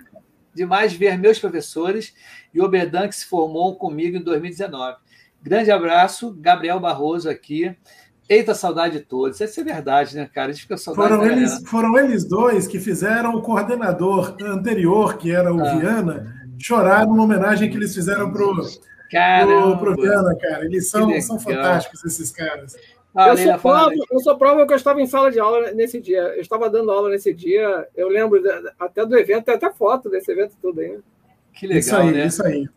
demais 0.57 0.93
ver 0.93 1.19
meus 1.19 1.39
professores 1.39 2.15
e 2.53 2.61
o 2.61 2.69
Bedan, 2.69 3.07
que 3.09 3.15
se 3.15 3.27
formou 3.27 3.77
comigo 3.77 4.17
em 4.17 4.23
2019. 4.23 4.97
Grande 5.43 5.71
abraço, 5.71 6.35
Gabriel 6.41 6.81
Barroso 6.81 7.31
aqui. 7.31 7.77
Eita, 8.29 8.55
saudade 8.55 8.99
de 8.99 9.05
todos. 9.05 9.41
Isso 9.41 9.61
é 9.61 9.63
verdade, 9.63 10.17
né, 10.17 10.29
cara? 10.33 10.49
A 10.49 10.53
gente 10.53 10.63
fica 10.63 10.77
saudade 10.77 11.09
foram 11.09 11.25
eles, 11.25 11.63
foram 11.69 11.99
eles 11.99 12.25
dois 12.25 12.67
que 12.67 12.81
fizeram 12.81 13.37
o 13.37 13.43
coordenador 13.43 14.35
anterior, 14.43 15.17
que 15.17 15.31
era 15.31 15.55
o 15.55 15.61
ah. 15.61 15.75
Viana, 15.77 16.35
chorar 16.59 17.07
numa 17.07 17.23
homenagem 17.23 17.71
que 17.71 17.77
eles 17.77 17.95
fizeram 17.95 18.33
para 19.79 19.91
o 19.91 19.95
Viana, 19.95 20.37
cara. 20.37 20.65
Eles 20.65 20.91
são, 20.91 21.21
são 21.21 21.39
fantásticos, 21.39 22.05
esses 22.05 22.33
caras. 22.33 22.75
Ah, 23.17 23.29
eu, 23.29 23.37
sou 23.39 23.59
prova, 23.59 23.95
eu 24.13 24.21
sou 24.21 24.37
prova 24.37 24.67
que 24.67 24.73
eu 24.73 24.77
estava 24.77 25.01
em 25.01 25.07
sala 25.07 25.31
de 25.31 25.41
aula 25.41 25.73
nesse 25.73 26.01
dia. 26.01 26.21
Eu 26.21 26.43
estava 26.43 26.69
dando 26.69 26.91
aula 26.91 27.09
nesse 27.09 27.33
dia. 27.33 27.89
Eu 27.97 28.09
lembro 28.09 28.43
até 28.79 29.07
do 29.07 29.17
evento, 29.17 29.47
tem 29.47 29.55
até 29.55 29.73
foto 29.73 30.11
desse 30.11 30.31
evento 30.31 30.55
tudo 30.61 30.81
aí. 30.81 30.99
Que 31.55 31.67
legal, 31.67 31.81
isso 31.81 31.97
aí, 31.97 32.13
né? 32.13 32.27
Isso 32.27 32.47
aí. 32.47 32.69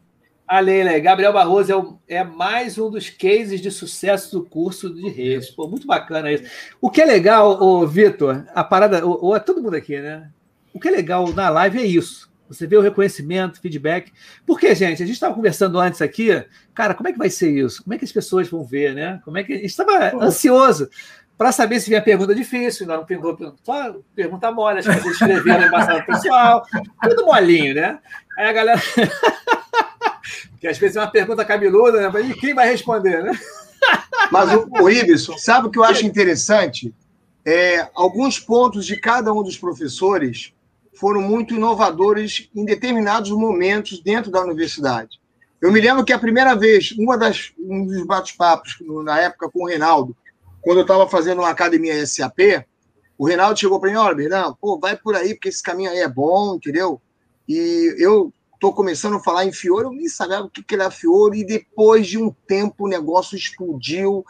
A 0.48 0.62
Leila, 0.62 0.98
Gabriel 0.98 1.34
Barroso 1.34 1.72
é, 1.72 1.76
o, 1.76 2.00
é, 2.08 2.24
mais 2.24 2.80
um 2.80 2.90
dos 2.90 3.10
cases 3.10 3.62
de 3.62 3.70
sucesso 3.70 4.32
do 4.32 4.44
curso 4.44 4.92
de 4.92 5.08
redes. 5.10 5.52
Pô, 5.52 5.68
muito 5.68 5.86
bacana 5.86 6.32
isso. 6.32 6.46
O 6.82 6.90
que 6.90 7.02
é 7.02 7.06
legal, 7.06 7.62
o 7.62 7.86
Vitor, 7.86 8.46
a 8.56 8.64
parada, 8.64 9.06
ou 9.06 9.36
é 9.36 9.40
todo 9.40 9.62
mundo 9.62 9.76
aqui, 9.76 10.00
né? 10.00 10.32
O 10.74 10.80
que 10.80 10.88
é 10.88 10.92
legal 10.92 11.32
na 11.34 11.50
live 11.50 11.80
é 11.80 11.86
isso. 11.86 12.29
Você 12.50 12.66
vê 12.66 12.76
o 12.76 12.82
reconhecimento, 12.82 13.62
feedback. 13.62 14.12
Porque, 14.46 14.74
gente, 14.74 15.04
a 15.04 15.06
gente 15.06 15.16
estava 15.16 15.36
conversando 15.36 15.80
antes 15.80 16.02
aqui, 16.02 16.44
cara, 16.74 16.96
como 16.96 17.08
é 17.08 17.14
que 17.14 17.18
vai 17.18 17.30
ser 17.30 17.52
isso? 17.52 17.84
Como 17.84 17.94
é 17.94 17.98
que 17.98 18.06
as 18.06 18.12
pessoas 18.12 18.50
vão 18.50 18.64
ver, 18.64 18.96
né? 18.96 19.22
Como 19.24 19.38
é 19.38 19.44
que 19.44 19.54
a 19.54 19.56
gente 19.56 19.68
estava 19.68 20.18
ansioso 20.22 20.90
para 21.38 21.54
saber 21.54 21.80
se 21.80 21.90
vinha 21.90 22.02
pergunta 22.02 22.36
difícil, 22.36 22.86
não 22.86 23.06
pergunta, 23.06 23.54
só 23.64 23.96
pergunta 24.14 24.52
mole, 24.52 24.82
que 24.82 24.92
vocês 24.92 25.06
escreveram 25.06 25.68
embaixada 25.68 26.04
pessoal, 26.04 26.66
tudo 27.02 27.26
molinho, 27.26 27.76
né? 27.76 27.98
Aí 28.38 28.48
a 28.48 28.52
galera. 28.52 28.82
que 30.60 30.68
às 30.68 30.78
vezes 30.78 30.98
é 30.98 31.00
uma 31.00 31.12
pergunta 31.12 31.46
cabeluda, 31.46 32.10
né? 32.10 32.22
E 32.22 32.34
quem 32.34 32.54
vai 32.54 32.68
responder, 32.68 33.24
né? 33.24 33.32
Mas 34.30 34.54
o, 34.54 34.68
o 34.82 34.90
Ibson, 34.90 35.38
sabe 35.38 35.68
o 35.68 35.72
que 35.72 35.80
eu 35.80 35.84
acho 35.86 36.06
interessante? 36.06 36.94
É, 37.46 37.88
alguns 37.96 38.38
pontos 38.38 38.86
de 38.86 38.98
cada 38.98 39.32
um 39.32 39.42
dos 39.42 39.58
professores 39.58 40.54
foram 41.00 41.22
muito 41.22 41.54
inovadores 41.54 42.50
em 42.54 42.66
determinados 42.66 43.32
momentos 43.32 44.02
dentro 44.02 44.30
da 44.30 44.42
universidade. 44.42 45.20
Eu 45.62 45.72
me 45.72 45.80
lembro 45.80 46.04
que 46.04 46.12
a 46.12 46.20
primeira 46.20 46.56
vez, 46.56 46.92
uma 46.92 47.18
das, 47.18 47.54
um 47.58 47.86
dos 47.86 48.06
bate-papos, 48.06 48.78
na 49.04 49.20
época 49.20 49.50
com 49.50 49.64
o 49.64 49.68
Reinaldo, 49.68 50.16
quando 50.62 50.80
eu 50.80 50.82
estava 50.82 51.08
fazendo 51.08 51.40
uma 51.40 51.50
academia 51.50 52.06
SAP, 52.06 52.66
o 53.18 53.26
Reinaldo 53.26 53.60
chegou 53.60 53.80
para 53.80 53.90
mim, 53.90 53.96
olha, 53.96 54.16
Bernardo, 54.16 54.58
pô, 54.60 54.78
vai 54.78 54.96
por 54.96 55.16
aí, 55.16 55.34
porque 55.34 55.48
esse 55.48 55.64
caminho 55.64 55.90
aí 55.90 56.00
é 56.00 56.08
bom, 56.08 56.56
entendeu? 56.56 57.02
E 57.48 57.96
eu 57.98 58.34
estou 58.54 58.74
começando 58.74 59.16
a 59.16 59.22
falar 59.22 59.46
em 59.46 59.54
Fiore, 59.54 59.86
eu 59.86 59.92
nem 59.92 60.10
sabia 60.10 60.42
o 60.42 60.50
que, 60.50 60.62
que 60.62 60.76
era 60.76 60.92
Fiore, 60.92 61.40
e 61.40 61.46
depois 61.46 62.08
de 62.08 62.18
um 62.18 62.34
tempo 62.46 62.86
o 62.86 62.90
negócio 62.90 63.38
explodiu, 63.38 64.26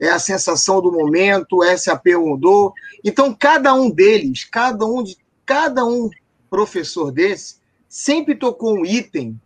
é 0.00 0.08
a 0.08 0.18
sensação 0.18 0.80
do 0.80 0.90
momento, 0.90 1.62
SAP 1.76 2.06
mudou. 2.18 2.72
Então, 3.04 3.34
cada 3.34 3.74
um 3.74 3.90
deles, 3.90 4.44
cada 4.44 4.84
um 4.86 5.02
de 5.02 5.16
cada 5.44 5.84
um 5.84 6.10
professor 6.50 7.10
desse 7.10 7.56
sempre 7.88 8.34
tocou 8.34 8.78
um 8.78 8.84
item 8.84 9.40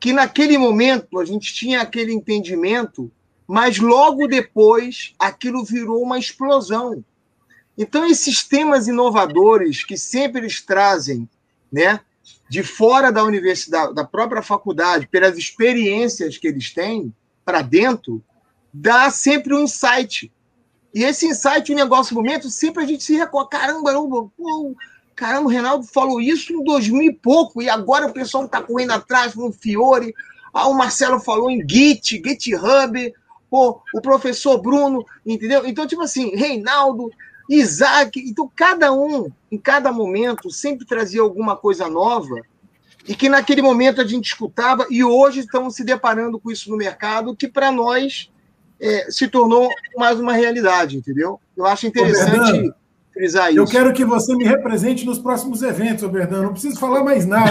que 0.00 0.12
naquele 0.12 0.56
momento 0.56 1.18
a 1.18 1.24
gente 1.24 1.52
tinha 1.52 1.80
aquele 1.80 2.12
entendimento, 2.12 3.10
mas 3.46 3.78
logo 3.78 4.26
depois 4.26 5.14
aquilo 5.18 5.64
virou 5.64 6.02
uma 6.02 6.18
explosão. 6.18 7.04
Então 7.76 8.04
esses 8.04 8.42
temas 8.42 8.88
inovadores 8.88 9.84
que 9.84 9.96
sempre 9.96 10.42
eles 10.42 10.60
trazem, 10.60 11.28
né, 11.70 12.00
de 12.48 12.62
fora 12.62 13.10
da 13.12 13.24
universidade, 13.24 13.94
da 13.94 14.04
própria 14.04 14.42
faculdade, 14.42 15.06
pelas 15.06 15.36
experiências 15.36 16.38
que 16.38 16.48
eles 16.48 16.72
têm 16.72 17.12
para 17.44 17.62
dentro, 17.62 18.22
dá 18.72 19.10
sempre 19.10 19.54
um 19.54 19.60
insight. 19.60 20.32
E 20.94 21.04
esse 21.04 21.26
insight, 21.26 21.70
o 21.70 21.74
um 21.74 21.78
negócio, 21.78 22.14
momento, 22.14 22.50
sempre 22.50 22.82
a 22.82 22.86
gente 22.86 23.04
se 23.04 23.14
recorda, 23.14 23.50
caramba, 23.50 23.92
pô, 24.36 24.74
Caramba, 25.18 25.46
o 25.46 25.50
Reinaldo 25.50 25.84
falou 25.84 26.20
isso 26.20 26.52
em 26.52 26.62
2000 26.62 27.02
e 27.02 27.12
pouco, 27.12 27.60
e 27.60 27.68
agora 27.68 28.06
o 28.06 28.12
pessoal 28.12 28.44
está 28.44 28.62
correndo 28.62 28.92
atrás 28.92 29.34
no 29.34 29.50
Fiore. 29.50 30.14
Ah, 30.54 30.68
o 30.68 30.74
Marcelo 30.74 31.18
falou 31.18 31.50
em 31.50 31.68
Git, 31.68 32.22
GitHub, 32.24 33.12
pô, 33.50 33.82
o 33.92 34.00
professor 34.00 34.62
Bruno, 34.62 35.04
entendeu? 35.26 35.66
Então, 35.66 35.88
tipo 35.88 36.02
assim, 36.02 36.36
Reinaldo, 36.36 37.10
Isaac, 37.50 38.20
então 38.20 38.48
cada 38.54 38.92
um, 38.92 39.28
em 39.50 39.58
cada 39.58 39.90
momento, 39.90 40.52
sempre 40.52 40.86
trazia 40.86 41.20
alguma 41.20 41.56
coisa 41.56 41.88
nova, 41.88 42.40
e 43.04 43.12
que 43.12 43.28
naquele 43.28 43.60
momento 43.60 44.00
a 44.00 44.06
gente 44.06 44.26
escutava, 44.26 44.86
e 44.88 45.02
hoje 45.02 45.40
estamos 45.40 45.74
se 45.74 45.82
deparando 45.82 46.38
com 46.38 46.48
isso 46.48 46.70
no 46.70 46.76
mercado, 46.76 47.34
que 47.34 47.48
para 47.48 47.72
nós 47.72 48.30
é, 48.78 49.10
se 49.10 49.26
tornou 49.26 49.68
mais 49.96 50.20
uma 50.20 50.32
realidade, 50.32 50.96
entendeu? 50.96 51.40
Eu 51.56 51.66
acho 51.66 51.88
interessante 51.88 52.72
frisar 53.18 53.50
isso. 53.50 53.58
Eu 53.58 53.66
quero 53.66 53.92
que 53.92 54.04
você 54.04 54.34
me 54.36 54.44
represente 54.44 55.04
nos 55.04 55.18
próximos 55.18 55.62
eventos, 55.62 56.08
Bernardo. 56.08 56.44
Não 56.44 56.52
preciso 56.52 56.78
falar 56.78 57.02
mais 57.02 57.26
nada, 57.26 57.50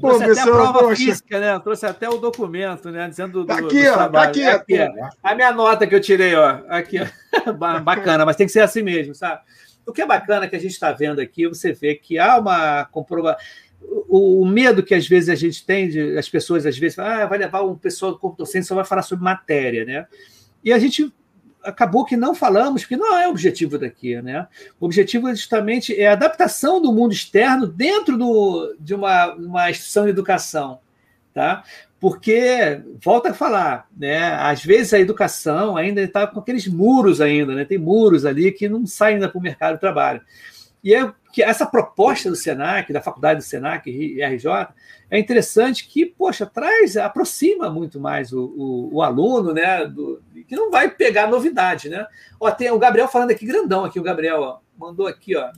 Pô, 0.00 0.08
Trouxe 0.18 0.26
pessoal, 0.26 0.32
até 0.32 0.40
a 0.40 0.46
prova 0.46 0.78
poxa. 0.80 0.96
física, 0.96 1.40
né? 1.40 1.58
Trouxe 1.60 1.86
até 1.86 2.08
o 2.08 2.18
documento, 2.18 2.90
né? 2.90 3.08
Dizendo 3.08 3.44
do, 3.44 3.46
tá 3.46 3.58
aqui, 3.58 3.84
do 3.84 3.90
ó, 3.92 4.08
tá 4.08 4.22
aqui, 4.22 4.42
aqui, 4.42 4.78
A 5.22 5.34
minha 5.34 5.52
nota 5.52 5.86
que 5.86 5.94
eu 5.94 6.00
tirei, 6.00 6.34
ó. 6.34 6.60
Aqui, 6.68 6.98
ó. 7.00 7.52
Bacana, 7.84 8.26
mas 8.26 8.36
tem 8.36 8.46
que 8.46 8.52
ser 8.52 8.60
assim 8.60 8.82
mesmo, 8.82 9.14
sabe? 9.14 9.40
O 9.86 9.92
que 9.92 10.02
é 10.02 10.06
bacana 10.06 10.46
que 10.46 10.54
a 10.54 10.60
gente 10.60 10.72
está 10.72 10.92
vendo 10.92 11.20
aqui, 11.20 11.48
você 11.48 11.72
vê 11.72 11.94
que 11.94 12.18
há 12.18 12.38
uma 12.38 12.84
comprova 12.84 13.36
o, 14.08 14.42
o, 14.42 14.46
medo 14.46 14.82
que 14.82 14.94
às 14.94 15.08
vezes 15.08 15.30
a 15.30 15.34
gente 15.34 15.64
tem, 15.64 15.88
de, 15.88 16.18
as 16.18 16.28
pessoas 16.28 16.66
às 16.66 16.76
vezes 16.76 16.94
falam, 16.94 17.22
ah, 17.22 17.26
vai 17.26 17.38
levar 17.38 17.62
um 17.62 17.74
pessoal 17.74 18.12
do 18.12 18.18
computador 18.18 18.46
ciência 18.46 18.68
só 18.68 18.74
vai 18.74 18.84
falar 18.84 19.02
sobre 19.02 19.24
matéria, 19.24 19.84
né? 19.84 20.06
E 20.62 20.70
a 20.72 20.78
gente 20.78 21.10
acabou 21.62 22.04
que 22.04 22.16
não 22.16 22.34
falamos, 22.34 22.82
porque 22.82 22.96
não 22.96 23.16
é 23.16 23.26
o 23.26 23.30
objetivo 23.30 23.78
daqui, 23.78 24.20
né? 24.22 24.46
O 24.78 24.86
objetivo 24.86 25.28
justamente 25.30 25.98
é 25.98 26.08
a 26.08 26.12
adaptação 26.12 26.80
do 26.80 26.92
mundo 26.92 27.12
externo 27.12 27.66
dentro 27.66 28.16
do, 28.16 28.76
de 28.78 28.94
uma, 28.94 29.34
uma 29.34 29.70
instituição 29.70 30.04
de 30.04 30.10
educação, 30.10 30.80
tá? 31.34 31.62
Porque, 32.00 32.80
volta 33.02 33.30
a 33.30 33.34
falar, 33.34 33.86
né? 33.94 34.32
Às 34.34 34.64
vezes 34.64 34.94
a 34.94 34.98
educação 34.98 35.76
ainda 35.76 36.00
está 36.00 36.26
com 36.26 36.40
aqueles 36.40 36.66
muros 36.66 37.20
ainda, 37.20 37.54
né? 37.54 37.64
Tem 37.64 37.76
muros 37.76 38.24
ali 38.24 38.50
que 38.52 38.68
não 38.68 38.86
saem 38.86 39.16
ainda 39.16 39.28
para 39.28 39.38
o 39.38 39.42
mercado 39.42 39.74
de 39.74 39.80
trabalho. 39.80 40.22
E 40.82 40.94
é 40.94 41.12
que 41.32 41.42
essa 41.42 41.66
proposta 41.66 42.28
do 42.28 42.36
Senac, 42.36 42.92
da 42.92 43.02
faculdade 43.02 43.40
do 43.40 43.44
Senac 43.44 43.88
e 43.88 44.24
RJ, 44.24 44.68
é 45.10 45.18
interessante 45.18 45.86
que, 45.86 46.06
poxa, 46.06 46.46
traz, 46.46 46.96
aproxima 46.96 47.70
muito 47.70 48.00
mais 48.00 48.32
o, 48.32 48.44
o, 48.44 48.94
o 48.94 49.02
aluno, 49.02 49.52
né? 49.52 49.86
Do, 49.86 50.22
que 50.50 50.56
não 50.56 50.68
vai 50.68 50.90
pegar 50.90 51.28
novidade, 51.28 51.88
né? 51.88 52.04
Ó, 52.40 52.50
tem 52.50 52.72
o 52.72 52.78
Gabriel 52.78 53.06
falando 53.06 53.30
aqui, 53.30 53.46
grandão 53.46 53.84
aqui, 53.84 54.00
o 54.00 54.02
Gabriel, 54.02 54.40
ó, 54.40 54.58
mandou 54.76 55.06
aqui, 55.06 55.36
ó. 55.36 55.52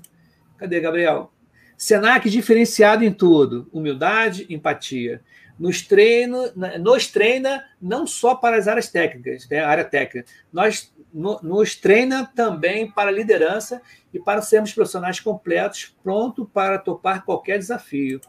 Cadê, 0.59 0.81
Gabriel? 0.81 1.33
Senac 1.79 2.29
diferenciado 2.29 3.03
em 3.03 3.11
tudo: 3.11 3.67
humildade, 3.73 4.47
empatia. 4.51 5.23
Nos 5.59 5.81
treina, 5.81 6.53
nos 6.79 7.07
treina 7.07 7.65
não 7.81 8.07
só 8.07 8.35
para 8.35 8.59
as 8.59 8.69
áreas 8.69 8.89
técnicas, 8.89 9.49
né, 9.49 9.61
área 9.65 9.85
técnica, 9.85 10.29
nós 10.53 10.93
no, 11.13 11.41
nos 11.43 11.75
treina 11.75 12.31
também 12.35 12.91
para 12.91 13.11
liderança 13.11 13.81
e 14.13 14.21
para 14.21 14.43
sermos 14.43 14.75
profissionais 14.75 15.21
completos, 15.21 15.97
pronto 16.03 16.45
para 16.45 16.79
topar 16.79 17.25
qualquer 17.25 17.59
desafio. 17.59 18.21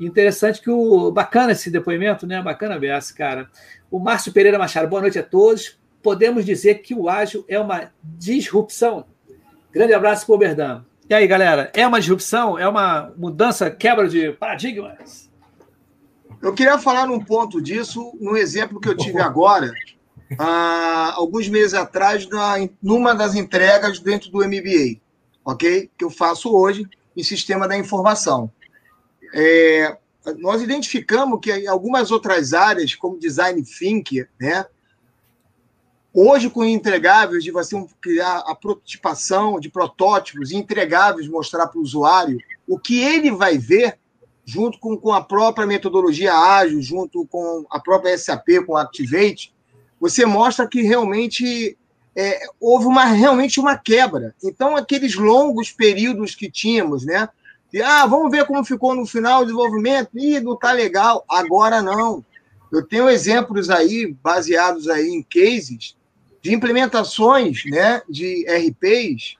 Interessante 0.00 0.60
que 0.60 0.70
o. 0.70 1.10
Bacana 1.10 1.52
esse 1.52 1.70
depoimento, 1.70 2.26
né? 2.26 2.40
Bacana 2.40 2.78
ver 2.78 2.96
cara. 3.16 3.50
O 3.90 3.98
Márcio 3.98 4.32
Pereira 4.32 4.58
Machado, 4.58 4.88
boa 4.88 5.02
noite 5.02 5.18
a 5.18 5.22
todos. 5.22 5.78
Podemos 6.02 6.44
dizer 6.44 6.76
que 6.76 6.94
o 6.94 7.08
ágil 7.08 7.44
é 7.48 7.58
uma 7.58 7.90
disrupção. 8.02 9.04
Grande 9.72 9.92
abraço 9.92 10.26
para 10.26 10.34
o 10.34 10.38
Berdão. 10.38 10.86
E 11.08 11.14
aí, 11.14 11.26
galera, 11.26 11.70
é 11.74 11.86
uma 11.86 12.00
disrupção? 12.00 12.58
É 12.58 12.68
uma 12.68 13.12
mudança, 13.16 13.70
quebra 13.70 14.08
de 14.08 14.32
paradigmas? 14.32 15.28
Eu 16.40 16.54
queria 16.54 16.78
falar 16.78 17.06
num 17.06 17.18
ponto 17.18 17.60
disso, 17.60 18.12
num 18.20 18.36
exemplo 18.36 18.78
que 18.78 18.88
eu 18.88 18.96
tive 18.96 19.20
agora, 19.20 19.72
há 20.38 21.14
alguns 21.16 21.48
meses 21.48 21.74
atrás, 21.74 22.28
numa 22.82 23.14
das 23.14 23.34
entregas 23.34 23.98
dentro 23.98 24.30
do 24.30 24.38
MBA, 24.38 25.00
ok? 25.44 25.90
Que 25.96 26.04
eu 26.04 26.10
faço 26.10 26.54
hoje 26.54 26.86
em 27.16 27.22
sistema 27.22 27.66
da 27.66 27.76
informação. 27.76 28.52
É, 29.34 29.96
nós 30.38 30.62
identificamos 30.62 31.40
que 31.40 31.66
algumas 31.66 32.10
outras 32.10 32.52
áreas, 32.52 32.94
como 32.94 33.18
design 33.18 33.62
thinking, 33.62 34.26
né? 34.40 34.66
Hoje, 36.12 36.50
com 36.50 36.64
entregáveis, 36.64 37.44
de 37.44 37.50
você 37.50 37.76
criar 38.00 38.38
a 38.38 38.54
prototipação 38.54 39.60
de 39.60 39.68
protótipos 39.68 40.50
entregáveis, 40.50 41.28
mostrar 41.28 41.66
para 41.68 41.78
o 41.78 41.82
usuário 41.82 42.38
o 42.66 42.78
que 42.78 43.00
ele 43.00 43.30
vai 43.30 43.58
ver, 43.58 43.98
junto 44.44 44.78
com, 44.80 44.96
com 44.96 45.12
a 45.12 45.22
própria 45.22 45.66
metodologia 45.66 46.34
ágil, 46.34 46.80
junto 46.80 47.26
com 47.26 47.66
a 47.70 47.78
própria 47.78 48.16
SAP, 48.16 48.64
com 48.66 48.72
o 48.72 48.76
Activate, 48.76 49.54
você 50.00 50.24
mostra 50.24 50.66
que 50.66 50.80
realmente 50.82 51.76
é, 52.16 52.40
houve 52.58 52.86
uma, 52.86 53.04
realmente 53.04 53.60
uma 53.60 53.76
quebra. 53.76 54.34
Então, 54.42 54.76
aqueles 54.76 55.14
longos 55.14 55.70
períodos 55.70 56.34
que 56.34 56.50
tínhamos, 56.50 57.04
né? 57.04 57.28
E, 57.72 57.82
ah, 57.82 58.06
vamos 58.06 58.30
ver 58.30 58.46
como 58.46 58.64
ficou 58.64 58.94
no 58.94 59.06
final 59.06 59.40
do 59.40 59.46
desenvolvimento. 59.46 60.10
Ih, 60.14 60.40
não 60.40 60.56
tá 60.56 60.72
legal. 60.72 61.24
Agora 61.28 61.82
não. 61.82 62.24
Eu 62.72 62.86
tenho 62.86 63.08
exemplos 63.08 63.70
aí, 63.70 64.14
baseados 64.22 64.88
aí 64.88 65.08
em 65.08 65.22
cases, 65.22 65.96
de 66.40 66.54
implementações 66.54 67.64
né, 67.66 68.02
de 68.08 68.46
RPs 68.48 69.36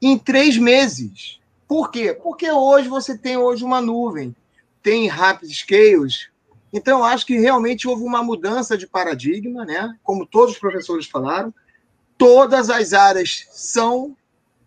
em 0.00 0.18
três 0.18 0.56
meses. 0.56 1.40
Por 1.66 1.90
quê? 1.90 2.12
Porque 2.12 2.50
hoje 2.50 2.88
você 2.88 3.16
tem 3.16 3.36
hoje 3.36 3.64
uma 3.64 3.80
nuvem, 3.80 4.34
tem 4.82 5.08
rapid 5.08 5.50
scales. 5.50 6.28
Então, 6.72 6.98
eu 6.98 7.04
acho 7.04 7.24
que 7.24 7.38
realmente 7.38 7.86
houve 7.86 8.02
uma 8.02 8.22
mudança 8.22 8.76
de 8.76 8.86
paradigma, 8.86 9.64
né? 9.64 9.96
Como 10.02 10.26
todos 10.26 10.54
os 10.54 10.60
professores 10.60 11.06
falaram, 11.06 11.54
todas 12.18 12.68
as 12.68 12.92
áreas 12.92 13.46
são 13.52 14.16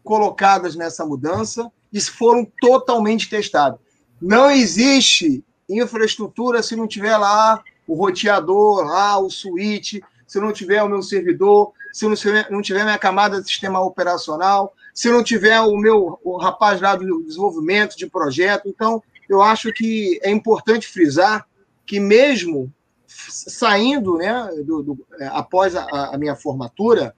colocadas 0.03 0.75
nessa 0.75 1.05
mudança 1.05 1.69
e 1.91 2.01
foram 2.01 2.45
totalmente 2.61 3.29
testados. 3.29 3.79
Não 4.21 4.49
existe 4.49 5.43
infraestrutura 5.69 6.63
se 6.63 6.75
não 6.75 6.87
tiver 6.87 7.17
lá 7.17 7.63
o 7.87 7.95
roteador, 7.95 8.85
lá 8.85 9.17
o 9.19 9.29
switch, 9.29 9.99
se 10.25 10.39
não 10.39 10.51
tiver 10.51 10.83
o 10.83 10.89
meu 10.89 11.01
servidor, 11.01 11.71
se 11.93 12.05
não 12.07 12.15
tiver, 12.15 12.51
não 12.51 12.61
tiver 12.61 12.83
minha 12.83 12.97
camada 12.97 13.41
de 13.41 13.47
sistema 13.47 13.79
operacional, 13.79 14.73
se 14.93 15.09
não 15.09 15.23
tiver 15.23 15.59
o 15.61 15.75
meu 15.77 16.19
o 16.23 16.37
rapaz 16.37 16.81
lá 16.81 16.95
do 16.95 17.23
desenvolvimento 17.23 17.95
de 17.95 18.07
projeto. 18.07 18.67
Então, 18.67 19.01
eu 19.29 19.41
acho 19.41 19.71
que 19.71 20.19
é 20.23 20.29
importante 20.29 20.87
frisar 20.87 21.47
que 21.85 21.99
mesmo 21.99 22.71
saindo, 23.07 24.17
né, 24.17 24.49
do, 24.65 24.83
do 24.83 25.07
após 25.31 25.75
a, 25.75 26.13
a 26.13 26.17
minha 26.17 26.35
formatura, 26.35 27.15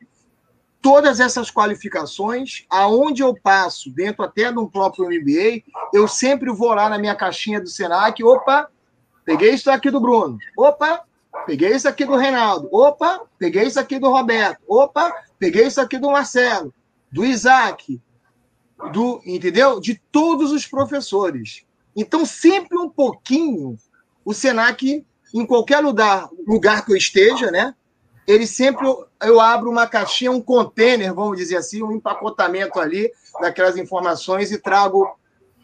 todas 0.81 1.19
essas 1.19 1.51
qualificações, 1.51 2.65
aonde 2.69 3.21
eu 3.21 3.35
passo, 3.35 3.89
dentro 3.91 4.23
até 4.23 4.49
um 4.49 4.67
próprio 4.67 5.05
MBA, 5.05 5.63
eu 5.93 6.07
sempre 6.07 6.51
vou 6.51 6.73
lá 6.73 6.89
na 6.89 6.97
minha 6.97 7.15
caixinha 7.15 7.59
do 7.59 7.67
Senac, 7.67 8.23
opa, 8.23 8.69
peguei 9.25 9.53
isso 9.53 9.69
aqui 9.69 9.91
do 9.91 9.99
Bruno, 9.99 10.37
opa, 10.57 11.01
peguei 11.45 11.75
isso 11.75 11.87
aqui 11.87 12.05
do 12.05 12.15
Reinaldo, 12.15 12.69
opa, 12.71 13.21
peguei 13.37 13.63
isso 13.63 13.79
aqui 13.79 13.99
do 13.99 14.09
Roberto, 14.09 14.61
opa, 14.67 15.13
peguei 15.37 15.67
isso 15.67 15.81
aqui 15.81 15.97
do 15.97 16.11
Marcelo, 16.11 16.73
do 17.11 17.25
Isaac, 17.25 18.01
do, 18.93 19.21
entendeu? 19.25 19.79
De 19.79 20.01
todos 20.11 20.51
os 20.51 20.65
professores. 20.65 21.65
Então, 21.95 22.25
sempre 22.25 22.77
um 22.77 22.89
pouquinho, 22.89 23.77
o 24.23 24.33
Senac, 24.33 25.05
em 25.33 25.45
qualquer 25.45 25.79
lugar, 25.79 26.29
lugar 26.47 26.85
que 26.85 26.91
eu 26.91 26.95
esteja, 26.95 27.51
né? 27.51 27.75
Ele 28.29 28.45
sempre 28.45 28.85
eu 29.23 29.39
abro 29.39 29.71
uma 29.71 29.87
caixinha, 29.87 30.31
um 30.31 30.39
container, 30.39 31.13
vamos 31.13 31.37
dizer 31.37 31.57
assim, 31.57 31.81
um 31.81 31.91
empacotamento 31.91 32.79
ali 32.79 33.11
daquelas 33.41 33.75
informações 33.75 34.51
e 34.51 34.61
trago 34.61 35.09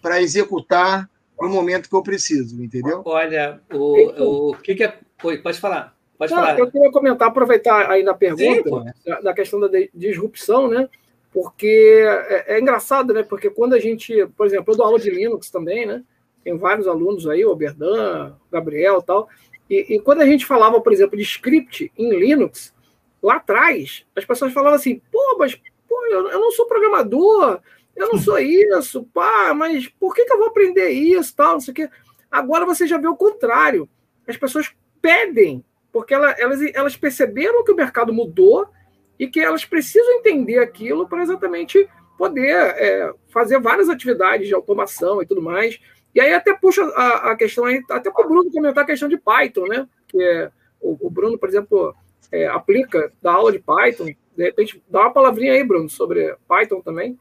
para 0.02 0.20
executar 0.22 1.08
no 1.40 1.48
momento 1.50 1.88
que 1.88 1.96
eu 1.96 2.02
preciso, 2.02 2.62
entendeu? 2.64 3.04
Olha, 3.06 3.62
o, 3.72 4.50
o 4.52 4.58
que, 4.58 4.74
que 4.74 4.84
é. 4.84 4.98
Oi, 5.24 5.38
pode 5.38 5.60
falar. 5.60 5.96
Pode 6.18 6.32
Não, 6.32 6.40
falar. 6.40 6.58
Eu 6.58 6.72
queria 6.72 6.92
comentar, 6.92 7.28
aproveitar 7.28 7.92
aí 7.92 8.02
na 8.02 8.14
pergunta, 8.14 8.94
Sim, 9.04 9.24
da, 9.24 9.34
questão 9.34 9.60
da 9.60 9.68
disrupção, 9.94 10.68
né? 10.68 10.90
Porque 11.32 12.04
é, 12.30 12.56
é, 12.56 12.60
engraçado, 12.60 13.14
né? 13.14 13.22
Porque 13.22 13.50
quando 13.50 13.74
a 13.74 13.80
gente, 13.80 14.26
por 14.38 14.48
exemplo, 14.48 14.74
eu 14.74 14.78
dou 14.78 14.86
aula 14.86 15.00
de 15.00 15.10
Linux 15.10 15.52
também, 15.52 15.86
né? 15.86 16.04
Tem 16.44 16.58
vários 16.58 16.88
alunos 16.88 17.28
aí, 17.28 17.46
o 17.46 17.56
Berdan, 17.56 18.34
o 18.34 18.52
Gabriel 18.52 19.00
e 19.00 19.04
tal. 19.04 19.28
E, 19.70 19.96
e, 19.96 20.00
quando 20.00 20.22
a 20.22 20.26
gente 20.26 20.46
falava, 20.46 20.80
por 20.80 20.94
exemplo, 20.94 21.18
de 21.18 21.24
script 21.24 21.92
em 21.98 22.18
Linux, 22.18 22.74
lá 23.22 23.36
atrás, 23.36 24.06
as 24.16 24.26
pessoas 24.26 24.54
falavam 24.54 24.76
assim: 24.76 25.02
pô, 25.12 25.38
mas 25.40 25.56
pô, 25.88 26.06
eu, 26.08 26.30
eu 26.30 26.40
não 26.40 26.52
sou 26.52 26.68
programador, 26.68 27.60
eu 27.96 28.10
não 28.10 28.20
sou 28.20 28.38
isso, 28.38 29.04
pá, 29.14 29.54
mas 29.54 29.88
por 29.88 30.14
que, 30.14 30.26
que 30.26 30.34
eu 30.34 30.38
vou 30.38 30.48
aprender 30.48 30.90
isso, 30.90 31.36
tal, 31.36 31.54
não 31.54 31.60
sei 31.62 31.72
o 31.72 31.76
quê. 31.76 31.90
Agora 32.30 32.66
você 32.66 32.86
já 32.86 32.98
vê 32.98 33.08
o 33.08 33.16
contrário. 33.16 33.90
As 34.28 34.38
pessoas 34.38 34.72
pedem, 35.02 35.64
porque 35.92 36.14
elas, 36.14 36.38
elas, 36.38 36.60
elas 36.74 36.98
perceberam 36.98 37.64
que 37.64 37.72
o 37.72 37.76
mercado 37.76 38.14
mudou 38.14 38.68
e 39.18 39.28
que 39.28 39.40
elas 39.40 39.64
precisam 39.64 40.16
entender 40.16 40.60
aquilo 40.60 41.08
para 41.08 41.24
exatamente 41.24 41.88
poder 42.18 42.52
é, 42.52 43.14
fazer 43.30 43.60
várias 43.60 43.90
atividades 43.90 44.48
de 44.48 44.54
automação 44.54 45.22
e 45.22 45.26
tudo 45.26 45.42
mais. 45.42 45.80
E 46.16 46.22
aí 46.22 46.34
até 46.34 46.54
puxa 46.54 46.82
a, 46.96 47.32
a 47.32 47.36
questão, 47.36 47.66
até 47.66 48.10
para 48.10 48.26
o 48.26 48.30
Bruno 48.30 48.50
comentar 48.50 48.86
a 48.86 48.88
questão 48.88 49.10
de 49.10 49.18
Python, 49.18 49.68
né? 49.68 49.86
Que 50.08 50.24
é, 50.24 50.50
o, 50.80 51.08
o 51.08 51.10
Bruno, 51.10 51.38
por 51.38 51.50
exemplo, 51.50 51.94
é, 52.32 52.48
aplica, 52.48 53.12
dá 53.22 53.34
aula 53.34 53.52
de 53.52 53.60
Python. 53.60 54.06
De 54.06 54.44
repente, 54.44 54.82
dá 54.90 55.02
uma 55.02 55.14
palavrinha 55.14 55.52
aí, 55.52 55.64
Bruno, 55.64 55.90
sobre 55.90 56.34
Python 56.48 56.82
também. 56.82 57.20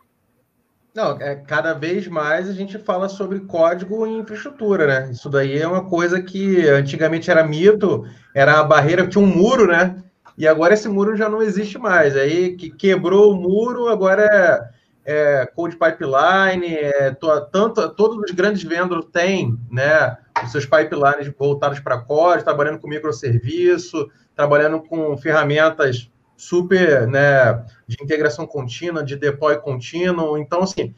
Não, 0.94 1.20
é, 1.20 1.34
cada 1.34 1.74
vez 1.74 2.06
mais 2.06 2.48
a 2.48 2.52
gente 2.52 2.78
fala 2.78 3.08
sobre 3.08 3.40
código 3.40 4.06
e 4.06 4.12
infraestrutura, 4.12 4.86
né? 4.86 5.10
Isso 5.10 5.28
daí 5.28 5.58
é 5.58 5.66
uma 5.66 5.88
coisa 5.88 6.22
que 6.22 6.68
antigamente 6.68 7.28
era 7.28 7.42
mito, 7.42 8.04
era 8.32 8.60
a 8.60 8.64
barreira, 8.64 9.08
tinha 9.08 9.22
um 9.22 9.26
muro, 9.26 9.66
né? 9.66 9.96
E 10.38 10.46
agora 10.46 10.74
esse 10.74 10.88
muro 10.88 11.16
já 11.16 11.28
não 11.28 11.42
existe 11.42 11.78
mais. 11.78 12.16
Aí 12.16 12.56
que 12.56 12.70
quebrou 12.70 13.32
o 13.32 13.36
muro, 13.36 13.88
agora 13.88 14.70
é 15.04 15.46
Code 15.46 15.76
Pipeline, 15.76 16.74
é, 16.74 17.10
to, 17.12 17.28
tanto, 17.52 17.88
todos 17.90 18.18
os 18.18 18.30
grandes 18.30 18.62
vendors 18.62 19.06
têm 19.12 19.58
né, 19.70 20.16
os 20.42 20.50
seus 20.50 20.64
pipelines 20.64 21.32
voltados 21.38 21.80
para 21.80 21.98
código, 21.98 22.44
trabalhando 22.44 22.78
com 22.78 22.88
microserviço, 22.88 24.10
trabalhando 24.34 24.80
com 24.80 25.16
ferramentas 25.16 26.10
super 26.36 27.06
né, 27.06 27.64
de 27.86 27.96
integração 28.02 28.46
contínua, 28.46 29.04
de 29.04 29.16
deploy 29.16 29.56
contínuo. 29.58 30.38
Então, 30.38 30.62
assim, 30.62 30.94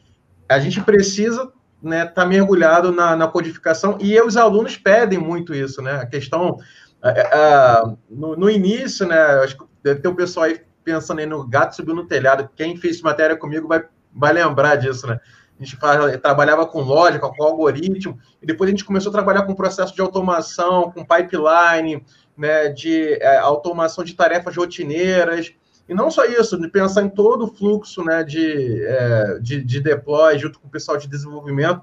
a 0.49 0.59
gente 0.59 0.81
precisa 0.81 1.53
né, 1.83 2.07
tá 2.07 2.25
mergulhado 2.25 2.91
na, 2.91 3.15
na, 3.15 3.29
codificação 3.29 3.99
e 4.01 4.19
os 4.21 4.37
alunos 4.37 4.77
pedem 4.77 5.19
muito 5.19 5.55
isso, 5.55 5.83
né? 5.83 5.97
A 5.97 6.07
questão 6.07 6.59
no, 8.09 8.35
no, 8.37 8.51
início, 8.51 9.07
né? 9.07 9.19
Acho 9.43 9.59
que 9.59 9.65
deve 9.83 10.01
ter 10.01 10.09
um 10.09 10.15
pessoal 10.15 10.47
aí 10.47 10.61
pensando 10.83 11.19
aí 11.19 11.27
no 11.27 11.47
gato 11.47 11.77
subiu 11.77 11.95
no 11.95 12.07
telhado. 12.07 12.49
Quem 12.55 12.77
fez 12.77 13.03
matéria 13.03 13.37
comigo 13.37 13.69
vai, 13.69 13.85
vai 14.17 14.33
lembrar 14.33 14.77
disso, 14.77 15.07
né? 15.07 15.21
A 15.59 15.65
gente 15.65 15.77
faz, 15.77 16.21
trabalhava 16.21 16.67
com 16.67 16.81
lógica, 16.83 17.29
com 17.29 17.43
algoritmo, 17.43 18.19
e 18.43 18.47
depois 18.47 18.69
a 18.69 18.71
gente 18.73 18.85
começou 18.85 19.11
a 19.11 19.13
trabalhar 19.13 19.43
com 19.43 19.55
processo 19.55 19.95
de 19.95 20.01
automação, 20.01 20.91
com 20.91 21.05
pipeline, 21.05 22.05
né, 22.37 22.69
de 22.69 23.15
é, 23.15 23.39
automação 23.39 24.05
de 24.05 24.15
tarefas 24.15 24.55
rotineiras. 24.55 25.55
E 25.89 25.95
não 25.95 26.11
só 26.11 26.25
isso, 26.25 26.61
de 26.61 26.69
pensar 26.69 27.03
em 27.03 27.09
todo 27.09 27.45
o 27.45 27.55
fluxo 27.55 28.05
né, 28.05 28.23
de, 28.23 28.85
é, 28.85 29.39
de, 29.41 29.65
de 29.65 29.81
deploy 29.81 30.39
junto 30.39 30.61
com 30.61 30.67
o 30.69 30.71
pessoal 30.71 30.99
de 30.99 31.09
desenvolvimento. 31.09 31.81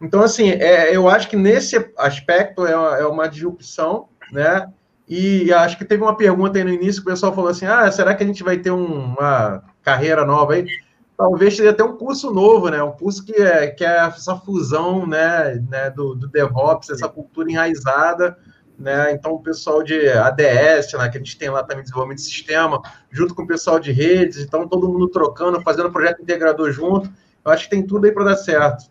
Então, 0.00 0.20
assim, 0.22 0.50
é, 0.50 0.94
eu 0.94 1.08
acho 1.08 1.28
que 1.28 1.36
nesse 1.36 1.92
aspecto 1.96 2.66
é 2.66 2.76
uma, 2.76 2.96
é 2.98 3.06
uma 3.06 3.28
disrupção, 3.28 4.08
né? 4.32 4.68
E 5.06 5.52
acho 5.52 5.76
que 5.76 5.84
teve 5.84 6.02
uma 6.02 6.16
pergunta 6.16 6.58
aí 6.58 6.64
no 6.64 6.72
início 6.72 7.02
que 7.02 7.08
o 7.08 7.12
pessoal 7.12 7.34
falou 7.34 7.50
assim: 7.50 7.66
ah, 7.66 7.90
será 7.92 8.14
que 8.14 8.24
a 8.24 8.26
gente 8.26 8.42
vai 8.42 8.58
ter 8.58 8.70
um, 8.70 9.14
uma 9.14 9.62
carreira 9.82 10.24
nova 10.24 10.54
aí? 10.54 10.66
Talvez 11.16 11.56
seria 11.56 11.70
até 11.70 11.84
um 11.84 11.96
curso 11.96 12.32
novo, 12.32 12.68
né? 12.68 12.82
Um 12.82 12.92
curso 12.92 13.24
que 13.24 13.34
é, 13.34 13.68
que 13.68 13.84
é 13.84 14.06
essa 14.06 14.36
fusão 14.36 15.06
né, 15.06 15.62
né, 15.70 15.90
do, 15.90 16.14
do 16.14 16.26
DevOps, 16.26 16.90
essa 16.90 17.08
cultura 17.08 17.50
enraizada 17.50 18.36
né? 18.78 19.12
Então, 19.12 19.32
o 19.32 19.40
pessoal 19.40 19.82
de 19.82 20.08
ADS, 20.08 20.92
né, 20.94 21.08
que 21.08 21.16
a 21.16 21.20
gente 21.20 21.38
tem 21.38 21.48
lá 21.48 21.62
também 21.62 21.82
desenvolvimento 21.82 22.18
de 22.18 22.24
sistema, 22.24 22.80
junto 23.10 23.34
com 23.34 23.42
o 23.42 23.46
pessoal 23.46 23.78
de 23.78 23.92
redes, 23.92 24.38
então 24.38 24.68
todo 24.68 24.88
mundo 24.88 25.08
trocando, 25.08 25.62
fazendo 25.62 25.92
projeto 25.92 26.22
integrador 26.22 26.72
junto. 26.72 27.10
Eu 27.44 27.52
acho 27.52 27.64
que 27.64 27.70
tem 27.70 27.86
tudo 27.86 28.06
aí 28.06 28.12
para 28.12 28.24
dar 28.24 28.36
certo. 28.36 28.90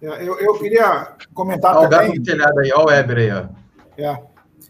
É, 0.00 0.26
eu, 0.26 0.38
eu 0.38 0.58
queria 0.58 1.12
comentar 1.32 1.74
também. 1.74 2.10
Olha 2.10 2.20
o 2.20 2.22
telhado 2.22 2.58
aí, 2.60 2.72
olha 2.72 2.84
o 2.84 2.88
Weber 2.88 3.18
aí, 3.18 3.30
ó. 3.32 4.02
É. 4.02 4.22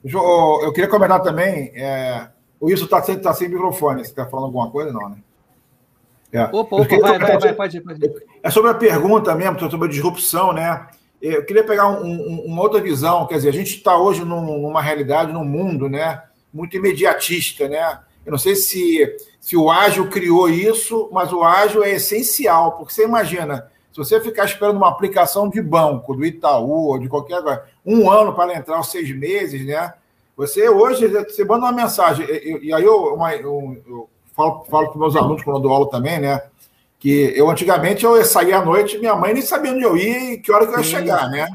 Eu, 0.05 0.60
eu 0.62 0.72
queria 0.72 0.90
comentar 0.90 1.22
também. 1.22 1.72
É, 1.74 2.28
o 2.60 2.66
Wilson 2.66 2.84
está 2.84 3.02
sem, 3.02 3.18
tá 3.18 3.32
sem 3.32 3.48
microfone. 3.48 4.05
Você 4.05 4.10
está 4.10 4.26
falando 4.26 4.46
alguma 4.46 4.70
coisa, 4.70 4.92
não, 4.92 5.09
né? 5.09 5.16
É. 6.35 6.43
Opa, 6.52 6.77
opa, 6.77 6.98
vai, 6.98 7.16
vai, 7.16 7.39
vai, 7.39 7.55
pode 7.55 7.77
ir, 7.77 7.81
pode 7.81 8.05
ir. 8.05 8.27
É 8.43 8.51
sobre 8.51 8.69
a 8.69 8.74
pergunta 8.74 9.32
mesmo, 9.36 9.70
sobre 9.70 9.86
a 9.86 9.90
disrupção, 9.90 10.52
né? 10.52 10.85
Eu 11.23 11.44
queria 11.44 11.62
pegar 11.62 11.89
um, 11.89 12.05
um, 12.05 12.43
uma 12.47 12.61
outra 12.61 12.81
visão, 12.81 13.24
quer 13.28 13.36
dizer, 13.36 13.51
a 13.51 13.52
gente 13.52 13.77
está 13.77 13.97
hoje 13.97 14.24
num, 14.24 14.61
numa 14.61 14.82
realidade, 14.82 15.32
num 15.32 15.44
mundo, 15.44 15.89
né, 15.89 16.23
muito 16.52 16.77
imediatista, 16.77 17.69
né? 17.69 18.01
Eu 18.27 18.32
não 18.32 18.39
sei 18.39 18.56
se, 18.56 19.16
se 19.39 19.56
o 19.56 19.70
ágil 19.70 20.11
criou 20.11 20.51
isso, 20.51 21.09
mas 21.12 21.32
o 21.32 21.44
ágil 21.44 21.85
é 21.85 21.93
essencial, 21.93 22.73
porque 22.73 22.93
você 22.93 23.05
imagina, 23.05 23.70
se 23.93 23.98
você 23.98 24.20
ficar 24.20 24.44
esperando 24.44 24.77
uma 24.77 24.89
aplicação 24.89 25.48
de 25.48 25.62
banco, 25.62 26.16
do 26.16 26.27
Itaú, 26.27 26.89
ou 26.89 26.98
de 26.98 27.09
qualquer 27.09 27.43
coisa, 27.43 27.62
um 27.86 28.11
ano 28.11 28.35
para 28.35 28.55
entrar, 28.55 28.81
os 28.81 28.90
seis 28.90 29.09
meses, 29.16 29.65
né? 29.65 29.94
Você 30.36 30.69
hoje, 30.69 31.06
você 31.06 31.44
manda 31.44 31.66
uma 31.66 31.73
mensagem, 31.73 32.27
e, 32.27 32.73
aí 32.73 32.82
eu, 32.82 33.15
uma, 33.15 33.32
eu, 33.36 33.81
eu 33.86 34.09
falo, 34.35 34.65
falo 34.65 34.90
para 34.90 35.01
meus 35.01 35.16
alunos 35.16 35.43
quando 35.43 35.56
eu 35.56 35.62
dou 35.62 35.73
aula 35.73 35.90
também, 35.90 36.19
né? 36.19 36.40
que 37.05 37.35
eu 37.36 37.51
antigamente 37.51 38.02
eu 38.02 38.24
saía 38.24 38.56
à 38.56 38.65
noite, 38.65 38.97
minha 38.97 39.15
mãe 39.15 39.35
nem 39.35 39.43
sabia 39.43 39.73
onde 39.73 39.82
eu 39.82 39.94
ia 39.94 40.32
e 40.32 40.39
que 40.39 40.51
hora 40.51 40.66
que 40.66 40.73
eu 40.73 40.78
ia 40.78 40.82
chegar, 40.82 41.28
né? 41.28 41.47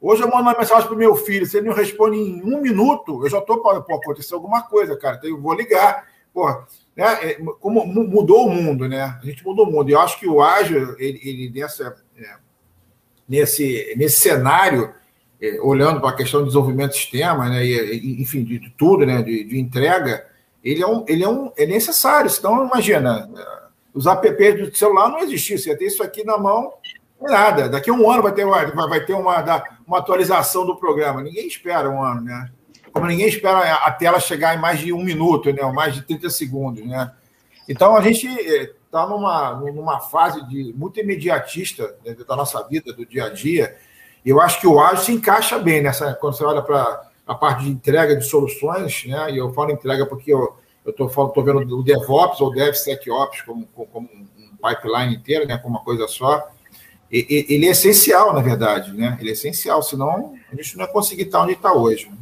Hoje 0.00 0.22
eu 0.22 0.28
mando 0.28 0.42
uma 0.42 0.56
mensagem 0.56 0.86
pro 0.86 0.96
meu 0.96 1.16
filho, 1.16 1.44
se 1.44 1.56
ele 1.56 1.66
não 1.66 1.74
responde 1.74 2.16
em 2.16 2.40
um 2.44 2.60
minuto, 2.60 3.24
eu 3.24 3.28
já 3.28 3.40
tô, 3.40 3.58
pô, 3.58 3.70
acontecer 3.70 4.34
alguma 4.34 4.62
coisa, 4.62 4.96
cara, 4.96 5.16
então 5.16 5.28
eu 5.28 5.40
vou 5.40 5.52
ligar. 5.52 6.06
Porra, 6.32 6.64
né? 6.96 7.06
É, 7.22 7.34
como 7.58 7.84
mudou 7.84 8.46
o 8.46 8.50
mundo, 8.50 8.88
né? 8.88 9.18
A 9.20 9.26
gente 9.26 9.44
mudou 9.44 9.66
o 9.66 9.72
mundo. 9.72 9.90
E 9.90 9.94
eu 9.94 10.00
acho 10.00 10.16
que 10.20 10.28
o 10.28 10.40
ágil, 10.40 10.94
ele, 10.96 11.20
ele 11.24 11.60
nessa, 11.60 11.96
é, 12.16 12.36
nesse, 13.28 13.94
nesse 13.96 14.20
cenário, 14.20 14.94
é, 15.42 15.60
olhando 15.60 16.00
para 16.00 16.10
a 16.10 16.16
questão 16.16 16.40
de 16.40 16.46
desenvolvimento 16.46 16.92
de 16.92 16.98
sistema, 16.98 17.48
né? 17.48 17.64
E, 17.64 18.22
enfim, 18.22 18.44
de, 18.44 18.60
de 18.60 18.70
tudo, 18.70 19.04
né? 19.04 19.22
De, 19.22 19.42
de, 19.42 19.58
entrega, 19.58 20.24
ele 20.64 20.82
é, 20.82 20.86
um, 20.86 21.04
ele 21.06 21.22
é 21.22 21.28
um 21.28 21.52
é 21.56 21.66
necessário. 21.66 22.30
Então, 22.36 22.66
imagina 22.66 23.28
os 23.94 24.06
apps 24.06 24.70
do 24.70 24.76
celular 24.76 25.08
não 25.08 25.20
existiam. 25.20 25.56
Você 25.56 25.70
ia 25.70 25.78
ter 25.78 25.86
isso 25.86 26.02
aqui 26.02 26.24
na 26.24 26.36
mão, 26.36 26.72
nada. 27.20 27.68
Daqui 27.68 27.90
a 27.90 27.92
um 27.92 28.10
ano 28.10 28.22
vai 28.22 28.32
ter, 28.32 28.44
uma, 28.44 28.88
vai 28.88 29.04
ter 29.04 29.14
uma, 29.14 29.64
uma 29.86 29.98
atualização 29.98 30.66
do 30.66 30.76
programa. 30.76 31.22
Ninguém 31.22 31.46
espera 31.46 31.88
um 31.88 32.02
ano, 32.02 32.22
né? 32.22 32.50
Como 32.92 33.06
ninguém 33.06 33.28
espera 33.28 33.74
a 33.74 33.90
tela 33.90 34.18
chegar 34.18 34.56
em 34.56 34.60
mais 34.60 34.80
de 34.80 34.92
um 34.92 35.02
minuto, 35.02 35.52
né? 35.52 35.62
Ou 35.64 35.72
mais 35.72 35.94
de 35.94 36.02
30 36.02 36.30
segundos, 36.30 36.84
né? 36.84 37.12
Então 37.68 37.96
a 37.96 38.00
gente 38.00 38.26
está 38.26 39.02
eh, 39.02 39.06
numa, 39.06 39.54
numa 39.54 40.00
fase 40.00 40.46
de 40.48 40.72
muito 40.76 41.00
imediatista 41.00 41.96
né, 42.04 42.14
da 42.14 42.36
nossa 42.36 42.62
vida, 42.68 42.92
do 42.92 43.06
dia 43.06 43.26
a 43.26 43.30
dia. 43.30 43.76
E 44.24 44.30
eu 44.30 44.40
acho 44.40 44.60
que 44.60 44.66
o 44.66 44.80
ágil 44.80 45.04
se 45.04 45.12
encaixa 45.12 45.58
bem 45.58 45.82
nessa. 45.82 46.14
Quando 46.14 46.36
você 46.36 46.44
olha 46.44 46.62
para 46.62 47.08
a 47.26 47.34
parte 47.34 47.64
de 47.64 47.70
entrega 47.70 48.16
de 48.16 48.24
soluções, 48.24 49.04
né? 49.06 49.32
E 49.32 49.38
eu 49.38 49.52
falo 49.52 49.70
entrega 49.70 50.06
porque 50.06 50.32
eu, 50.32 50.56
eu 50.84 50.90
estou 50.90 51.32
vendo 51.42 51.78
o 51.78 51.82
DevOps 51.82 52.40
ou 52.40 52.52
DevSecOps 52.52 53.42
como, 53.42 53.66
como 53.66 54.08
um 54.08 54.56
pipeline 54.56 55.16
inteiro, 55.16 55.46
né, 55.46 55.58
como 55.58 55.76
uma 55.76 55.84
coisa 55.84 56.06
só. 56.06 56.46
E, 57.10 57.46
ele 57.48 57.66
é 57.66 57.70
essencial, 57.70 58.32
na 58.34 58.40
verdade, 58.40 58.92
né? 58.92 59.16
Ele 59.20 59.30
é 59.30 59.32
essencial, 59.32 59.82
senão 59.82 60.34
a 60.52 60.56
gente 60.56 60.76
não 60.76 60.84
ia 60.84 60.92
conseguir 60.92 61.22
estar 61.22 61.42
onde 61.42 61.52
está 61.52 61.72
hoje. 61.72 62.10
Né? 62.10 62.16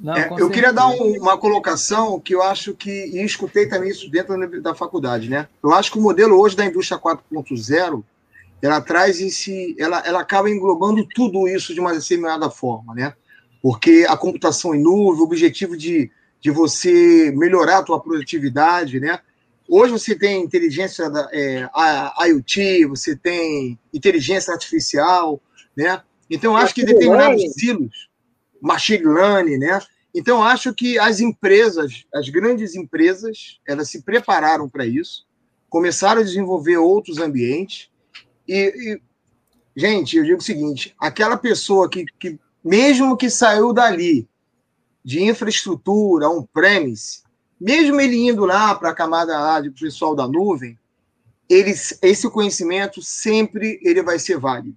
Não, 0.00 0.14
é, 0.14 0.28
eu 0.38 0.48
queria 0.48 0.72
dar 0.72 0.88
um, 0.88 1.18
uma 1.20 1.36
colocação 1.36 2.20
que 2.20 2.34
eu 2.34 2.42
acho 2.42 2.72
que, 2.74 2.90
e 2.90 3.24
escutei 3.24 3.68
também 3.68 3.90
isso 3.90 4.08
dentro 4.10 4.62
da 4.62 4.74
faculdade, 4.74 5.28
né? 5.28 5.48
Eu 5.62 5.72
acho 5.72 5.90
que 5.90 5.98
o 5.98 6.02
modelo 6.02 6.40
hoje 6.40 6.56
da 6.56 6.64
indústria 6.64 6.98
4.0, 6.98 8.02
ela 8.62 8.80
traz 8.80 9.20
em 9.20 9.28
si, 9.28 9.76
ela, 9.78 10.00
ela 10.06 10.20
acaba 10.20 10.48
englobando 10.48 11.06
tudo 11.14 11.48
isso 11.48 11.74
de 11.74 11.80
uma 11.80 11.92
determinada 11.92 12.48
forma, 12.48 12.94
né? 12.94 13.12
Porque 13.62 14.06
a 14.08 14.16
computação 14.16 14.74
em 14.74 14.82
nuvem, 14.82 15.20
o 15.20 15.24
objetivo 15.24 15.76
de 15.76 16.10
de 16.40 16.50
você 16.50 17.32
melhorar 17.32 17.78
a 17.78 17.82
tua 17.82 18.00
produtividade, 18.00 19.00
né? 19.00 19.20
Hoje 19.68 19.92
você 19.92 20.14
tem 20.14 20.42
inteligência 20.42 21.10
é, 21.32 21.68
IoT, 22.26 22.86
você 22.86 23.14
tem 23.14 23.78
inteligência 23.92 24.52
artificial, 24.52 25.40
né? 25.76 26.02
Então 26.30 26.56
acho 26.56 26.74
que 26.74 26.84
determinados 26.84 27.42
silos, 27.54 28.08
machine 28.60 29.04
learning, 29.04 29.58
né? 29.58 29.80
Então 30.14 30.42
acho 30.42 30.72
que 30.72 30.98
as 30.98 31.20
empresas, 31.20 32.06
as 32.14 32.28
grandes 32.28 32.74
empresas, 32.74 33.60
elas 33.66 33.90
se 33.90 34.02
prepararam 34.02 34.68
para 34.68 34.86
isso, 34.86 35.26
começaram 35.68 36.20
a 36.20 36.24
desenvolver 36.24 36.78
outros 36.78 37.18
ambientes 37.18 37.90
e, 38.46 38.54
e, 38.56 39.00
gente, 39.76 40.16
eu 40.16 40.24
digo 40.24 40.38
o 40.38 40.42
seguinte: 40.42 40.94
aquela 40.98 41.36
pessoa 41.36 41.90
que, 41.90 42.06
que 42.18 42.38
mesmo 42.68 43.16
que 43.16 43.30
saiu 43.30 43.72
dali 43.72 44.28
de 45.02 45.24
infraestrutura 45.24 46.28
on-premise, 46.28 47.22
mesmo 47.58 47.98
ele 47.98 48.28
indo 48.28 48.44
lá 48.44 48.74
para 48.74 48.90
a 48.90 48.94
camada 48.94 49.62
do 49.62 49.72
pessoal 49.72 50.14
da 50.14 50.28
nuvem, 50.28 50.78
eles, 51.48 51.98
esse 52.02 52.28
conhecimento 52.28 53.00
sempre 53.00 53.80
ele 53.82 54.02
vai 54.02 54.18
ser 54.18 54.38
válido. 54.38 54.76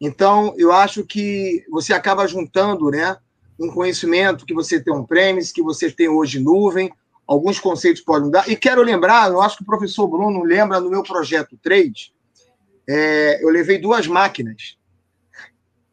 Então, 0.00 0.54
eu 0.56 0.72
acho 0.72 1.04
que 1.04 1.62
você 1.70 1.92
acaba 1.92 2.26
juntando 2.26 2.90
né, 2.90 3.14
um 3.58 3.68
conhecimento 3.68 4.46
que 4.46 4.54
você 4.54 4.82
tem 4.82 4.94
on-premise, 4.94 5.52
que 5.52 5.62
você 5.62 5.90
tem 5.90 6.08
hoje 6.08 6.40
nuvem, 6.40 6.90
alguns 7.26 7.60
conceitos 7.60 8.00
podem 8.00 8.24
mudar. 8.28 8.48
E 8.48 8.56
quero 8.56 8.80
lembrar, 8.82 9.30
eu 9.30 9.42
acho 9.42 9.58
que 9.58 9.62
o 9.62 9.66
professor 9.66 10.08
Bruno 10.08 10.42
lembra 10.42 10.80
no 10.80 10.88
meu 10.88 11.02
projeto 11.02 11.58
3, 11.62 12.12
é, 12.88 13.44
eu 13.44 13.50
levei 13.50 13.76
duas 13.76 14.06
máquinas 14.06 14.78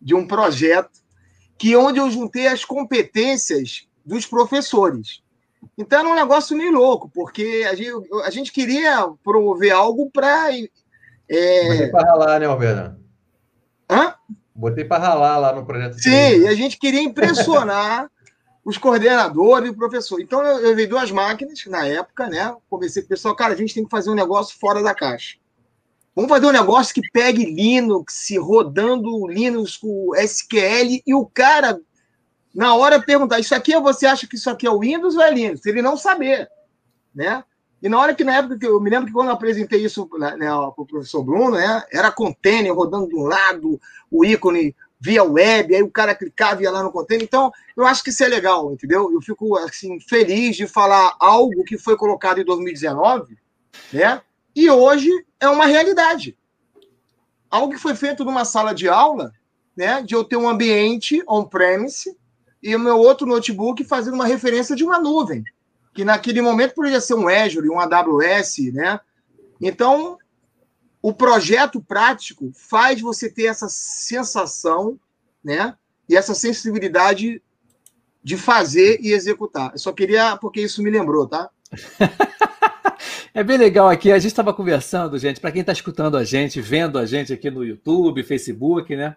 de 0.02 0.16
um 0.16 0.26
projeto 0.26 1.06
que 1.58 1.76
onde 1.76 2.00
eu 2.00 2.10
juntei 2.10 2.48
as 2.48 2.64
competências 2.64 3.88
dos 4.06 4.26
professores. 4.26 5.22
Então 5.78 6.00
era 6.00 6.10
um 6.10 6.16
negócio 6.16 6.56
meio 6.56 6.72
louco, 6.72 7.10
porque 7.14 7.66
a 7.70 7.76
gente, 7.76 7.92
a 8.24 8.30
gente 8.30 8.52
queria 8.52 9.08
promover 9.24 9.72
algo 9.72 10.10
para. 10.12 10.52
É... 11.30 11.68
Botei 11.70 11.88
para 11.90 12.10
ralar, 12.10 12.40
né, 12.40 12.46
Alberto? 12.46 12.96
Hã? 13.90 14.14
Botei 14.56 14.86
para 14.86 15.04
ralar 15.04 15.38
lá 15.38 15.54
no 15.54 15.66
projeto. 15.66 16.00
Sim, 16.00 16.42
e 16.42 16.48
a 16.48 16.56
gente 16.56 16.78
queria 16.78 17.02
impressionar 17.02 18.10
os 18.64 18.78
coordenadores 18.78 19.70
e 19.70 19.72
o 19.72 19.78
professor. 19.78 20.20
Então 20.20 20.44
eu, 20.44 20.70
eu 20.70 20.76
veio 20.76 20.90
duas 20.90 21.12
máquinas 21.12 21.66
na 21.68 21.86
época, 21.86 22.28
né? 22.28 22.56
Conversei 22.70 23.02
com 23.02 23.08
o 23.08 23.10
pessoal, 23.10 23.36
cara, 23.36 23.54
a 23.54 23.58
gente 23.58 23.74
tem 23.74 23.84
que 23.84 23.90
fazer 23.90 24.10
um 24.10 24.16
negócio 24.16 24.58
fora 24.60 24.82
da 24.82 24.94
caixa. 24.94 25.38
Vamos 26.18 26.32
fazer 26.32 26.48
um 26.48 26.52
negócio 26.52 26.96
que 26.96 27.12
pegue 27.14 27.46
Linux, 27.46 28.28
rodando 28.40 29.28
Linux 29.28 29.78
com 29.78 30.16
SQL, 30.16 31.04
e 31.06 31.14
o 31.14 31.28
cara, 31.28 31.80
na 32.56 32.74
hora, 32.74 33.00
perguntar: 33.00 33.40
Isso 33.40 33.54
aqui 33.54 33.80
você 33.80 34.08
acha 34.08 34.26
que 34.26 34.36
isso 34.36 34.50
aqui 34.50 34.66
é 34.66 34.72
o 34.72 34.80
Windows 34.80 35.16
ou 35.16 35.22
é 35.22 35.30
Linux? 35.32 35.64
Ele 35.64 35.80
não 35.80 35.96
saber. 35.96 36.50
Né? 37.14 37.44
E 37.84 37.88
na 37.88 38.00
hora 38.00 38.16
que, 38.16 38.24
na 38.24 38.36
época, 38.36 38.58
que 38.58 38.66
eu 38.66 38.82
me 38.82 38.90
lembro 38.90 39.06
que 39.06 39.14
quando 39.14 39.28
eu 39.28 39.36
apresentei 39.36 39.86
isso 39.86 40.10
né, 40.18 40.36
né 40.38 40.48
para 40.48 40.74
o 40.76 40.88
professor 40.88 41.24
Bruno, 41.24 41.52
né, 41.52 41.84
era 41.94 42.12
container 42.12 42.74
rodando 42.74 43.10
de 43.10 43.16
um 43.16 43.28
lado, 43.28 43.80
o 44.10 44.26
ícone 44.26 44.76
via 45.00 45.24
web, 45.24 45.76
aí 45.76 45.84
o 45.84 45.92
cara 45.92 46.16
clicava 46.16 46.60
e 46.60 46.64
ia 46.64 46.72
lá 46.72 46.82
no 46.82 46.92
container. 46.92 47.24
Então, 47.24 47.52
eu 47.76 47.86
acho 47.86 48.04
que 48.04 48.10
isso 48.10 48.24
é 48.24 48.28
legal, 48.28 48.74
entendeu? 48.74 49.14
Eu 49.14 49.22
fico 49.22 49.56
assim, 49.56 50.00
feliz 50.00 50.56
de 50.56 50.66
falar 50.66 51.16
algo 51.20 51.64
que 51.64 51.78
foi 51.78 51.96
colocado 51.96 52.42
em 52.42 52.44
2019, 52.44 53.38
né? 53.94 54.20
E 54.58 54.72
hoje 54.72 55.12
é 55.40 55.48
uma 55.48 55.68
realidade. 55.68 56.36
algo 57.48 57.72
que 57.72 57.80
foi 57.80 57.94
feito 57.94 58.26
numa 58.26 58.44
sala 58.44 58.74
de 58.74 58.90
aula, 58.90 59.32
né, 59.76 60.02
de 60.02 60.16
eu 60.16 60.24
ter 60.24 60.36
um 60.36 60.50
ambiente 60.50 61.24
on-premise 61.30 62.18
e 62.64 62.76
o 62.76 62.80
meu 62.80 62.98
outro 62.98 63.28
notebook 63.28 63.84
fazendo 63.84 64.16
uma 64.16 64.26
referência 64.26 64.76
de 64.76 64.84
uma 64.84 64.98
nuvem, 65.00 65.44
que 65.94 66.04
naquele 66.04 66.42
momento 66.42 66.74
poderia 66.74 67.00
ser 67.00 67.14
um 67.14 67.28
Azure, 67.28 67.70
um 67.70 67.80
AWS, 67.80 68.74
né? 68.74 69.00
Então, 69.62 70.18
o 71.04 71.14
projeto 71.14 71.80
prático 71.80 72.52
faz 72.56 73.00
você 73.00 73.30
ter 73.30 73.46
essa 73.46 73.70
sensação, 73.70 75.00
né? 75.44 75.76
E 76.10 76.18
essa 76.18 76.34
sensibilidade 76.34 77.44
de 78.24 78.36
fazer 78.36 79.00
e 79.02 79.14
executar. 79.14 79.74
Eu 79.74 79.78
só 79.78 79.94
queria, 79.94 80.36
porque 80.36 80.62
isso 80.62 80.82
me 80.82 80.90
lembrou, 80.90 81.28
tá? 81.28 81.48
É 83.38 83.44
bem 83.44 83.56
legal 83.56 83.88
aqui. 83.88 84.12
A 84.12 84.18
gente 84.18 84.32
estava 84.32 84.52
conversando, 84.52 85.16
gente, 85.20 85.40
para 85.40 85.52
quem 85.52 85.62
está 85.62 85.72
escutando 85.72 86.18
a 86.18 86.24
gente, 86.24 86.60
vendo 86.60 86.98
a 86.98 87.06
gente 87.06 87.32
aqui 87.32 87.52
no 87.52 87.64
YouTube, 87.64 88.24
Facebook, 88.24 88.96
né? 88.96 89.16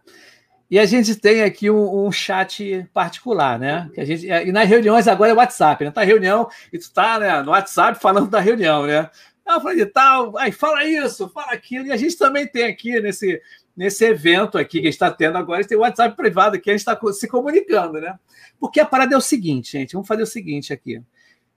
E 0.71 0.79
a 0.79 0.85
gente 0.85 1.15
tem 1.15 1.43
aqui 1.43 1.71
um, 1.71 2.05
um, 2.05 2.13
chat 2.13 2.87
particular, 2.93 3.59
né? 3.59 3.89
Que 3.95 4.01
a 4.03 4.05
gente, 4.05 4.27
e 4.27 4.53
nas 4.53 4.69
reuniões 4.69 5.09
agora 5.09 5.31
é 5.31 5.35
WhatsApp, 5.35 5.87
né? 5.87 5.91
Tá 5.91 6.03
reunião 6.03 6.51
e 6.71 6.77
tu 6.79 6.93
tá 6.93 7.19
né, 7.19 7.43
no 7.43 7.53
WhatsApp 7.53 7.99
falando 7.99 8.29
da 8.29 8.41
reunião, 8.41 8.87
né? 8.87 9.09
Eu 9.49 9.59
falei 9.59 9.79
de 9.79 9.87
tal, 9.87 10.37
aí 10.37 10.53
fala 10.53 10.85
isso, 10.85 11.27
fala 11.31 11.53
aquilo. 11.53 11.87
E 11.87 11.93
a 11.93 11.97
gente 11.97 12.19
também 12.19 12.47
tem 12.47 12.65
aqui 12.65 13.01
nesse, 13.01 13.41
nesse 13.75 14.05
evento 14.05 14.59
aqui 14.59 14.83
que 14.83 14.89
a 14.89 14.91
gente 14.91 14.93
está 14.93 15.11
tendo 15.11 15.39
agora, 15.39 15.67
tem 15.67 15.79
o 15.79 15.81
WhatsApp 15.81 16.15
privado 16.15 16.57
aqui, 16.57 16.69
a 16.69 16.75
gente 16.75 16.87
está 16.87 17.01
se 17.15 17.27
comunicando, 17.27 17.99
né? 17.99 18.19
Porque 18.59 18.81
a 18.81 18.85
parada 18.85 19.15
é 19.15 19.17
o 19.17 19.21
seguinte, 19.23 19.73
gente, 19.79 19.95
vamos 19.95 20.07
fazer 20.07 20.25
o 20.25 20.27
seguinte 20.27 20.75
aqui. 20.75 21.01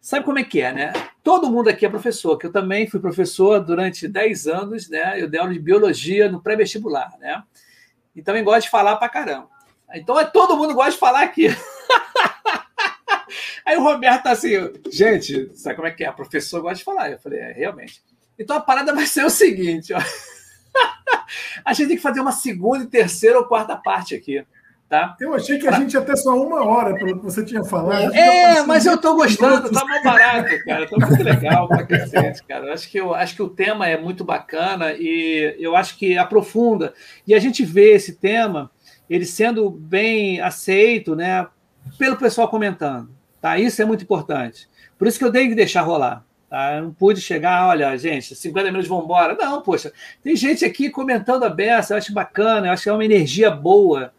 Sabe 0.04 0.26
como 0.26 0.38
é 0.38 0.44
que 0.44 0.60
é, 0.60 0.74
né? 0.74 0.92
Todo 1.24 1.50
mundo 1.50 1.70
aqui 1.70 1.86
é 1.86 1.90
professor, 1.90 2.38
que 2.38 2.46
eu 2.46 2.52
também 2.52 2.86
fui 2.86 3.00
professor 3.00 3.64
durante 3.64 4.06
10 4.06 4.48
anos, 4.48 4.90
né? 4.90 5.16
Eu 5.22 5.30
dei 5.30 5.40
aula 5.40 5.54
de 5.54 5.60
biologia 5.60 6.30
no 6.30 6.42
pré-vestibular, 6.42 7.18
né? 7.22 7.42
E 8.14 8.22
também 8.22 8.44
gosto 8.44 8.64
de 8.64 8.70
falar 8.70 8.98
pra 8.98 9.08
caramba. 9.08 9.48
Então 9.94 10.20
é 10.20 10.26
todo 10.26 10.58
mundo 10.58 10.74
gosta 10.74 10.92
de 10.92 10.98
falar 10.98 11.24
aqui. 11.24 11.48
Aí 13.66 13.78
o 13.78 13.82
Roberto 13.82 14.24
tá 14.24 14.32
assim, 14.32 14.52
gente, 14.92 15.50
sabe 15.56 15.78
como 15.78 15.88
é 15.88 15.92
que 15.92 16.04
é? 16.04 16.12
Professor 16.12 16.62
gosta 16.62 16.80
de 16.80 16.84
falar. 16.84 17.10
Eu 17.10 17.20
falei, 17.20 17.40
é, 17.40 17.54
realmente. 17.54 18.04
Então 18.38 18.58
a 18.58 18.62
parada 18.62 18.94
vai 18.94 19.06
ser 19.06 19.24
o 19.24 19.30
seguinte, 19.30 19.94
ó. 19.94 20.02
A 21.64 21.72
gente 21.72 21.88
tem 21.88 21.96
que 21.96 22.04
fazer 22.04 22.20
uma 22.20 22.34
segunda, 22.34 22.86
terceira 22.86 23.40
ou 23.40 23.46
quarta 23.46 23.78
parte 23.78 24.14
aqui. 24.16 24.46
Tá? 24.94 25.18
Eu 25.20 25.34
achei 25.34 25.58
que 25.58 25.68
a 25.68 25.72
gente 25.72 25.96
ia 25.96 26.02
ter 26.02 26.16
só 26.16 26.40
uma 26.40 26.64
hora, 26.64 26.94
pelo 26.94 27.18
que 27.18 27.26
você 27.26 27.44
tinha 27.44 27.64
falado. 27.64 28.14
É, 28.14 28.62
mas 28.62 28.86
eu 28.86 28.96
tô 28.96 29.16
gostando, 29.16 29.72
tá 29.72 29.84
mal 29.84 30.04
barato, 30.04 30.52
cara. 30.64 30.88
Tá 30.88 31.08
muito 31.08 31.24
legal 31.24 31.68
pra 31.68 31.84
cacete, 31.84 32.44
cara. 32.44 32.72
Acho 32.72 32.88
que, 32.88 33.00
eu 33.00 33.12
acho 33.12 33.36
que 33.36 33.42
o 33.42 33.50
tema 33.50 33.88
é 33.88 33.98
muito 33.98 34.24
bacana 34.24 34.94
e 34.94 35.56
eu 35.58 35.76
acho 35.76 35.98
que 35.98 36.16
aprofunda. 36.16 36.94
E 37.26 37.34
a 37.34 37.40
gente 37.40 37.66
vê 37.66 37.94
esse 37.94 38.18
tema, 38.18 38.70
ele 39.10 39.26
sendo 39.26 39.68
bem 39.68 40.40
aceito, 40.40 41.16
né? 41.16 41.48
Pelo 41.98 42.16
pessoal 42.16 42.48
comentando. 42.48 43.10
Tá? 43.42 43.58
Isso 43.58 43.82
é 43.82 43.86
muito 43.86 44.04
importante. 44.04 44.70
Por 44.96 45.08
isso 45.08 45.18
que 45.18 45.26
eu 45.26 45.32
tenho 45.32 45.50
que 45.50 45.56
deixar 45.56 45.82
rolar. 45.82 46.24
Tá? 46.48 46.76
Eu 46.76 46.84
não 46.84 46.94
pude 46.94 47.20
chegar, 47.20 47.68
olha, 47.68 47.98
gente, 47.98 48.36
50 48.36 48.68
minutos 48.68 48.88
vão 48.88 49.04
embora. 49.04 49.34
Não, 49.34 49.60
poxa, 49.60 49.92
tem 50.22 50.36
gente 50.36 50.64
aqui 50.64 50.92
comentando 50.92 51.46
a 51.46 51.50
beça, 51.50 51.96
eu 51.96 51.98
acho 51.98 52.14
bacana, 52.14 52.68
eu 52.68 52.74
acho 52.74 52.84
que 52.84 52.90
é 52.90 52.94
uma 52.94 53.04
energia 53.04 53.50
boa. 53.50 54.14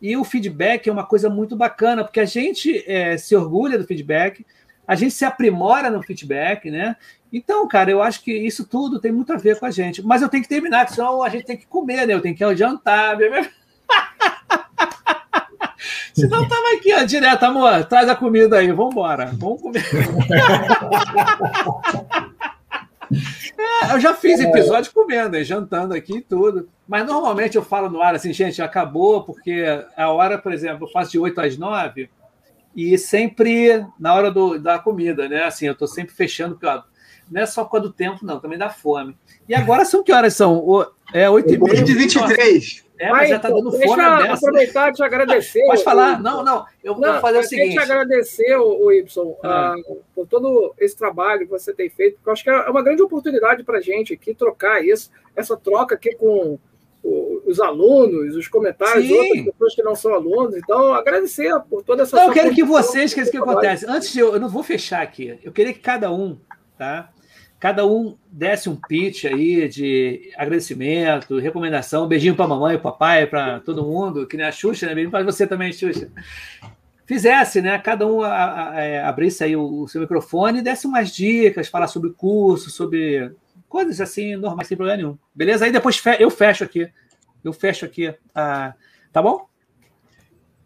E 0.00 0.16
o 0.16 0.24
feedback 0.24 0.88
é 0.88 0.92
uma 0.92 1.06
coisa 1.06 1.30
muito 1.30 1.56
bacana, 1.56 2.04
porque 2.04 2.20
a 2.20 2.24
gente 2.24 2.84
é, 2.86 3.16
se 3.16 3.34
orgulha 3.34 3.78
do 3.78 3.86
feedback, 3.86 4.44
a 4.86 4.94
gente 4.94 5.12
se 5.12 5.24
aprimora 5.24 5.90
no 5.90 6.02
feedback, 6.02 6.70
né? 6.70 6.96
Então, 7.32 7.66
cara, 7.66 7.90
eu 7.90 8.02
acho 8.02 8.22
que 8.22 8.32
isso 8.32 8.66
tudo 8.66 9.00
tem 9.00 9.10
muito 9.10 9.32
a 9.32 9.36
ver 9.36 9.58
com 9.58 9.66
a 9.66 9.70
gente. 9.70 10.02
Mas 10.02 10.22
eu 10.22 10.28
tenho 10.28 10.42
que 10.42 10.48
terminar, 10.48 10.88
senão 10.88 11.22
a 11.22 11.28
gente 11.28 11.44
tem 11.44 11.56
que 11.56 11.66
comer, 11.66 12.06
né? 12.06 12.14
Eu 12.14 12.20
tenho 12.20 12.36
que 12.36 12.56
jantar, 12.56 13.16
beber. 13.16 13.50
Senão 16.14 16.48
tava 16.48 16.74
aqui, 16.74 16.94
ó, 16.94 17.04
direto, 17.04 17.44
amor, 17.44 17.84
traz 17.84 18.08
a 18.08 18.16
comida 18.16 18.56
aí, 18.56 18.72
vamos 18.72 18.92
embora, 18.92 19.30
vamos 19.34 19.60
comer. 19.60 19.84
É, 23.58 23.94
eu 23.94 24.00
já 24.00 24.14
fiz 24.14 24.40
episódio 24.40 24.92
comendo, 24.92 25.42
jantando 25.42 25.94
aqui 25.94 26.18
e 26.18 26.22
tudo. 26.22 26.68
Mas 26.86 27.06
normalmente 27.06 27.56
eu 27.56 27.62
falo 27.62 27.88
no 27.88 28.00
ar 28.00 28.14
assim, 28.14 28.32
gente, 28.32 28.62
acabou, 28.62 29.24
porque 29.24 29.64
a 29.96 30.10
hora, 30.10 30.38
por 30.38 30.52
exemplo, 30.52 30.86
eu 30.86 30.92
faço 30.92 31.12
de 31.12 31.18
8 31.18 31.40
às 31.40 31.56
9 31.58 32.08
e 32.74 32.96
sempre 32.98 33.84
na 33.98 34.14
hora 34.14 34.30
do, 34.30 34.58
da 34.58 34.78
comida, 34.78 35.28
né? 35.28 35.44
Assim, 35.44 35.66
eu 35.66 35.74
tô 35.74 35.86
sempre 35.86 36.14
fechando, 36.14 36.54
porque 36.54 36.66
ó, 36.66 36.82
não 37.30 37.42
é 37.42 37.46
só 37.46 37.64
por 37.64 37.72
causa 37.72 37.88
do 37.88 37.92
tempo, 37.92 38.24
não, 38.24 38.38
também 38.38 38.58
dá 38.58 38.70
fome. 38.70 39.16
E 39.48 39.54
agora 39.54 39.84
são 39.84 40.04
que 40.04 40.12
horas 40.12 40.34
são? 40.34 40.64
É 41.12 41.28
8 41.28 41.54
e 41.54 41.58
meia. 41.58 41.82
de 41.82 41.94
23. 41.94 42.85
É, 42.98 43.10
mas, 43.10 43.28
já 43.28 43.38
tá 43.38 43.48
dando 43.48 43.70
deixa 43.70 43.86
fome 43.86 44.02
Deixa 44.02 44.32
aproveitar 44.32 44.88
e 44.88 44.92
te 44.92 45.02
agradecer. 45.02 45.64
Pode 45.66 45.84
falar. 45.84 46.22
Não, 46.22 46.42
não. 46.42 46.64
Eu 46.82 46.94
vou 46.94 47.02
não, 47.06 47.20
fazer 47.20 47.38
o 47.38 47.44
seguinte. 47.44 47.76
Eu 47.76 47.82
te 47.82 47.90
agradecer, 47.90 48.56
o, 48.56 48.90
Y, 48.92 49.36
ah. 49.42 49.74
uh, 49.76 50.02
por 50.14 50.26
todo 50.26 50.74
esse 50.78 50.96
trabalho 50.96 51.40
que 51.40 51.50
você 51.50 51.72
tem 51.74 51.90
feito, 51.90 52.16
porque 52.16 52.28
eu 52.28 52.32
acho 52.32 52.44
que 52.44 52.50
é 52.50 52.70
uma 52.70 52.82
grande 52.82 53.02
oportunidade 53.02 53.62
para 53.64 53.78
a 53.78 53.82
gente 53.82 54.14
aqui 54.14 54.34
trocar 54.34 54.84
isso, 54.84 55.10
essa 55.34 55.56
troca 55.56 55.94
aqui 55.94 56.14
com 56.14 56.58
os 57.46 57.60
alunos, 57.60 58.34
os 58.34 58.48
comentários 58.48 59.06
Sim. 59.06 59.14
outras 59.16 59.44
pessoas 59.44 59.74
que 59.76 59.82
não 59.82 59.94
são 59.94 60.12
alunos. 60.12 60.56
Então, 60.56 60.92
agradecer 60.92 61.54
por 61.70 61.82
toda 61.82 62.02
essa. 62.02 62.16
Não, 62.16 62.28
eu 62.28 62.32
quero 62.32 62.54
que 62.54 62.64
vocês, 62.64 63.14
que 63.14 63.20
é 63.20 63.24
que 63.24 63.36
acontece. 63.36 63.86
Antes 63.88 64.12
de 64.12 64.18
eu, 64.18 64.32
eu 64.32 64.40
não 64.40 64.48
vou 64.48 64.62
fechar 64.62 65.02
aqui. 65.02 65.38
Eu 65.42 65.52
queria 65.52 65.72
que 65.72 65.78
cada 65.78 66.10
um, 66.12 66.38
tá? 66.76 67.10
Cada 67.58 67.86
um 67.86 68.16
desse 68.30 68.68
um 68.68 68.76
pitch 68.76 69.24
aí 69.24 69.68
de 69.68 70.30
agradecimento, 70.36 71.38
recomendação, 71.38 72.04
um 72.04 72.08
beijinho 72.08 72.36
para 72.36 72.46
mamãe, 72.46 72.78
papai, 72.78 73.26
para 73.26 73.60
todo 73.60 73.84
mundo, 73.84 74.26
que 74.26 74.36
nem 74.36 74.46
a 74.46 74.52
Xuxa, 74.52 74.86
né? 74.86 74.94
Beijinho 74.94 75.10
para 75.10 75.24
você 75.24 75.46
também, 75.46 75.72
Xuxa. 75.72 76.10
Fizesse, 77.06 77.62
né? 77.62 77.78
Cada 77.78 78.06
um 78.06 78.20
a, 78.20 78.28
a, 78.28 78.70
a, 78.72 78.80
é, 78.80 79.02
abrisse 79.02 79.42
aí 79.42 79.56
o, 79.56 79.82
o, 79.82 79.88
seu 79.88 80.00
microfone 80.00 80.58
e 80.58 80.62
desse 80.62 80.86
umas 80.86 81.10
dicas, 81.10 81.68
falar 81.68 81.86
sobre 81.86 82.10
curso, 82.10 82.68
sobre 82.68 83.32
coisas 83.68 84.00
assim, 84.00 84.36
normais, 84.36 84.68
sem 84.68 84.76
problema 84.76 84.96
nenhum. 84.96 85.18
Beleza? 85.34 85.64
Aí 85.64 85.72
depois 85.72 85.96
fe 85.96 86.16
eu 86.18 86.30
fecho 86.30 86.64
aqui. 86.64 86.90
Eu 87.42 87.52
fecho 87.52 87.84
aqui. 87.84 88.12
Ah, 88.34 88.74
tá 89.12 89.22
bom? 89.22 89.48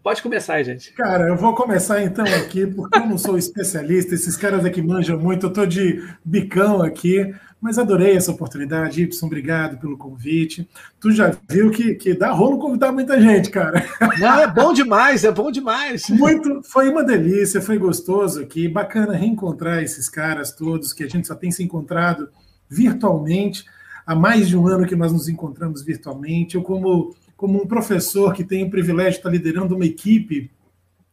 Pode 0.02 0.22
começar, 0.22 0.62
gente. 0.62 0.93
Cara, 0.94 1.28
eu 1.28 1.36
vou 1.36 1.55
começar 1.55 2.02
então 2.02 2.24
aqui, 2.24 2.66
porque 2.66 2.98
eu 2.98 3.06
não 3.06 3.18
sou 3.18 3.36
especialista, 3.36 4.14
esses 4.14 4.35
caras 4.35 4.64
aqui 4.64 4.81
manjam 4.81 5.18
muito, 5.18 5.44
eu 5.44 5.51
estou 5.51 5.66
de 5.66 6.02
bicão 6.24 6.82
aqui, 6.82 7.35
mas 7.60 7.78
adorei 7.78 8.16
essa 8.16 8.31
oportunidade, 8.31 9.02
Y, 9.02 9.27
obrigado 9.27 9.78
pelo 9.78 9.98
convite. 9.98 10.66
Tu 10.98 11.12
já 11.12 11.36
viu 11.47 11.70
que, 11.70 11.94
que 11.97 12.14
dá 12.14 12.31
rolo 12.31 12.59
convidar 12.59 12.90
muita 12.93 13.20
gente, 13.20 13.51
cara. 13.51 13.85
Não, 14.18 14.40
é 14.40 14.47
bom 14.47 14.72
demais, 14.72 15.22
é 15.22 15.31
bom 15.31 15.51
demais. 15.51 16.09
Muito, 16.09 16.62
foi 16.62 16.89
uma 16.89 17.05
delícia, 17.05 17.60
foi 17.60 17.77
gostoso 17.77 18.40
aqui, 18.40 18.66
bacana 18.66 19.14
reencontrar 19.14 19.82
esses 19.82 20.09
caras 20.09 20.51
todos, 20.51 20.94
que 20.94 21.05
a 21.05 21.09
gente 21.09 21.28
só 21.28 21.35
tem 21.35 21.51
se 21.51 21.62
encontrado 21.62 22.31
virtualmente. 22.70 23.66
Há 24.06 24.14
mais 24.14 24.48
de 24.48 24.56
um 24.56 24.66
ano 24.66 24.86
que 24.86 24.97
nós 24.97 25.12
nos 25.12 25.28
encontramos 25.28 25.82
virtualmente. 25.82 26.56
Eu, 26.56 26.62
como 26.62 27.14
como 27.41 27.62
um 27.62 27.67
professor 27.67 28.35
que 28.35 28.45
tem 28.45 28.65
o 28.65 28.71
privilégio 28.71 29.12
de 29.12 29.17
estar 29.17 29.31
liderando 29.31 29.75
uma 29.75 29.87
equipe 29.87 30.51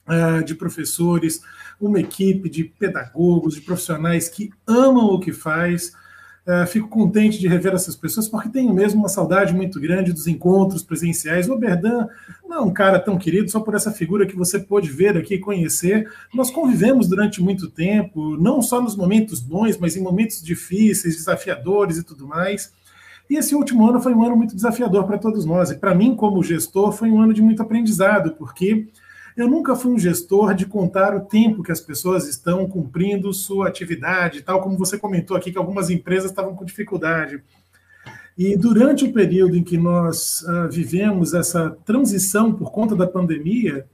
uh, 0.05 0.43
de 0.43 0.55
professores, 0.55 1.41
uma 1.79 2.01
equipe 2.01 2.49
de 2.49 2.65
pedagogos, 2.65 3.55
de 3.55 3.61
profissionais 3.61 4.27
que 4.27 4.51
amam 4.67 5.05
o 5.05 5.21
que 5.21 5.31
faz. 5.31 5.93
Uh, 6.45 6.67
fico 6.67 6.89
contente 6.89 7.39
de 7.39 7.47
rever 7.47 7.73
essas 7.73 7.95
pessoas, 7.95 8.27
porque 8.27 8.49
tenho 8.49 8.73
mesmo 8.73 8.99
uma 8.99 9.07
saudade 9.07 9.53
muito 9.53 9.79
grande 9.79 10.11
dos 10.11 10.27
encontros 10.27 10.83
presenciais. 10.83 11.47
O 11.47 11.53
Oberdan 11.53 12.09
não 12.45 12.57
é 12.57 12.61
um 12.61 12.73
cara 12.73 12.99
tão 12.99 13.17
querido 13.17 13.49
só 13.49 13.61
por 13.61 13.73
essa 13.73 13.93
figura 13.93 14.27
que 14.27 14.35
você 14.35 14.59
pôde 14.59 14.89
ver 14.89 15.15
aqui 15.15 15.37
conhecer. 15.37 16.11
Nós 16.33 16.51
convivemos 16.51 17.07
durante 17.07 17.41
muito 17.41 17.69
tempo, 17.69 18.35
não 18.35 18.61
só 18.61 18.81
nos 18.81 18.97
momentos 18.97 19.39
bons, 19.39 19.77
mas 19.77 19.95
em 19.95 20.01
momentos 20.01 20.43
difíceis, 20.43 21.15
desafiadores 21.15 21.97
e 21.97 22.03
tudo 22.03 22.27
mais. 22.27 22.75
E 23.29 23.35
esse 23.35 23.53
último 23.53 23.87
ano 23.87 24.01
foi 24.01 24.13
um 24.13 24.23
ano 24.23 24.37
muito 24.37 24.55
desafiador 24.55 25.05
para 25.05 25.17
todos 25.17 25.45
nós. 25.45 25.69
E 25.71 25.75
para 25.75 25.93
mim, 25.93 26.15
como 26.15 26.43
gestor, 26.43 26.91
foi 26.91 27.09
um 27.09 27.21
ano 27.21 27.33
de 27.33 27.41
muito 27.41 27.61
aprendizado, 27.61 28.31
porque 28.31 28.87
eu 29.35 29.47
nunca 29.47 29.75
fui 29.75 29.91
um 29.91 29.99
gestor 29.99 30.55
de 30.55 30.65
contar 30.65 31.15
o 31.15 31.21
tempo 31.21 31.61
que 31.61 31.71
as 31.71 31.81
pessoas 31.81 32.27
estão 32.27 32.67
cumprindo 32.67 33.31
sua 33.33 33.67
atividade, 33.67 34.41
tal 34.41 34.61
como 34.61 34.77
você 34.77 34.97
comentou 34.97 35.37
aqui, 35.37 35.51
que 35.51 35.57
algumas 35.57 35.89
empresas 35.89 36.31
estavam 36.31 36.55
com 36.55 36.65
dificuldade. 36.65 37.43
E 38.37 38.55
durante 38.55 39.05
o 39.05 39.11
período 39.11 39.57
em 39.57 39.63
que 39.63 39.77
nós 39.77 40.41
uh, 40.43 40.69
vivemos 40.69 41.33
essa 41.33 41.71
transição 41.85 42.53
por 42.53 42.71
conta 42.71 42.95
da 42.95 43.07
pandemia, 43.07 43.85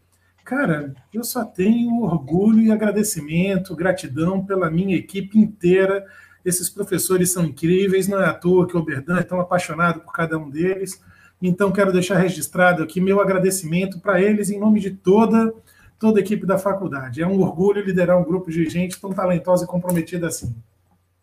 cara, 0.45 0.93
eu 1.13 1.23
só 1.23 1.43
tenho 1.43 2.03
orgulho 2.03 2.61
e 2.61 2.71
agradecimento, 2.71 3.75
gratidão 3.75 4.45
pela 4.45 4.69
minha 4.69 4.95
equipe 4.95 5.39
inteira 5.39 6.05
esses 6.45 6.69
professores 6.69 7.31
são 7.31 7.43
incríveis, 7.43 8.07
não 8.07 8.21
é 8.21 8.25
à 8.25 8.33
toa 8.33 8.67
que 8.67 8.75
o 8.75 8.79
Oberdan 8.79 9.17
é 9.17 9.23
tão 9.23 9.39
apaixonado 9.39 10.01
por 10.01 10.11
cada 10.11 10.37
um 10.37 10.49
deles. 10.49 11.01
Então, 11.41 11.71
quero 11.71 11.91
deixar 11.91 12.17
registrado 12.17 12.83
aqui 12.83 13.01
meu 13.01 13.19
agradecimento 13.19 13.99
para 13.99 14.21
eles 14.21 14.49
em 14.49 14.59
nome 14.59 14.79
de 14.79 14.91
toda, 14.91 15.53
toda 15.99 16.19
a 16.19 16.21
equipe 16.21 16.45
da 16.45 16.57
faculdade. 16.57 17.21
É 17.21 17.27
um 17.27 17.41
orgulho 17.41 17.83
liderar 17.83 18.17
um 18.17 18.23
grupo 18.23 18.49
de 18.49 18.69
gente 18.69 18.99
tão 18.99 19.11
talentosa 19.11 19.65
e 19.65 19.67
comprometida 19.67 20.27
assim. 20.27 20.55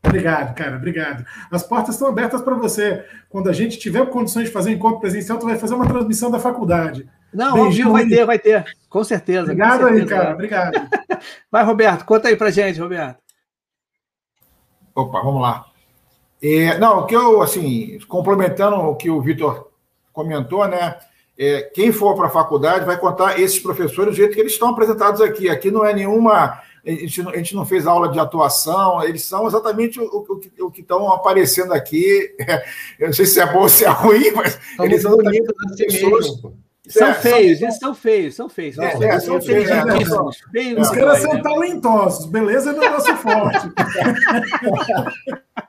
Obrigado, 0.02 0.54
cara, 0.54 0.76
obrigado. 0.76 1.24
As 1.50 1.62
portas 1.62 1.94
estão 1.94 2.08
abertas 2.08 2.40
para 2.40 2.54
você. 2.54 3.04
Quando 3.28 3.48
a 3.48 3.52
gente 3.52 3.78
tiver 3.78 4.04
condições 4.06 4.46
de 4.46 4.50
fazer 4.50 4.70
um 4.70 4.74
encontro 4.74 5.00
presencial, 5.00 5.38
tu 5.38 5.46
vai 5.46 5.58
fazer 5.58 5.74
uma 5.74 5.86
transmissão 5.86 6.30
da 6.30 6.38
faculdade. 6.38 7.08
Não, 7.32 7.54
Beijinho, 7.54 7.92
vai 7.92 8.06
ter, 8.06 8.24
vai 8.24 8.38
ter, 8.38 8.64
com 8.88 9.04
certeza. 9.04 9.42
Obrigado 9.42 9.80
com 9.80 9.86
certeza, 9.86 10.02
aí, 10.02 10.08
cara, 10.08 10.34
obrigado. 10.34 10.88
Vai, 11.52 11.64
Roberto, 11.64 12.04
conta 12.04 12.28
aí 12.28 12.36
pra 12.36 12.50
gente, 12.50 12.80
Roberto. 12.80 13.29
Opa, 15.00 15.20
vamos 15.22 15.40
lá. 15.40 15.66
É, 16.42 16.78
não, 16.78 17.00
o 17.00 17.06
que 17.06 17.14
eu, 17.14 17.42
assim, 17.42 17.98
complementando 18.08 18.76
o 18.76 18.96
que 18.96 19.10
o 19.10 19.20
Vitor 19.20 19.70
comentou, 20.12 20.66
né? 20.66 20.96
É, 21.38 21.62
quem 21.62 21.90
for 21.90 22.14
para 22.14 22.26
a 22.26 22.30
faculdade 22.30 22.84
vai 22.84 22.98
contar 22.98 23.40
esses 23.40 23.58
professores 23.58 24.12
do 24.12 24.16
jeito 24.16 24.34
que 24.34 24.40
eles 24.40 24.52
estão 24.52 24.68
apresentados 24.68 25.20
aqui. 25.20 25.48
Aqui 25.48 25.70
não 25.70 25.84
é 25.84 25.94
nenhuma. 25.94 26.60
A 26.84 26.90
gente, 26.90 27.20
a 27.28 27.36
gente 27.36 27.54
não 27.54 27.64
fez 27.64 27.86
aula 27.86 28.08
de 28.08 28.18
atuação, 28.18 29.02
eles 29.02 29.22
são 29.22 29.46
exatamente 29.46 30.00
o, 30.00 30.04
o, 30.04 30.66
o 30.66 30.70
que 30.70 30.80
estão 30.80 31.10
aparecendo 31.12 31.72
aqui. 31.72 32.34
Eu 32.98 33.08
não 33.08 33.14
sei 33.14 33.26
se 33.26 33.40
é 33.40 33.50
bom 33.50 33.60
ou 33.60 33.68
se 33.68 33.84
é 33.84 33.88
ruim, 33.88 34.30
mas 34.32 34.58
são 34.76 34.84
eles 34.84 35.02
são 35.02 35.16
bonitos 35.16 35.54
assim 35.64 36.10
mesmo. 36.10 36.58
São 36.90 37.08
é, 37.08 37.14
feios, 37.14 37.58
são... 37.58 37.68
eles 37.68 37.78
são 37.78 37.94
feios, 37.94 38.34
são 38.34 38.48
feios. 38.48 38.74
São, 38.74 38.84
é, 38.84 38.90
feios, 38.90 39.04
é, 39.04 39.20
são 39.20 39.40
feios, 39.40 39.68
feios, 40.52 40.88
Os 40.88 40.90
caras 40.90 41.18
são 41.18 41.40
talentosos, 41.40 42.26
beleza 42.26 42.72
não 42.72 42.82
é 42.82 42.90
nosso 42.90 43.16
forte. 43.16 43.70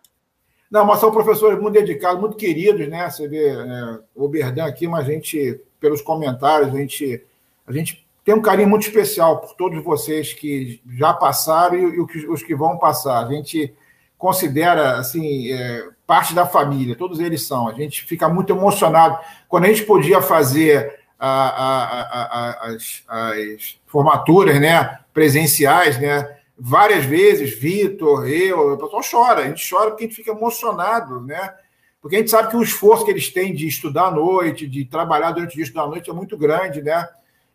Não, 0.71 0.85
mas 0.85 1.01
são 1.01 1.11
professores 1.11 1.59
muito 1.59 1.73
dedicados, 1.73 2.21
muito 2.21 2.37
queridos, 2.37 2.87
né? 2.87 3.09
Você 3.09 3.27
vê 3.27 3.49
é, 3.49 3.99
o 4.15 4.29
Berdan 4.29 4.65
aqui, 4.65 4.87
mas 4.87 5.05
a 5.05 5.11
gente, 5.11 5.59
pelos 5.81 6.01
comentários, 6.01 6.73
a 6.73 6.77
gente, 6.77 7.21
a 7.67 7.73
gente 7.73 8.07
tem 8.23 8.33
um 8.33 8.41
carinho 8.41 8.69
muito 8.69 8.87
especial 8.87 9.41
por 9.41 9.53
todos 9.55 9.83
vocês 9.83 10.31
que 10.31 10.81
já 10.89 11.13
passaram 11.13 11.75
e, 11.75 11.95
e 11.97 11.99
os 11.99 12.41
que 12.41 12.55
vão 12.55 12.77
passar. 12.77 13.25
A 13.25 13.29
gente 13.29 13.73
considera, 14.17 14.97
assim, 14.97 15.51
é, 15.51 15.89
parte 16.07 16.33
da 16.33 16.45
família, 16.45 16.95
todos 16.95 17.19
eles 17.19 17.45
são. 17.45 17.67
A 17.67 17.73
gente 17.73 18.03
fica 18.05 18.29
muito 18.29 18.53
emocionado. 18.53 19.19
Quando 19.49 19.65
a 19.65 19.67
gente 19.67 19.83
podia 19.83 20.21
fazer 20.21 21.00
a, 21.27 22.61
a, 22.61 22.67
as, 22.69 23.03
as 23.07 23.79
formaturas 23.85 24.59
né, 24.59 24.99
presenciais, 25.13 25.99
né? 25.99 26.37
várias 26.63 27.05
vezes, 27.05 27.57
Vitor, 27.57 28.27
eu, 28.27 28.73
o 28.73 28.77
pessoal 28.77 29.01
chora, 29.09 29.41
a 29.41 29.47
gente 29.47 29.67
chora 29.67 29.89
porque 29.89 30.03
a 30.03 30.07
gente 30.07 30.15
fica 30.15 30.31
emocionado, 30.31 31.19
né? 31.21 31.55
Porque 31.99 32.15
a 32.15 32.19
gente 32.19 32.29
sabe 32.29 32.49
que 32.49 32.55
o 32.55 32.61
esforço 32.61 33.03
que 33.03 33.09
eles 33.09 33.29
têm 33.31 33.53
de 33.53 33.67
estudar 33.67 34.07
à 34.07 34.11
noite, 34.11 34.67
de 34.67 34.85
trabalhar 34.85 35.31
durante 35.31 35.53
o 35.53 35.55
dia 35.55 35.63
estudar 35.63 35.83
à 35.83 35.87
noite 35.87 36.09
é 36.11 36.13
muito 36.13 36.37
grande, 36.37 36.81
né? 36.83 37.07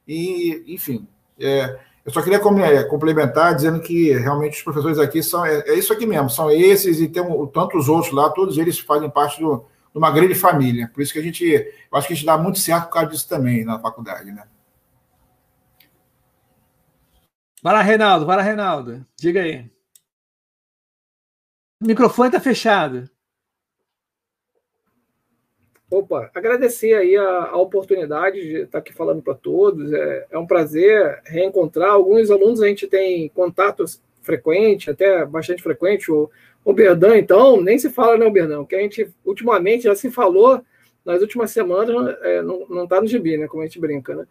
E, 0.08 0.64
enfim, 0.66 1.06
é, 1.38 1.78
eu 2.04 2.12
só 2.12 2.20
queria 2.20 2.40
complementar 2.88 3.54
dizendo 3.54 3.80
que 3.80 4.12
realmente 4.12 4.56
os 4.56 4.62
professores 4.62 4.98
aqui 4.98 5.22
são, 5.22 5.46
é, 5.46 5.60
é 5.66 5.74
isso 5.74 5.92
aqui 5.92 6.04
mesmo, 6.04 6.28
são 6.28 6.50
esses 6.50 7.00
e 7.00 7.06
tem 7.06 7.22
um, 7.22 7.46
tantos 7.46 7.88
outros 7.88 8.12
lá, 8.12 8.28
todos 8.30 8.58
eles 8.58 8.78
fazem 8.78 9.08
parte 9.08 9.40
do, 9.40 9.64
de 9.96 9.98
uma 9.98 10.10
grande 10.10 10.34
família. 10.34 10.90
Por 10.92 11.02
isso 11.02 11.10
que 11.10 11.18
a 11.18 11.22
gente, 11.22 11.42
eu 11.42 11.98
acho 11.98 12.06
que 12.06 12.12
a 12.12 12.16
gente 12.16 12.26
dá 12.26 12.36
muito 12.36 12.58
certo 12.58 12.84
por 12.84 12.92
causa 12.92 13.08
disso 13.08 13.26
também 13.26 13.64
na 13.64 13.78
faculdade, 13.78 14.30
né? 14.30 14.46
Vai 17.62 17.72
lá, 17.72 17.80
Reinaldo, 17.80 18.26
vai 18.26 18.36
lá, 18.36 18.42
Reinaldo. 18.42 19.06
Diga 19.18 19.40
aí. 19.40 19.70
O 21.80 21.86
microfone 21.86 22.28
está 22.28 22.38
fechado. 22.38 23.08
Opa, 25.90 26.30
agradecer 26.34 26.92
aí 26.92 27.16
a, 27.16 27.44
a, 27.46 27.56
oportunidade 27.56 28.38
de 28.38 28.56
estar 28.64 28.80
aqui 28.80 28.92
falando 28.92 29.22
para 29.22 29.34
todos. 29.34 29.90
É, 29.94 30.26
é, 30.30 30.38
um 30.38 30.46
prazer 30.46 31.22
reencontrar. 31.24 31.92
Alguns 31.92 32.30
alunos 32.30 32.60
a 32.60 32.68
gente 32.68 32.86
tem 32.86 33.30
contato 33.30 33.82
frequente, 34.20 34.90
até 34.90 35.24
bastante 35.24 35.62
frequente. 35.62 36.12
O, 36.12 36.30
o 36.66 36.72
Berdan, 36.72 37.16
então, 37.16 37.62
nem 37.62 37.78
se 37.78 37.88
fala, 37.88 38.18
né, 38.18 38.26
o? 38.26 38.66
Que 38.66 38.74
a 38.74 38.80
gente 38.80 39.08
ultimamente 39.24 39.84
já 39.84 39.94
se 39.94 40.10
falou 40.10 40.60
nas 41.04 41.20
últimas 41.20 41.52
semanas, 41.52 42.16
é, 42.22 42.42
não 42.42 42.82
está 42.82 43.00
no 43.00 43.06
gibi, 43.06 43.36
né? 43.36 43.46
Como 43.46 43.62
a 43.62 43.66
gente 43.66 43.78
brinca, 43.78 44.16
né? 44.16 44.26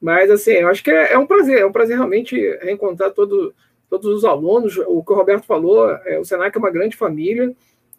Mas, 0.00 0.28
assim, 0.28 0.50
eu 0.50 0.66
acho 0.66 0.82
que 0.82 0.90
é, 0.90 1.12
é 1.12 1.18
um 1.18 1.28
prazer, 1.28 1.60
é 1.60 1.64
um 1.64 1.70
prazer 1.70 1.96
realmente 1.96 2.36
reencontrar 2.60 3.12
todo, 3.12 3.54
todos 3.88 4.08
os 4.08 4.24
alunos. 4.24 4.76
O 4.78 5.00
que 5.04 5.12
o 5.12 5.14
Roberto 5.14 5.46
falou, 5.46 5.88
é, 6.04 6.18
o 6.18 6.24
Senac 6.24 6.56
é 6.56 6.58
uma 6.58 6.72
grande 6.72 6.96
família. 6.96 7.54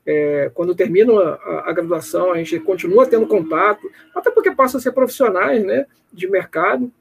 É, 0.06 0.52
quando 0.54 0.76
termina 0.76 1.14
a, 1.14 1.70
a, 1.70 1.72
graduação, 1.72 2.34
a 2.34 2.38
gente 2.38 2.60
continua 2.60 3.08
tendo 3.08 3.26
contato, 3.26 3.90
até 4.14 4.30
porque 4.30 4.52
passam 4.52 4.80
a 4.80 4.82
ser 4.82 4.92
profissionais 4.92 5.64
né, 5.64 5.86
de 6.12 6.30
mercado. 6.30 6.92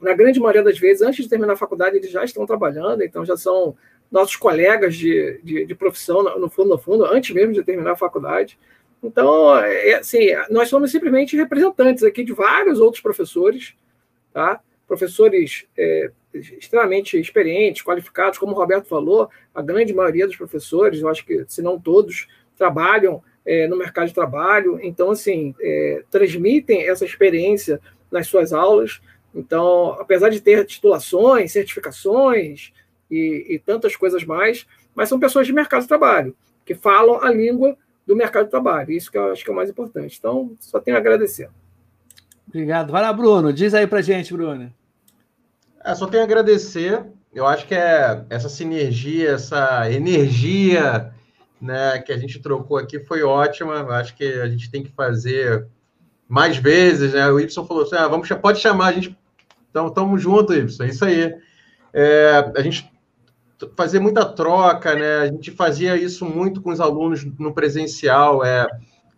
Na 0.00 0.12
grande 0.12 0.40
maioria 0.40 0.64
das 0.64 0.76
vezes, 0.76 1.02
antes 1.02 1.22
de 1.22 1.30
terminar 1.30 1.52
a 1.52 1.56
faculdade, 1.56 1.98
eles 1.98 2.10
já 2.10 2.24
estão 2.24 2.44
trabalhando, 2.44 3.04
então 3.04 3.24
já 3.24 3.36
são 3.36 3.76
nossos 4.12 4.36
colegas 4.36 4.94
de, 4.94 5.40
de, 5.42 5.66
de 5.66 5.74
profissão, 5.74 6.22
no 6.38 6.48
fundo, 6.48 6.68
no 6.68 6.78
fundo, 6.78 7.04
antes 7.06 7.34
mesmo 7.34 7.52
de 7.52 7.64
terminar 7.64 7.92
a 7.92 7.96
faculdade. 7.96 8.58
Então, 9.02 9.56
é, 9.58 9.94
assim, 9.94 10.28
nós 10.50 10.68
somos 10.68 10.92
simplesmente 10.92 11.36
representantes 11.36 12.04
aqui 12.04 12.22
de 12.22 12.32
vários 12.32 12.78
outros 12.78 13.02
professores 13.02 13.74
tá? 14.32 14.60
professores 14.86 15.66
é, 15.76 16.10
extremamente 16.34 17.18
experientes, 17.18 17.82
qualificados, 17.82 18.38
como 18.38 18.52
o 18.52 18.54
Roberto 18.54 18.86
falou, 18.86 19.28
a 19.54 19.62
grande 19.62 19.92
maioria 19.94 20.26
dos 20.26 20.36
professores, 20.36 21.00
eu 21.00 21.08
acho 21.08 21.24
que, 21.24 21.44
se 21.48 21.62
não 21.62 21.78
todos, 21.78 22.26
trabalham 22.56 23.22
é, 23.44 23.66
no 23.68 23.76
mercado 23.76 24.08
de 24.08 24.14
trabalho, 24.14 24.78
então, 24.82 25.10
assim, 25.10 25.54
é, 25.60 26.02
transmitem 26.10 26.88
essa 26.88 27.04
experiência 27.04 27.80
nas 28.10 28.26
suas 28.26 28.52
aulas. 28.52 29.00
Então, 29.34 29.92
apesar 29.98 30.28
de 30.28 30.40
ter 30.40 30.64
titulações, 30.64 31.52
certificações 31.52 32.72
e, 33.12 33.54
e 33.54 33.58
tantas 33.58 33.94
coisas 33.94 34.24
mais, 34.24 34.66
mas 34.94 35.10
são 35.10 35.20
pessoas 35.20 35.46
de 35.46 35.52
mercado 35.52 35.82
de 35.82 35.88
trabalho, 35.88 36.34
que 36.64 36.74
falam 36.74 37.22
a 37.22 37.30
língua 37.30 37.76
do 38.06 38.16
mercado 38.16 38.46
de 38.46 38.50
trabalho. 38.50 38.90
Isso 38.90 39.10
que 39.10 39.18
eu 39.18 39.30
acho 39.30 39.44
que 39.44 39.50
é 39.50 39.52
o 39.52 39.56
mais 39.56 39.68
importante. 39.68 40.16
Então, 40.18 40.56
só 40.58 40.80
tenho 40.80 40.96
a 40.96 41.00
agradecer. 41.00 41.50
Obrigado. 42.48 42.90
Vai 42.90 43.02
lá, 43.02 43.12
Bruno. 43.12 43.52
Diz 43.52 43.74
aí 43.74 43.86
pra 43.86 44.00
gente, 44.00 44.32
Bruno. 44.32 44.72
É, 45.84 45.94
só 45.94 46.06
tenho 46.06 46.22
a 46.22 46.26
agradecer. 46.26 47.04
Eu 47.32 47.46
acho 47.46 47.66
que 47.66 47.74
é 47.74 48.24
essa 48.28 48.48
sinergia, 48.48 49.32
essa 49.32 49.90
energia 49.90 51.12
né, 51.60 51.98
que 51.98 52.12
a 52.12 52.18
gente 52.18 52.40
trocou 52.40 52.76
aqui 52.76 52.98
foi 53.00 53.22
ótima. 53.22 53.74
Eu 53.74 53.92
acho 53.92 54.14
que 54.16 54.24
a 54.24 54.48
gente 54.48 54.70
tem 54.70 54.82
que 54.82 54.92
fazer 54.92 55.66
mais 56.28 56.56
vezes. 56.56 57.12
Né? 57.12 57.30
O 57.30 57.38
Y 57.38 57.66
falou 57.66 57.84
assim: 57.84 57.96
ah, 57.96 58.08
vamos, 58.08 58.28
pode 58.28 58.58
chamar 58.58 58.88
a 58.88 58.92
gente. 58.92 59.16
Então, 59.70 59.88
estamos 59.88 60.20
juntos, 60.20 60.56
Y. 60.56 60.86
É 60.86 60.88
isso 60.88 61.04
aí. 61.04 61.34
É, 61.94 62.52
a 62.56 62.62
gente 62.62 62.91
fazer 63.76 64.00
muita 64.00 64.24
troca, 64.24 64.94
né? 64.94 65.18
A 65.18 65.26
gente 65.26 65.50
fazia 65.50 65.96
isso 65.96 66.24
muito 66.24 66.60
com 66.60 66.70
os 66.70 66.80
alunos 66.80 67.24
no 67.38 67.52
presencial. 67.52 68.44
É, 68.44 68.66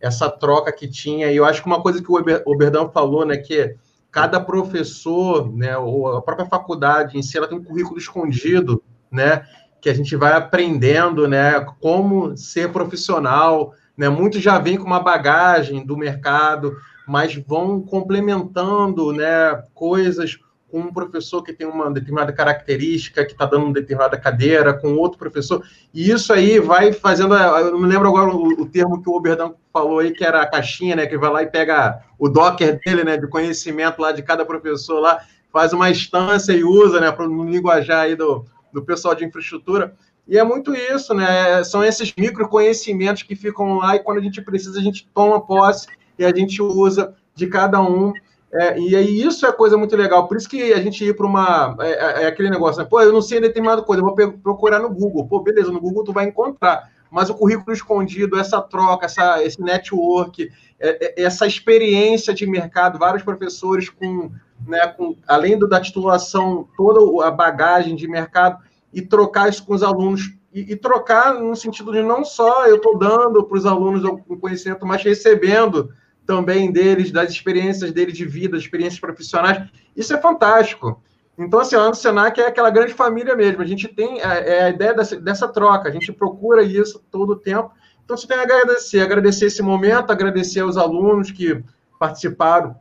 essa 0.05 0.29
troca 0.31 0.71
que 0.71 0.87
tinha. 0.87 1.33
E 1.33 1.37
eu 1.37 1.47
acho 1.47 1.63
que 1.63 1.67
uma 1.67 1.81
coisa 1.81 2.03
que 2.03 2.13
o 2.13 2.23
Oberdão 2.45 2.91
falou, 2.91 3.25
né, 3.25 3.39
que 3.39 3.75
cada 4.11 4.39
professor, 4.39 5.51
né, 5.51 5.77
ou 5.79 6.17
a 6.17 6.23
própria 6.23 6.47
faculdade 6.47 7.19
em 7.19 7.23
si, 7.23 7.39
ela 7.39 7.49
tem 7.49 7.59
um 7.59 7.65
currículo 7.65 7.99
escondido, 7.99 8.83
né, 9.11 9.45
que 9.81 9.89
a 9.89 9.95
gente 9.95 10.15
vai 10.15 10.35
aprendendo, 10.35 11.27
né, 11.27 11.59
como 11.81 12.37
ser 12.37 12.71
profissional, 12.71 13.73
né, 13.97 14.09
muitos 14.11 14.43
já 14.43 14.59
vêm 14.59 14.77
com 14.77 14.85
uma 14.85 15.01
bagagem 15.01 15.85
do 15.85 15.97
mercado, 15.97 16.77
mas 17.09 17.35
vão 17.35 17.81
complementando, 17.81 19.11
né, 19.11 19.63
coisas 19.73 20.39
com 20.75 20.81
um 20.81 20.93
professor 20.93 21.41
que 21.41 21.53
tem 21.53 21.69
uma 21.69 21.89
determinada 21.89 22.33
característica, 22.33 23.25
que 23.25 23.31
está 23.31 23.47
dando 23.47 23.67
uma 23.67 23.73
determinada 23.73 24.19
cadeira, 24.19 24.75
com 24.75 24.97
outro 24.97 25.17
professor, 25.17 25.65
e 25.95 26.11
isso 26.11 26.33
aí 26.33 26.59
vai 26.59 26.93
fazendo, 26.93 27.33
eu 27.37 27.71
não 27.71 27.79
me 27.79 27.87
lembro 27.87 28.09
agora 28.09 28.35
o, 28.35 28.61
o 28.61 28.67
termo 28.67 29.01
que 29.01 29.09
o 29.09 29.13
Oberdão 29.13 29.55
falou 29.73 30.01
aí, 30.01 30.11
que 30.11 30.25
era 30.25 30.43
a 30.43 30.47
caixinha, 30.47 30.97
né, 30.97 31.07
que 31.07 31.17
vai 31.17 31.31
lá 31.31 31.43
e 31.45 31.47
pega 31.47 32.03
o 32.19 32.29
docker 32.29 32.81
dele, 32.85 33.05
né, 33.05 33.17
de 33.17 33.29
conhecimento 33.29 34.03
lá 34.03 34.11
de 34.11 34.21
cada 34.21 34.45
professor 34.45 34.99
lá, 34.99 35.21
faz 35.53 35.73
uma 35.73 35.89
instância 35.89 36.53
e 36.53 36.65
usa, 36.65 37.01
né, 37.01 37.13
para 37.13 37.29
no 37.29 37.49
linguajar 37.49 38.01
aí 38.01 38.17
do, 38.17 38.45
do 38.73 38.83
pessoal 38.83 39.15
de 39.15 39.25
infraestrutura, 39.25 39.95
e 40.27 40.37
é 40.37 40.43
muito 40.43 40.75
isso, 40.75 41.15
né, 41.15 41.63
são 41.63 41.85
esses 41.85 42.13
micro 42.19 42.49
conhecimentos 42.49 43.23
que 43.23 43.37
ficam 43.37 43.77
lá 43.77 43.95
e 43.95 44.01
quando 44.01 44.19
a 44.19 44.23
gente 44.23 44.43
precisa, 44.43 44.81
a 44.81 44.83
gente 44.83 45.09
toma 45.15 45.41
posse 45.41 45.87
e 46.19 46.25
a 46.25 46.35
gente 46.35 46.61
usa 46.61 47.15
de 47.33 47.47
cada 47.47 47.81
um 47.81 48.13
é, 48.55 48.79
e 48.79 48.95
aí 48.95 49.21
isso 49.21 49.45
é 49.45 49.53
coisa 49.53 49.77
muito 49.77 49.97
legal. 49.97 50.29
Por 50.29 50.37
isso 50.37 50.49
que 50.49 50.73
a 50.73 50.81
gente 50.81 51.05
ir 51.05 51.17
para 51.17 51.27
uma. 51.27 51.77
É, 51.81 51.91
é, 51.91 52.23
é, 52.23 52.27
aquele 52.27 52.49
negócio, 52.49 52.81
né? 52.81 52.89
Pô, 52.89 53.01
eu 53.01 53.13
não 53.13 53.21
sei 53.21 53.41
determinada 53.41 53.83
coisa, 53.83 54.01
eu 54.01 54.07
vou 54.07 54.33
procurar 54.39 54.79
no 54.79 54.91
Google. 54.91 55.27
Pô, 55.27 55.41
beleza, 55.41 55.73
no 55.73 55.81
Google 55.81 56.05
tu 56.05 56.13
vai 56.13 56.27
encontrar. 56.27 56.89
Mas 57.11 57.29
o 57.29 57.35
currículo 57.35 57.73
escondido, 57.73 58.39
essa 58.39 58.61
troca, 58.61 59.07
essa, 59.07 59.43
esse 59.43 59.61
network, 59.61 60.49
é, 60.79 61.21
é, 61.21 61.23
essa 61.25 61.47
experiência 61.47 62.33
de 62.33 62.47
mercado, 62.47 62.99
vários 62.99 63.25
professores 63.25 63.91
com, 63.91 64.31
né, 64.67 64.87
com 64.89 65.17
além 65.27 65.59
do, 65.59 65.69
da 65.69 65.81
titulação, 65.81 66.69
toda 66.77 67.27
a 67.27 67.31
bagagem 67.33 67.97
de 67.97 68.07
mercado, 68.07 68.63
e 68.93 69.03
trocar 69.03 69.49
isso 69.49 69.67
com 69.67 69.75
os 69.75 69.83
alunos. 69.83 70.33
E, 70.53 70.73
e 70.73 70.77
trocar 70.77 71.35
no 71.35 71.57
sentido 71.57 71.91
de 71.91 72.03
não 72.03 72.25
só 72.25 72.67
eu 72.69 72.77
estou 72.77 72.97
dando 72.97 73.43
para 73.43 73.59
os 73.59 73.67
alunos 73.67 74.05
o 74.05 74.37
conhecimento, 74.37 74.87
mas 74.87 75.03
recebendo 75.03 75.91
também 76.27 76.73
deles, 76.73 77.11
das 77.11 77.31
experiências 77.31 77.93
deles 77.93 78.17
de 78.17 78.25
vida, 78.25 78.57
experiências 78.57 79.01
profissionais. 79.01 79.69
Isso 79.97 80.15
é 80.15 80.21
fantástico. 80.21 81.03
Então, 81.37 81.61
assim, 81.61 81.77
lá 81.77 81.89
no 81.89 81.95
Senac 81.95 82.41
é 82.41 82.47
aquela 82.47 82.71
grande 82.71 82.95
família 82.95 83.35
mesmo. 83.35 83.61
A 83.61 83.67
gente 83.67 83.89
tem 83.89 84.21
é, 84.21 84.59
é 84.59 84.65
a 84.65 84.71
ideia 84.71 84.95
dessa, 84.95 85.21
dessa, 85.21 85.49
troca, 85.49 85.89
a 85.89 85.93
gente 85.93 86.13
procura 86.13 86.63
isso 86.63 87.03
todo 87.11 87.31
o 87.31 87.37
tempo. 87.37 87.73
Então, 88.05 88.17
você 88.17 88.27
tem 88.27 88.37
que 88.37 88.43
agradecer, 88.43 89.01
agradecer 89.01 89.47
esse 89.47 89.63
momento, 89.63 90.11
agradecer 90.11 90.61
aos 90.61 90.77
alunos 90.77 91.31
que 91.31 91.63
participaram, 91.99 92.77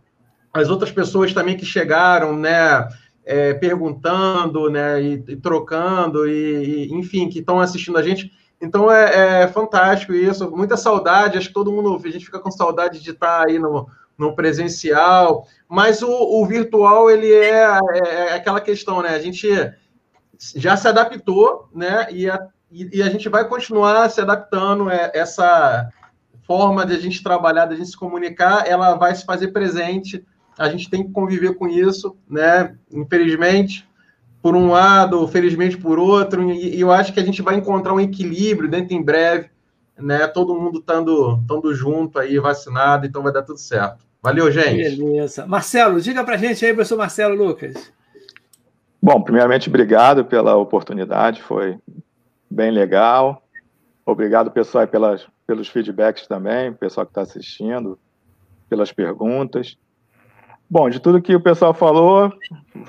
as 0.53 0.69
outras 0.69 0.91
pessoas 0.91 1.33
também 1.33 1.57
que 1.57 1.65
chegaram, 1.65 2.37
né, 2.37 2.87
é, 3.25 3.53
perguntando, 3.53 4.69
né, 4.69 5.01
e, 5.01 5.13
e 5.27 5.35
trocando, 5.35 6.27
e, 6.27 6.87
e, 6.87 6.93
enfim, 6.93 7.29
que 7.29 7.39
estão 7.39 7.59
assistindo 7.59 7.97
a 7.97 8.03
gente. 8.03 8.31
Então 8.64 8.90
é, 8.90 9.41
é, 9.44 9.48
fantástico 9.49 10.14
isso, 10.14 10.49
muita 10.49 10.77
saudade. 10.77 11.38
Acho 11.38 11.49
que 11.49 11.53
todo 11.53 11.72
mundo, 11.72 12.02
a 12.02 12.10
gente 12.10 12.23
fica 12.23 12.40
com 12.40 12.49
saudade 12.49 13.02
de 13.02 13.11
estar 13.11 13.45
aí 13.45 13.60
no, 13.60 13.90
no 14.18 14.34
presencial, 14.34 15.45
mas 15.68 16.02
o, 16.02 16.10
o 16.10 16.45
virtual 16.45 17.11
ele 17.11 17.30
é, 17.30 17.61
é, 17.61 18.10
é, 18.30 18.34
aquela 18.34 18.61
questão, 18.61 19.02
né? 19.02 19.10
A 19.10 19.19
gente 19.19 19.49
já 20.56 20.77
se 20.77 20.88
adaptou, 20.88 21.68
né? 21.76 22.07
E 22.10 22.30
a, 22.30 22.40
e, 22.72 22.99
e 22.99 23.03
a 23.03 23.10
gente 23.10 23.27
vai 23.27 23.45
continuar 23.45 24.10
se 24.10 24.22
adaptando. 24.22 24.90
É, 24.90 25.11
essa 25.14 25.90
forma 26.48 26.85
de 26.85 26.94
a 26.94 26.99
gente 26.99 27.22
trabalhar, 27.22 27.65
de 27.65 27.73
a 27.73 27.77
gente 27.77 27.90
se 27.90 27.98
comunicar, 27.98 28.65
ela 28.65 28.95
vai 28.95 29.14
se 29.14 29.26
fazer 29.26 29.49
presente. 29.49 30.26
A 30.57 30.69
gente 30.69 30.90
tem 30.90 31.03
que 31.03 31.11
conviver 31.11 31.56
com 31.56 31.68
isso, 31.68 32.15
né? 32.30 32.77
Infelizmente, 32.90 33.85
por 34.43 34.57
um 34.57 34.71
lado, 34.71 35.25
felizmente 35.25 35.77
por 35.77 35.97
outro, 35.97 36.51
e, 36.51 36.75
e 36.75 36.81
eu 36.81 36.91
acho 36.91 37.13
que 37.13 37.19
a 37.21 37.23
gente 37.23 37.41
vai 37.41 37.55
encontrar 37.55 37.93
um 37.93 37.99
equilíbrio 37.99 38.69
dentro 38.69 38.93
em 38.93 39.01
breve, 39.01 39.49
né? 39.97 40.27
Todo 40.27 40.53
mundo 40.53 40.79
estando, 40.79 41.39
estando 41.41 41.73
junto 41.73 42.19
aí, 42.19 42.37
vacinado, 42.37 43.07
então 43.07 43.23
vai 43.23 43.31
dar 43.31 43.43
tudo 43.43 43.57
certo. 43.57 44.05
Valeu, 44.21 44.51
gente. 44.51 44.97
Beleza. 44.97 45.47
Marcelo, 45.47 46.01
diga 46.01 46.25
pra 46.25 46.35
gente 46.35 46.65
aí, 46.65 46.73
professor 46.73 46.97
Marcelo 46.97 47.41
Lucas. 47.41 47.89
Bom, 49.01 49.21
primeiramente, 49.21 49.69
obrigado 49.69 50.25
pela 50.25 50.57
oportunidade, 50.57 51.41
foi 51.41 51.79
bem 52.51 52.69
legal. 52.69 53.41
Obrigado, 54.05 54.51
pessoal, 54.51 54.85
pelas, 54.85 55.25
pelos 55.47 55.69
feedbacks 55.69 56.27
também, 56.27 56.73
pessoal 56.73 57.05
que 57.05 57.11
está 57.11 57.21
assistindo, 57.21 57.97
pelas 58.69 58.91
perguntas. 58.91 59.77
Bom, 60.73 60.89
de 60.89 60.99
tudo 60.99 61.21
que 61.21 61.35
o 61.35 61.39
pessoal 61.39 61.71
falou, 61.71 62.33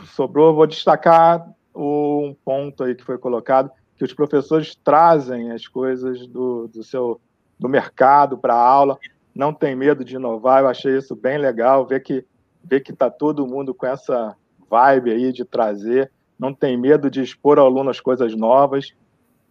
sobrou, 0.06 0.54
vou 0.54 0.66
destacar 0.66 1.46
um 1.76 2.34
ponto 2.42 2.82
aí 2.82 2.94
que 2.94 3.04
foi 3.04 3.18
colocado, 3.18 3.70
que 3.98 4.02
os 4.02 4.14
professores 4.14 4.74
trazem 4.74 5.50
as 5.50 5.68
coisas 5.68 6.26
do, 6.26 6.66
do 6.66 6.82
seu 6.82 7.20
do 7.58 7.68
mercado 7.68 8.38
para 8.38 8.54
a 8.54 8.66
aula, 8.66 8.98
não 9.34 9.52
tem 9.52 9.76
medo 9.76 10.02
de 10.02 10.16
inovar, 10.16 10.62
eu 10.62 10.68
achei 10.68 10.96
isso 10.96 11.14
bem 11.14 11.36
legal, 11.36 11.86
ver 11.86 12.00
que 12.00 12.24
ver 12.64 12.80
que 12.80 12.90
está 12.90 13.10
todo 13.10 13.46
mundo 13.46 13.74
com 13.74 13.84
essa 13.84 14.34
vibe 14.70 15.10
aí 15.10 15.30
de 15.30 15.44
trazer, 15.44 16.10
não 16.38 16.54
tem 16.54 16.78
medo 16.78 17.10
de 17.10 17.20
expor 17.20 17.58
ao 17.58 17.66
aluno 17.66 17.90
as 17.90 18.00
coisas 18.00 18.34
novas, 18.34 18.94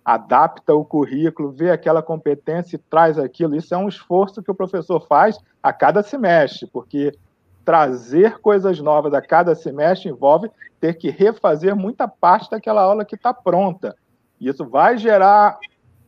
adapta 0.03 0.73
o 0.73 0.83
currículo, 0.83 1.51
vê 1.51 1.69
aquela 1.69 2.01
competência 2.01 2.77
e 2.77 2.79
traz 2.79 3.19
aquilo. 3.19 3.55
Isso 3.55 3.75
é 3.75 3.77
um 3.77 3.87
esforço 3.87 4.41
que 4.41 4.49
o 4.49 4.55
professor 4.55 5.05
faz 5.05 5.37
a 5.61 5.71
cada 5.71 6.01
semestre, 6.01 6.67
porque 6.73 7.13
trazer 7.63 8.39
coisas 8.39 8.79
novas 8.79 9.13
a 9.13 9.21
cada 9.21 9.55
semestre 9.55 10.09
envolve 10.09 10.49
ter 10.79 10.95
que 10.95 11.09
refazer 11.09 11.75
muita 11.75 12.07
parte 12.07 12.49
daquela 12.51 12.81
aula 12.81 13.05
que 13.05 13.15
está 13.15 13.33
pronta. 13.33 13.95
Isso 14.39 14.65
vai 14.65 14.97
gerar, 14.97 15.57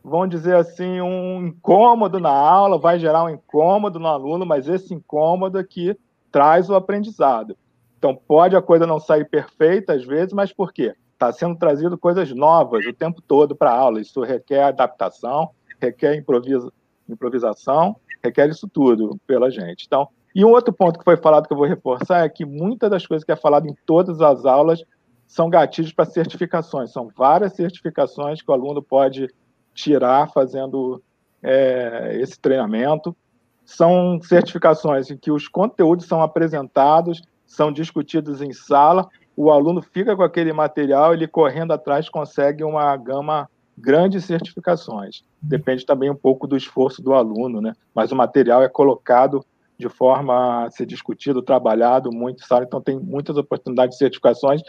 vamos 0.04 0.28
dizer 0.28 0.56
assim, 0.56 1.00
um 1.00 1.46
incômodo 1.46 2.20
na 2.20 2.30
aula, 2.30 2.78
vai 2.78 2.98
gerar 2.98 3.24
um 3.24 3.30
incômodo 3.30 3.98
no 3.98 4.06
aluno, 4.06 4.44
mas 4.44 4.68
esse 4.68 4.92
incômodo 4.92 5.58
aqui 5.58 5.90
é 5.90 5.96
traz 6.30 6.68
o 6.68 6.74
aprendizado. 6.74 7.56
Então, 7.96 8.14
pode 8.14 8.54
a 8.54 8.60
coisa 8.60 8.86
não 8.86 9.00
sair 9.00 9.24
perfeita 9.24 9.94
às 9.94 10.04
vezes, 10.04 10.34
mas 10.34 10.52
por 10.52 10.70
quê? 10.70 10.94
Está 11.14 11.32
sendo 11.32 11.56
trazido 11.56 11.96
coisas 11.96 12.30
novas 12.32 12.84
o 12.84 12.92
tempo 12.92 13.22
todo 13.22 13.56
para 13.56 13.70
a 13.70 13.78
aula. 13.78 14.02
Isso 14.02 14.20
requer 14.20 14.64
adaptação, 14.64 15.48
requer 15.80 16.14
improvisa, 16.14 16.70
improvisação, 17.08 17.96
requer 18.22 18.50
isso 18.50 18.68
tudo 18.68 19.18
pela 19.26 19.50
gente. 19.50 19.86
Então, 19.86 20.08
e 20.36 20.44
um 20.44 20.50
outro 20.50 20.70
ponto 20.70 20.98
que 20.98 21.04
foi 21.04 21.16
falado 21.16 21.46
que 21.46 21.52
eu 21.54 21.56
vou 21.56 21.66
reforçar 21.66 22.22
é 22.22 22.28
que 22.28 22.44
muitas 22.44 22.90
das 22.90 23.06
coisas 23.06 23.24
que 23.24 23.32
é 23.32 23.36
falado 23.36 23.66
em 23.66 23.74
todas 23.86 24.20
as 24.20 24.44
aulas 24.44 24.84
são 25.26 25.48
gatilhos 25.48 25.94
para 25.94 26.04
certificações. 26.04 26.92
São 26.92 27.08
várias 27.16 27.54
certificações 27.54 28.42
que 28.42 28.50
o 28.50 28.52
aluno 28.52 28.82
pode 28.82 29.32
tirar 29.72 30.30
fazendo 30.30 31.02
é, 31.42 32.18
esse 32.20 32.38
treinamento. 32.38 33.16
São 33.64 34.20
certificações 34.20 35.10
em 35.10 35.16
que 35.16 35.30
os 35.30 35.48
conteúdos 35.48 36.04
são 36.04 36.20
apresentados, 36.20 37.22
são 37.46 37.72
discutidos 37.72 38.42
em 38.42 38.52
sala, 38.52 39.08
o 39.34 39.50
aluno 39.50 39.80
fica 39.80 40.14
com 40.14 40.22
aquele 40.22 40.52
material, 40.52 41.14
ele 41.14 41.26
correndo 41.26 41.72
atrás 41.72 42.10
consegue 42.10 42.62
uma 42.62 42.94
gama 42.98 43.48
grande 43.74 44.18
de 44.18 44.22
certificações. 44.22 45.22
Depende 45.40 45.86
também 45.86 46.10
um 46.10 46.14
pouco 46.14 46.46
do 46.46 46.58
esforço 46.58 47.00
do 47.00 47.14
aluno, 47.14 47.62
né? 47.62 47.72
Mas 47.94 48.12
o 48.12 48.16
material 48.16 48.62
é 48.62 48.68
colocado 48.68 49.42
de 49.78 49.88
forma 49.88 50.64
a 50.64 50.70
ser 50.70 50.86
discutido, 50.86 51.42
trabalhado 51.42 52.10
muito, 52.10 52.46
sabe? 52.46 52.66
Então 52.66 52.80
tem 52.80 52.98
muitas 52.98 53.36
oportunidades 53.36 53.96
de 53.96 53.98
certificações 53.98 54.62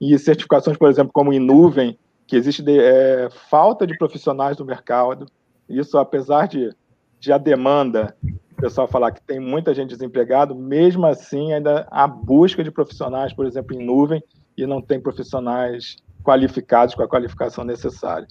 e 0.00 0.18
certificações, 0.18 0.76
por 0.76 0.88
exemplo, 0.88 1.12
como 1.12 1.32
em 1.32 1.38
nuvem, 1.38 1.98
que 2.26 2.36
existe 2.36 2.62
de, 2.62 2.78
é, 2.78 3.28
falta 3.48 3.86
de 3.86 3.96
profissionais 3.98 4.56
no 4.56 4.64
mercado. 4.64 5.26
Isso, 5.68 5.98
apesar 5.98 6.46
de, 6.46 6.70
de 7.18 7.32
a 7.32 7.38
demanda, 7.38 8.14
o 8.52 8.60
pessoal 8.60 8.86
falar 8.86 9.10
que 9.12 9.22
tem 9.22 9.40
muita 9.40 9.74
gente 9.74 9.90
desempregada, 9.90 10.54
mesmo 10.54 11.06
assim 11.06 11.52
ainda 11.52 11.86
há 11.90 12.06
busca 12.06 12.62
de 12.62 12.70
profissionais, 12.70 13.32
por 13.32 13.46
exemplo, 13.46 13.74
em 13.74 13.84
nuvem, 13.84 14.22
e 14.56 14.66
não 14.66 14.80
tem 14.80 15.00
profissionais 15.00 15.96
qualificados 16.22 16.94
com 16.94 17.02
a 17.02 17.08
qualificação 17.08 17.64
necessária. 17.64 18.28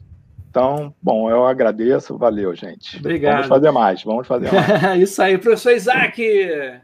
Então, 0.49 0.93
bom, 0.99 1.30
eu 1.30 1.45
agradeço, 1.45 2.17
valeu, 2.17 2.55
gente. 2.55 2.97
Obrigado. 2.97 3.34
Vamos 3.34 3.47
fazer 3.47 3.71
mais, 3.71 4.03
vamos 4.03 4.27
fazer 4.27 4.51
mais. 4.51 4.97
Isso 4.99 5.21
aí, 5.21 5.38
professor 5.38 5.73
Isaac. 5.73 6.81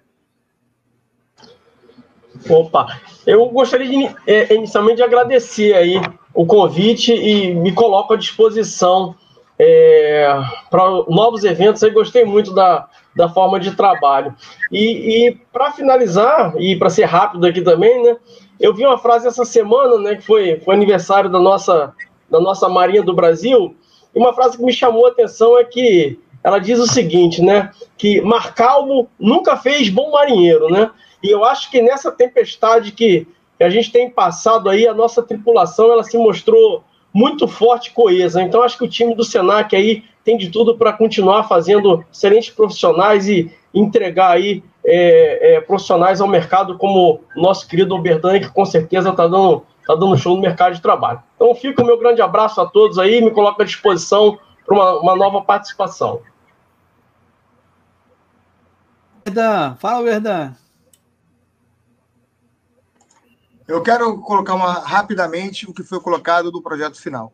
Opa, 2.47 2.99
eu 3.25 3.47
gostaria 3.47 3.87
de, 3.87 4.15
é, 4.27 4.53
inicialmente 4.53 4.97
de 4.97 5.03
agradecer 5.03 5.73
aí 5.73 5.99
o 6.31 6.45
convite 6.45 7.11
e 7.11 7.55
me 7.55 7.71
coloco 7.71 8.13
à 8.13 8.17
disposição 8.17 9.15
é, 9.57 10.27
para 10.69 10.83
novos 11.07 11.43
eventos. 11.43 11.81
Eu 11.81 11.91
gostei 11.91 12.23
muito 12.23 12.53
da, 12.53 12.87
da 13.15 13.29
forma 13.29 13.59
de 13.59 13.71
trabalho. 13.71 14.35
E, 14.71 15.27
e 15.27 15.31
para 15.51 15.71
finalizar, 15.71 16.53
e 16.59 16.75
para 16.75 16.89
ser 16.89 17.05
rápido 17.05 17.47
aqui 17.47 17.61
também, 17.61 18.03
né? 18.03 18.17
Eu 18.59 18.73
vi 18.73 18.85
uma 18.85 18.97
frase 18.97 19.27
essa 19.27 19.43
semana, 19.43 19.97
né? 19.97 20.15
Que 20.15 20.21
foi, 20.21 20.59
foi 20.59 20.75
aniversário 20.75 21.29
da 21.31 21.39
nossa 21.39 21.93
da 22.29 22.39
nossa 22.39 22.67
Marinha 22.67 23.03
do 23.03 23.13
Brasil. 23.13 23.75
E 24.13 24.19
uma 24.19 24.33
frase 24.33 24.57
que 24.57 24.63
me 24.63 24.73
chamou 24.73 25.05
a 25.05 25.09
atenção 25.09 25.57
é 25.57 25.63
que 25.63 26.19
ela 26.43 26.59
diz 26.59 26.79
o 26.79 26.87
seguinte, 26.87 27.41
né? 27.41 27.71
Que 27.97 28.21
mar 28.21 28.53
calmo 28.53 29.09
nunca 29.19 29.57
fez 29.57 29.89
bom 29.89 30.11
marinheiro, 30.11 30.69
né? 30.69 30.91
E 31.23 31.29
eu 31.29 31.43
acho 31.43 31.71
que 31.71 31.81
nessa 31.81 32.11
tempestade 32.11 32.91
que, 32.91 33.27
que 33.57 33.63
a 33.63 33.69
gente 33.69 33.91
tem 33.91 34.09
passado 34.09 34.69
aí, 34.69 34.87
a 34.87 34.93
nossa 34.93 35.23
tripulação 35.23 35.91
ela 35.91 36.03
se 36.03 36.17
mostrou 36.17 36.83
muito 37.11 37.47
forte 37.47 37.87
e 37.87 37.93
coesa. 37.93 38.41
Então 38.41 38.61
acho 38.61 38.77
que 38.77 38.83
o 38.83 38.89
time 38.89 39.15
do 39.15 39.23
Senac 39.23 39.75
aí 39.75 40.03
tem 40.23 40.37
de 40.37 40.49
tudo 40.49 40.77
para 40.77 40.93
continuar 40.93 41.43
fazendo 41.43 42.03
excelentes 42.13 42.49
profissionais 42.49 43.27
e 43.27 43.51
entregar 43.73 44.31
aí 44.31 44.63
é, 44.85 45.55
é, 45.55 45.61
profissionais 45.61 46.21
ao 46.21 46.27
mercado 46.27 46.77
como 46.77 47.21
o 47.35 47.41
nosso 47.41 47.67
querido 47.67 47.95
Oberdan, 47.95 48.39
que 48.39 48.49
com 48.49 48.65
certeza 48.65 49.09
está 49.09 49.27
dando 49.27 49.63
está 49.85 49.93
dando 49.93 50.17
show 50.17 50.35
no 50.35 50.41
mercado 50.41 50.73
de 50.73 50.81
trabalho. 50.81 51.21
Então 51.35 51.53
fica 51.53 51.83
o 51.83 51.85
meu 51.85 51.99
grande 51.99 52.19
abraço 52.19 52.59
a 52.59 52.65
todos 52.65 52.97
aí, 52.97 53.23
me 53.23 53.29
coloco 53.29 53.61
à 53.61 53.65
disposição 53.65 54.39
para 54.65 54.75
uma, 54.75 54.99
uma, 54.99 55.15
nova 55.15 55.41
participação. 55.43 56.21
Verdan, 59.23 59.75
fala, 59.75 60.03
Verdan. 60.03 60.55
Eu 63.67 63.81
quero 63.81 64.19
colocar 64.21 64.55
uma, 64.55 64.79
rapidamente 64.79 65.69
o 65.69 65.73
que 65.73 65.83
foi 65.83 65.99
colocado 65.99 66.51
do 66.51 66.61
projeto 66.61 66.99
final. 66.99 67.31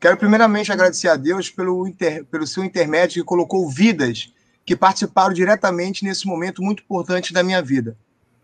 Quero 0.00 0.16
primeiramente 0.16 0.72
agradecer 0.72 1.08
a 1.08 1.16
Deus 1.16 1.50
pelo, 1.50 1.86
inter, 1.86 2.24
pelo 2.24 2.46
seu 2.46 2.64
intermédio 2.64 3.22
que 3.22 3.28
colocou 3.28 3.68
vidas 3.68 4.32
que 4.64 4.74
participaram 4.74 5.34
diretamente 5.34 6.04
nesse 6.04 6.26
momento 6.26 6.62
muito 6.62 6.82
importante 6.82 7.32
da 7.32 7.42
minha 7.42 7.60
vida. 7.60 7.96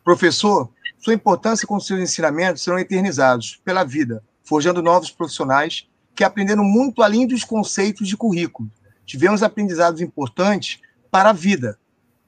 Professor, 0.04 0.70
sua 0.98 1.14
importância 1.14 1.66
com 1.66 1.78
seus 1.78 2.00
ensinamentos 2.00 2.62
serão 2.62 2.78
eternizados 2.78 3.60
pela 3.64 3.84
vida, 3.84 4.22
forjando 4.42 4.82
novos 4.82 5.10
profissionais 5.10 5.88
que 6.14 6.24
aprenderam 6.24 6.64
muito 6.64 7.02
além 7.02 7.26
dos 7.26 7.44
conceitos 7.44 8.08
de 8.08 8.16
currículo. 8.16 8.70
Tivemos 9.06 9.42
aprendizados 9.42 10.00
importantes 10.00 10.80
para 11.10 11.30
a 11.30 11.32
vida, 11.32 11.78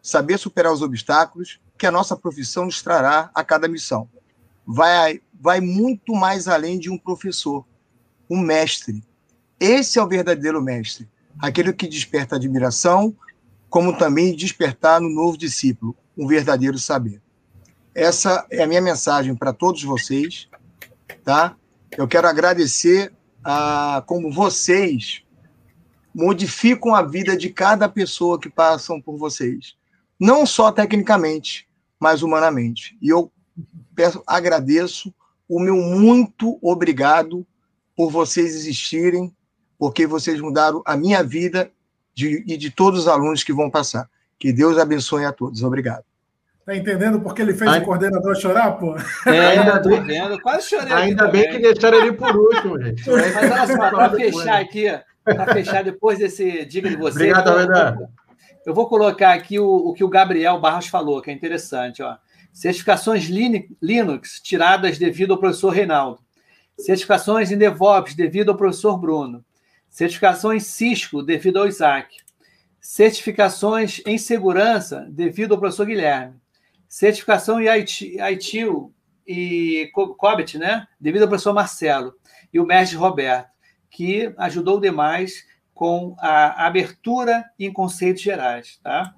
saber 0.00 0.38
superar 0.38 0.72
os 0.72 0.82
obstáculos 0.82 1.60
que 1.76 1.86
a 1.86 1.90
nossa 1.90 2.16
profissão 2.16 2.66
nos 2.66 2.80
trará 2.80 3.30
a 3.34 3.42
cada 3.42 3.66
missão. 3.66 4.08
Vai, 4.64 5.20
vai 5.40 5.60
muito 5.60 6.14
mais 6.14 6.46
além 6.46 6.78
de 6.78 6.88
um 6.88 6.96
professor, 6.96 7.66
um 8.30 8.38
mestre. 8.38 9.02
Esse 9.58 9.98
é 9.98 10.02
o 10.02 10.08
verdadeiro 10.08 10.62
mestre, 10.62 11.08
aquele 11.40 11.72
que 11.72 11.88
desperta 11.88 12.36
admiração, 12.36 13.14
como 13.68 13.96
também 13.96 14.34
despertar 14.34 15.00
no 15.00 15.08
novo 15.08 15.36
discípulo 15.36 15.96
um 16.16 16.26
verdadeiro 16.26 16.78
saber. 16.78 17.20
Essa 17.94 18.46
é 18.50 18.62
a 18.62 18.66
minha 18.66 18.80
mensagem 18.80 19.34
para 19.34 19.52
todos 19.52 19.82
vocês. 19.82 20.48
tá? 21.24 21.56
Eu 21.96 22.06
quero 22.06 22.28
agradecer 22.28 23.12
a 23.42 24.02
como 24.06 24.30
vocês 24.32 25.22
modificam 26.14 26.94
a 26.94 27.02
vida 27.02 27.36
de 27.36 27.50
cada 27.50 27.88
pessoa 27.88 28.38
que 28.38 28.50
passam 28.50 29.00
por 29.00 29.16
vocês, 29.16 29.76
não 30.18 30.44
só 30.44 30.72
tecnicamente, 30.72 31.68
mas 31.98 32.22
humanamente. 32.22 32.96
E 33.00 33.08
eu 33.08 33.30
peço, 33.94 34.22
agradeço 34.26 35.14
o 35.48 35.60
meu 35.60 35.76
muito 35.76 36.58
obrigado 36.62 37.46
por 37.96 38.10
vocês 38.10 38.54
existirem, 38.54 39.34
porque 39.78 40.06
vocês 40.06 40.40
mudaram 40.40 40.82
a 40.84 40.96
minha 40.96 41.22
vida 41.22 41.70
de, 42.14 42.44
e 42.46 42.56
de 42.56 42.70
todos 42.70 43.00
os 43.00 43.08
alunos 43.08 43.42
que 43.42 43.52
vão 43.52 43.70
passar. 43.70 44.08
Que 44.38 44.52
Deus 44.52 44.78
abençoe 44.78 45.24
a 45.24 45.32
todos. 45.32 45.62
Obrigado. 45.62 46.04
Tá 46.64 46.76
entendendo 46.76 47.20
porque 47.20 47.42
ele 47.42 47.54
fez 47.54 47.70
Ai... 47.70 47.80
o 47.80 47.84
coordenador 47.84 48.36
chorar, 48.36 48.72
pô? 48.72 48.94
É, 49.26 49.58
ainda 49.58 49.80
tô 49.82 49.88
vendo. 50.02 50.40
Quase 50.40 50.68
chorei. 50.68 50.92
Ainda 50.92 51.28
bem 51.28 51.44
também. 51.44 51.56
que 51.56 51.72
deixaram 51.72 51.98
ele 51.98 52.12
por 52.12 52.36
último, 52.36 52.80
gente. 52.80 53.08
Mas 53.08 53.50
olha 53.50 53.66
só, 53.66 53.90
para 53.90 54.10
fechar 54.10 54.60
aqui, 54.60 55.00
para 55.24 55.54
fechar 55.54 55.82
depois 55.84 56.18
desse 56.18 56.64
diga 56.64 56.88
de 56.88 56.96
você. 56.96 57.32
Obrigado, 57.32 57.50
eu, 57.50 58.08
eu 58.66 58.74
vou 58.74 58.88
colocar 58.88 59.32
aqui 59.32 59.58
o, 59.58 59.66
o 59.66 59.94
que 59.94 60.04
o 60.04 60.08
Gabriel 60.08 60.60
Barros 60.60 60.86
falou, 60.86 61.20
que 61.20 61.30
é 61.30 61.32
interessante, 61.32 62.02
ó. 62.02 62.16
Certificações 62.52 63.28
Linux 63.80 64.40
tiradas 64.42 64.98
devido 64.98 65.32
ao 65.32 65.38
professor 65.38 65.70
Reinaldo. 65.70 66.20
Certificações 66.78 67.50
em 67.50 67.58
DevOps 67.58 68.14
devido 68.14 68.50
ao 68.50 68.56
professor 68.56 68.98
Bruno. 68.98 69.44
Certificações 69.88 70.64
Cisco 70.64 71.22
devido 71.22 71.58
ao 71.58 71.66
Isaac. 71.66 72.16
Certificações 72.80 74.00
em 74.06 74.18
segurança 74.18 75.06
devido 75.10 75.52
ao 75.52 75.60
professor 75.60 75.86
Guilherme. 75.86 76.39
Certificação 76.90 77.60
em 77.60 77.68
ITIL 77.68 78.92
e 79.24 79.88
COBIT, 79.94 80.58
né? 80.58 80.88
Devido 81.00 81.22
ao 81.22 81.28
professor 81.28 81.54
Marcelo 81.54 82.14
e 82.52 82.58
o 82.58 82.66
mestre 82.66 82.96
Roberto, 82.98 83.48
que 83.88 84.34
ajudou 84.36 84.80
demais 84.80 85.44
com 85.72 86.16
a 86.18 86.66
abertura 86.66 87.44
em 87.56 87.72
conceitos 87.72 88.22
gerais, 88.22 88.80
tá? 88.82 89.14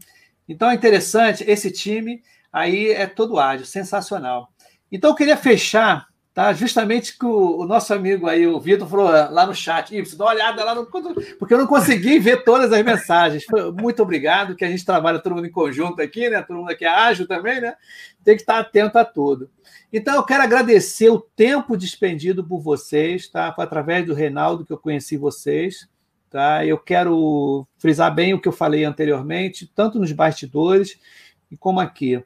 Então 0.47 0.69
é 0.69 0.74
interessante 0.74 1.44
esse 1.49 1.70
time 1.70 2.23
aí 2.53 2.90
é 2.90 3.07
todo 3.07 3.40
ágil, 3.40 3.65
sensacional. 3.65 4.53
Então 4.90 5.09
eu 5.09 5.16
queria 5.16 5.39
fechar, 5.39 6.07
tá? 6.35 6.53
Justamente 6.53 7.17
que 7.17 7.25
o, 7.25 7.61
o 7.61 7.67
nosso 7.67 7.93
amigo 7.93 8.27
aí, 8.27 8.47
o 8.47 8.59
Vitor, 8.59 8.89
falou 8.89 9.07
lá 9.07 9.47
no 9.47 9.55
chat, 9.55 9.95
Y, 9.95 10.17
dá 10.17 10.25
uma 10.25 10.33
olhada 10.33 10.65
lá 10.65 10.75
no. 10.75 10.87
Porque 10.87 11.55
eu 11.55 11.59
não 11.59 11.67
consegui 11.67 12.19
ver 12.19 12.45
todas 12.45 12.73
as 12.73 12.85
mensagens. 12.85 13.45
Muito 13.79 14.03
obrigado, 14.03 14.57
que 14.57 14.65
a 14.65 14.69
gente 14.69 14.85
trabalha 14.85 15.19
todo 15.19 15.35
mundo 15.35 15.47
em 15.47 15.53
conjunto 15.53 16.01
aqui, 16.01 16.29
né? 16.29 16.43
Todo 16.43 16.59
mundo 16.59 16.71
aqui 16.71 16.85
é 16.85 16.89
ágil 16.89 17.27
também, 17.27 17.61
né? 17.61 17.75
Tem 18.25 18.37
que 18.37 18.43
estar 18.43 18.59
atento 18.59 18.99
a 18.99 19.05
tudo. 19.05 19.51
Então, 19.93 20.15
eu 20.15 20.23
quero 20.23 20.43
agradecer 20.43 21.11
o 21.11 21.21
tempo 21.21 21.77
despendido 21.77 22.43
por 22.43 22.61
vocês, 22.61 23.29
tá? 23.29 23.53
Foi 23.53 23.65
através 23.65 24.07
do 24.07 24.15
Reinaldo 24.15 24.65
que 24.65 24.73
eu 24.73 24.79
conheci 24.79 25.17
vocês. 25.17 25.89
Tá? 26.31 26.65
Eu 26.65 26.79
quero 26.79 27.69
frisar 27.77 28.13
bem 28.15 28.33
o 28.33 28.41
que 28.41 28.49
eu 28.49 28.53
falei 28.53 28.85
anteriormente, 28.85 29.71
tanto 29.75 29.99
nos 29.99 30.13
bastidores 30.13 30.99
como 31.61 31.79
aqui. 31.79 32.25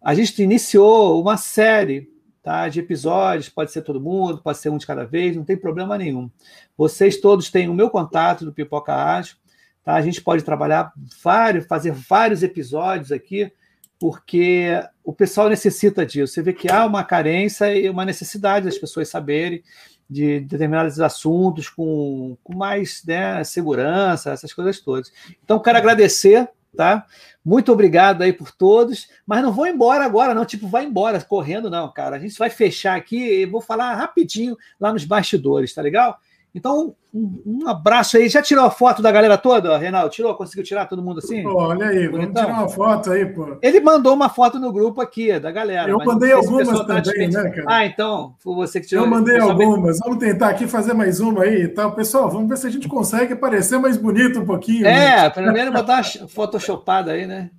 A 0.00 0.14
gente 0.14 0.42
iniciou 0.42 1.20
uma 1.20 1.36
série 1.36 2.11
tá, 2.42 2.68
de 2.68 2.80
episódios, 2.80 3.48
pode 3.48 3.70
ser 3.70 3.82
todo 3.82 4.00
mundo, 4.00 4.42
pode 4.42 4.58
ser 4.58 4.68
um 4.68 4.76
de 4.76 4.86
cada 4.86 5.04
vez, 5.04 5.36
não 5.36 5.44
tem 5.44 5.56
problema 5.56 5.96
nenhum. 5.96 6.30
Vocês 6.76 7.18
todos 7.18 7.50
têm 7.50 7.68
o 7.68 7.74
meu 7.74 7.88
contato 7.88 8.44
do 8.44 8.52
Pipoca 8.52 8.92
Ágil, 8.92 9.36
tá? 9.84 9.94
A 9.94 10.02
gente 10.02 10.20
pode 10.20 10.42
trabalhar 10.42 10.92
vários, 11.22 11.66
fazer 11.66 11.92
vários 11.92 12.42
episódios 12.42 13.12
aqui, 13.12 13.52
porque 13.98 14.82
o 15.04 15.12
pessoal 15.12 15.48
necessita 15.48 16.04
disso. 16.04 16.34
Você 16.34 16.42
vê 16.42 16.52
que 16.52 16.70
há 16.70 16.84
uma 16.84 17.04
carência 17.04 17.72
e 17.72 17.88
uma 17.88 18.04
necessidade 18.04 18.64
das 18.64 18.76
pessoas 18.76 19.08
saberem 19.08 19.62
de 20.10 20.40
determinados 20.40 21.00
assuntos 21.00 21.70
com, 21.70 22.36
com 22.42 22.56
mais 22.56 23.02
né, 23.06 23.42
segurança, 23.44 24.32
essas 24.32 24.52
coisas 24.52 24.80
todas. 24.80 25.12
Então, 25.42 25.60
quero 25.60 25.78
agradecer 25.78 26.48
tá? 26.76 27.06
Muito 27.44 27.72
obrigado 27.72 28.22
aí 28.22 28.32
por 28.32 28.50
todos, 28.50 29.08
mas 29.26 29.42
não 29.42 29.52
vou 29.52 29.66
embora 29.66 30.04
agora, 30.04 30.34
não. 30.34 30.44
Tipo, 30.44 30.68
vai 30.68 30.84
embora 30.84 31.20
correndo, 31.22 31.70
não, 31.70 31.90
cara. 31.92 32.16
A 32.16 32.18
gente 32.18 32.38
vai 32.38 32.50
fechar 32.50 32.96
aqui 32.96 33.42
e 33.42 33.46
vou 33.46 33.60
falar 33.60 33.94
rapidinho 33.94 34.56
lá 34.80 34.92
nos 34.92 35.04
bastidores, 35.04 35.74
tá 35.74 35.82
legal? 35.82 36.18
Então, 36.54 36.94
um, 37.14 37.42
um, 37.46 37.68
abraço 37.68 38.18
aí. 38.18 38.28
Já 38.28 38.42
tirou 38.42 38.64
a 38.64 38.70
foto 38.70 39.00
da 39.00 39.10
galera 39.10 39.38
toda, 39.38 39.78
Reinaldo? 39.78 40.10
Tirou? 40.10 40.34
Conseguiu 40.34 40.62
tirar 40.62 40.84
todo 40.84 41.02
mundo 41.02 41.18
assim? 41.18 41.42
Pô, 41.42 41.54
olha 41.54 41.86
aí, 41.86 42.06
vamos 42.08 42.26
então, 42.26 42.44
tirar 42.44 42.58
uma 42.58 42.68
foto 42.68 43.10
aí, 43.10 43.24
pô. 43.24 43.56
Ele 43.62 43.80
mandou 43.80 44.12
uma 44.12 44.28
foto 44.28 44.58
no 44.58 44.70
grupo 44.70 45.00
aqui, 45.00 45.38
da 45.40 45.50
galera. 45.50 45.90
Eu 45.90 45.98
mandei 45.98 46.32
algumas 46.32 46.68
tá 46.68 47.00
também, 47.00 47.28
né, 47.28 47.50
cara? 47.50 47.64
Ah, 47.66 47.86
então, 47.86 48.34
foi 48.38 48.54
você 48.54 48.80
que 48.80 48.86
tirou. 48.86 49.04
Eu 49.04 49.10
mandei 49.10 49.38
algumas. 49.38 49.98
Vamos 50.00 50.18
tentar 50.18 50.50
aqui 50.50 50.66
fazer 50.66 50.92
mais 50.92 51.20
uma 51.20 51.44
aí 51.44 51.62
e 51.62 51.68
tal. 51.68 51.92
Pessoal, 51.92 52.28
vamos 52.28 52.50
ver 52.50 52.58
se 52.58 52.66
a 52.66 52.70
gente 52.70 52.86
consegue 52.86 53.34
parecer 53.34 53.78
mais 53.78 53.96
bonito 53.96 54.40
um 54.40 54.44
pouquinho. 54.44 54.86
É, 54.86 55.22
né? 55.22 55.30
primeiro 55.30 55.72
botar 55.72 56.02
uma 56.18 56.28
photoshopada 56.28 57.12
aí, 57.12 57.26
né? 57.26 57.50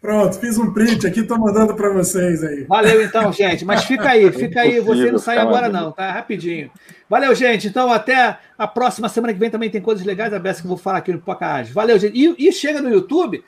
Pronto, 0.00 0.38
fiz 0.38 0.58
um 0.58 0.70
print 0.72 1.06
aqui, 1.06 1.20
estou 1.20 1.38
mandando 1.38 1.74
para 1.74 1.90
vocês 1.90 2.44
aí. 2.44 2.64
Valeu 2.64 3.02
então, 3.02 3.32
gente. 3.32 3.64
Mas 3.64 3.84
fica 3.84 4.10
aí, 4.10 4.30
fica 4.30 4.60
aí. 4.60 4.78
Você 4.80 5.10
não 5.10 5.18
sai 5.18 5.38
agora, 5.38 5.68
não, 5.68 5.92
tá? 5.92 6.12
Rapidinho. 6.12 6.70
Valeu, 7.14 7.32
gente. 7.32 7.68
Então, 7.68 7.92
até 7.92 8.38
a 8.58 8.66
próxima 8.66 9.08
semana 9.08 9.32
que 9.32 9.38
vem 9.38 9.48
também 9.48 9.70
tem 9.70 9.80
coisas 9.80 10.04
legais 10.04 10.34
a 10.34 10.38
beça 10.40 10.60
que 10.60 10.66
eu 10.66 10.70
vou 10.70 10.76
falar 10.76 10.98
aqui 10.98 11.12
no 11.12 11.20
Pocahage. 11.20 11.72
Valeu, 11.72 11.96
gente. 11.96 12.18
E, 12.18 12.48
e, 12.48 12.52
chega 12.52 12.82
no 12.82 12.90
YouTube, 12.90 13.44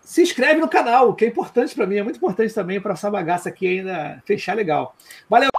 se 0.00 0.22
inscreve 0.22 0.60
no 0.60 0.66
canal, 0.66 1.14
que 1.14 1.24
é 1.24 1.28
importante 1.28 1.72
para 1.72 1.86
mim, 1.86 1.98
é 1.98 2.02
muito 2.02 2.16
importante 2.16 2.52
também 2.52 2.80
para 2.80 2.94
essa 2.94 3.08
bagaça 3.08 3.48
aqui 3.48 3.78
ainda 3.78 4.20
fechar 4.26 4.56
legal. 4.56 4.96
Valeu! 5.30 5.50